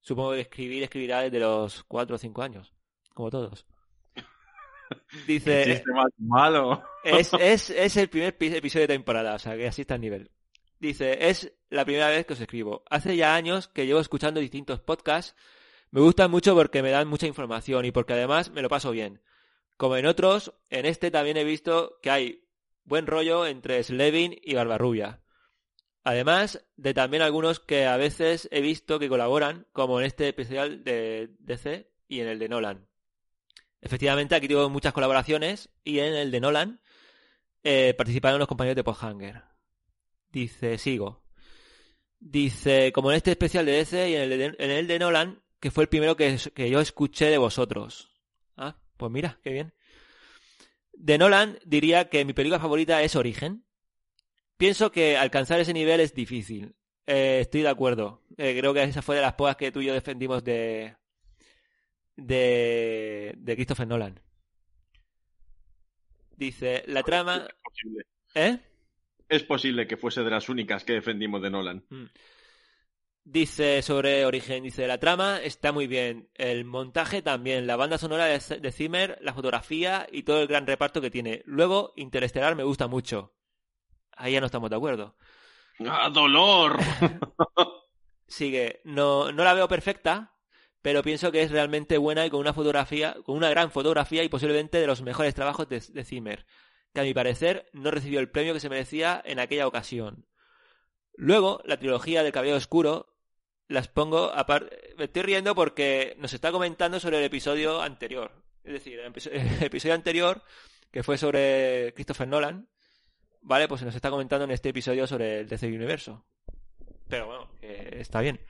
Supongo 0.00 0.32
que 0.32 0.40
escribir 0.40 0.82
escribirá 0.82 1.20
desde 1.22 1.38
los 1.40 1.84
4 1.84 2.16
o 2.16 2.18
5 2.18 2.42
años. 2.42 2.72
Como 3.14 3.30
todos. 3.30 3.66
Dice, 5.26 5.82
malo. 6.18 6.82
es, 7.02 7.32
es, 7.40 7.70
es 7.70 7.96
el 7.96 8.08
primer 8.08 8.36
pi- 8.36 8.54
episodio 8.54 8.86
de 8.86 8.94
temporada, 8.94 9.34
o 9.34 9.38
sea 9.38 9.56
que 9.56 9.66
así 9.66 9.82
está 9.82 9.94
el 9.96 10.00
nivel. 10.00 10.30
Dice, 10.78 11.28
es 11.28 11.52
la 11.70 11.84
primera 11.84 12.08
vez 12.08 12.26
que 12.26 12.34
os 12.34 12.40
escribo. 12.40 12.84
Hace 12.90 13.16
ya 13.16 13.34
años 13.34 13.68
que 13.68 13.86
llevo 13.86 14.00
escuchando 14.00 14.40
distintos 14.40 14.80
podcasts. 14.80 15.34
Me 15.90 16.00
gustan 16.00 16.30
mucho 16.30 16.54
porque 16.54 16.82
me 16.82 16.90
dan 16.90 17.08
mucha 17.08 17.26
información 17.26 17.84
y 17.84 17.92
porque 17.92 18.12
además 18.12 18.50
me 18.50 18.60
lo 18.62 18.68
paso 18.68 18.90
bien. 18.90 19.22
Como 19.76 19.96
en 19.96 20.06
otros, 20.06 20.52
en 20.70 20.84
este 20.86 21.10
también 21.10 21.36
he 21.36 21.44
visto 21.44 21.98
que 22.02 22.10
hay 22.10 22.45
buen 22.86 23.06
rollo 23.06 23.46
entre 23.46 23.82
Slevin 23.82 24.38
y 24.42 24.54
Barbarrubia. 24.54 25.20
Además 26.04 26.64
de 26.76 26.94
también 26.94 27.22
algunos 27.22 27.58
que 27.58 27.84
a 27.84 27.96
veces 27.96 28.48
he 28.52 28.60
visto 28.60 28.98
que 28.98 29.08
colaboran, 29.08 29.66
como 29.72 30.00
en 30.00 30.06
este 30.06 30.28
especial 30.28 30.84
de 30.84 31.34
DC 31.40 31.90
y 32.08 32.20
en 32.20 32.28
el 32.28 32.38
de 32.38 32.48
Nolan. 32.48 32.86
Efectivamente, 33.80 34.34
aquí 34.34 34.48
tengo 34.48 34.70
muchas 34.70 34.92
colaboraciones 34.92 35.68
y 35.84 35.98
en 35.98 36.14
el 36.14 36.30
de 36.30 36.40
Nolan 36.40 36.80
eh, 37.64 37.92
participaron 37.98 38.38
los 38.38 38.48
compañeros 38.48 38.76
de 38.76 38.84
Podhanger. 38.84 39.42
Dice, 40.30 40.78
sigo. 40.78 41.24
Dice, 42.20 42.92
como 42.92 43.10
en 43.10 43.16
este 43.16 43.32
especial 43.32 43.66
de 43.66 43.72
DC 43.72 44.10
y 44.10 44.14
en 44.14 44.22
el 44.22 44.38
de, 44.38 44.78
el 44.78 44.86
de 44.86 44.98
Nolan, 44.98 45.42
que 45.58 45.72
fue 45.72 45.84
el 45.84 45.88
primero 45.88 46.16
que 46.16 46.38
yo 46.70 46.80
escuché 46.80 47.26
de 47.26 47.38
vosotros. 47.38 48.10
Ah, 48.56 48.78
pues 48.96 49.10
mira, 49.10 49.40
qué 49.42 49.50
bien. 49.50 49.74
De 50.98 51.18
Nolan 51.18 51.58
diría 51.64 52.08
que 52.08 52.24
mi 52.24 52.32
película 52.32 52.58
favorita 52.58 53.02
es 53.02 53.16
Origen. 53.16 53.64
Pienso 54.56 54.90
que 54.90 55.16
alcanzar 55.16 55.60
ese 55.60 55.74
nivel 55.74 56.00
es 56.00 56.14
difícil. 56.14 56.74
Eh, 57.06 57.38
estoy 57.42 57.62
de 57.62 57.68
acuerdo. 57.68 58.22
Eh, 58.38 58.56
creo 58.58 58.72
que 58.72 58.82
esa 58.82 59.02
fue 59.02 59.16
de 59.16 59.22
las 59.22 59.34
pocas 59.34 59.56
que 59.56 59.70
tú 59.70 59.80
y 59.80 59.86
yo 59.86 59.92
defendimos 59.92 60.42
de, 60.42 60.96
de, 62.16 63.34
de 63.36 63.54
Christopher 63.54 63.86
Nolan. 63.86 64.20
Dice, 66.36 66.82
la 66.86 67.02
trama... 67.02 67.46
Es 67.46 67.54
posible. 67.62 68.06
¿Eh? 68.34 68.58
Es 69.28 69.42
posible 69.42 69.86
que 69.86 69.96
fuese 69.96 70.22
de 70.22 70.30
las 70.30 70.48
únicas 70.48 70.84
que 70.84 70.94
defendimos 70.94 71.42
de 71.42 71.50
Nolan. 71.50 71.84
Dice 73.28 73.82
sobre 73.82 74.24
Origen, 74.24 74.62
dice, 74.62 74.86
la 74.86 75.00
trama 75.00 75.40
está 75.42 75.72
muy 75.72 75.88
bien, 75.88 76.30
el 76.34 76.64
montaje 76.64 77.22
también, 77.22 77.66
la 77.66 77.74
banda 77.74 77.98
sonora 77.98 78.26
de, 78.26 78.38
de 78.38 78.70
Zimmer, 78.70 79.18
la 79.20 79.34
fotografía 79.34 80.06
y 80.12 80.22
todo 80.22 80.40
el 80.40 80.46
gran 80.46 80.64
reparto 80.64 81.00
que 81.00 81.10
tiene. 81.10 81.42
Luego, 81.44 81.92
Interestelar 81.96 82.54
me 82.54 82.62
gusta 82.62 82.86
mucho. 82.86 83.34
Ahí 84.12 84.34
ya 84.34 84.38
no 84.38 84.46
estamos 84.46 84.70
de 84.70 84.76
acuerdo. 84.76 85.16
¡Ah, 85.80 86.08
dolor! 86.08 86.78
Sigue, 88.28 88.80
no, 88.84 89.32
no 89.32 89.42
la 89.42 89.54
veo 89.54 89.66
perfecta, 89.66 90.36
pero 90.80 91.02
pienso 91.02 91.32
que 91.32 91.42
es 91.42 91.50
realmente 91.50 91.98
buena 91.98 92.24
y 92.24 92.30
con 92.30 92.38
una 92.38 92.54
fotografía, 92.54 93.16
con 93.24 93.36
una 93.36 93.50
gran 93.50 93.72
fotografía 93.72 94.22
y 94.22 94.28
posiblemente 94.28 94.78
de 94.78 94.86
los 94.86 95.02
mejores 95.02 95.34
trabajos 95.34 95.68
de, 95.68 95.80
de 95.80 96.04
Zimmer, 96.04 96.46
que 96.94 97.00
a 97.00 97.02
mi 97.02 97.12
parecer 97.12 97.68
no 97.72 97.90
recibió 97.90 98.20
el 98.20 98.30
premio 98.30 98.54
que 98.54 98.60
se 98.60 98.70
merecía 98.70 99.20
en 99.24 99.40
aquella 99.40 99.66
ocasión. 99.66 100.28
Luego, 101.16 101.60
la 101.64 101.78
trilogía 101.78 102.22
del 102.22 102.30
Cabello 102.30 102.54
Oscuro 102.54 103.15
las 103.68 103.88
pongo 103.88 104.32
aparte. 104.32 104.94
Me 104.96 105.04
estoy 105.04 105.22
riendo 105.22 105.54
porque 105.54 106.16
nos 106.18 106.32
está 106.32 106.52
comentando 106.52 107.00
sobre 107.00 107.18
el 107.18 107.24
episodio 107.24 107.80
anterior. 107.80 108.32
Es 108.64 108.72
decir, 108.72 108.98
el 109.00 109.62
episodio, 109.62 109.94
anterior, 109.94 110.42
que 110.90 111.02
fue 111.02 111.18
sobre 111.18 111.92
Christopher 111.94 112.28
Nolan, 112.28 112.68
¿vale? 113.42 113.68
Pues 113.68 113.80
se 113.80 113.84
nos 113.84 113.94
está 113.94 114.10
comentando 114.10 114.44
en 114.44 114.50
este 114.50 114.70
episodio 114.70 115.06
sobre 115.06 115.40
el 115.40 115.48
DC 115.48 115.66
Universo. 115.68 116.24
Pero 117.08 117.26
bueno, 117.26 117.50
está 117.60 118.20
bien. 118.20 118.40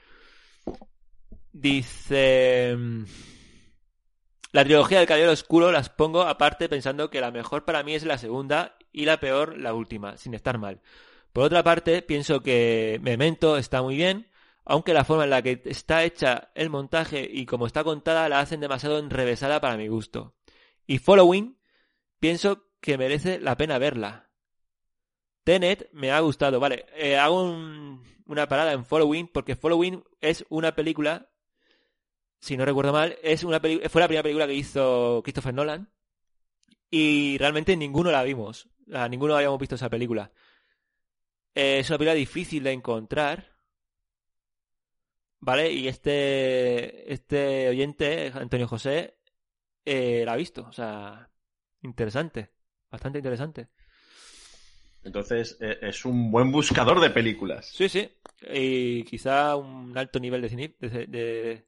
Dice... 1.53 2.77
La 4.53 4.65
trilogía 4.65 4.99
del 4.99 5.07
Caballero 5.07 5.33
Oscuro 5.33 5.71
las 5.71 5.91
pongo 5.91 6.23
aparte 6.23 6.71
pensando 6.71 7.11
que 7.11 7.21
la 7.21 7.31
mejor 7.31 7.67
para 7.67 7.83
mí 7.83 7.95
es 7.95 8.05
la 8.05 8.17
segunda 8.17 8.79
y 8.91 9.05
la 9.05 9.21
peor 9.21 9.59
la 9.59 9.75
última, 9.75 10.17
sin 10.17 10.33
estar 10.33 10.57
mal. 10.57 10.81
Por 11.35 11.45
otra 11.45 11.63
parte, 11.63 12.01
pienso 12.01 12.41
que 12.41 12.99
Memento 13.03 13.59
está 13.59 13.83
muy 13.83 13.97
bien, 13.97 14.29
aunque 14.67 14.93
la 14.93 15.05
forma 15.05 15.25
en 15.25 15.31
la 15.31 15.41
que 15.43 15.63
está 15.65 16.05
hecha 16.05 16.51
el 16.55 16.69
montaje 16.69 17.27
y 17.33 17.47
como 17.47 17.67
está 17.67 17.85
contada 17.85 18.29
la 18.29 18.41
hacen 18.41 18.61
demasiado 18.61 18.99
enrevesada 18.99 19.61
para 19.61 19.77
mi 19.77 19.89
gusto. 19.89 20.35
Y 20.87 20.99
Following, 20.99 21.59
pienso 22.19 22.69
que 22.81 22.99
merece 22.99 23.41
la 23.41 23.57
pena 23.57 23.79
verla. 23.79 24.29
Tenet 25.45 25.89
me 25.93 26.11
ha 26.11 26.21
gustado, 26.21 26.59
vale, 26.61 26.87
eh, 26.97 27.17
hago 27.17 27.45
un- 27.45 28.03
una 28.27 28.49
parada 28.49 28.73
en 28.73 28.85
Following 28.85 29.29
porque 29.29 29.55
Following 29.55 30.03
es 30.21 30.45
una 30.49 30.75
película, 30.75 31.31
si 32.41 32.57
no 32.57 32.65
recuerdo 32.65 32.93
mal, 32.93 33.17
es 33.23 33.45
una 33.45 33.61
fue 33.61 34.01
la 34.01 34.09
primera 34.09 34.25
película 34.25 34.47
que 34.49 34.55
hizo 34.55 35.21
Christopher 35.23 35.55
Nolan 35.55 35.93
y 36.91 37.39
realmente 37.39 37.77
ninguno 37.77 38.11
la 38.11 38.25
vimos, 38.25 38.69
ninguno 39.09 39.37
habíamos 39.37 39.61
visto 39.61 39.77
esa 39.77 39.89
película. 39.89 40.33
Eh, 41.55 41.79
es 41.79 41.89
una 41.91 41.99
película 41.99 42.15
difícil 42.15 42.65
de 42.65 42.73
encontrar, 42.73 43.56
¿vale? 45.41 45.73
Y 45.73 45.89
este, 45.89 47.13
este 47.13 47.69
oyente, 47.69 48.33
Antonio 48.35 48.69
José, 48.69 49.19
eh, 49.85 50.23
la 50.25 50.33
ha 50.33 50.37
visto, 50.37 50.67
o 50.69 50.73
sea, 50.73 51.31
interesante, 51.83 52.51
bastante 52.91 53.19
interesante. 53.19 53.69
Entonces, 55.05 55.57
eh, 55.61 55.79
es 55.83 56.05
un 56.05 56.33
buen 56.33 56.51
buscador 56.51 57.01
de 57.01 57.11
películas. 57.11 57.67
Sí, 57.73 57.89
sí. 57.89 58.11
Y 58.53 59.05
quizá 59.05 59.55
un 59.55 59.97
alto 59.97 60.19
nivel 60.19 60.43
de, 60.43 60.49
cine, 60.49 60.77
de, 60.81 61.07
de, 61.07 61.67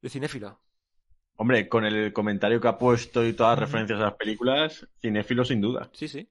de 0.00 0.08
cinéfilo. 0.08 0.60
Hombre, 1.36 1.68
con 1.68 1.84
el 1.84 2.12
comentario 2.12 2.60
que 2.60 2.66
ha 2.66 2.76
puesto 2.78 3.24
y 3.24 3.32
todas 3.32 3.52
las 3.56 3.68
referencias 3.68 4.00
a 4.00 4.06
las 4.06 4.14
películas, 4.14 4.88
cinéfilo 5.00 5.44
sin 5.44 5.60
duda. 5.60 5.88
Sí, 5.92 6.08
sí. 6.08 6.28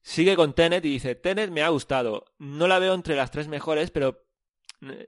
Sigue 0.00 0.36
con 0.36 0.54
Tenet 0.54 0.82
y 0.86 0.88
dice, 0.88 1.14
Tenet 1.14 1.50
me 1.50 1.62
ha 1.62 1.68
gustado. 1.68 2.24
No 2.38 2.66
la 2.66 2.78
veo 2.78 2.94
entre 2.94 3.16
las 3.16 3.30
tres 3.30 3.48
mejores, 3.48 3.90
pero... 3.90 4.24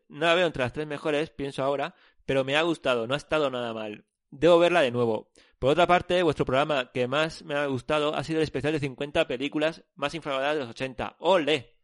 No 0.09 0.27
la 0.27 0.35
veo 0.35 0.47
entre 0.47 0.62
las 0.62 0.73
tres 0.73 0.86
mejores, 0.86 1.31
pienso 1.31 1.62
ahora, 1.62 1.94
pero 2.24 2.44
me 2.44 2.57
ha 2.57 2.62
gustado, 2.62 3.07
no 3.07 3.15
ha 3.15 3.19
estado 3.19 3.51
nada 3.51 3.73
mal. 3.73 4.05
Debo 4.31 4.59
verla 4.59 4.82
de 4.82 4.90
nuevo. 4.90 5.31
Por 5.59 5.70
otra 5.70 5.86
parte, 5.86 6.23
vuestro 6.23 6.44
programa 6.44 6.90
que 6.93 7.07
más 7.07 7.43
me 7.43 7.55
ha 7.55 7.66
gustado 7.66 8.15
ha 8.15 8.24
sido 8.24 8.39
el 8.39 8.44
especial 8.44 8.73
de 8.73 8.81
50 8.81 9.27
películas 9.27 9.85
más 9.94 10.15
infravaloradas 10.15 10.57
de 10.57 10.61
los 10.61 10.70
80. 10.70 11.16
¡Ole! 11.20 11.74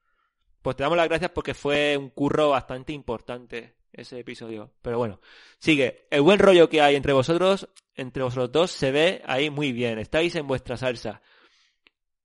Pues 0.60 0.77
te 0.77 0.82
damos 0.82 0.97
las 0.97 1.09
gracias 1.09 1.31
porque 1.31 1.55
fue 1.55 1.97
un 1.97 2.10
curro 2.10 2.51
bastante 2.51 2.93
importante 2.93 3.77
ese 3.93 4.20
episodio. 4.20 4.73
Pero 4.82 4.98
bueno, 4.98 5.20
sigue. 5.59 6.06
El 6.10 6.23
buen 6.23 6.39
rollo 6.39 6.69
que 6.69 6.81
hay 6.81 6.97
entre 6.97 7.12
vosotros, 7.12 7.69
entre 7.94 8.23
vosotros 8.23 8.52
dos, 8.52 8.70
se 8.70 8.90
ve 8.90 9.23
ahí 9.24 9.51
muy 9.51 9.73
bien. 9.73 9.98
Estáis 9.98 10.35
en 10.36 10.47
vuestra 10.47 10.77
salsa. 10.77 11.23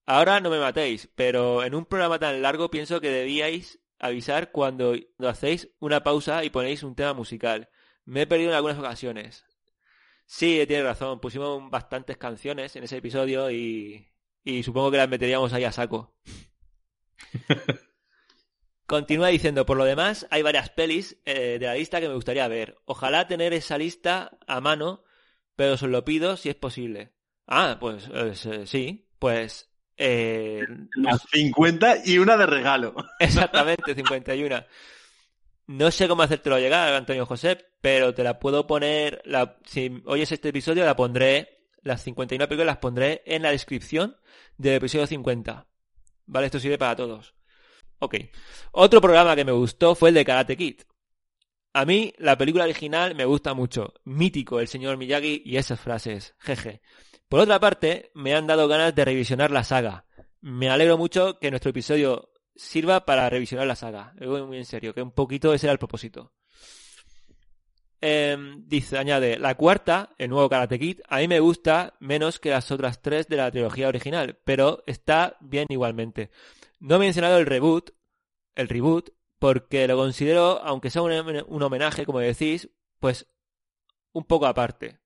Ahora 0.06 0.39
no 0.39 0.49
me 0.49 0.60
matéis, 0.60 1.10
pero 1.15 1.64
en 1.64 1.76
un 1.76 1.85
programa 1.85 2.19
tan 2.19 2.41
largo 2.41 2.69
pienso 2.69 3.02
que 3.02 3.10
debíais 3.10 3.80
avisar 3.99 4.52
cuando, 4.52 4.95
hacéis 5.19 5.69
una 5.80 6.03
pausa 6.03 6.44
y 6.44 6.49
ponéis 6.49 6.84
un 6.84 6.95
tema 6.95 7.14
musical. 7.14 7.69
Me 8.06 8.22
he 8.22 8.28
perdido 8.28 8.52
en 8.52 8.56
algunas 8.56 8.78
ocasiones. 8.78 9.45
Sí, 10.26 10.64
tienes 10.68 10.86
razón. 10.86 11.19
Pusimos 11.19 11.69
bastantes 11.69 12.18
canciones 12.18 12.76
en 12.76 12.84
ese 12.84 12.98
episodio 12.98 13.49
y, 13.52 14.07
y 14.44 14.64
supongo 14.64 14.91
que 14.91 14.98
las 14.98 15.10
meteríamos 15.10 15.53
ahí 15.53 15.64
a 15.64 15.72
saco. 15.72 16.15
Continúa 18.88 19.28
diciendo, 19.28 19.65
por 19.65 19.76
lo 19.76 19.84
demás, 19.84 20.26
hay 20.30 20.41
varias 20.41 20.69
pelis 20.69 21.19
eh, 21.26 21.57
de 21.60 21.65
la 21.65 21.76
lista 21.76 21.99
que 21.99 22.07
me 22.07 22.15
gustaría 22.15 22.48
ver. 22.48 22.78
Ojalá 22.86 23.28
tener 23.28 23.53
esa 23.53 23.78
lista 23.78 24.38
a 24.48 24.61
mano, 24.61 25.03
pero 25.57 25.74
os 25.74 25.82
lo 25.82 26.06
pido 26.06 26.38
si 26.38 26.48
es 26.48 26.56
posible. 26.56 27.14
Ah, 27.45 27.78
pues 27.80 28.10
eh, 28.14 28.65
sí, 28.65 29.10
pues... 29.19 29.69
Eh, 29.98 30.65
Las 30.95 31.22
50 31.32 32.06
y 32.06 32.19
una 32.19 32.38
de 32.38 32.45
regalo. 32.45 32.95
Exactamente, 33.19 33.95
51. 33.95 34.64
No 35.68 35.91
sé 35.91 36.07
cómo 36.07 36.22
hacértelo 36.24 36.60
llegar, 36.60 36.94
Antonio 36.94 37.26
José, 37.26 37.57
pero 37.82 38.14
te 38.14 38.24
la 38.24 38.40
puedo 38.40 38.68
poner, 38.68 39.22
la, 39.26 39.57
si 39.65 40.02
oyes 40.06 40.32
este 40.32 40.49
episodio, 40.49 40.86
la 40.86 40.95
pondré 40.95 41.57
las 41.88 42.03
59 42.03 42.48
películas 42.49 42.68
las 42.68 42.78
pondré 42.78 43.24
en 43.26 43.41
la 43.41 43.52
descripción 43.52 44.18
del 44.57 44.76
episodio 44.76 45.07
50. 45.07 45.68
¿Vale? 46.26 46.45
Esto 46.45 46.60
sirve 46.60 46.78
para 46.78 46.95
todos. 46.95 47.34
Ok. 47.99 48.15
Otro 48.74 49.02
programa 49.02 49.36
que 49.36 49.45
me 49.45 49.53
gustó 49.53 49.95
fue 49.95 50.10
el 50.10 50.15
de 50.15 50.26
Karate 50.26 50.57
Kid. 50.57 50.82
A 51.74 51.86
mí 51.86 52.14
la 52.18 52.38
película 52.38 52.65
original 52.65 53.15
me 53.15 53.26
gusta 53.26 53.53
mucho. 53.53 53.94
Mítico 54.03 54.60
el 54.60 54.68
señor 54.68 54.98
Miyagi 54.98 55.41
y 55.45 55.57
esas 55.57 55.80
frases. 55.80 56.36
Jeje. 56.40 56.82
Por 57.30 57.41
otra 57.41 57.60
parte, 57.60 58.12
me 58.14 58.34
han 58.34 58.48
dado 58.48 58.68
ganas 58.68 58.95
de 58.95 59.06
revisionar 59.06 59.52
la 59.52 59.64
saga. 59.64 60.06
Me 60.41 60.70
alegro 60.70 60.98
mucho 60.98 61.40
que 61.40 61.49
nuestro 61.49 61.72
episodio 61.72 62.30
sirva 62.56 63.06
para 63.06 63.30
revisionar 63.30 63.68
la 63.68 63.76
saga. 63.76 64.14
Muy 64.20 64.58
en 64.58 64.66
serio, 64.66 64.94
que 64.94 65.02
un 65.02 65.12
poquito 65.12 65.54
ese 65.54 65.68
era 65.68 65.74
el 65.74 65.80
propósito. 65.80 66.34
Em, 67.99 68.64
dice, 68.68 68.98
añade, 68.98 69.40
la 69.40 69.56
cuarta, 69.56 70.14
el 70.18 70.30
nuevo 70.30 70.49
Karate 70.49 70.78
Kid, 70.78 70.99
a 71.10 71.18
mí 71.18 71.28
me 71.28 71.40
gusta 71.40 71.95
menos 71.99 72.40
que 72.40 72.52
las 72.52 72.72
otras 72.72 73.02
tres 73.02 73.28
de 73.28 73.38
la 73.38 73.49
trilogía 73.52 73.88
original, 73.88 74.40
pero 74.45 74.84
está 74.86 75.36
bien 75.41 75.66
igualmente. 75.70 76.30
No 76.80 76.95
he 76.95 76.99
mencionado 76.99 77.40
el 77.40 77.48
reboot, 77.48 77.91
el 78.56 78.70
reboot, 78.70 79.10
porque 79.40 79.88
lo 79.88 79.98
considero, 79.98 80.62
aunque 80.64 80.91
sea 80.91 81.02
un 81.02 81.64
homenaje, 81.64 82.06
como 82.06 82.20
decís, 82.20 82.70
pues 82.99 83.28
un 84.14 84.24
poco 84.24 84.45
aparte. 84.45 84.99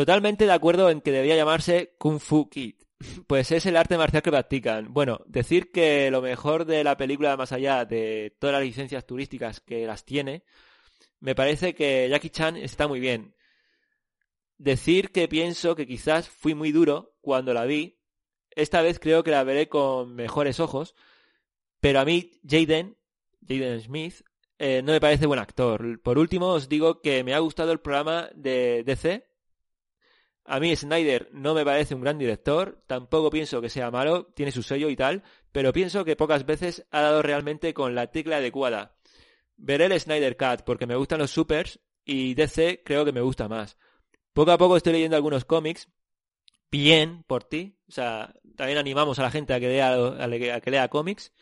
Totalmente 0.00 0.46
de 0.46 0.52
acuerdo 0.52 0.88
en 0.88 1.02
que 1.02 1.12
debería 1.12 1.36
llamarse 1.36 1.94
Kung 1.98 2.20
Fu 2.20 2.48
Kid, 2.48 2.76
pues 3.26 3.52
es 3.52 3.66
el 3.66 3.76
arte 3.76 3.98
marcial 3.98 4.22
que 4.22 4.30
practican. 4.30 4.94
Bueno, 4.94 5.20
decir 5.26 5.70
que 5.72 6.10
lo 6.10 6.22
mejor 6.22 6.64
de 6.64 6.82
la 6.82 6.96
película, 6.96 7.36
más 7.36 7.52
allá 7.52 7.84
de 7.84 8.34
todas 8.40 8.54
las 8.54 8.62
licencias 8.62 9.04
turísticas 9.04 9.60
que 9.60 9.86
las 9.86 10.06
tiene, 10.06 10.42
me 11.18 11.34
parece 11.34 11.74
que 11.74 12.08
Jackie 12.08 12.30
Chan 12.30 12.56
está 12.56 12.88
muy 12.88 12.98
bien. 12.98 13.34
Decir 14.56 15.12
que 15.12 15.28
pienso 15.28 15.76
que 15.76 15.86
quizás 15.86 16.30
fui 16.30 16.54
muy 16.54 16.72
duro 16.72 17.14
cuando 17.20 17.52
la 17.52 17.66
vi. 17.66 18.00
Esta 18.52 18.80
vez 18.80 19.00
creo 19.00 19.22
que 19.22 19.32
la 19.32 19.44
veré 19.44 19.68
con 19.68 20.14
mejores 20.14 20.60
ojos. 20.60 20.94
Pero 21.80 22.00
a 22.00 22.06
mí, 22.06 22.40
Jaden, 22.48 22.96
Jaden 23.46 23.82
Smith, 23.82 24.22
eh, 24.58 24.80
no 24.82 24.92
me 24.92 25.00
parece 25.00 25.26
buen 25.26 25.40
actor. 25.40 26.00
Por 26.00 26.16
último, 26.16 26.54
os 26.54 26.70
digo 26.70 27.02
que 27.02 27.22
me 27.22 27.34
ha 27.34 27.38
gustado 27.40 27.70
el 27.70 27.80
programa 27.80 28.30
de 28.34 28.82
DC. 28.82 29.29
A 30.44 30.58
mí 30.58 30.74
Snyder 30.74 31.28
no 31.32 31.54
me 31.54 31.64
parece 31.64 31.94
un 31.94 32.00
gran 32.00 32.18
director, 32.18 32.82
tampoco 32.86 33.30
pienso 33.30 33.60
que 33.60 33.68
sea 33.68 33.90
malo, 33.90 34.26
tiene 34.34 34.52
su 34.52 34.62
sello 34.62 34.88
y 34.88 34.96
tal, 34.96 35.22
pero 35.52 35.72
pienso 35.72 36.04
que 36.04 36.16
pocas 36.16 36.46
veces 36.46 36.86
ha 36.90 37.02
dado 37.02 37.22
realmente 37.22 37.74
con 37.74 37.94
la 37.94 38.10
tecla 38.10 38.38
adecuada. 38.38 38.96
Veré 39.56 39.86
el 39.86 40.00
Snyder 40.00 40.36
Cut 40.36 40.62
porque 40.64 40.86
me 40.86 40.96
gustan 40.96 41.18
los 41.18 41.30
supers 41.30 41.80
y 42.04 42.34
DC 42.34 42.82
creo 42.84 43.04
que 43.04 43.12
me 43.12 43.20
gusta 43.20 43.48
más. 43.48 43.76
Poco 44.32 44.52
a 44.52 44.58
poco 44.58 44.76
estoy 44.76 44.94
leyendo 44.94 45.16
algunos 45.16 45.44
cómics. 45.44 45.88
Bien 46.70 47.24
por 47.26 47.44
ti. 47.44 47.76
O 47.88 47.92
sea, 47.92 48.32
también 48.56 48.78
animamos 48.78 49.18
a 49.18 49.22
la 49.22 49.30
gente 49.30 49.52
a 49.52 49.60
que 49.60 49.68
lea, 49.68 49.92
a 49.94 50.60
que 50.60 50.70
lea 50.70 50.88
cómics. 50.88 51.32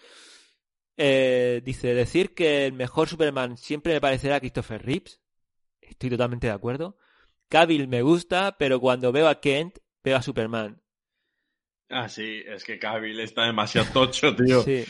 Eh, 0.96 1.62
dice, 1.64 1.94
decir 1.94 2.34
que 2.34 2.66
el 2.66 2.72
mejor 2.72 3.08
Superman 3.08 3.56
siempre 3.56 3.92
me 3.92 4.00
parecerá 4.00 4.40
Christopher 4.40 4.84
Reeves. 4.84 5.20
Estoy 5.80 6.10
totalmente 6.10 6.48
de 6.48 6.52
acuerdo. 6.52 6.98
Cavill 7.48 7.88
me 7.88 8.02
gusta, 8.02 8.56
pero 8.58 8.80
cuando 8.80 9.12
veo 9.12 9.28
a 9.28 9.40
Kent, 9.40 9.78
veo 10.04 10.16
a 10.16 10.22
Superman. 10.22 10.82
Ah, 11.88 12.08
sí, 12.08 12.42
es 12.46 12.64
que 12.64 12.78
Cavill 12.78 13.18
está 13.20 13.44
demasiado 13.46 13.90
tocho, 13.92 14.34
tío. 14.36 14.62
sí. 14.62 14.84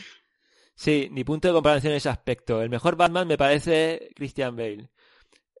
Sí, 0.75 1.09
ni 1.11 1.25
punto 1.25 1.49
de 1.49 1.53
comparación 1.53 1.91
en 1.91 1.97
ese 1.97 2.07
aspecto. 2.07 2.61
El 2.61 2.69
mejor 2.69 2.95
Batman 2.95 3.27
me 3.27 3.37
parece 3.37 4.11
Christian 4.15 4.55
Bale. 4.55 4.89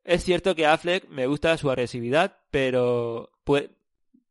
Es 0.05 0.23
cierto 0.23 0.55
que 0.55 0.65
Affleck 0.65 1.09
me 1.09 1.27
gusta 1.27 1.57
su 1.57 1.69
agresividad, 1.69 2.37
pero, 2.51 3.29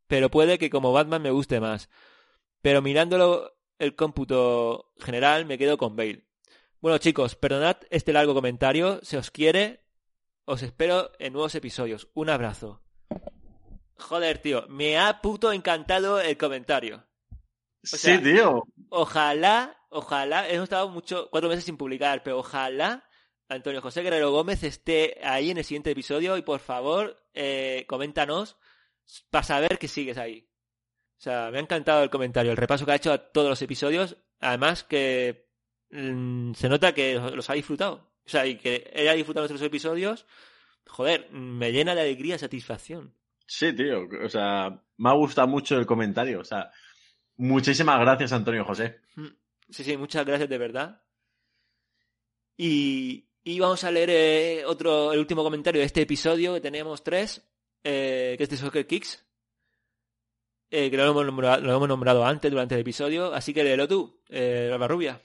pero 0.07 0.31
puede 0.31 0.59
que 0.59 0.71
como 0.71 0.91
Batman 0.93 1.21
me 1.21 1.31
guste 1.31 1.61
más. 1.61 1.91
Pero 2.63 2.81
mirándolo 2.81 3.53
el 3.79 3.95
cómputo 3.97 4.91
general 4.99 5.45
me 5.45 5.59
quedo 5.59 5.77
con 5.77 5.95
Bale. 5.95 6.25
Bueno 6.81 6.97
chicos, 6.97 7.37
perdonad 7.37 7.77
este 7.91 8.15
largo 8.15 8.33
comentario, 8.33 8.99
se 9.03 9.19
os 9.19 9.31
quiere, 9.31 9.85
os 10.49 10.63
espero 10.63 11.13
en 11.19 11.35
nuevos 11.35 11.55
episodios. 11.55 12.09
Un 12.15 12.31
abrazo. 12.31 12.83
Joder, 13.99 14.39
tío, 14.39 14.67
me 14.69 14.99
ha 14.99 15.21
puto 15.21 15.53
encantado 15.53 16.21
el 16.21 16.37
comentario. 16.37 17.05
sí, 17.83 18.19
tío. 18.19 18.65
Ojalá 18.89 19.79
ojalá, 19.91 20.49
hemos 20.49 20.65
estado 20.65 20.89
mucho, 20.89 21.29
cuatro 21.31 21.49
meses 21.49 21.65
sin 21.65 21.77
publicar, 21.77 22.23
pero 22.23 22.39
ojalá 22.39 23.05
Antonio 23.49 23.81
José 23.81 24.03
Guerrero 24.03 24.31
Gómez 24.31 24.63
esté 24.63 25.19
ahí 25.23 25.51
en 25.51 25.59
el 25.59 25.65
siguiente 25.65 25.91
episodio 25.91 26.37
y 26.37 26.43
por 26.43 26.61
favor, 26.61 27.17
eh, 27.35 27.85
coméntanos 27.89 28.57
para 29.31 29.45
saber 29.45 29.79
que 29.79 29.89
sigues 29.89 30.19
ahí. 30.19 30.49
O 31.19 31.21
sea, 31.21 31.51
me 31.51 31.59
ha 31.59 31.63
encantado 31.63 32.03
el 32.03 32.11
comentario, 32.11 32.51
el 32.53 32.57
repaso 32.57 32.85
que 32.85 32.93
ha 32.93 32.97
hecho 32.97 33.13
a 33.13 33.33
todos 33.33 33.49
los 33.49 33.63
episodios, 33.63 34.17
además 34.41 34.85
que 34.85 35.49
mm, 35.91 36.53
se 36.53 36.69
nota 36.69 36.95
que 36.95 37.15
los 37.15 37.51
ha 37.51 37.55
disfrutado. 37.55 38.08
O 38.29 38.31
sea, 38.31 38.47
y 38.47 38.59
que 38.59 38.91
él 38.93 39.09
ha 39.09 39.15
disfrutado 39.15 39.45
nuestros 39.45 39.67
episodios, 39.67 40.27
joder, 40.87 41.31
me 41.31 41.73
llena 41.73 41.95
de 41.95 42.03
alegría 42.03 42.35
y 42.35 42.39
satisfacción. 42.39 43.15
Sí, 43.47 43.73
tío, 43.73 44.07
o 44.23 44.29
sea, 44.29 44.83
me 44.99 45.09
ha 45.09 45.15
gustado 45.15 45.49
mucho 45.49 45.79
el 45.79 45.87
comentario, 45.87 46.41
o 46.41 46.45
sea, 46.45 46.71
muchísimas 47.39 47.99
gracias 48.01 48.35
Antonio 48.35 48.67
José. 48.67 49.01
Mm. 49.15 49.29
Sí, 49.71 49.83
sí, 49.83 49.97
muchas 49.97 50.27
gracias 50.27 50.51
de 50.51 50.59
verdad. 50.59 51.03
Y, 52.55 53.31
y 53.45 53.59
vamos 53.61 53.83
a 53.85 53.91
leer 53.91 54.11
eh, 54.11 54.65
otro, 54.67 55.15
el 55.15 55.21
último 55.21 55.43
comentario 55.43 55.81
de 55.81 55.87
este 55.87 56.03
episodio, 56.03 56.53
que 56.53 56.61
tenemos 56.61 57.03
tres, 57.03 57.51
eh, 57.83 58.35
que 58.37 58.45
es 58.45 58.51
de 58.51 58.59
Soccer 58.59 58.87
Kicks, 58.87 59.25
eh, 60.71 60.91
que 60.91 60.99
lo 60.99 61.07
hemos, 61.07 61.25
nombrado, 61.25 61.63
lo 61.63 61.75
hemos 61.75 61.89
nombrado 61.89 62.27
antes 62.27 62.51
durante 62.51 62.75
el 62.75 62.83
episodio, 62.83 63.33
así 63.33 63.55
que 63.55 63.65
léelo 63.65 63.89
tú, 63.89 64.21
eh, 64.29 64.77
Rubia. 64.87 65.23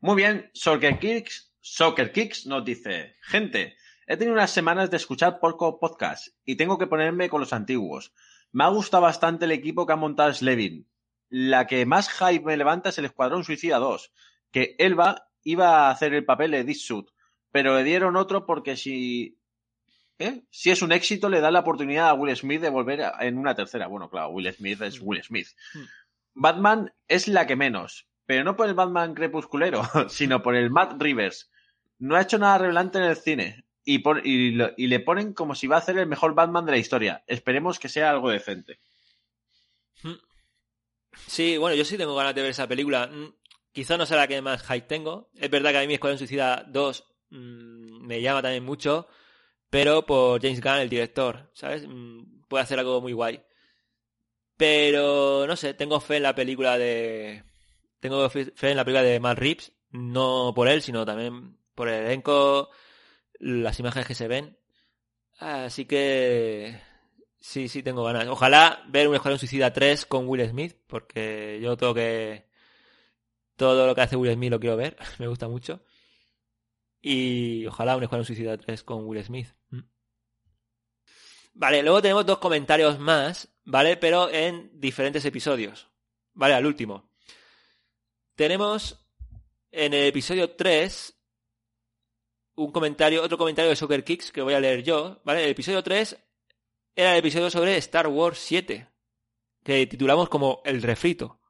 Muy 0.00 0.16
bien, 0.16 0.50
Soccer 0.54 0.98
Kicks, 0.98 1.52
Soccer 1.60 2.12
Kicks 2.12 2.46
nos 2.46 2.64
dice, 2.64 3.16
gente, 3.22 3.76
he 4.06 4.16
tenido 4.16 4.34
unas 4.34 4.50
semanas 4.50 4.90
de 4.90 4.96
escuchar 4.98 5.40
porco 5.40 5.78
podcast 5.80 6.28
y 6.44 6.56
tengo 6.56 6.78
que 6.78 6.86
ponerme 6.86 7.28
con 7.28 7.40
los 7.40 7.52
antiguos. 7.52 8.12
Me 8.52 8.64
ha 8.64 8.68
gustado 8.68 9.02
bastante 9.02 9.46
el 9.46 9.52
equipo 9.52 9.86
que 9.86 9.92
ha 9.92 9.96
montado 9.96 10.32
Slevin 10.32 10.86
la 11.28 11.66
que 11.66 11.86
más 11.86 12.08
hype 12.08 12.44
me 12.44 12.56
levanta 12.56 12.90
es 12.90 12.98
el 12.98 13.06
Escuadrón 13.06 13.44
Suicida 13.44 13.78
2, 13.78 14.12
que 14.50 14.76
Elba 14.78 15.28
iba 15.42 15.86
a 15.86 15.90
hacer 15.90 16.14
el 16.14 16.24
papel 16.24 16.52
de 16.52 16.74
Suit, 16.74 17.08
pero 17.50 17.76
le 17.76 17.84
dieron 17.84 18.16
otro 18.16 18.46
porque 18.46 18.76
si 18.76 19.38
¿Eh? 20.18 20.44
Si 20.50 20.70
es 20.70 20.80
un 20.80 20.92
éxito, 20.92 21.28
le 21.28 21.42
da 21.42 21.50
la 21.50 21.60
oportunidad 21.60 22.08
a 22.08 22.14
Will 22.14 22.34
Smith 22.34 22.62
de 22.62 22.70
volver 22.70 23.02
en 23.20 23.36
una 23.36 23.54
tercera. 23.54 23.86
Bueno, 23.86 24.08
claro, 24.08 24.30
Will 24.30 24.50
Smith 24.50 24.80
es 24.80 24.98
Will 25.02 25.22
Smith. 25.22 25.48
Hmm. 25.74 25.84
Batman 26.32 26.94
es 27.06 27.28
la 27.28 27.46
que 27.46 27.54
menos, 27.54 28.08
pero 28.26 28.44
no 28.44 28.56
por 28.56 28.68
el 28.68 28.74
Batman 28.74 29.14
crepusculero, 29.14 29.82
sino 30.08 30.42
por 30.42 30.54
el 30.54 30.70
Matt 30.70 31.00
Rivers. 31.00 31.50
No 31.98 32.16
ha 32.16 32.22
hecho 32.22 32.38
nada 32.38 32.58
revelante 32.58 32.98
en 32.98 33.04
el 33.04 33.16
cine 33.16 33.66
y, 33.86 34.86
le 34.88 35.00
ponen 35.00 35.32
como 35.32 35.54
si 35.54 35.66
va 35.66 35.76
a 35.76 35.78
hacer 35.78 35.96
el 35.96 36.06
mejor 36.06 36.34
Batman 36.34 36.66
de 36.66 36.72
la 36.72 36.78
historia. 36.78 37.22
Esperemos 37.26 37.78
que 37.78 37.88
sea 37.88 38.10
algo 38.10 38.30
decente. 38.30 38.80
Hmm. 40.02 40.16
Sí, 41.26 41.56
bueno, 41.56 41.76
yo 41.76 41.84
sí 41.84 41.96
tengo 41.96 42.16
ganas 42.16 42.34
de 42.34 42.42
ver 42.42 42.50
esa 42.50 42.66
película. 42.66 43.06
Mm, 43.06 43.32
quizá 43.72 43.96
no 43.96 44.04
sea 44.04 44.16
la 44.16 44.26
que 44.26 44.42
más 44.42 44.62
hype 44.64 44.88
tengo. 44.88 45.30
Es 45.36 45.50
verdad 45.50 45.70
que 45.70 45.78
a 45.78 45.80
mí 45.80 45.86
mi 45.86 45.94
Escuadrón 45.94 46.18
Suicida 46.18 46.64
2 46.68 47.04
mm, 47.30 48.06
me 48.06 48.20
llama 48.20 48.42
también 48.42 48.64
mucho, 48.64 49.06
pero 49.70 50.04
por 50.04 50.42
James 50.42 50.60
Gunn, 50.60 50.78
el 50.78 50.88
director, 50.88 51.50
¿sabes? 51.54 51.86
Mm, 51.86 52.42
puede 52.48 52.64
hacer 52.64 52.78
algo 52.80 53.00
muy 53.00 53.12
guay. 53.12 53.40
Pero, 54.56 55.46
no 55.46 55.54
sé, 55.54 55.74
tengo 55.74 56.00
fe 56.00 56.16
en 56.16 56.22
la 56.24 56.34
película 56.34 56.78
de... 56.78 57.44
Tengo 58.08 58.30
fe 58.30 58.70
en 58.70 58.76
la 58.76 58.84
película 58.84 59.02
de 59.02 59.20
Matt 59.20 59.38
Reeves, 59.38 59.72
no 59.90 60.52
por 60.54 60.68
él, 60.68 60.82
sino 60.82 61.04
también 61.04 61.56
por 61.74 61.88
el 61.88 62.06
elenco, 62.06 62.70
las 63.38 63.78
imágenes 63.80 64.06
que 64.06 64.14
se 64.14 64.28
ven. 64.28 64.58
Así 65.38 65.84
que 65.84 66.80
Sí, 67.46 67.68
sí, 67.68 67.80
tengo 67.84 68.02
ganas. 68.02 68.26
Ojalá 68.26 68.82
ver 68.88 69.06
un 69.06 69.14
Escuadrón 69.14 69.38
Suicida 69.38 69.72
3 69.72 70.06
con 70.06 70.26
Will 70.26 70.48
Smith, 70.48 70.76
porque 70.88 71.60
yo 71.62 71.76
tengo 71.76 71.94
que... 71.94 72.48
Todo 73.54 73.86
lo 73.86 73.94
que 73.94 74.00
hace 74.00 74.16
Will 74.16 74.34
Smith 74.34 74.50
lo 74.50 74.58
quiero 74.58 74.76
ver, 74.76 74.96
me 75.20 75.28
gusta 75.28 75.46
mucho. 75.46 75.80
Y 77.00 77.64
ojalá 77.66 77.96
un 77.96 78.02
Escuadrón 78.02 78.24
Suicida 78.24 78.58
3 78.58 78.82
con 78.82 79.06
Will 79.06 79.22
Smith. 79.22 79.46
Mm. 79.70 79.82
Vale, 81.54 81.84
luego 81.84 82.02
tenemos 82.02 82.26
dos 82.26 82.38
comentarios 82.38 82.98
más, 82.98 83.48
¿vale? 83.64 83.96
Pero 83.96 84.28
en 84.28 84.68
diferentes 84.80 85.24
episodios. 85.24 85.88
Vale, 86.34 86.54
al 86.54 86.66
último. 86.66 87.05
Tenemos 88.36 89.02
en 89.72 89.94
el 89.94 90.06
episodio 90.08 90.50
3 90.50 91.18
un 92.56 92.70
comentario, 92.70 93.22
otro 93.22 93.38
comentario 93.38 93.70
de 93.70 93.76
Soccer 93.76 94.04
Kicks 94.04 94.30
que 94.30 94.42
voy 94.42 94.52
a 94.52 94.60
leer 94.60 94.82
yo, 94.82 95.22
¿vale? 95.24 95.44
El 95.44 95.50
episodio 95.50 95.82
3 95.82 96.22
era 96.94 97.12
el 97.12 97.18
episodio 97.18 97.50
sobre 97.50 97.78
Star 97.78 98.06
Wars 98.08 98.38
7, 98.38 98.88
que 99.64 99.86
titulamos 99.86 100.28
como 100.28 100.60
El 100.66 100.82
refrito. 100.82 101.40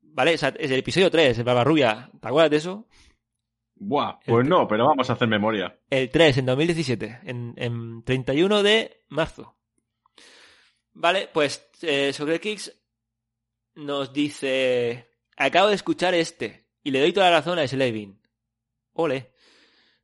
¿Vale? 0.00 0.34
es 0.34 0.42
el 0.42 0.72
episodio 0.72 1.10
3, 1.10 1.38
el 1.38 1.44
Barbarrubia. 1.44 2.10
¿Te 2.20 2.28
acuerdas 2.28 2.50
de 2.50 2.56
eso? 2.56 2.86
Buah, 3.76 4.18
pues 4.24 4.46
no, 4.46 4.66
pero 4.66 4.86
vamos 4.86 5.10
a 5.10 5.12
hacer 5.12 5.28
memoria. 5.28 5.78
El 5.90 6.10
3, 6.10 6.38
en 6.38 6.46
2017, 6.46 7.20
en, 7.24 7.54
en 7.56 8.02
31 8.02 8.62
de 8.64 9.04
marzo. 9.08 9.56
Vale, 10.92 11.28
pues 11.32 11.68
eh, 11.82 12.12
sobre 12.12 12.40
Kicks 12.40 12.83
nos 13.74 14.12
dice... 14.12 15.10
Acabo 15.36 15.68
de 15.68 15.74
escuchar 15.74 16.14
este 16.14 16.68
y 16.84 16.90
le 16.90 17.00
doy 17.00 17.12
toda 17.12 17.30
la 17.30 17.38
razón 17.38 17.58
a 17.58 17.66
Slavin. 17.66 18.20
Ole. 18.92 19.32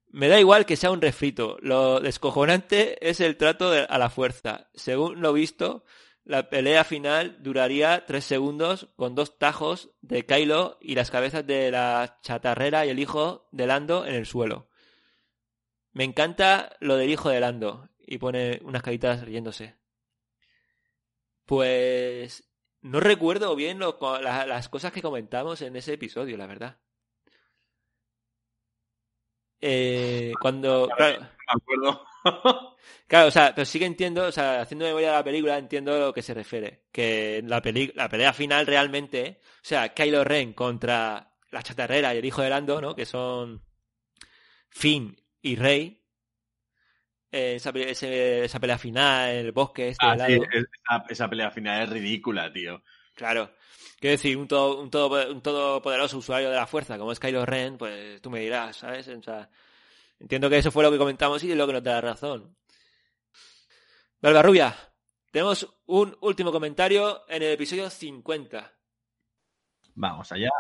Me 0.09 0.29
da 0.29 0.41
igual 0.41 0.67
que 0.67 0.77
sea 0.77 0.91
un 0.91 1.01
refrito. 1.01 1.57
Lo 1.61 2.01
descojonante 2.01 3.09
es 3.09 3.21
el 3.21 3.37
trato 3.37 3.71
a 3.71 3.99
la 3.99 4.11
fuerza. 4.11 4.69
Según 4.75 5.21
lo 5.21 5.33
visto, 5.33 5.85
la 6.25 6.51
pelea 6.51 6.83
final 6.83 7.37
duraría 7.43 8.05
tres 8.07 8.25
segundos 8.25 8.89
con 8.97 9.15
dos 9.15 9.39
tajos 9.39 9.91
de 10.01 10.27
Kylo 10.27 10.79
y 10.81 10.97
las 10.97 11.13
cabezas 11.13 11.47
de 11.47 11.71
la 11.71 12.19
chatarrera 12.23 12.87
y 12.87 12.89
el 12.89 12.99
hijo 12.99 13.49
de 13.53 13.67
Lando 13.69 14.05
en 14.05 14.15
el 14.15 14.27
suelo. 14.27 14.69
Me 15.93 16.05
encanta 16.05 16.77
lo 16.81 16.97
del 16.97 17.11
hijo 17.11 17.29
de 17.29 17.41
Lando. 17.41 17.89
Y 17.99 18.19
pone 18.19 18.59
unas 18.65 18.83
caritas 18.83 19.25
riéndose. 19.25 19.77
Pues 21.45 22.50
no 22.83 23.01
recuerdo 23.01 23.55
bien 23.57 23.79
lo- 23.79 23.99
la- 24.21 24.47
las 24.47 24.69
cosas 24.69 24.93
que 24.93 25.03
comentamos 25.03 25.63
en 25.63 25.77
ese 25.77 25.95
episodio, 25.95 26.37
la 26.37 26.47
verdad. 26.47 26.79
Eh, 29.61 30.33
cuando... 30.41 30.89
Claro, 30.97 31.21
Me 31.21 31.29
acuerdo. 31.49 32.05
Claro, 33.07 33.29
o 33.29 33.31
sea, 33.31 33.53
pero 33.55 33.65
sí 33.65 33.79
que 33.81 33.87
entiendo, 33.87 34.25
o 34.27 34.33
sea, 34.33 34.61
haciendo 34.61 34.85
memoria 34.85 35.09
de 35.11 35.15
la 35.17 35.25
película, 35.25 35.59
entiendo 35.59 35.95
a 35.95 35.99
lo 35.99 36.13
que 36.13 36.23
se 36.23 36.33
refiere. 36.35 36.85
Que 36.93 37.43
la, 37.45 37.61
peli 37.61 37.91
la 37.95 38.09
pelea 38.09 38.33
final 38.33 38.67
realmente, 38.67 39.41
o 39.43 39.59
sea, 39.63 39.93
Kylo 39.95 40.23
Ren 40.25 40.53
contra 40.53 41.33
la 41.51 41.63
chatarrera 41.63 42.15
y 42.15 42.19
el 42.19 42.25
hijo 42.25 42.43
de 42.43 42.51
Lando, 42.51 42.81
¿no? 42.81 42.95
Que 42.95 43.07
son 43.07 43.65
Finn 44.71 45.17
y 45.43 45.57
Rey. 45.57 46.00
Eh, 47.33 47.55
esa, 47.57 47.71
ese- 47.71 48.45
esa 48.45 48.59
pelea 48.59 48.79
final, 48.79 49.31
el 49.31 49.53
bosque, 49.53 49.89
este 49.91 50.05
Ah, 50.07 50.17
sí, 50.27 50.35
esa, 50.35 51.05
esa 51.09 51.31
pelea 51.31 51.51
final 51.51 51.83
es 51.83 51.91
ridícula, 51.91 52.53
tío. 52.53 52.83
Claro. 53.15 53.55
Quiero 54.01 54.13
decir, 54.13 54.37
un, 54.37 54.49
todo, 54.49 54.81
un, 54.81 54.91
todo, 54.91 55.31
un 55.31 55.43
todopoderoso 55.43 56.19
usuario 56.19 56.51
de 56.51 56.57
la 56.57 56.67
fuerza 56.67 56.99
como 56.99 57.13
es 57.13 57.21
Kylo 57.21 57.45
Ren, 57.47 57.77
pues 57.79 58.21
tú 58.23 58.31
me 58.31 58.41
dirás, 58.41 58.79
¿sabes? 58.79 59.07
O 59.09 59.23
sea, 59.23 59.49
entiendo 60.19 60.49
que 60.49 60.59
eso 60.59 60.71
fue 60.71 60.83
lo 60.83 60.91
que 60.91 60.99
comentamos 60.99 61.45
y 61.45 61.51
es 61.53 61.57
lo 61.57 61.67
que 61.67 61.75
nos 61.75 61.83
da 61.83 61.93
la 61.95 62.01
razón. 62.01 62.57
Rubia, 64.23 64.75
tenemos 65.31 65.69
un 65.87 66.17
último 66.23 66.51
comentario 66.51 67.25
en 67.29 67.43
el 67.43 67.53
episodio 67.53 67.89
50. 67.91 68.73
Vamos 69.95 70.33
allá. 70.33 70.51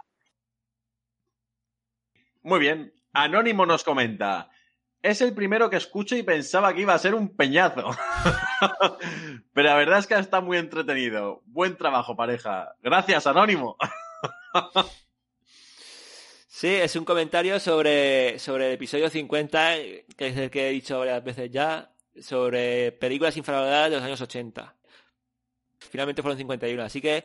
Muy 2.42 2.60
bien. 2.60 2.92
Anónimo 3.12 3.66
nos 3.66 3.84
comenta. 3.84 4.50
Es 5.02 5.20
el 5.22 5.32
primero 5.34 5.70
que 5.70 5.76
escucho 5.76 6.14
y 6.14 6.22
pensaba 6.22 6.74
que 6.74 6.82
iba 6.82 6.92
a 6.94 6.98
ser 6.98 7.14
un 7.14 7.34
peñazo. 7.34 7.90
Pero 9.54 9.68
la 9.68 9.74
verdad 9.74 9.98
es 9.98 10.06
que 10.06 10.14
está 10.14 10.40
muy 10.42 10.58
entretenido. 10.58 11.40
Buen 11.46 11.76
trabajo, 11.76 12.14
pareja. 12.16 12.74
Gracias, 12.82 13.26
Anónimo. 13.26 13.76
Sí, 16.52 16.68
es 16.68 16.94
un 16.96 17.06
comentario 17.06 17.58
sobre, 17.58 18.38
sobre 18.38 18.66
el 18.66 18.72
episodio 18.74 19.08
50, 19.08 19.78
eh, 19.78 20.04
que 20.14 20.26
es 20.26 20.36
el 20.36 20.50
que 20.50 20.68
he 20.68 20.72
dicho 20.72 20.98
varias 20.98 21.24
veces 21.24 21.50
ya, 21.50 21.90
sobre 22.20 22.92
películas 22.92 23.34
infravaloradas 23.38 23.88
de 23.88 23.96
los 23.96 24.04
años 24.04 24.20
80. 24.20 24.76
Finalmente 25.78 26.20
fueron 26.20 26.36
51, 26.36 26.82
así 26.82 27.00
que 27.00 27.24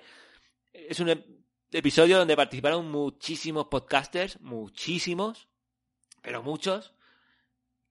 es 0.72 1.00
un 1.02 1.10
ep- 1.10 1.26
episodio 1.74 2.18
donde 2.18 2.38
participaron 2.38 2.90
muchísimos 2.90 3.68
podcasters, 3.68 4.40
muchísimos, 4.40 5.50
pero 6.22 6.42
muchos, 6.42 6.94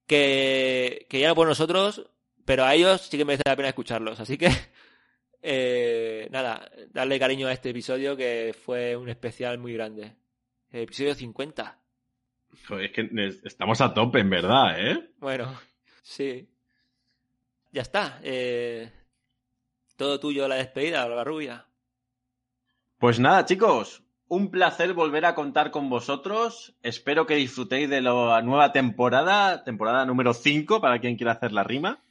que, 0.07 1.07
que 1.09 1.21
ya 1.21 1.29
no 1.29 1.35
por 1.35 1.49
nosotros, 1.49 2.07
pero 2.45 2.65
a 2.65 2.75
ellos 2.75 3.03
sí 3.03 3.17
que 3.19 3.25
merece 3.25 3.43
la 3.47 3.57
pena 3.57 3.69
escucharlos. 3.69 4.21
Así 4.21 4.37
que, 4.39 4.49
eh, 5.43 6.29
nada, 6.31 6.71
darle 6.91 7.19
cariño 7.19 7.47
a 7.49 7.53
este 7.53 7.71
episodio 7.71 8.17
que 8.17 8.55
fue 8.65 8.97
un 8.97 9.09
especial 9.09 9.59
muy 9.59 9.73
grande. 9.75 10.15
El 10.71 10.83
episodio 10.83 11.15
50. 11.15 11.79
Joder, 12.69 12.85
es 12.87 12.93
que 12.93 13.09
es- 13.27 13.45
estamos 13.45 13.81
a 13.81 13.93
tope, 13.95 14.21
en 14.21 14.31
verdad, 14.31 14.79
¿eh? 14.79 15.11
Bueno, 15.19 15.59
sí. 16.03 16.49
Ya 17.73 17.83
está. 17.83 18.21
eh, 18.23 18.91
todo 19.97 20.21
tuyo 20.21 20.47
la 20.49 20.55
despedida, 20.57 21.09
la 21.09 21.25
rubia. 21.25 21.67
Pues 22.99 23.19
nada, 23.19 23.45
chicos. 23.45 24.04
Un 24.35 24.51
placer 24.51 24.95
volver 24.95 25.27
a 25.27 25.37
contar 25.37 25.71
con 25.71 25.89
vosotros. 25.89 26.75
Espero 26.83 27.25
que 27.25 27.37
disfrutéis 27.37 27.89
de 27.89 28.01
la 28.01 28.43
nueva 28.43 28.73
temporada, 28.73 29.63
temporada 29.63 30.05
número 30.07 30.35
5, 30.35 30.81
para 30.81 30.99
quien 30.99 31.15
quiera 31.15 31.31
hacer 31.31 31.53
la 31.53 31.63
rima. 31.63 32.03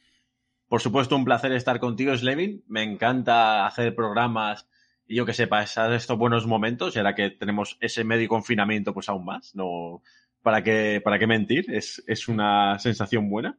Por 0.66 0.80
supuesto, 0.80 1.16
un 1.16 1.26
placer 1.26 1.52
estar 1.52 1.78
contigo, 1.80 2.16
Slevin. 2.16 2.64
Me 2.66 2.82
encanta 2.82 3.66
hacer 3.66 3.94
programas 3.94 4.66
y 5.06 5.16
yo 5.16 5.26
que 5.26 5.34
sé, 5.34 5.46
pasar 5.48 5.92
estos 5.92 6.16
buenos 6.16 6.46
momentos, 6.46 6.96
y 6.96 6.98
ahora 6.98 7.14
que 7.14 7.28
tenemos 7.28 7.76
ese 7.78 8.04
medio 8.04 8.26
confinamiento, 8.26 8.94
pues 8.94 9.10
aún 9.10 9.26
más. 9.26 9.54
No, 9.54 10.00
¿para 10.40 10.62
qué, 10.62 11.02
para 11.04 11.18
qué 11.18 11.26
mentir? 11.26 11.66
Es, 11.68 12.02
es 12.06 12.26
una 12.26 12.78
sensación 12.78 13.28
buena. 13.28 13.58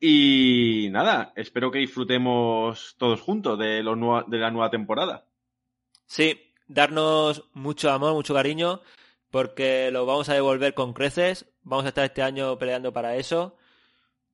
Y 0.00 0.88
nada, 0.92 1.34
espero 1.36 1.70
que 1.70 1.80
disfrutemos 1.80 2.96
todos 2.96 3.20
juntos 3.20 3.58
de, 3.58 3.82
lo 3.82 4.24
de 4.26 4.38
la 4.38 4.50
nueva 4.50 4.70
temporada. 4.70 5.26
Sí, 6.06 6.49
darnos 6.70 7.44
mucho 7.52 7.90
amor, 7.90 8.14
mucho 8.14 8.32
cariño, 8.32 8.80
porque 9.30 9.90
lo 9.90 10.06
vamos 10.06 10.28
a 10.28 10.34
devolver 10.34 10.72
con 10.72 10.92
creces. 10.94 11.46
Vamos 11.62 11.84
a 11.84 11.88
estar 11.88 12.04
este 12.04 12.22
año 12.22 12.58
peleando 12.58 12.92
para 12.92 13.16
eso, 13.16 13.56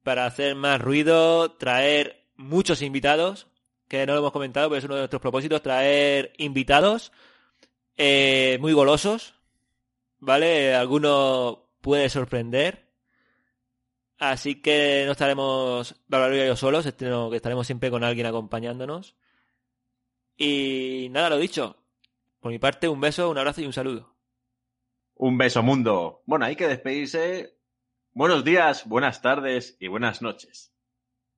para 0.03 0.27
hacer 0.27 0.55
más 0.55 0.81
ruido, 0.81 1.53
traer 1.53 2.27
muchos 2.37 2.83
invitados, 2.83 3.49
que 3.89 4.07
no 4.07 4.13
lo 4.13 4.21
hemos 4.21 4.33
comentado, 4.33 4.69
pero 4.69 4.79
es 4.79 4.85
uno 4.85 4.95
de 4.95 5.01
nuestros 5.01 5.23
propósitos, 5.23 5.63
traer 5.63 6.33
invitados 6.39 7.11
eh, 7.97 8.59
muy 8.61 8.73
golosos, 8.75 9.35
¿vale? 10.19 10.75
Alguno 10.75 11.71
puede 11.81 12.09
sorprender. 12.11 12.87
Así 14.19 14.63
que 14.63 15.05
no 15.07 15.13
estaremos 15.13 15.95
Bárbara 16.07 16.47
yo 16.47 16.57
solos, 16.57 16.91
sino 16.99 17.31
que 17.31 17.37
estaremos 17.37 17.67
siempre 17.67 17.91
con 17.91 18.05
alguien 18.05 18.27
acompañándonos. 18.27 19.15
Y 20.37 21.09
nada, 21.11 21.31
lo 21.31 21.39
dicho. 21.39 21.77
Por 22.47 22.53
mi 22.53 22.61
parte, 22.61 22.89
un 22.89 23.01
beso, 23.01 23.29
un 23.29 23.39
abrazo 23.39 23.61
y 23.61 23.67
un 23.67 23.73
saludo. 23.73 24.15
Un 25.17 25.37
beso, 25.37 25.65
mundo. 25.65 26.23
Bueno, 26.27 26.45
hay 26.45 26.55
que 26.55 26.69
despedirse. 26.69 27.59
Buenos 28.13 28.45
días, 28.45 28.87
buenas 28.87 29.21
tardes 29.21 29.77
y 29.81 29.89
buenas 29.89 30.23
noches. 30.23 30.73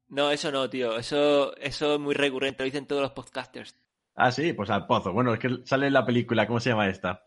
No, 0.08 0.30
eso 0.30 0.52
no, 0.52 0.68
tío. 0.68 0.98
Eso, 0.98 1.56
eso 1.56 1.94
es 1.94 1.98
muy 1.98 2.12
recurrente, 2.12 2.62
lo 2.62 2.66
dicen 2.66 2.86
todos 2.86 3.00
los 3.00 3.12
podcasters. 3.12 3.74
Ah, 4.16 4.30
sí, 4.30 4.52
pues 4.52 4.68
al 4.68 4.86
pozo. 4.86 5.14
Bueno, 5.14 5.32
es 5.32 5.40
que 5.40 5.60
sale 5.64 5.86
en 5.86 5.94
la 5.94 6.04
película, 6.04 6.46
¿cómo 6.46 6.60
se 6.60 6.68
llama 6.68 6.90
esta? 6.90 7.22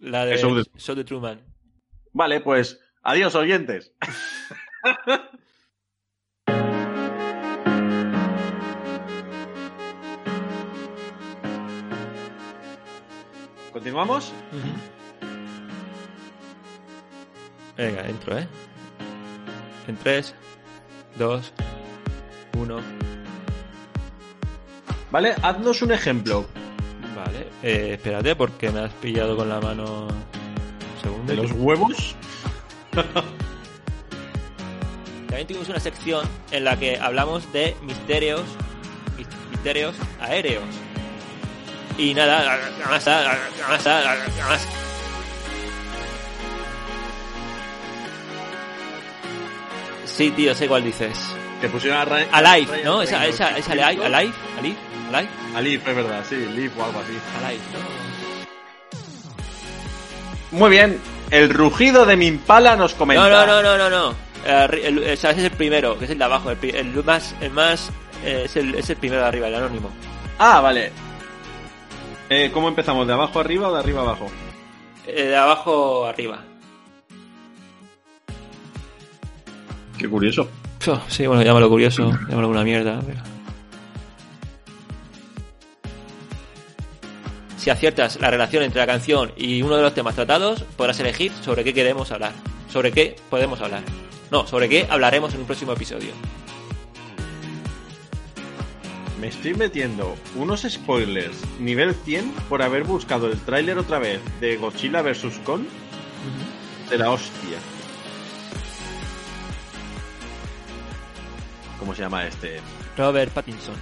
La 0.00 0.26
de 0.26 0.36
Show 0.36 0.96
de 0.96 1.04
Truman. 1.04 1.46
Vale, 2.12 2.40
pues 2.40 2.80
adiós, 3.04 3.36
oyentes. 3.36 3.94
¿Continuamos? 13.82 14.32
Venga, 17.76 18.06
entro, 18.06 18.38
¿eh? 18.38 18.46
En 19.88 19.96
3, 19.96 20.34
2, 21.18 21.52
1. 22.58 22.80
Vale, 25.10 25.34
haznos 25.42 25.82
un 25.82 25.90
ejemplo. 25.92 26.46
Vale. 27.16 27.48
Eh, 27.64 27.94
espérate, 27.94 28.36
porque 28.36 28.70
me 28.70 28.78
has 28.80 28.92
pillado 28.92 29.36
con 29.36 29.48
la 29.48 29.60
mano. 29.60 30.06
Un 30.06 31.02
segundo. 31.02 31.32
¿De 31.34 31.42
los 31.42 31.50
huevos? 31.50 32.14
También 35.26 35.48
tuvimos 35.48 35.68
una 35.68 35.80
sección 35.80 36.24
en 36.52 36.62
la 36.64 36.78
que 36.78 36.98
hablamos 37.00 37.52
de 37.52 37.74
misterios, 37.82 38.42
mis- 39.18 39.26
misterios 39.50 39.96
aéreos. 40.20 40.62
Y 41.98 42.14
nada, 42.14 42.58
más, 42.90 43.06
más, 43.06 43.86
más. 43.86 44.66
Sí, 50.06 50.30
tío, 50.30 50.54
sé 50.54 50.68
cuál 50.68 50.84
dices. 50.84 51.16
Que 51.60 51.68
pusieron 51.68 52.00
a 52.00 52.04
Ryan. 52.04 52.28
Alive, 52.32 52.82
¿no? 52.84 53.02
Esa, 53.02 53.26
esa, 53.26 53.56
esa 53.56 53.72
Alive, 53.72 54.04
Alive, 54.04 54.32
Alive, 54.58 54.76
Alive, 55.12 55.28
Alive, 55.54 55.82
es 55.90 55.96
verdad, 55.96 56.24
sí, 56.28 56.36
Live 56.36 56.72
o 56.78 56.84
algo 56.84 57.00
así. 57.00 57.12
Alive, 57.44 57.62
¿no? 57.72 58.02
Muy 60.58 60.70
bien, 60.70 61.00
el 61.30 61.48
rugido 61.50 62.04
de 62.04 62.16
mi 62.16 62.26
impala 62.26 62.76
nos 62.76 62.94
comenta. 62.94 63.22
No, 63.28 63.46
no, 63.46 63.62
no, 63.62 63.64
no, 63.78 63.78
no, 63.78 63.90
no. 64.10 64.14
Eh, 64.44 64.82
el- 64.84 65.02
es 65.04 65.24
el 65.24 65.50
primero, 65.52 65.98
que 65.98 66.04
es 66.06 66.10
el 66.10 66.18
de 66.18 66.24
abajo. 66.24 66.50
El, 66.50 66.58
el 66.74 67.04
más, 67.04 67.34
el 67.40 67.50
más, 67.50 67.90
eh, 68.24 68.42
es, 68.44 68.56
el, 68.56 68.74
es 68.74 68.90
el 68.90 68.96
primero 68.96 69.22
de 69.22 69.28
arriba, 69.28 69.48
el 69.48 69.54
anónimo. 69.54 69.90
Ah, 70.38 70.60
vale. 70.60 70.92
Eh, 72.28 72.50
¿Cómo 72.52 72.68
empezamos? 72.68 73.06
¿De 73.06 73.12
abajo 73.12 73.40
arriba 73.40 73.68
o 73.68 73.72
de 73.74 73.78
arriba 73.80 74.02
abajo? 74.02 74.26
Eh, 75.06 75.24
de 75.24 75.36
abajo 75.36 76.06
arriba. 76.06 76.38
Qué 79.98 80.08
curioso. 80.08 80.48
Oh, 80.88 81.00
sí, 81.08 81.26
bueno, 81.26 81.42
llámalo 81.42 81.68
curioso, 81.68 82.10
llámalo 82.28 82.48
una 82.48 82.64
mierda. 82.64 83.00
pero- 83.06 83.20
Si 87.56 87.70
aciertas 87.70 88.18
la 88.20 88.28
relación 88.28 88.64
entre 88.64 88.80
la 88.80 88.86
canción 88.88 89.30
y 89.36 89.62
uno 89.62 89.76
de 89.76 89.82
los 89.82 89.94
temas 89.94 90.16
tratados, 90.16 90.62
podrás 90.76 90.98
elegir 90.98 91.30
sobre 91.42 91.62
qué 91.62 91.72
queremos 91.72 92.10
hablar. 92.10 92.32
Sobre 92.68 92.90
qué 92.90 93.14
podemos 93.30 93.60
hablar. 93.60 93.82
No, 94.32 94.46
sobre 94.48 94.68
qué 94.68 94.86
hablaremos 94.90 95.32
en 95.34 95.40
un 95.40 95.46
próximo 95.46 95.72
episodio. 95.72 96.10
Me 99.22 99.28
estoy 99.28 99.54
metiendo 99.54 100.16
unos 100.34 100.62
spoilers 100.68 101.36
nivel 101.60 101.94
100 101.94 102.32
por 102.48 102.60
haber 102.60 102.82
buscado 102.82 103.30
el 103.30 103.38
tráiler 103.38 103.78
otra 103.78 104.00
vez 104.00 104.20
de 104.40 104.56
Godzilla 104.56 105.00
vs. 105.00 105.38
Kong 105.44 105.62
de 106.90 106.98
la 106.98 107.08
hostia. 107.08 107.56
¿Cómo 111.78 111.94
se 111.94 112.02
llama 112.02 112.26
este? 112.26 112.58
Robert 112.96 113.32
Pattinson. 113.32 113.76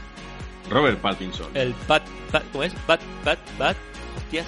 Robert 0.69 1.01
Pattinson. 1.01 1.47
El 1.55 1.73
Pat, 1.73 2.03
Pat 2.31 2.45
¿cómo 2.53 2.65
es? 2.65 2.75
Pat, 2.87 3.01
Pat, 3.25 3.39
Pat. 3.57 3.79
Hostias. 4.19 4.47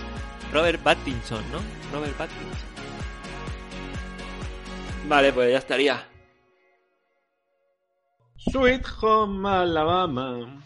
Robert 0.52 0.82
Pattinson, 0.82 1.42
¿no? 1.52 1.60
Robert 1.90 2.14
Pattinson. 2.16 2.68
Vale, 5.08 5.32
pues 5.32 5.52
ya 5.52 5.56
estaría. 5.56 6.11
Sweet 8.50 8.86
Home 9.00 9.46
Alabama. 9.46 10.62